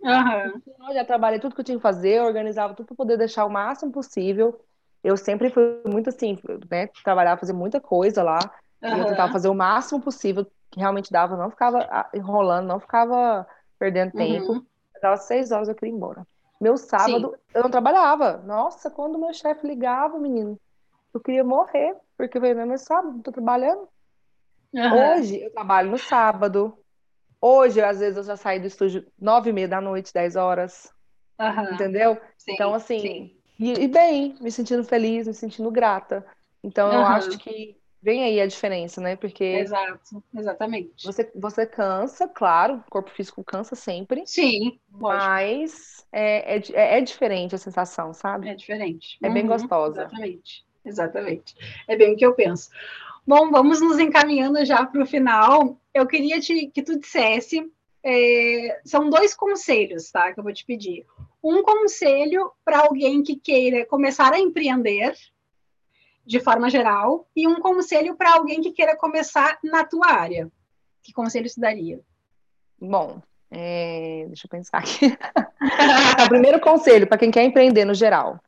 Uhum. 0.01 0.61
Eu 0.87 0.93
já 0.93 1.03
trabalhei 1.03 1.39
tudo 1.39 1.55
que 1.55 1.61
eu 1.61 1.65
tinha 1.65 1.77
que 1.77 1.81
fazer, 1.81 2.21
organizava 2.21 2.73
tudo 2.73 2.87
para 2.87 2.95
poder 2.95 3.17
deixar 3.17 3.45
o 3.45 3.49
máximo 3.49 3.91
possível. 3.91 4.59
Eu 5.03 5.15
sempre 5.15 5.49
fui 5.49 5.81
muito 5.85 6.09
assim, 6.09 6.37
né? 6.69 6.87
Trabalhar, 7.03 7.37
fazer 7.37 7.53
muita 7.53 7.79
coisa 7.79 8.23
lá. 8.23 8.39
Uhum. 8.81 8.97
E 8.97 8.99
eu 8.99 9.05
tentava 9.05 9.31
fazer 9.31 9.49
o 9.49 9.55
máximo 9.55 10.01
possível 10.01 10.45
que 10.71 10.79
realmente 10.79 11.11
dava, 11.11 11.35
não 11.35 11.49
ficava 11.49 11.79
ah, 11.89 12.09
enrolando, 12.13 12.67
não 12.67 12.79
ficava 12.79 13.47
perdendo 13.77 14.13
tempo. 14.13 14.53
Uhum. 14.53 14.65
Dava 15.01 15.17
seis 15.17 15.51
horas, 15.51 15.67
eu 15.67 15.75
queria 15.75 15.93
ir 15.93 15.95
embora. 15.95 16.27
Meu 16.59 16.75
sábado, 16.75 17.33
Sim. 17.35 17.41
eu 17.53 17.63
não 17.63 17.71
trabalhava. 17.71 18.37
Nossa, 18.45 18.89
quando 18.91 19.17
meu 19.17 19.33
chefe 19.33 19.65
ligava, 19.65 20.19
menino, 20.19 20.59
eu 21.13 21.19
queria 21.19 21.43
morrer, 21.43 21.95
porque 22.17 22.39
falei, 22.39 22.53
meu 22.53 22.77
sábado, 22.77 23.13
não 23.13 23.21
tô 23.21 23.31
trabalhando. 23.31 23.87
Uhum. 24.73 25.15
Hoje 25.15 25.41
eu 25.41 25.51
trabalho 25.51 25.91
no 25.91 25.97
sábado, 25.97 26.77
Hoje, 27.41 27.81
às 27.81 27.99
vezes, 27.99 28.17
eu 28.17 28.23
já 28.23 28.35
saí 28.35 28.59
do 28.59 28.67
estúdio 28.67 29.05
nove 29.19 29.49
e 29.49 29.53
meia 29.53 29.67
da 29.67 29.79
noite, 29.79 30.13
dez 30.13 30.35
horas. 30.35 30.91
Uhum. 31.39 31.73
Entendeu? 31.73 32.19
Sim, 32.37 32.53
então, 32.53 32.73
assim, 32.73 33.31
e, 33.59 33.73
e, 33.73 33.87
bem, 33.87 34.35
me 34.39 34.51
sentindo 34.51 34.83
feliz, 34.83 35.27
me 35.27 35.33
sentindo 35.33 35.69
grata. 35.69 36.25
Então, 36.63 36.89
uhum. 36.89 36.95
eu 36.95 37.05
acho 37.05 37.37
que 37.37 37.77
vem 38.01 38.23
aí 38.23 38.39
a 38.39 38.47
diferença, 38.47 39.01
né? 39.01 39.15
Porque. 39.15 39.43
Exato, 39.43 40.23
exatamente. 40.33 41.05
Você, 41.05 41.29
você 41.35 41.65
cansa, 41.65 42.27
claro, 42.27 42.75
o 42.87 42.91
corpo 42.91 43.09
físico 43.11 43.43
cansa 43.43 43.75
sempre. 43.75 44.23
Sim, 44.25 44.79
mas 44.89 46.05
é, 46.11 46.55
é, 46.55 46.61
é, 46.73 46.97
é, 46.97 47.01
diferente 47.01 47.55
a 47.55 47.57
sensação, 47.57 48.13
sabe? 48.13 48.49
É 48.49 48.55
diferente. 48.55 49.17
É 49.21 49.27
uhum, 49.27 49.33
bem 49.33 49.47
gostosa. 49.47 50.01
Exatamente, 50.01 50.65
exatamente. 50.85 51.55
É 51.87 51.97
bem 51.97 52.13
o 52.13 52.17
que 52.17 52.25
eu 52.25 52.33
penso. 52.33 52.69
Bom, 53.25 53.51
vamos 53.51 53.81
nos 53.81 53.99
encaminhando 53.99 54.63
já 54.65 54.85
para 54.85 55.03
o 55.03 55.05
final. 55.05 55.79
Eu 55.93 56.07
queria 56.07 56.39
te, 56.39 56.67
que 56.67 56.81
tu 56.81 56.99
dissesse, 56.99 57.71
é, 58.03 58.81
são 58.85 59.09
dois 59.09 59.35
conselhos, 59.35 60.09
tá, 60.11 60.33
que 60.33 60.39
eu 60.39 60.43
vou 60.43 60.53
te 60.53 60.65
pedir. 60.65 61.05
Um 61.43 61.61
conselho 61.63 62.51
para 62.65 62.79
alguém 62.79 63.23
que 63.23 63.35
queira 63.35 63.85
começar 63.85 64.33
a 64.33 64.39
empreender, 64.39 65.15
de 66.25 66.39
forma 66.39 66.69
geral, 66.69 67.27
e 67.35 67.47
um 67.47 67.59
conselho 67.59 68.15
para 68.15 68.33
alguém 68.33 68.61
que 68.61 68.71
queira 68.71 68.95
começar 68.95 69.57
na 69.63 69.83
tua 69.83 70.11
área. 70.11 70.51
Que 71.01 71.13
conselho 71.13 71.49
se 71.49 71.59
daria? 71.59 71.99
Bom, 72.79 73.21
é, 73.51 74.25
deixa 74.27 74.45
eu 74.45 74.49
pensar 74.49 74.79
aqui. 74.79 75.05
o 76.23 76.29
primeiro 76.29 76.59
conselho 76.59 77.07
para 77.07 77.17
quem 77.17 77.31
quer 77.31 77.43
empreender 77.43 77.85
no 77.85 77.93
geral: 77.93 78.39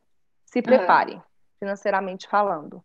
se 0.44 0.62
prepare, 0.62 1.14
uhum. 1.14 1.22
financeiramente 1.58 2.28
falando. 2.28 2.82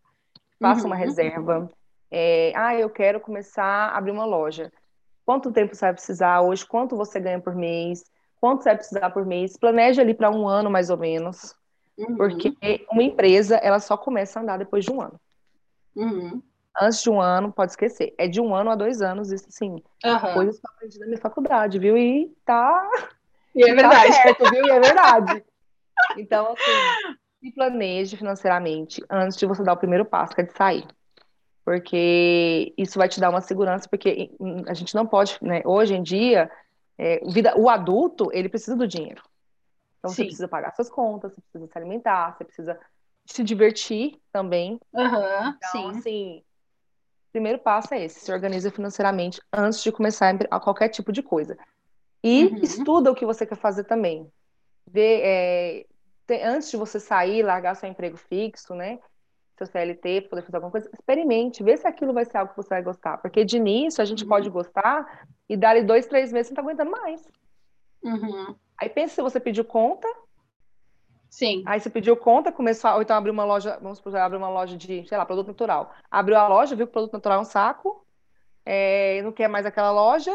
Faça 0.60 0.82
uhum. 0.82 0.88
uma 0.88 0.96
reserva, 0.96 1.70
é, 2.10 2.52
ah, 2.56 2.74
eu 2.74 2.90
quero 2.90 3.20
começar 3.20 3.64
a 3.64 3.96
abrir 3.96 4.10
uma 4.10 4.24
loja. 4.24 4.72
Quanto 5.24 5.52
tempo 5.52 5.74
você 5.74 5.86
vai 5.86 5.92
precisar 5.92 6.40
hoje? 6.40 6.66
Quanto 6.66 6.96
você 6.96 7.20
ganha 7.20 7.40
por 7.40 7.54
mês? 7.54 8.04
quanto 8.40 8.62
você 8.62 8.70
vai 8.70 8.76
precisar 8.76 9.10
por 9.10 9.26
mês, 9.26 9.56
planeje 9.56 10.00
ali 10.00 10.14
para 10.14 10.30
um 10.30 10.46
ano 10.48 10.70
mais 10.70 10.90
ou 10.90 10.96
menos, 10.96 11.54
uhum. 11.96 12.16
porque 12.16 12.86
uma 12.90 13.02
empresa 13.02 13.56
ela 13.56 13.80
só 13.80 13.96
começa 13.96 14.38
a 14.38 14.42
andar 14.42 14.58
depois 14.58 14.84
de 14.84 14.92
um 14.92 15.00
ano. 15.00 15.20
Uhum. 15.94 16.42
Antes 16.80 17.02
de 17.02 17.10
um 17.10 17.20
ano, 17.20 17.52
pode 17.52 17.72
esquecer. 17.72 18.14
É 18.16 18.28
de 18.28 18.40
um 18.40 18.54
ano 18.54 18.70
a 18.70 18.76
dois 18.76 19.02
anos, 19.02 19.32
isso 19.32 19.46
sim. 19.50 19.82
Uhum. 20.04 20.34
Coisas 20.34 20.60
que 20.60 20.66
eu 20.66 20.70
aprendi 20.72 20.98
na 21.00 21.06
minha 21.06 21.18
faculdade, 21.20 21.78
viu? 21.78 21.98
E 21.98 22.32
tá. 22.44 22.88
E 23.54 23.68
é 23.68 23.74
verdade. 23.74 24.06
Tá 24.06 24.22
certo, 24.22 24.50
viu? 24.50 24.64
E 24.64 24.70
é 24.70 24.80
verdade. 24.80 25.44
Então, 26.16 26.52
assim, 26.52 27.16
se 27.40 27.50
planeje 27.52 28.16
financeiramente 28.16 29.04
antes 29.10 29.36
de 29.36 29.44
você 29.44 29.64
dar 29.64 29.72
o 29.72 29.76
primeiro 29.76 30.04
passo, 30.04 30.32
que 30.32 30.42
é 30.42 30.44
de 30.44 30.52
sair. 30.52 30.86
Porque 31.68 32.72
isso 32.78 32.98
vai 32.98 33.10
te 33.10 33.20
dar 33.20 33.28
uma 33.28 33.42
segurança, 33.42 33.86
porque 33.90 34.30
a 34.66 34.72
gente 34.72 34.94
não 34.94 35.06
pode, 35.06 35.38
né? 35.42 35.60
Hoje 35.66 35.94
em 35.94 36.02
dia, 36.02 36.50
é, 36.96 37.20
vida, 37.30 37.52
o 37.58 37.68
adulto, 37.68 38.30
ele 38.32 38.48
precisa 38.48 38.74
do 38.74 38.88
dinheiro. 38.88 39.22
Então, 39.98 40.08
Sim. 40.08 40.16
você 40.16 40.24
precisa 40.24 40.48
pagar 40.48 40.74
suas 40.74 40.88
contas, 40.88 41.30
você 41.34 41.42
precisa 41.42 41.70
se 41.70 41.78
alimentar, 41.78 42.34
você 42.34 42.44
precisa 42.44 42.80
se 43.26 43.44
divertir 43.44 44.18
também. 44.32 44.80
Uhum, 44.94 45.48
então, 45.58 45.70
sim. 45.70 45.90
assim, 45.90 46.38
o 46.38 47.32
primeiro 47.32 47.58
passo 47.58 47.92
é 47.92 48.02
esse, 48.02 48.20
se 48.20 48.32
organiza 48.32 48.70
financeiramente 48.70 49.38
antes 49.52 49.82
de 49.82 49.92
começar 49.92 50.34
a 50.50 50.58
qualquer 50.58 50.88
tipo 50.88 51.12
de 51.12 51.22
coisa. 51.22 51.58
E 52.24 52.46
uhum. 52.46 52.60
estuda 52.62 53.12
o 53.12 53.14
que 53.14 53.26
você 53.26 53.44
quer 53.44 53.58
fazer 53.58 53.84
também. 53.84 54.26
Vê, 54.86 55.20
é, 55.22 55.86
te, 56.26 56.42
antes 56.42 56.70
de 56.70 56.78
você 56.78 56.98
sair, 56.98 57.42
largar 57.42 57.74
seu 57.74 57.90
emprego 57.90 58.16
fixo, 58.16 58.74
né? 58.74 58.98
Seu 59.58 59.66
CLT, 59.66 60.22
poder 60.22 60.42
fazer 60.42 60.56
alguma 60.56 60.70
coisa, 60.70 60.88
experimente, 60.92 61.64
vê 61.64 61.76
se 61.76 61.86
aquilo 61.86 62.12
vai 62.12 62.24
ser 62.24 62.38
algo 62.38 62.52
que 62.52 62.56
você 62.56 62.68
vai 62.68 62.82
gostar. 62.82 63.18
Porque 63.18 63.44
de 63.44 63.56
início 63.56 64.00
a 64.00 64.04
gente 64.04 64.22
uhum. 64.22 64.28
pode 64.28 64.48
gostar 64.48 65.26
e 65.48 65.56
dar 65.56 65.82
dois, 65.82 66.06
três 66.06 66.32
meses 66.32 66.48
você 66.48 66.54
não 66.54 66.56
tá 66.56 66.62
aguentando 66.62 66.90
mais. 66.90 67.28
Uhum. 68.02 68.54
Aí 68.80 68.88
pensa 68.88 69.16
se 69.16 69.22
você 69.22 69.40
pediu 69.40 69.64
conta. 69.64 70.06
Sim. 71.28 71.62
Aí 71.66 71.80
você 71.80 71.90
pediu 71.90 72.16
conta, 72.16 72.52
começou, 72.52 72.90
ou 72.92 73.02
então 73.02 73.16
abriu 73.16 73.32
uma 73.32 73.44
loja, 73.44 73.78
vamos 73.82 73.98
supor, 73.98 74.14
abriu 74.16 74.38
uma 74.38 74.48
loja 74.48 74.76
de, 74.76 75.06
sei 75.06 75.18
lá, 75.18 75.26
produto 75.26 75.48
natural. 75.48 75.92
Abriu 76.10 76.36
a 76.36 76.46
loja, 76.46 76.76
viu 76.76 76.86
que 76.86 76.90
o 76.90 76.92
produto 76.92 77.12
natural 77.12 77.38
é 77.38 77.40
um 77.42 77.44
saco, 77.44 78.06
é, 78.64 79.20
não 79.22 79.32
quer 79.32 79.48
mais 79.48 79.66
aquela 79.66 79.90
loja, 79.90 80.32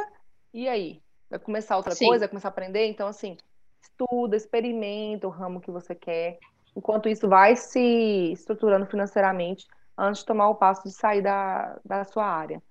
e 0.54 0.68
aí? 0.68 1.02
Vai 1.30 1.40
começar 1.40 1.78
outra 1.78 1.96
Sim. 1.96 2.08
coisa, 2.08 2.22
vai 2.22 2.30
começar 2.30 2.50
a 2.50 2.52
aprender? 2.52 2.86
Então, 2.88 3.08
assim, 3.08 3.38
estuda, 3.82 4.36
experimenta 4.36 5.26
o 5.26 5.32
ramo 5.32 5.62
que 5.62 5.72
você 5.72 5.96
quer. 5.96 6.38
Enquanto 6.76 7.08
isso, 7.10 7.28
vai 7.28 7.56
se 7.56 8.32
estruturando 8.32 8.86
financeiramente 8.86 9.68
antes 9.98 10.22
de 10.22 10.26
tomar 10.26 10.50
o 10.50 10.56
passo 10.56 10.84
de 10.84 10.92
sair 10.92 11.22
da, 11.22 11.78
da 11.86 12.04
sua 12.04 12.26
área, 12.26 12.62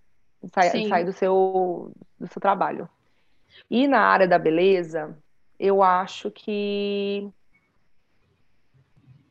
de 0.43 0.51
sair, 0.53 0.89
sair 0.89 1.05
do, 1.05 1.13
seu, 1.13 1.93
do 2.19 2.27
seu 2.27 2.41
trabalho. 2.41 2.89
E 3.71 3.87
na 3.87 4.01
área 4.01 4.27
da 4.27 4.39
beleza, 4.39 5.17
eu 5.59 5.83
acho 5.83 6.31
que 6.31 7.31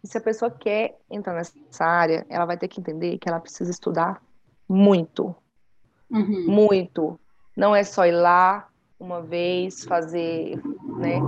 se 0.04 0.18
a 0.18 0.22
pessoa 0.22 0.50
quer 0.50 0.98
entrar 1.10 1.34
nessa 1.34 1.86
área, 1.86 2.26
ela 2.30 2.46
vai 2.46 2.58
ter 2.58 2.68
que 2.68 2.80
entender 2.80 3.18
que 3.18 3.30
ela 3.30 3.40
precisa 3.40 3.70
estudar 3.70 4.22
muito. 4.68 5.36
Uhum. 6.10 6.46
Muito. 6.48 7.20
Não 7.56 7.76
é 7.76 7.84
só 7.84 8.06
ir 8.06 8.14
lá 8.14 8.68
uma 9.00 9.22
vez, 9.22 9.84
fazer, 9.84 10.58
né, 10.98 11.20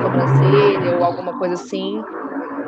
sobrancelha 0.00 0.94
ou 0.94 1.04
alguma 1.04 1.36
coisa 1.38 1.54
assim, 1.54 2.02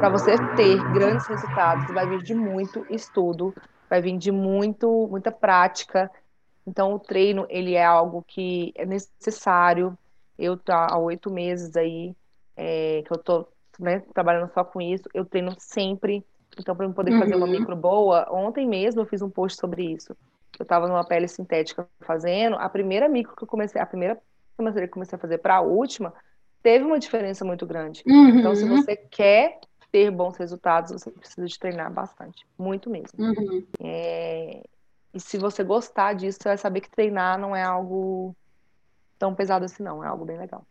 para 0.02 0.08
você 0.08 0.32
ter 0.56 0.82
grandes 0.92 1.28
resultados. 1.28 1.86
Vai 1.94 2.08
vir 2.08 2.24
de 2.24 2.34
muito 2.34 2.84
estudo, 2.90 3.54
vai 3.88 4.02
vir 4.02 4.18
de 4.18 4.32
muito, 4.32 5.06
muita 5.08 5.30
prática. 5.30 6.10
Então, 6.66 6.92
o 6.92 6.98
treino, 6.98 7.46
ele 7.48 7.74
é 7.74 7.84
algo 7.84 8.24
que 8.26 8.72
é 8.74 8.84
necessário. 8.84 9.96
Eu 10.36 10.56
tô 10.56 10.72
há 10.72 10.98
oito 10.98 11.30
meses 11.30 11.76
aí, 11.76 12.16
é, 12.56 13.04
que 13.06 13.12
eu 13.12 13.18
tô 13.18 13.46
né, 13.78 14.02
trabalhando 14.12 14.50
só 14.52 14.64
com 14.64 14.80
isso, 14.80 15.04
eu 15.14 15.24
treino 15.24 15.54
sempre. 15.56 16.26
Então, 16.58 16.74
para 16.74 16.84
eu 16.84 16.92
poder 16.92 17.16
fazer 17.16 17.36
uma 17.36 17.46
uhum. 17.46 17.52
micro 17.52 17.76
boa, 17.76 18.26
ontem 18.32 18.66
mesmo 18.66 19.02
eu 19.02 19.06
fiz 19.06 19.22
um 19.22 19.30
post 19.30 19.56
sobre 19.56 19.84
isso. 19.84 20.16
Eu 20.58 20.64
estava 20.64 20.88
numa 20.88 21.04
pele 21.04 21.28
sintética 21.28 21.88
fazendo, 22.00 22.56
a 22.56 22.68
primeira 22.68 23.08
micro 23.08 23.36
que 23.36 23.44
eu 23.44 23.48
comecei, 23.48 23.80
a 23.80 23.86
primeira 23.86 24.16
que 24.16 24.22
eu 24.80 24.88
comecei 24.88 25.16
a 25.16 25.20
fazer 25.20 25.38
para 25.38 25.58
a 25.58 25.60
última, 25.60 26.12
teve 26.60 26.84
uma 26.84 26.98
diferença 26.98 27.44
muito 27.44 27.64
grande. 27.64 28.02
Uhum. 28.04 28.40
Então, 28.40 28.56
se 28.56 28.68
você 28.68 28.96
quer 28.96 29.60
ter 29.92 30.10
bons 30.10 30.36
resultados, 30.38 30.90
você 30.90 31.10
precisa 31.10 31.46
de 31.46 31.58
treinar 31.58 31.92
bastante, 31.92 32.46
muito 32.58 32.88
mesmo. 32.88 33.10
Uhum. 33.18 33.66
É... 33.78 34.64
E 35.14 35.20
se 35.20 35.36
você 35.36 35.62
gostar 35.62 36.14
disso, 36.14 36.38
você 36.40 36.48
vai 36.48 36.58
saber 36.58 36.80
que 36.80 36.90
treinar 36.90 37.38
não 37.38 37.54
é 37.54 37.62
algo 37.62 38.34
tão 39.18 39.34
pesado 39.34 39.66
assim, 39.66 39.82
não, 39.82 40.02
é 40.02 40.08
algo 40.08 40.24
bem 40.24 40.38
legal. 40.38 40.66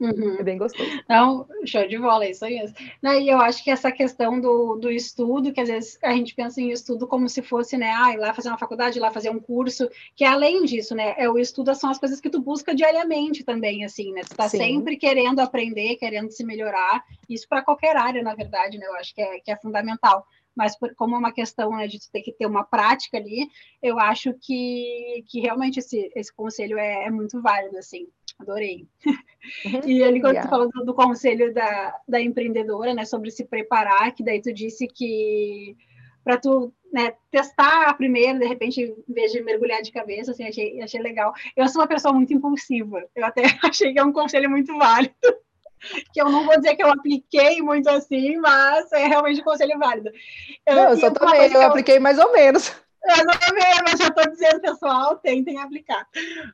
Uhum. 0.00 0.36
É 0.38 0.42
bem 0.42 0.58
gostoso. 0.58 0.88
Então, 1.04 1.46
show 1.64 1.86
de 1.86 1.98
bola, 1.98 2.24
é 2.24 2.30
isso 2.30 2.44
aí 2.44 2.58
mesmo. 2.58 2.76
E 3.20 3.28
eu 3.28 3.38
acho 3.38 3.62
que 3.62 3.70
essa 3.70 3.90
questão 3.90 4.40
do, 4.40 4.76
do 4.76 4.90
estudo, 4.90 5.52
que 5.52 5.60
às 5.60 5.68
vezes 5.68 5.98
a 6.02 6.12
gente 6.12 6.34
pensa 6.34 6.60
em 6.60 6.70
estudo 6.70 7.06
como 7.06 7.28
se 7.28 7.42
fosse, 7.42 7.76
né, 7.76 7.92
ah, 7.96 8.12
ir 8.12 8.16
lá 8.16 8.32
fazer 8.32 8.48
uma 8.48 8.58
faculdade, 8.58 8.98
ir 8.98 9.00
lá 9.00 9.10
fazer 9.10 9.30
um 9.30 9.40
curso, 9.40 9.88
que 10.14 10.24
é 10.24 10.28
além 10.28 10.64
disso, 10.64 10.94
né, 10.94 11.14
é, 11.16 11.28
o 11.28 11.38
estudo 11.38 11.74
são 11.74 11.90
as 11.90 11.98
coisas 11.98 12.20
que 12.20 12.30
tu 12.30 12.40
busca 12.40 12.74
diariamente 12.74 13.44
também, 13.44 13.84
assim, 13.84 14.12
né, 14.12 14.22
tu 14.22 14.36
tá 14.36 14.48
Sim. 14.48 14.58
sempre 14.58 14.96
querendo 14.96 15.40
aprender, 15.40 15.96
querendo 15.96 16.30
se 16.30 16.44
melhorar, 16.44 17.02
isso 17.28 17.48
para 17.48 17.62
qualquer 17.62 17.96
área, 17.96 18.22
na 18.22 18.34
verdade, 18.34 18.78
né, 18.78 18.86
eu 18.86 18.94
acho 18.94 19.14
que 19.14 19.20
é, 19.20 19.40
que 19.40 19.50
é 19.50 19.56
fundamental 19.56 20.26
mas 20.54 20.76
por, 20.76 20.94
como 20.94 21.14
é 21.14 21.18
uma 21.18 21.32
questão 21.32 21.70
né, 21.70 21.86
de 21.86 21.98
ter 22.10 22.22
que 22.22 22.32
ter 22.32 22.44
uma 22.44 22.64
prática 22.64 23.16
ali, 23.16 23.48
eu 23.82 23.98
acho 23.98 24.34
que, 24.34 25.24
que 25.26 25.40
realmente 25.40 25.78
esse, 25.78 26.10
esse 26.14 26.34
conselho 26.34 26.78
é, 26.78 27.06
é 27.06 27.10
muito 27.10 27.40
válido, 27.40 27.78
assim, 27.78 28.08
adorei. 28.40 28.86
Uhum. 29.64 29.80
E 29.86 30.02
ali, 30.02 30.20
quando 30.20 30.34
yeah. 30.34 30.48
tu 30.48 30.50
falou 30.50 30.70
do, 30.70 30.84
do, 30.84 30.94
conselho 30.94 31.52
da, 31.52 31.96
da 32.08 32.20
empreendedora, 32.20 32.94
né, 32.94 33.04
sobre 33.04 33.30
se 33.30 33.44
preparar, 33.44 34.14
que 34.14 34.24
daí 34.24 34.40
tu 34.40 34.52
disse 34.52 34.86
que 34.86 35.76
para 36.22 36.36
tu 36.36 36.72
né, 36.92 37.14
testar 37.30 37.96
primeiro, 37.96 38.38
de 38.38 38.46
repente, 38.46 38.82
em 38.82 39.12
vez 39.12 39.32
de 39.32 39.42
mergulhar 39.42 39.80
de 39.82 39.92
cabeça, 39.92 40.32
assim, 40.32 40.44
achei, 40.44 40.80
achei 40.82 41.00
legal. 41.00 41.32
Eu 41.56 41.68
sou 41.68 41.80
uma 41.80 41.88
pessoa 41.88 42.12
muito 42.12 42.32
impulsiva, 42.34 43.02
eu 43.14 43.24
até 43.24 43.42
achei 43.64 43.92
que 43.92 43.98
é 43.98 44.04
um 44.04 44.12
conselho 44.12 44.50
muito 44.50 44.76
válido 44.76 45.14
que 46.12 46.20
eu 46.20 46.28
não 46.28 46.44
vou 46.44 46.56
dizer 46.56 46.76
que 46.76 46.82
eu 46.82 46.88
apliquei 46.88 47.60
muito 47.62 47.88
assim, 47.88 48.36
mas 48.36 48.90
é 48.92 49.06
realmente 49.06 49.40
um 49.40 49.44
conselho 49.44 49.78
válido. 49.78 50.10
Eu, 50.66 50.76
não, 50.76 50.90
eu 50.90 50.96
só 50.96 51.10
também, 51.10 51.46
eu, 51.46 51.52
eu 51.52 51.62
apliquei 51.62 51.98
mais 51.98 52.18
ou 52.18 52.32
menos. 52.32 52.74
Eu 53.02 53.24
não 53.24 53.32
é 53.32 53.82
mas 53.82 53.98
já 53.98 54.08
estou 54.08 54.30
dizendo, 54.30 54.60
pessoal, 54.60 55.16
tentem 55.18 55.58
aplicar. 55.58 56.06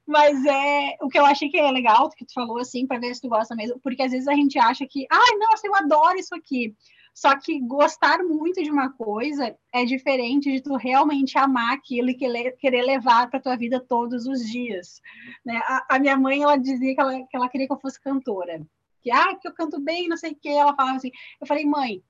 Mas 0.07 0.45
é 0.45 0.97
o 1.03 1.09
que 1.09 1.19
eu 1.19 1.27
achei 1.27 1.49
que 1.49 1.59
é 1.59 1.71
legal, 1.71 2.09
que 2.11 2.25
tu 2.25 2.33
falou 2.33 2.59
assim, 2.59 2.87
para 2.87 3.01
ver 3.01 3.15
se 3.15 3.21
tu 3.21 3.29
gosta 3.29 3.55
mesmo, 3.55 3.81
porque 3.81 4.03
às 4.03 4.13
vezes 4.13 4.29
a 4.29 4.35
gente 4.35 4.59
acha 4.59 4.87
que, 4.87 5.07
ai, 5.11 5.19
ah, 5.19 5.39
nossa, 5.51 5.67
eu 5.67 5.75
adoro 5.75 6.19
isso 6.19 6.35
aqui. 6.35 6.75
Só 7.15 7.37
que 7.39 7.59
gostar 7.61 8.19
muito 8.23 8.63
de 8.63 8.71
uma 8.71 8.93
coisa 8.93 9.57
é 9.73 9.85
diferente 9.85 10.53
de 10.53 10.61
tu 10.61 10.77
realmente 10.77 11.39
amar 11.39 11.75
aquilo 11.75 12.11
e 12.11 12.15
querer 12.15 12.83
levar 12.83 13.31
para 13.31 13.41
tua 13.41 13.57
vida 13.57 13.81
todos 13.81 14.27
os 14.27 14.41
dias. 14.41 15.01
Né? 15.45 15.57
A, 15.65 15.97
a, 15.97 15.99
minha 15.99 16.17
mãe, 16.17 16.43
ela 16.43 16.59
dizia 16.59 16.95
que 16.95 17.01
ela, 17.01 17.15
que 17.15 17.37
ela 17.37 17.49
queria 17.49 17.67
que 17.67 17.73
eu 17.73 17.81
fosse 17.81 18.01
cantora 18.01 18.61
que, 19.07 19.11
ah, 19.13 19.37
que 19.37 19.47
eu 19.47 19.55
canto 19.55 19.81
bem, 19.81 20.09
não 20.09 20.17
sei 20.17 20.33
o 20.33 20.35
que. 20.35 20.49
Ela 20.49 20.75
falava 20.75 20.97
assim. 20.97 21.13
Eu 21.41 21.47
falei, 21.47 21.65
mãe, 21.65 22.03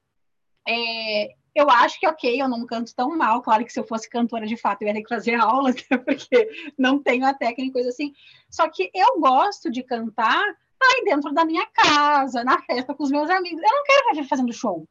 é, 0.66 1.34
eu 1.56 1.70
acho 1.70 1.98
que 1.98 2.06
ok, 2.06 2.40
eu 2.40 2.48
não 2.48 2.66
canto 2.66 2.94
tão 2.94 3.16
mal. 3.16 3.40
Claro 3.40 3.64
que 3.64 3.72
se 3.72 3.80
eu 3.80 3.86
fosse 3.86 4.10
cantora 4.10 4.46
de 4.46 4.56
fato, 4.56 4.82
eu 4.82 4.88
ia 4.88 4.94
ter 4.94 5.02
que 5.02 5.08
fazer 5.08 5.34
aulas, 5.40 5.74
né, 5.90 5.96
porque 5.96 6.48
não 6.78 7.02
tenho 7.02 7.24
a 7.24 7.32
técnica, 7.32 7.72
coisa 7.72 7.88
assim. 7.88 8.12
Só 8.50 8.68
que 8.68 8.90
eu 8.94 9.18
gosto 9.18 9.70
de 9.70 9.82
cantar 9.82 10.44
aí 10.82 11.04
dentro 11.04 11.32
da 11.32 11.44
minha 11.44 11.66
casa, 11.66 12.44
na 12.44 12.60
festa 12.62 12.94
com 12.94 13.02
os 13.02 13.10
meus 13.10 13.30
amigos. 13.30 13.62
Eu 13.62 13.74
não 13.74 13.84
quero 13.84 14.08
fazer 14.08 14.24
fazendo 14.24 14.52
show. 14.52 14.86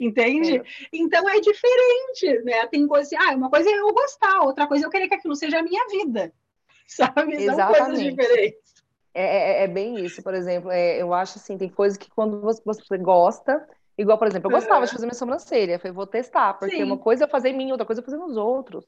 Entende? 0.00 0.58
É. 0.58 0.62
Então 0.92 1.28
é 1.28 1.40
diferente, 1.40 2.44
né? 2.44 2.66
Tem 2.68 2.86
coisa 2.86 3.04
assim, 3.04 3.16
ah, 3.16 3.34
uma 3.34 3.50
coisa 3.50 3.68
é 3.68 3.74
eu 3.74 3.92
gostar, 3.92 4.40
outra 4.42 4.66
coisa 4.66 4.84
é 4.84 4.86
eu 4.86 4.90
querer 4.90 5.08
que 5.08 5.14
aquilo 5.14 5.36
seja 5.36 5.58
a 5.58 5.62
minha 5.62 5.86
vida. 5.88 6.32
Sabe? 6.88 7.34
Exatamente. 7.34 7.54
São 7.54 7.86
coisas 7.86 8.02
diferentes. 8.02 8.68
É, 9.12 9.24
é, 9.24 9.64
é, 9.64 9.66
bem 9.66 10.04
isso, 10.04 10.22
por 10.22 10.32
exemplo, 10.32 10.70
é, 10.70 11.02
eu 11.02 11.12
acho 11.12 11.38
assim, 11.38 11.58
tem 11.58 11.68
coisas 11.68 11.98
que 11.98 12.08
quando 12.08 12.40
você, 12.40 12.62
você 12.64 12.96
gosta, 12.96 13.68
igual, 13.98 14.16
por 14.16 14.28
exemplo, 14.28 14.50
eu 14.50 14.54
gostava 14.54 14.80
uhum. 14.80 14.86
de 14.86 14.92
fazer 14.92 15.06
minha 15.06 15.14
sobrancelha, 15.14 15.72
eu 15.72 15.78
falei, 15.78 15.92
vou 15.92 16.06
testar, 16.06 16.54
porque 16.54 16.76
Sim. 16.76 16.84
uma 16.84 16.96
coisa 16.96 17.24
é 17.24 17.28
fazer 17.28 17.50
em 17.50 17.56
mim, 17.56 17.72
outra 17.72 17.84
coisa 17.84 18.00
é 18.00 18.04
fazer 18.04 18.16
nos 18.16 18.36
outros. 18.36 18.86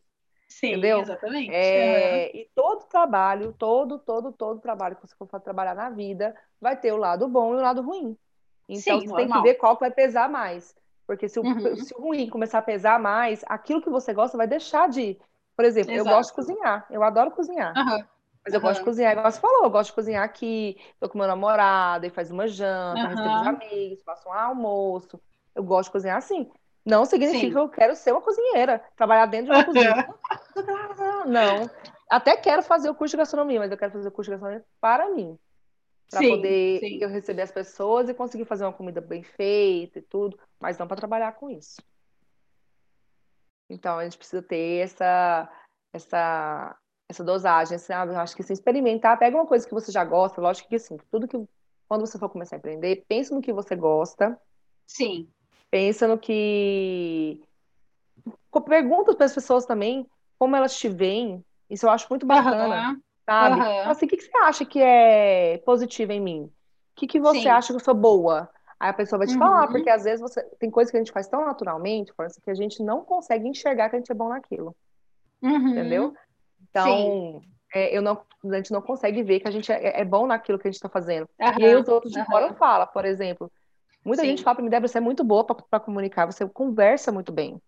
Sim, 0.48 0.68
entendeu? 0.68 1.00
exatamente. 1.00 1.50
É, 1.52 2.30
uhum. 2.32 2.40
E 2.40 2.50
todo 2.54 2.86
trabalho, 2.86 3.54
todo, 3.58 3.98
todo, 3.98 4.32
todo 4.32 4.60
trabalho 4.60 4.96
que 4.96 5.06
você 5.06 5.14
for 5.16 5.40
trabalhar 5.40 5.74
na 5.74 5.90
vida, 5.90 6.34
vai 6.60 6.76
ter 6.76 6.92
o 6.92 6.96
lado 6.96 7.28
bom 7.28 7.54
e 7.54 7.58
o 7.58 7.62
lado 7.62 7.82
ruim. 7.82 8.16
Então, 8.68 9.00
Sim, 9.00 9.08
você 9.08 9.16
tem 9.16 9.28
que 9.28 9.42
ver 9.42 9.54
qual 9.54 9.76
que 9.76 9.80
vai 9.80 9.90
pesar 9.90 10.28
mais. 10.28 10.74
Porque 11.06 11.28
se 11.28 11.40
o, 11.40 11.42
uhum. 11.42 11.76
se 11.76 11.94
o 11.94 12.00
ruim 12.00 12.28
começar 12.28 12.58
a 12.58 12.62
pesar 12.62 13.00
mais, 13.00 13.44
aquilo 13.46 13.82
que 13.82 13.90
você 13.90 14.14
gosta 14.14 14.36
vai 14.36 14.46
deixar 14.46 14.88
de. 14.88 15.18
Por 15.56 15.64
exemplo, 15.64 15.92
Exato. 15.92 16.08
eu 16.08 16.14
gosto 16.14 16.30
de 16.30 16.36
cozinhar, 16.36 16.86
eu 16.88 17.02
adoro 17.02 17.32
cozinhar. 17.32 17.76
Uhum. 17.76 18.04
Mas 18.44 18.54
eu 18.54 18.60
gosto 18.60 18.78
de 18.78 18.84
cozinhar, 18.84 19.12
igual 19.12 19.30
você 19.30 19.40
falou, 19.40 19.64
eu 19.64 19.70
gosto 19.70 19.90
de 19.90 19.94
cozinhar 19.94 20.24
aqui, 20.24 20.78
tô 20.98 21.08
com 21.08 21.18
meu 21.18 21.26
namorado, 21.26 22.06
e 22.06 22.10
faz 22.10 22.30
uma 22.30 22.48
janta, 22.48 23.00
uhum. 23.00 23.08
recebo 23.08 23.40
os 23.40 23.46
amigos, 23.46 24.02
faço 24.02 24.28
um 24.28 24.32
almoço. 24.32 25.20
Eu 25.54 25.62
gosto 25.62 25.88
de 25.88 25.92
cozinhar 25.92 26.16
assim. 26.16 26.50
Não 26.84 27.04
significa 27.04 27.46
Sim. 27.46 27.50
que 27.50 27.58
eu 27.58 27.68
quero 27.68 27.94
ser 27.94 28.12
uma 28.12 28.22
cozinheira, 28.22 28.82
trabalhar 28.96 29.26
dentro 29.26 29.52
de 29.52 29.58
uma 29.58 29.64
cozinha. 29.64 30.14
Não. 31.26 31.70
Até 32.08 32.36
quero 32.36 32.62
fazer 32.62 32.88
o 32.88 32.94
curso 32.94 33.12
de 33.12 33.18
gastronomia, 33.18 33.60
mas 33.60 33.70
eu 33.70 33.76
quero 33.76 33.92
fazer 33.92 34.08
o 34.08 34.12
curso 34.12 34.30
de 34.30 34.36
gastronomia 34.36 34.64
para 34.80 35.10
mim. 35.10 35.38
para 36.10 36.20
poder 36.20 36.80
sim. 36.80 36.98
eu 37.00 37.08
receber 37.10 37.42
as 37.42 37.52
pessoas 37.52 38.08
e 38.08 38.14
conseguir 38.14 38.46
fazer 38.46 38.64
uma 38.64 38.72
comida 38.72 39.00
bem 39.00 39.22
feita 39.22 39.98
e 39.98 40.02
tudo, 40.02 40.38
mas 40.58 40.78
não 40.78 40.88
para 40.88 40.96
trabalhar 40.96 41.32
com 41.32 41.50
isso. 41.50 41.82
Então 43.68 43.98
a 43.98 44.04
gente 44.04 44.16
precisa 44.16 44.42
ter 44.42 44.82
essa 44.82 45.48
essa 45.92 46.76
essa 47.10 47.24
dosagem, 47.24 47.76
sabe? 47.78 48.12
Eu 48.12 48.18
acho 48.18 48.36
que 48.36 48.42
se 48.42 48.52
experimentar, 48.52 49.18
pega 49.18 49.36
uma 49.36 49.46
coisa 49.46 49.66
que 49.66 49.74
você 49.74 49.92
já 49.92 50.04
gosta, 50.04 50.40
lógico 50.40 50.68
que 50.68 50.76
assim, 50.76 50.96
tudo 51.10 51.28
que 51.28 51.36
quando 51.88 52.06
você 52.06 52.18
for 52.18 52.28
começar 52.28 52.56
a 52.56 52.58
empreender, 52.58 53.04
pensa 53.08 53.34
no 53.34 53.42
que 53.42 53.52
você 53.52 53.74
gosta. 53.74 54.38
Sim. 54.86 55.28
Pensa 55.70 56.06
no 56.06 56.16
que 56.18 57.42
pergunta 58.64 59.14
para 59.14 59.26
as 59.26 59.34
pessoas 59.34 59.66
também 59.66 60.06
como 60.38 60.54
elas 60.54 60.76
te 60.76 60.88
veem. 60.88 61.44
Isso 61.68 61.86
eu 61.86 61.90
acho 61.90 62.06
muito 62.08 62.26
bacana. 62.26 62.90
Uhum 62.90 63.00
sabe? 63.30 63.60
Uhum. 63.60 63.90
Assim, 63.90 64.06
o 64.06 64.08
que, 64.08 64.16
que 64.16 64.24
você 64.24 64.38
acha 64.38 64.64
que 64.64 64.80
é 64.82 65.58
positivo 65.58 66.10
em 66.10 66.20
mim? 66.20 66.42
O 66.42 66.52
que, 66.96 67.06
que 67.06 67.20
você 67.20 67.42
Sim. 67.42 67.48
acha 67.48 67.68
que 67.68 67.76
eu 67.76 67.84
sou 67.84 67.94
boa? 67.94 68.50
Aí 68.78 68.90
a 68.90 68.94
pessoa 68.94 69.18
vai 69.18 69.28
te 69.28 69.34
uhum. 69.34 69.38
falar, 69.38 69.68
porque 69.68 69.88
às 69.88 70.04
vezes 70.04 70.20
você 70.20 70.42
tem 70.58 70.70
coisas 70.70 70.90
que 70.90 70.96
a 70.96 71.00
gente 71.00 71.12
faz 71.12 71.28
tão 71.28 71.44
naturalmente, 71.44 72.12
que 72.42 72.50
a 72.50 72.54
gente 72.54 72.82
não 72.82 73.04
consegue 73.04 73.46
enxergar 73.46 73.88
que 73.88 73.96
a 73.96 73.98
gente 73.98 74.10
é 74.10 74.14
bom 74.14 74.30
naquilo. 74.30 74.74
Uhum. 75.42 75.68
Entendeu? 75.68 76.14
Então, 76.70 77.42
é, 77.74 77.96
eu 77.96 78.02
não, 78.02 78.20
a 78.44 78.56
gente 78.56 78.72
não 78.72 78.82
consegue 78.82 79.22
ver 79.22 79.40
que 79.40 79.48
a 79.48 79.50
gente 79.50 79.70
é, 79.70 80.00
é 80.00 80.04
bom 80.04 80.26
naquilo 80.26 80.58
que 80.58 80.66
a 80.66 80.70
gente 80.70 80.76
está 80.76 80.88
fazendo. 80.88 81.28
E 81.38 81.64
aí 81.64 81.76
os 81.76 81.88
outros 81.88 82.12
de 82.12 82.24
fora 82.26 82.52
falam, 82.54 82.86
por 82.86 83.04
exemplo. 83.04 83.50
Muita 84.04 84.22
Sim. 84.22 84.30
gente 84.30 84.42
fala 84.42 84.56
para 84.56 84.64
mim, 84.64 84.70
Débora, 84.70 84.88
você 84.88 84.98
é 84.98 85.00
muito 85.00 85.22
boa 85.22 85.44
para 85.44 85.80
comunicar, 85.80 86.26
você 86.26 86.48
conversa 86.48 87.12
muito 87.12 87.30
bem. 87.30 87.60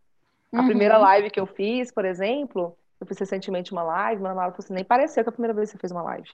A 0.53 0.63
primeira 0.65 0.97
uhum. 0.97 1.03
live 1.03 1.31
que 1.31 1.41
eu 1.41 1.47
fiz, 1.47 1.91
por 1.91 2.05
exemplo, 2.05 2.77
eu 3.01 3.07
fiz 3.07 3.19
recentemente 3.19 3.73
uma 3.73 3.83
live, 3.83 4.23
Mano 4.23 4.37
Mara 4.37 4.51
falou 4.51 4.65
assim, 4.65 4.75
nem 4.75 4.85
pareceu 4.85 5.23
que 5.23 5.29
a 5.29 5.33
primeira 5.33 5.55
vez 5.55 5.71
que 5.71 5.77
você 5.77 5.81
fez 5.81 5.93
uma 5.93 6.03
live. 6.03 6.29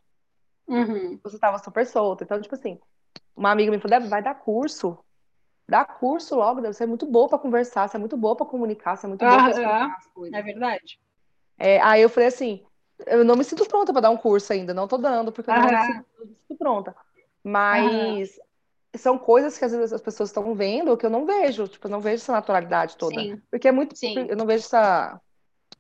Uhum. 0.67 1.19
Você 1.23 1.37
estava 1.37 1.59
super 1.59 1.87
solta. 1.87 2.25
Então, 2.25 2.41
tipo 2.41 2.55
assim, 2.55 2.79
uma 3.37 3.51
amiga 3.51 3.71
me 3.71 3.79
falou, 3.79 4.09
vai 4.09 4.23
dar 4.23 4.35
curso. 4.35 4.99
Dá 5.69 5.85
curso 5.85 6.35
logo, 6.35 6.63
você 6.63 6.85
é 6.85 6.87
muito 6.87 7.07
boa 7.07 7.29
para 7.29 7.39
conversar, 7.39 7.89
você 7.89 7.97
é 7.97 8.01
muito 8.01 8.17
boa 8.17 8.35
para 8.35 8.47
comunicar, 8.47 8.97
você 8.97 9.07
é 9.07 9.09
muito 9.09 9.25
boa 9.25 9.37
para 9.37 9.87
as 9.99 10.07
coisas. 10.09 10.39
É 10.39 10.43
verdade. 10.43 10.99
É, 11.59 11.81
aí 11.81 12.03
eu 12.03 12.09
falei 12.09 12.29
assim, 12.29 12.63
eu 13.07 13.25
não 13.25 13.37
me 13.37 13.45
sinto 13.45 13.67
pronta 13.67 13.93
para 13.93 14.03
dar 14.03 14.11
um 14.11 14.17
curso 14.17 14.53
ainda, 14.53 14.73
não 14.73 14.89
tô 14.89 14.97
dando, 14.97 15.33
porque 15.33 15.51
eu 15.51 15.55
não 15.55 15.63
me 15.63 15.87
sinto, 15.87 16.07
me 16.21 16.37
sinto 16.47 16.59
pronta. 16.59 16.97
Mas 17.43 18.39
são 18.97 19.19
coisas 19.19 19.59
que 19.59 19.65
às 19.65 19.73
vezes 19.73 19.93
as 19.93 20.01
pessoas 20.01 20.29
estão 20.31 20.55
vendo 20.55 20.97
que 20.97 21.07
eu 21.07 21.11
não 21.11 21.27
vejo, 21.27 21.69
tipo, 21.69 21.87
eu 21.87 21.91
não 21.91 22.01
vejo 22.01 22.23
essa 22.23 22.33
naturalidade 22.33 22.97
toda. 22.97 23.21
Sim. 23.21 23.41
Porque 23.51 23.69
é 23.69 23.73
muito, 23.73 23.97
Sim. 23.97 24.27
eu 24.29 24.37
não 24.37 24.47
vejo 24.47 24.65
essa 24.65 25.21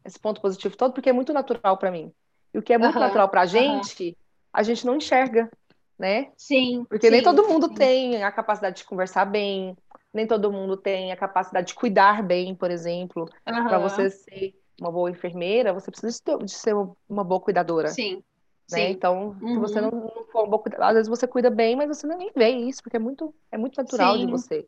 esse 0.04 0.18
ponto 0.18 0.40
positivo 0.40 0.76
todo, 0.76 0.92
porque 0.92 1.10
é 1.10 1.12
muito 1.12 1.32
natural 1.32 1.76
para 1.76 1.90
mim. 1.90 2.12
E 2.52 2.58
o 2.58 2.62
que 2.62 2.72
é 2.72 2.78
muito 2.78 2.94
uhum, 2.94 3.00
natural 3.00 3.28
para 3.28 3.42
a 3.42 3.46
gente, 3.46 4.16
a 4.52 4.62
gente 4.62 4.86
não 4.86 4.96
enxerga, 4.96 5.50
né? 5.98 6.30
Sim. 6.36 6.86
Porque 6.88 7.08
sim, 7.08 7.12
nem 7.12 7.22
todo 7.22 7.46
mundo 7.46 7.68
tem 7.68 8.22
a 8.22 8.32
capacidade 8.32 8.76
de 8.78 8.84
conversar 8.84 9.26
bem, 9.26 9.76
nem 10.12 10.26
todo 10.26 10.50
mundo 10.50 10.76
tem 10.76 11.12
a 11.12 11.16
capacidade 11.16 11.68
de 11.68 11.74
cuidar 11.74 12.22
bem, 12.22 12.54
por 12.54 12.70
exemplo. 12.70 13.28
Para 13.44 13.78
você 13.78 14.08
ser 14.08 14.54
uma 14.80 14.92
boa 14.92 15.10
enfermeira, 15.10 15.72
você 15.72 15.90
precisa 15.90 16.20
de 16.42 16.52
ser 16.52 16.74
uma 17.08 17.24
boa 17.24 17.40
cuidadora. 17.40 17.88
Sim. 17.88 18.22
Né? 18.70 18.78
Sim. 18.78 18.90
Então, 18.90 19.36
uhum. 19.40 19.54
se 19.54 19.58
você 19.58 19.80
não, 19.80 19.90
não 19.90 20.24
for 20.30 20.44
um 20.44 20.50
bom 20.50 20.62
às 20.78 20.94
vezes 20.94 21.08
você 21.08 21.26
cuida 21.26 21.50
bem, 21.50 21.74
mas 21.74 21.88
você 21.88 22.06
nem 22.06 22.30
vê 22.34 22.50
isso, 22.50 22.82
porque 22.82 22.96
é 22.96 23.00
muito, 23.00 23.34
é 23.50 23.56
muito 23.56 23.76
natural 23.76 24.14
Sim. 24.14 24.26
de 24.26 24.32
você. 24.32 24.66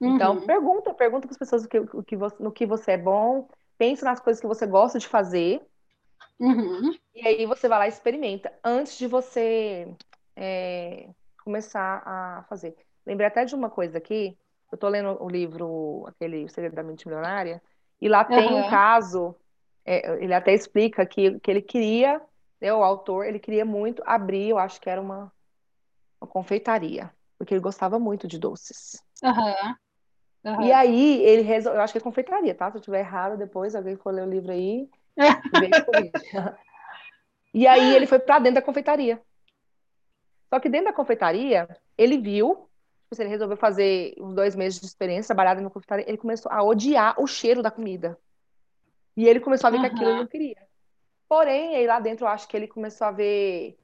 Então, 0.00 0.36
uhum. 0.36 0.46
pergunta, 0.46 0.94
pergunta 0.94 1.26
para 1.26 1.32
as 1.32 1.38
pessoas 1.38 1.64
o 1.64 1.68
que, 1.68 1.78
o 1.78 2.02
que 2.02 2.16
você, 2.16 2.36
no 2.40 2.52
que 2.52 2.64
você 2.64 2.92
é 2.92 2.98
bom, 2.98 3.48
pensa 3.76 4.04
nas 4.04 4.20
coisas 4.20 4.40
que 4.40 4.46
você 4.46 4.66
gosta 4.66 4.98
de 4.98 5.08
fazer. 5.08 5.60
Uhum. 6.38 6.94
E 7.14 7.26
aí 7.26 7.46
você 7.46 7.68
vai 7.68 7.78
lá 7.80 7.86
e 7.86 7.88
experimenta 7.90 8.52
antes 8.62 8.96
de 8.96 9.08
você 9.08 9.92
é, 10.36 11.08
começar 11.44 12.02
a 12.06 12.44
fazer. 12.48 12.76
Lembrei 13.04 13.26
até 13.26 13.44
de 13.44 13.54
uma 13.54 13.68
coisa 13.68 13.98
aqui. 13.98 14.38
Eu 14.70 14.78
tô 14.78 14.88
lendo 14.88 15.20
o 15.22 15.28
livro, 15.28 16.04
aquele 16.06 16.44
O 16.44 16.48
Segredo 16.48 16.76
da 16.76 16.82
Mente 16.82 17.08
Milionária, 17.08 17.60
e 18.00 18.08
lá 18.08 18.24
tem 18.24 18.52
uhum. 18.52 18.66
um 18.66 18.70
caso, 18.70 19.34
é, 19.84 20.22
ele 20.22 20.34
até 20.34 20.54
explica 20.54 21.04
que, 21.04 21.38
que 21.40 21.50
ele 21.50 21.62
queria, 21.62 22.20
né, 22.60 22.72
o 22.72 22.82
autor, 22.82 23.26
ele 23.26 23.38
queria 23.38 23.64
muito 23.64 24.02
abrir, 24.06 24.50
eu 24.50 24.58
acho 24.58 24.80
que 24.80 24.88
era 24.88 25.00
uma, 25.00 25.32
uma 26.20 26.28
confeitaria, 26.28 27.10
porque 27.36 27.54
ele 27.54 27.60
gostava 27.60 27.98
muito 27.98 28.28
de 28.28 28.38
doces. 28.38 29.02
Uhum. 29.22 29.74
Uhum. 30.44 30.62
E 30.62 30.72
aí 30.72 31.22
ele 31.24 31.42
resolveu, 31.42 31.78
eu 31.78 31.84
acho 31.84 31.92
que 31.92 31.98
é 31.98 32.02
confeitaria, 32.02 32.54
tá? 32.54 32.70
Se 32.70 32.78
eu 32.78 32.82
tiver 32.82 33.00
errado 33.00 33.36
depois, 33.36 33.74
alguém 33.74 33.96
for 33.96 34.12
ler 34.12 34.22
o 34.22 34.30
livro 34.30 34.52
aí, 34.52 34.88
E 37.52 37.66
aí 37.66 37.94
ele 37.94 38.06
foi 38.06 38.18
para 38.18 38.38
dentro 38.38 38.56
da 38.56 38.62
confeitaria. 38.62 39.20
Só 40.48 40.60
que 40.60 40.68
dentro 40.68 40.86
da 40.86 40.92
confeitaria, 40.92 41.68
ele 41.96 42.18
viu, 42.18 42.67
tipo 43.10 43.22
ele 43.22 43.30
resolveu 43.30 43.56
fazer 43.56 44.14
uns 44.18 44.34
dois 44.34 44.54
meses 44.54 44.80
de 44.80 44.86
experiência, 44.86 45.34
trabalhar 45.34 45.60
na 45.60 45.70
confeitaria, 45.70 46.08
ele 46.08 46.18
começou 46.18 46.50
a 46.52 46.62
odiar 46.62 47.20
o 47.20 47.26
cheiro 47.26 47.62
da 47.62 47.70
comida. 47.70 48.18
E 49.16 49.26
ele 49.26 49.40
começou 49.40 49.68
a 49.68 49.70
ver 49.70 49.78
uhum. 49.78 49.82
que 49.82 49.88
aquilo 49.90 50.10
ele 50.10 50.18
não 50.18 50.26
queria. 50.26 50.68
Porém, 51.28 51.76
aí 51.76 51.86
lá 51.86 52.00
dentro 52.00 52.24
eu 52.24 52.28
acho 52.28 52.46
que 52.48 52.56
ele 52.56 52.68
começou 52.68 53.06
a 53.06 53.10
ver 53.10 53.76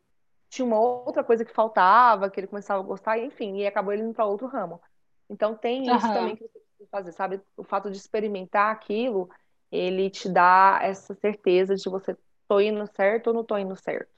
tinha 0.54 0.64
uma 0.64 0.78
outra 0.78 1.24
coisa 1.24 1.44
que 1.44 1.52
faltava, 1.52 2.30
que 2.30 2.38
ele 2.38 2.46
começava 2.46 2.80
a 2.80 2.86
gostar, 2.86 3.18
enfim, 3.18 3.56
e 3.56 3.66
acabou 3.66 3.92
ele 3.92 4.02
indo 4.02 4.14
para 4.14 4.24
outro 4.24 4.46
ramo. 4.46 4.80
Então 5.28 5.56
tem 5.56 5.82
isso 5.82 6.06
uhum. 6.06 6.14
também 6.14 6.36
que 6.36 6.44
você 6.44 6.60
precisa 6.60 6.88
fazer, 6.90 7.12
sabe? 7.12 7.40
O 7.56 7.64
fato 7.64 7.90
de 7.90 7.96
experimentar 7.96 8.70
aquilo, 8.70 9.28
ele 9.72 10.08
te 10.10 10.28
dá 10.28 10.78
essa 10.80 11.12
certeza 11.14 11.74
de 11.74 11.90
você 11.90 12.16
tô 12.46 12.60
indo 12.60 12.86
certo 12.94 13.28
ou 13.28 13.34
não 13.34 13.42
tô 13.42 13.58
indo 13.58 13.74
certo, 13.74 14.12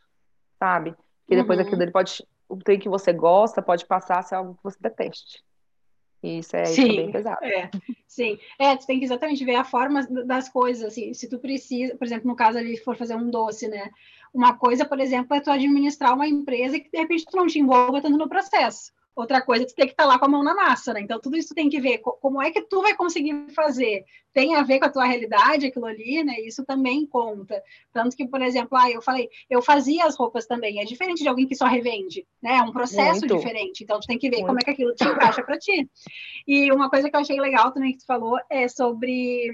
sabe? 0.58 0.94
Que 1.26 1.36
depois 1.36 1.58
uhum. 1.58 1.64
aquilo 1.64 1.82
ele 1.82 1.90
pode, 1.90 2.22
o 2.48 2.56
trem 2.56 2.78
que 2.78 2.88
você 2.88 3.12
gosta 3.12 3.62
pode 3.62 3.86
passar 3.86 4.18
a 4.18 4.22
ser 4.22 4.36
algo 4.36 4.54
que 4.54 4.64
você 4.64 4.78
deteste. 4.80 5.44
E 6.22 6.38
isso 6.38 6.56
é, 6.56 6.64
Sim, 6.64 6.82
isso 6.82 6.92
é 6.92 6.96
bem 6.96 7.12
pesado. 7.12 7.44
É. 7.44 7.70
Sim, 8.06 8.38
é, 8.58 8.76
tu 8.76 8.86
tem 8.86 8.98
que 8.98 9.04
exatamente 9.04 9.44
ver 9.44 9.56
a 9.56 9.64
forma 9.64 10.04
das 10.24 10.48
coisas, 10.48 10.84
assim, 10.84 11.12
se 11.12 11.28
tu 11.28 11.38
precisa, 11.38 11.94
por 11.96 12.06
exemplo, 12.06 12.26
no 12.26 12.36
caso 12.36 12.58
ali, 12.58 12.76
for 12.76 12.96
fazer 12.96 13.14
um 13.14 13.30
doce, 13.30 13.68
né? 13.68 13.90
Uma 14.32 14.56
coisa, 14.56 14.84
por 14.84 14.98
exemplo, 14.98 15.36
é 15.36 15.40
tu 15.40 15.50
administrar 15.50 16.14
uma 16.14 16.26
empresa 16.26 16.80
que 16.80 16.90
de 16.90 16.98
repente 16.98 17.24
tu 17.26 17.36
não 17.36 17.46
te 17.46 17.58
envolva 17.58 18.00
tanto 18.00 18.16
no 18.16 18.28
processo. 18.28 18.92
Outra 19.16 19.40
coisa, 19.40 19.64
tu 19.66 19.74
tem 19.74 19.86
que 19.86 19.94
estar 19.94 20.02
tá 20.02 20.08
lá 20.10 20.18
com 20.18 20.26
a 20.26 20.28
mão 20.28 20.44
na 20.44 20.54
massa, 20.54 20.92
né? 20.92 21.00
Então, 21.00 21.18
tudo 21.18 21.38
isso 21.38 21.54
tem 21.54 21.70
que 21.70 21.80
ver 21.80 22.00
como 22.00 22.42
é 22.42 22.50
que 22.50 22.60
tu 22.60 22.82
vai 22.82 22.94
conseguir 22.94 23.46
fazer. 23.54 24.04
Tem 24.30 24.54
a 24.54 24.62
ver 24.62 24.78
com 24.78 24.84
a 24.84 24.90
tua 24.90 25.06
realidade, 25.06 25.64
aquilo 25.64 25.86
ali, 25.86 26.22
né? 26.22 26.38
Isso 26.40 26.66
também 26.66 27.06
conta. 27.06 27.62
Tanto 27.94 28.14
que, 28.14 28.28
por 28.28 28.42
exemplo, 28.42 28.76
ah, 28.76 28.90
eu 28.90 29.00
falei, 29.00 29.30
eu 29.48 29.62
fazia 29.62 30.04
as 30.04 30.16
roupas 30.16 30.44
também. 30.46 30.80
É 30.80 30.84
diferente 30.84 31.22
de 31.22 31.28
alguém 31.28 31.46
que 31.46 31.56
só 31.56 31.64
revende, 31.64 32.26
né? 32.42 32.58
É 32.58 32.62
um 32.62 32.72
processo 32.72 33.20
Muito. 33.20 33.36
diferente. 33.38 33.82
Então, 33.82 33.98
tu 33.98 34.06
tem 34.06 34.18
que 34.18 34.28
ver 34.28 34.36
Muito. 34.36 34.48
como 34.48 34.58
é 34.60 34.62
que 34.62 34.70
aquilo 34.70 34.94
te 34.94 35.04
encaixa 35.04 35.42
para 35.42 35.58
ti. 35.58 35.88
E 36.46 36.70
uma 36.70 36.90
coisa 36.90 37.08
que 37.08 37.16
eu 37.16 37.20
achei 37.20 37.40
legal 37.40 37.72
também 37.72 37.92
que 37.92 38.00
tu 38.00 38.06
falou 38.06 38.38
é 38.50 38.68
sobre 38.68 39.50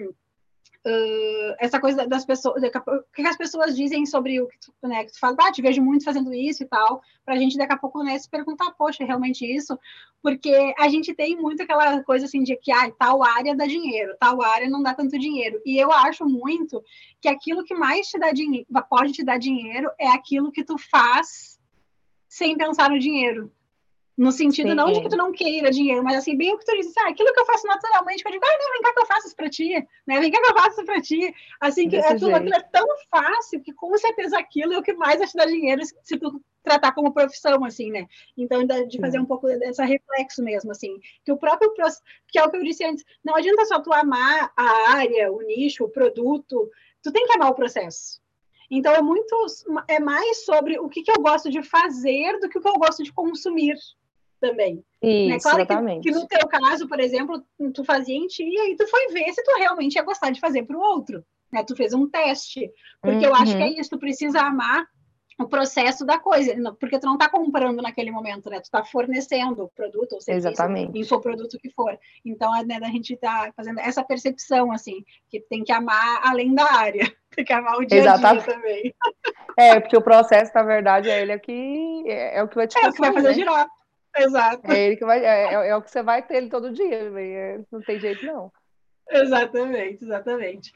uh, 0.87 1.55
essa 1.59 1.81
coisa 1.81 2.07
das 2.07 2.25
pessoas, 2.25 2.63
o 2.63 3.03
que 3.15 3.23
as 3.23 3.37
pessoas 3.37 3.77
dizem 3.77 4.05
sobre 4.07 4.41
o 4.41 4.49
que 4.49 4.59
tu, 4.59 4.73
né, 4.89 5.05
que 5.05 5.13
tu 5.13 5.19
fala, 5.19 5.37
ah, 5.41 5.53
te 5.53 5.63
vejo 5.63 5.83
muito 5.83 6.05
fazendo 6.05 6.33
isso 6.33 6.63
e 6.63 6.67
tal, 6.67 7.03
para 7.25 7.35
a 7.35 7.39
gente 7.39 7.57
daqui 7.57 7.73
a 7.73 7.79
pouco 7.79 8.03
né, 8.03 8.19
se 8.19 8.29
perguntar, 8.29 8.73
poxa, 8.73 9.03
é 9.03 9.07
realmente 9.07 9.45
isso? 9.45 9.79
Porque 10.23 10.75
a 10.79 10.89
gente 10.89 11.15
tem 11.15 11.37
muito 11.37 11.63
aquela 11.63 12.03
coisa 12.05 12.27
assim 12.27 12.43
de 12.43 12.57
que 12.57 12.73
ah, 12.73 12.91
tal 12.99 13.23
área 13.23 13.57
dá 13.57 13.67
dinheiro, 13.67 14.15
tal 14.19 14.43
área 14.43 14.69
não 14.69 14.83
dá 14.83 14.95
tanto 14.95 15.19
dinheiro. 15.19 15.61
E 15.65 15.79
eu 15.79 15.91
acho 15.91 16.25
muito 16.25 16.83
que 17.21 17.29
aquilo 17.29 17.65
que 17.65 17.75
mais 17.75 18.09
te 18.09 18.19
dá 18.19 18.33
dinheiro, 18.33 18.67
pode 18.89 19.13
te 19.13 19.25
dar 19.25 19.39
dinheiro 19.39 19.91
é 19.99 20.09
aquilo 20.09 20.53
que 20.53 20.65
tu 20.65 20.77
faz 20.79 21.59
sem 22.29 22.57
pensar 22.57 22.91
no 22.91 22.99
dinheiro. 22.99 23.53
No 24.17 24.31
sentido 24.31 24.71
Sim. 24.71 24.75
não 24.75 24.93
de 24.93 25.01
que 25.01 25.09
tu 25.09 25.17
não 25.17 25.33
queira 25.33 25.71
dinheiro, 25.71 26.05
mas 26.05 26.19
assim, 26.19 26.37
bem 26.37 26.53
o 26.53 26.59
que 26.59 26.67
tu 26.67 26.77
disse, 26.77 26.93
ah, 27.01 27.09
aquilo 27.09 27.33
que 27.33 27.41
eu 27.41 27.47
faço 27.47 27.67
naturalmente, 27.67 28.23
eu 28.25 28.31
digo, 28.31 28.45
ah, 28.45 28.59
não, 28.59 28.73
vem 28.73 28.83
cá 28.83 28.93
que 28.93 29.01
eu 29.01 29.07
faço 29.07 29.27
isso 29.27 29.37
pra 29.37 29.49
ti, 29.49 29.89
né? 30.07 30.21
Vem 30.21 30.31
cá 30.31 30.39
que 30.39 30.51
eu 30.51 30.55
faço 30.55 30.71
isso 30.71 30.85
pra 30.85 31.01
ti. 31.01 31.35
Assim, 31.61 31.89
que 31.89 31.97
aquilo, 31.97 32.35
aquilo, 32.35 32.55
é 32.55 32.61
tão 32.61 32.87
fácil 33.11 33.63
que 33.63 33.73
com 33.73 33.97
certeza 33.97 34.39
aquilo 34.39 34.75
é 34.75 34.79
o 34.79 34.83
que 34.83 34.93
mais 34.93 35.19
vai 35.19 35.27
te 35.27 35.35
dar 35.35 35.47
dinheiro 35.47 35.81
se 36.03 36.19
tu 36.19 36.43
tratar 36.63 36.93
como 36.93 37.13
profissão, 37.13 37.65
assim, 37.65 37.91
né? 37.91 38.07
Então, 38.37 38.65
de 38.67 39.01
fazer 39.01 39.19
um 39.19 39.25
pouco 39.25 39.47
dessa 39.47 39.85
reflexo 39.85 40.43
mesmo, 40.43 40.71
assim, 40.71 40.99
que 41.25 41.33
o 41.33 41.37
próprio, 41.37 41.73
que 42.29 42.39
é 42.39 42.45
o 42.45 42.51
que 42.51 42.57
eu 42.57 42.63
disse 42.63 42.85
antes, 42.85 43.05
não 43.25 43.35
adianta 43.35 43.65
só 43.65 43.81
tu 43.81 43.93
amar 43.93 44.53
a 44.57 44.93
área, 44.93 45.33
o 45.33 45.41
nicho, 45.41 45.85
o 45.85 45.89
produto, 45.89 46.71
tu 47.03 47.11
tem 47.11 47.27
que 47.27 47.33
amar 47.33 47.51
o 47.51 47.55
processo. 47.55 48.21
Então, 48.71 48.95
é 48.95 49.03
muito, 49.03 49.35
é 49.89 49.99
mais 49.99 50.45
sobre 50.45 50.79
o 50.79 50.89
que, 50.89 51.03
que 51.03 51.11
eu 51.11 51.21
gosto 51.21 51.51
de 51.51 51.63
fazer 51.63 52.39
do 52.41 52.49
que 52.49 52.59
o 52.59 52.63
que 52.63 52.69
eu 52.69 52.75
gosto 52.75 53.03
de 53.03 53.13
consumir 53.13 53.77
também. 54.43 54.85
Isso, 55.01 55.29
né? 55.29 55.39
Claro 55.41 55.59
exatamente. 55.61 56.03
Que, 56.03 56.13
que, 56.13 56.19
no 56.19 56.27
teu 56.27 56.49
caso, 56.49 56.89
por 56.89 56.99
exemplo, 56.99 57.43
tu 57.73 57.85
fazia 57.85 58.17
em 58.17 58.27
ti 58.27 58.43
e 58.43 58.59
aí 58.59 58.77
tu 58.77 58.87
foi 58.89 59.07
ver 59.09 59.33
se 59.33 59.43
tu 59.43 59.57
realmente 59.57 59.95
ia 59.95 60.03
gostar 60.03 60.31
de 60.31 60.41
fazer 60.41 60.65
para 60.65 60.77
o 60.77 60.81
outro. 60.81 61.25
Né? 61.53 61.63
Tu 61.63 61.77
fez 61.77 61.95
um 61.95 62.09
teste. 62.09 62.69
Porque 63.01 63.19
uhum. 63.19 63.33
eu 63.33 63.35
acho 63.35 63.57
que 63.57 63.63
é 63.63 63.67
uhum. 63.67 63.81
isso, 63.81 63.91
tu 63.91 63.99
precisa 63.99 64.41
amar 64.41 64.85
o 65.39 65.49
processo 65.49 66.05
da 66.05 66.19
coisa, 66.19 66.55
porque 66.79 66.99
tu 66.99 67.07
não 67.07 67.15
está 67.15 67.29
comprando 67.29 67.81
naquele 67.81 68.11
momento, 68.11 68.51
né? 68.51 68.61
Tu 68.61 68.65
está 68.65 68.85
fornecendo 68.85 69.65
o 69.65 69.69
produto 69.69 70.15
ou 70.15 70.21
serviço, 70.21 70.49
Exatamente. 70.49 70.99
infoproduto 70.99 71.59
que 71.59 71.71
for. 71.71 71.99
Então, 72.25 72.51
né, 72.65 72.79
a 72.83 72.89
gente 72.89 73.15
está 73.15 73.51
fazendo 73.57 73.81
essa 73.81 74.05
percepção, 74.05 74.71
assim, 74.71 75.05
que 75.31 75.41
tem 75.41 75.65
que 75.65 75.73
amar 75.73 76.21
além 76.23 76.55
da 76.55 76.71
área, 76.71 77.11
tem 77.35 77.45
que 77.45 77.53
amar 77.53 77.79
o 77.79 77.85
dia 77.85 78.13
a 78.13 78.17
dia 78.17 78.43
também. 78.43 78.95
É, 79.57 79.81
porque 79.81 79.97
o 79.97 80.03
processo, 80.03 80.53
na 80.55 80.63
verdade, 80.63 81.11
é 81.11 81.23
ele 81.23 81.33
é, 81.33 81.39
que, 81.39 82.05
é, 82.07 82.39
é 82.39 82.43
o 82.43 82.49
que 82.49 82.57
vai 82.57 82.67
te 82.67 82.79
É 82.79 82.89
o 82.89 82.93
que 82.93 83.01
vai 83.01 83.13
fazer 83.13 83.29
né? 83.29 83.35
girar. 83.35 83.67
Exato. 84.17 84.71
É 84.71 84.87
ele 84.87 84.97
que 84.97 85.05
vai, 85.05 85.25
é, 85.25 85.55
é, 85.55 85.69
é, 85.69 85.77
o 85.77 85.83
que 85.83 85.91
você 85.91 86.03
vai 86.03 86.23
ter 86.23 86.37
ele 86.37 86.51
todo 86.51 86.73
dia, 86.73 87.11
é, 87.19 87.61
não 87.71 87.81
tem 87.81 87.99
jeito 87.99 88.25
não. 88.27 88.53
Exatamente, 89.11 90.05
exatamente. 90.05 90.73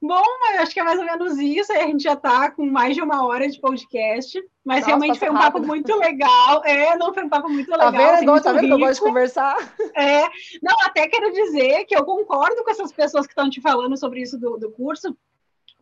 Bom, 0.00 0.22
acho 0.58 0.72
que 0.72 0.80
é 0.80 0.84
mais 0.84 0.98
ou 0.98 1.04
menos 1.04 1.38
isso. 1.38 1.72
A 1.72 1.82
gente 1.82 2.02
já 2.02 2.14
está 2.14 2.50
com 2.50 2.64
mais 2.64 2.94
de 2.94 3.02
uma 3.02 3.26
hora 3.26 3.48
de 3.48 3.60
podcast, 3.60 4.42
mas 4.64 4.78
Nossa, 4.78 4.86
realmente 4.86 5.18
foi 5.18 5.28
um 5.28 5.34
rápido. 5.34 5.52
papo 5.54 5.66
muito 5.66 5.94
legal. 5.96 6.64
É, 6.64 6.96
não 6.96 7.12
foi 7.12 7.24
um 7.24 7.28
papo 7.28 7.48
muito 7.48 7.70
tá 7.70 7.90
legal. 7.90 8.16
Vendo? 8.16 8.32
Assim, 8.32 8.42
tá 8.42 8.52
vendo 8.52 8.66
que 8.66 8.72
eu 8.72 8.78
gosto 8.78 8.94
de 8.94 9.06
conversar? 9.06 9.56
É, 9.94 10.22
não, 10.62 10.74
até 10.84 11.06
quero 11.08 11.30
dizer 11.32 11.84
que 11.84 11.96
eu 11.96 12.04
concordo 12.04 12.64
com 12.64 12.70
essas 12.70 12.92
pessoas 12.92 13.26
que 13.26 13.32
estão 13.32 13.50
te 13.50 13.60
falando 13.60 13.96
sobre 13.98 14.22
isso 14.22 14.38
do, 14.38 14.56
do 14.56 14.70
curso, 14.70 15.16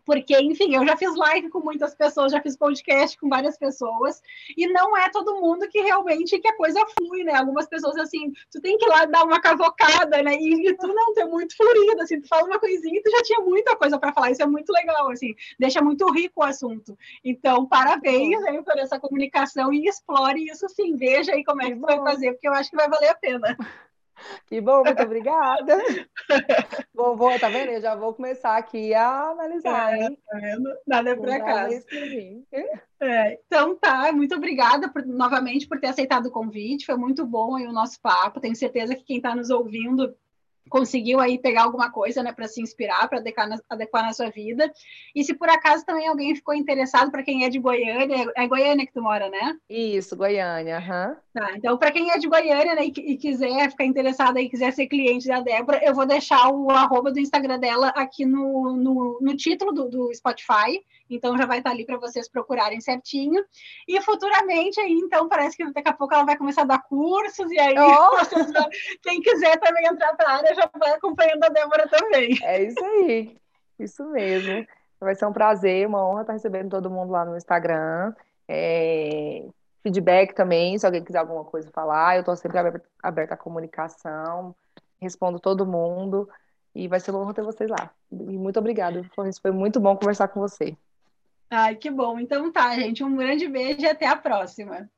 porque, 0.04 0.36
enfim, 0.40 0.74
eu 0.74 0.86
já 0.86 0.96
fiz 0.96 1.14
live 1.14 1.48
com 1.48 1.60
muitas 1.60 1.94
pessoas, 1.94 2.32
já 2.32 2.40
fiz 2.40 2.56
podcast 2.56 3.18
com 3.18 3.28
várias 3.28 3.56
pessoas, 3.56 4.22
e 4.56 4.66
não 4.66 4.96
é 4.96 5.08
todo 5.10 5.40
mundo 5.40 5.68
que 5.68 5.80
realmente 5.80 6.38
que 6.38 6.48
a 6.48 6.56
coisa 6.56 6.80
flui, 6.98 7.24
né? 7.24 7.34
Algumas 7.34 7.66
pessoas, 7.66 7.96
assim, 7.96 8.32
tu 8.50 8.60
tem 8.60 8.76
que 8.76 8.84
ir 8.84 8.88
lá 8.88 9.04
dar 9.04 9.24
uma 9.24 9.40
cavocada, 9.40 10.22
né? 10.22 10.34
E, 10.34 10.74
tu 10.76 10.86
não, 10.88 11.14
tu 11.14 11.20
é 11.20 11.26
muito 11.26 11.56
florido, 11.56 12.02
assim, 12.02 12.20
tu 12.20 12.28
fala 12.28 12.46
uma 12.46 12.58
coisinha 12.58 12.98
e 12.98 13.02
tu 13.02 13.10
já 13.10 13.22
tinha 13.22 13.40
muita 13.40 13.76
coisa 13.76 13.98
para 13.98 14.12
falar, 14.12 14.30
isso 14.30 14.42
é 14.42 14.46
muito 14.46 14.70
legal, 14.72 15.10
assim, 15.10 15.34
deixa 15.58 15.80
muito 15.80 16.10
rico 16.12 16.40
o 16.40 16.44
assunto. 16.44 16.96
Então, 17.24 17.66
parabéns 17.66 18.42
aí 18.44 18.62
por 18.62 18.78
essa 18.78 18.98
comunicação 18.98 19.72
e 19.72 19.86
explore 19.86 20.44
isso 20.44 20.68
sim, 20.68 20.96
veja 20.96 21.32
aí 21.32 21.44
como 21.44 21.62
é 21.62 21.70
que 21.70 21.76
tu 21.76 21.80
vai 21.80 21.98
fazer, 21.98 22.32
porque 22.32 22.48
eu 22.48 22.54
acho 22.54 22.70
que 22.70 22.76
vai 22.76 22.88
valer 22.88 23.08
a 23.08 23.14
pena. 23.14 23.56
Que 24.46 24.60
bom, 24.60 24.82
muito 24.84 25.02
obrigada. 25.02 25.78
vou, 26.94 27.16
vou, 27.16 27.38
tá 27.38 27.48
vendo? 27.48 27.70
Eu 27.70 27.80
já 27.80 27.94
vou 27.94 28.14
começar 28.14 28.56
aqui 28.56 28.94
a 28.94 29.30
analisar, 29.30 29.94
é, 29.94 30.04
hein? 30.04 30.18
Tá 30.26 30.38
Nada 30.86 31.10
é 31.10 31.16
por 31.16 31.30
acaso. 31.30 31.84
É, 33.00 33.38
então 33.46 33.76
tá, 33.76 34.12
muito 34.12 34.34
obrigada 34.34 34.88
por, 34.88 35.04
novamente 35.04 35.66
por 35.66 35.80
ter 35.80 35.88
aceitado 35.88 36.26
o 36.26 36.30
convite. 36.30 36.86
Foi 36.86 36.96
muito 36.96 37.26
bom 37.26 37.56
aí 37.56 37.66
o 37.66 37.72
nosso 37.72 38.00
papo. 38.00 38.40
Tenho 38.40 38.54
certeza 38.54 38.94
que 38.94 39.04
quem 39.04 39.16
está 39.16 39.34
nos 39.34 39.50
ouvindo 39.50 40.14
conseguiu 40.68 41.20
aí 41.20 41.38
pegar 41.38 41.62
alguma 41.64 41.90
coisa, 41.90 42.22
né, 42.22 42.32
para 42.32 42.48
se 42.48 42.60
inspirar, 42.60 43.08
para 43.08 43.18
adequar, 43.18 44.04
na 44.04 44.12
sua 44.12 44.30
vida. 44.30 44.72
E 45.14 45.24
se 45.24 45.34
por 45.34 45.48
acaso 45.48 45.84
também 45.84 46.06
alguém 46.06 46.34
ficou 46.34 46.54
interessado, 46.54 47.10
para 47.10 47.22
quem 47.22 47.44
é 47.44 47.48
de 47.48 47.58
Goiânia, 47.58 48.32
é 48.36 48.46
Goiânia 48.46 48.86
que 48.86 48.92
tu 48.92 49.02
mora, 49.02 49.28
né? 49.28 49.56
Isso, 49.68 50.16
Goiânia, 50.16 50.78
aham. 50.78 51.08
Uhum. 51.08 51.16
Tá, 51.32 51.56
então 51.56 51.78
para 51.78 51.90
quem 51.90 52.10
é 52.10 52.18
de 52.18 52.28
Goiânia 52.28 52.74
né, 52.74 52.84
e, 52.84 53.12
e, 53.12 53.16
quiser 53.16 53.70
ficar 53.70 53.84
interessado 53.84 54.38
e 54.38 54.50
quiser 54.50 54.72
ser 54.72 54.86
cliente 54.86 55.28
da 55.28 55.40
Débora, 55.40 55.80
eu 55.82 55.94
vou 55.94 56.06
deixar 56.06 56.50
o 56.50 56.70
arroba 56.70 57.10
do 57.10 57.18
Instagram 57.18 57.58
dela 57.58 57.88
aqui 57.88 58.26
no, 58.26 58.76
no, 58.76 59.18
no 59.20 59.36
título 59.36 59.72
do, 59.72 59.88
do 59.88 60.14
Spotify, 60.14 60.78
então 61.16 61.36
já 61.36 61.46
vai 61.46 61.58
estar 61.58 61.70
ali 61.70 61.84
para 61.84 61.98
vocês 61.98 62.28
procurarem 62.28 62.80
certinho. 62.80 63.44
E 63.86 64.00
futuramente 64.00 64.80
aí, 64.80 64.92
então, 64.92 65.28
parece 65.28 65.56
que 65.56 65.72
daqui 65.72 65.88
a 65.88 65.92
pouco 65.92 66.14
ela 66.14 66.24
vai 66.24 66.36
começar 66.36 66.62
a 66.62 66.66
dar 66.66 66.82
cursos, 66.82 67.50
e 67.50 67.58
aí 67.58 67.74
oh! 67.78 68.10
quem 69.02 69.20
quiser 69.20 69.58
também 69.58 69.86
entrar 69.86 70.14
para 70.16 70.28
a 70.28 70.36
área 70.36 70.54
já 70.54 70.70
vai 70.78 70.92
acompanhando 70.92 71.44
a 71.44 71.48
Débora 71.48 71.88
também. 71.88 72.38
É 72.42 72.62
isso 72.62 72.84
aí, 72.84 73.36
isso 73.78 74.04
mesmo. 74.10 74.66
Vai 75.00 75.16
ser 75.16 75.26
um 75.26 75.32
prazer, 75.32 75.86
uma 75.86 76.06
honra 76.06 76.20
estar 76.20 76.32
recebendo 76.32 76.70
todo 76.70 76.90
mundo 76.90 77.10
lá 77.10 77.24
no 77.24 77.36
Instagram. 77.36 78.14
É... 78.48 79.44
Feedback 79.82 80.32
também, 80.32 80.78
se 80.78 80.86
alguém 80.86 81.02
quiser 81.02 81.18
alguma 81.18 81.44
coisa 81.44 81.68
falar, 81.72 82.14
eu 82.14 82.20
estou 82.20 82.36
sempre 82.36 82.56
aberta 83.02 83.34
à 83.34 83.36
comunicação, 83.36 84.54
respondo 85.00 85.40
todo 85.40 85.66
mundo. 85.66 86.28
E 86.72 86.86
vai 86.86 87.00
ser 87.00 87.10
uma 87.10 87.20
honra 87.20 87.34
ter 87.34 87.42
vocês 87.42 87.68
lá. 87.68 87.90
E 88.10 88.38
muito 88.38 88.58
obrigada, 88.58 89.04
foi 89.14 89.50
muito 89.50 89.80
bom 89.80 89.96
conversar 89.96 90.28
com 90.28 90.40
você. 90.40 90.76
Ai, 91.54 91.76
que 91.76 91.90
bom. 91.90 92.18
Então 92.18 92.50
tá, 92.50 92.74
gente. 92.74 93.04
Um 93.04 93.14
grande 93.14 93.46
beijo 93.46 93.82
e 93.82 93.86
até 93.86 94.06
a 94.06 94.16
próxima. 94.16 94.90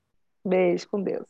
Beijo, 0.46 0.88
com 0.88 1.02
Deus. 1.02 1.26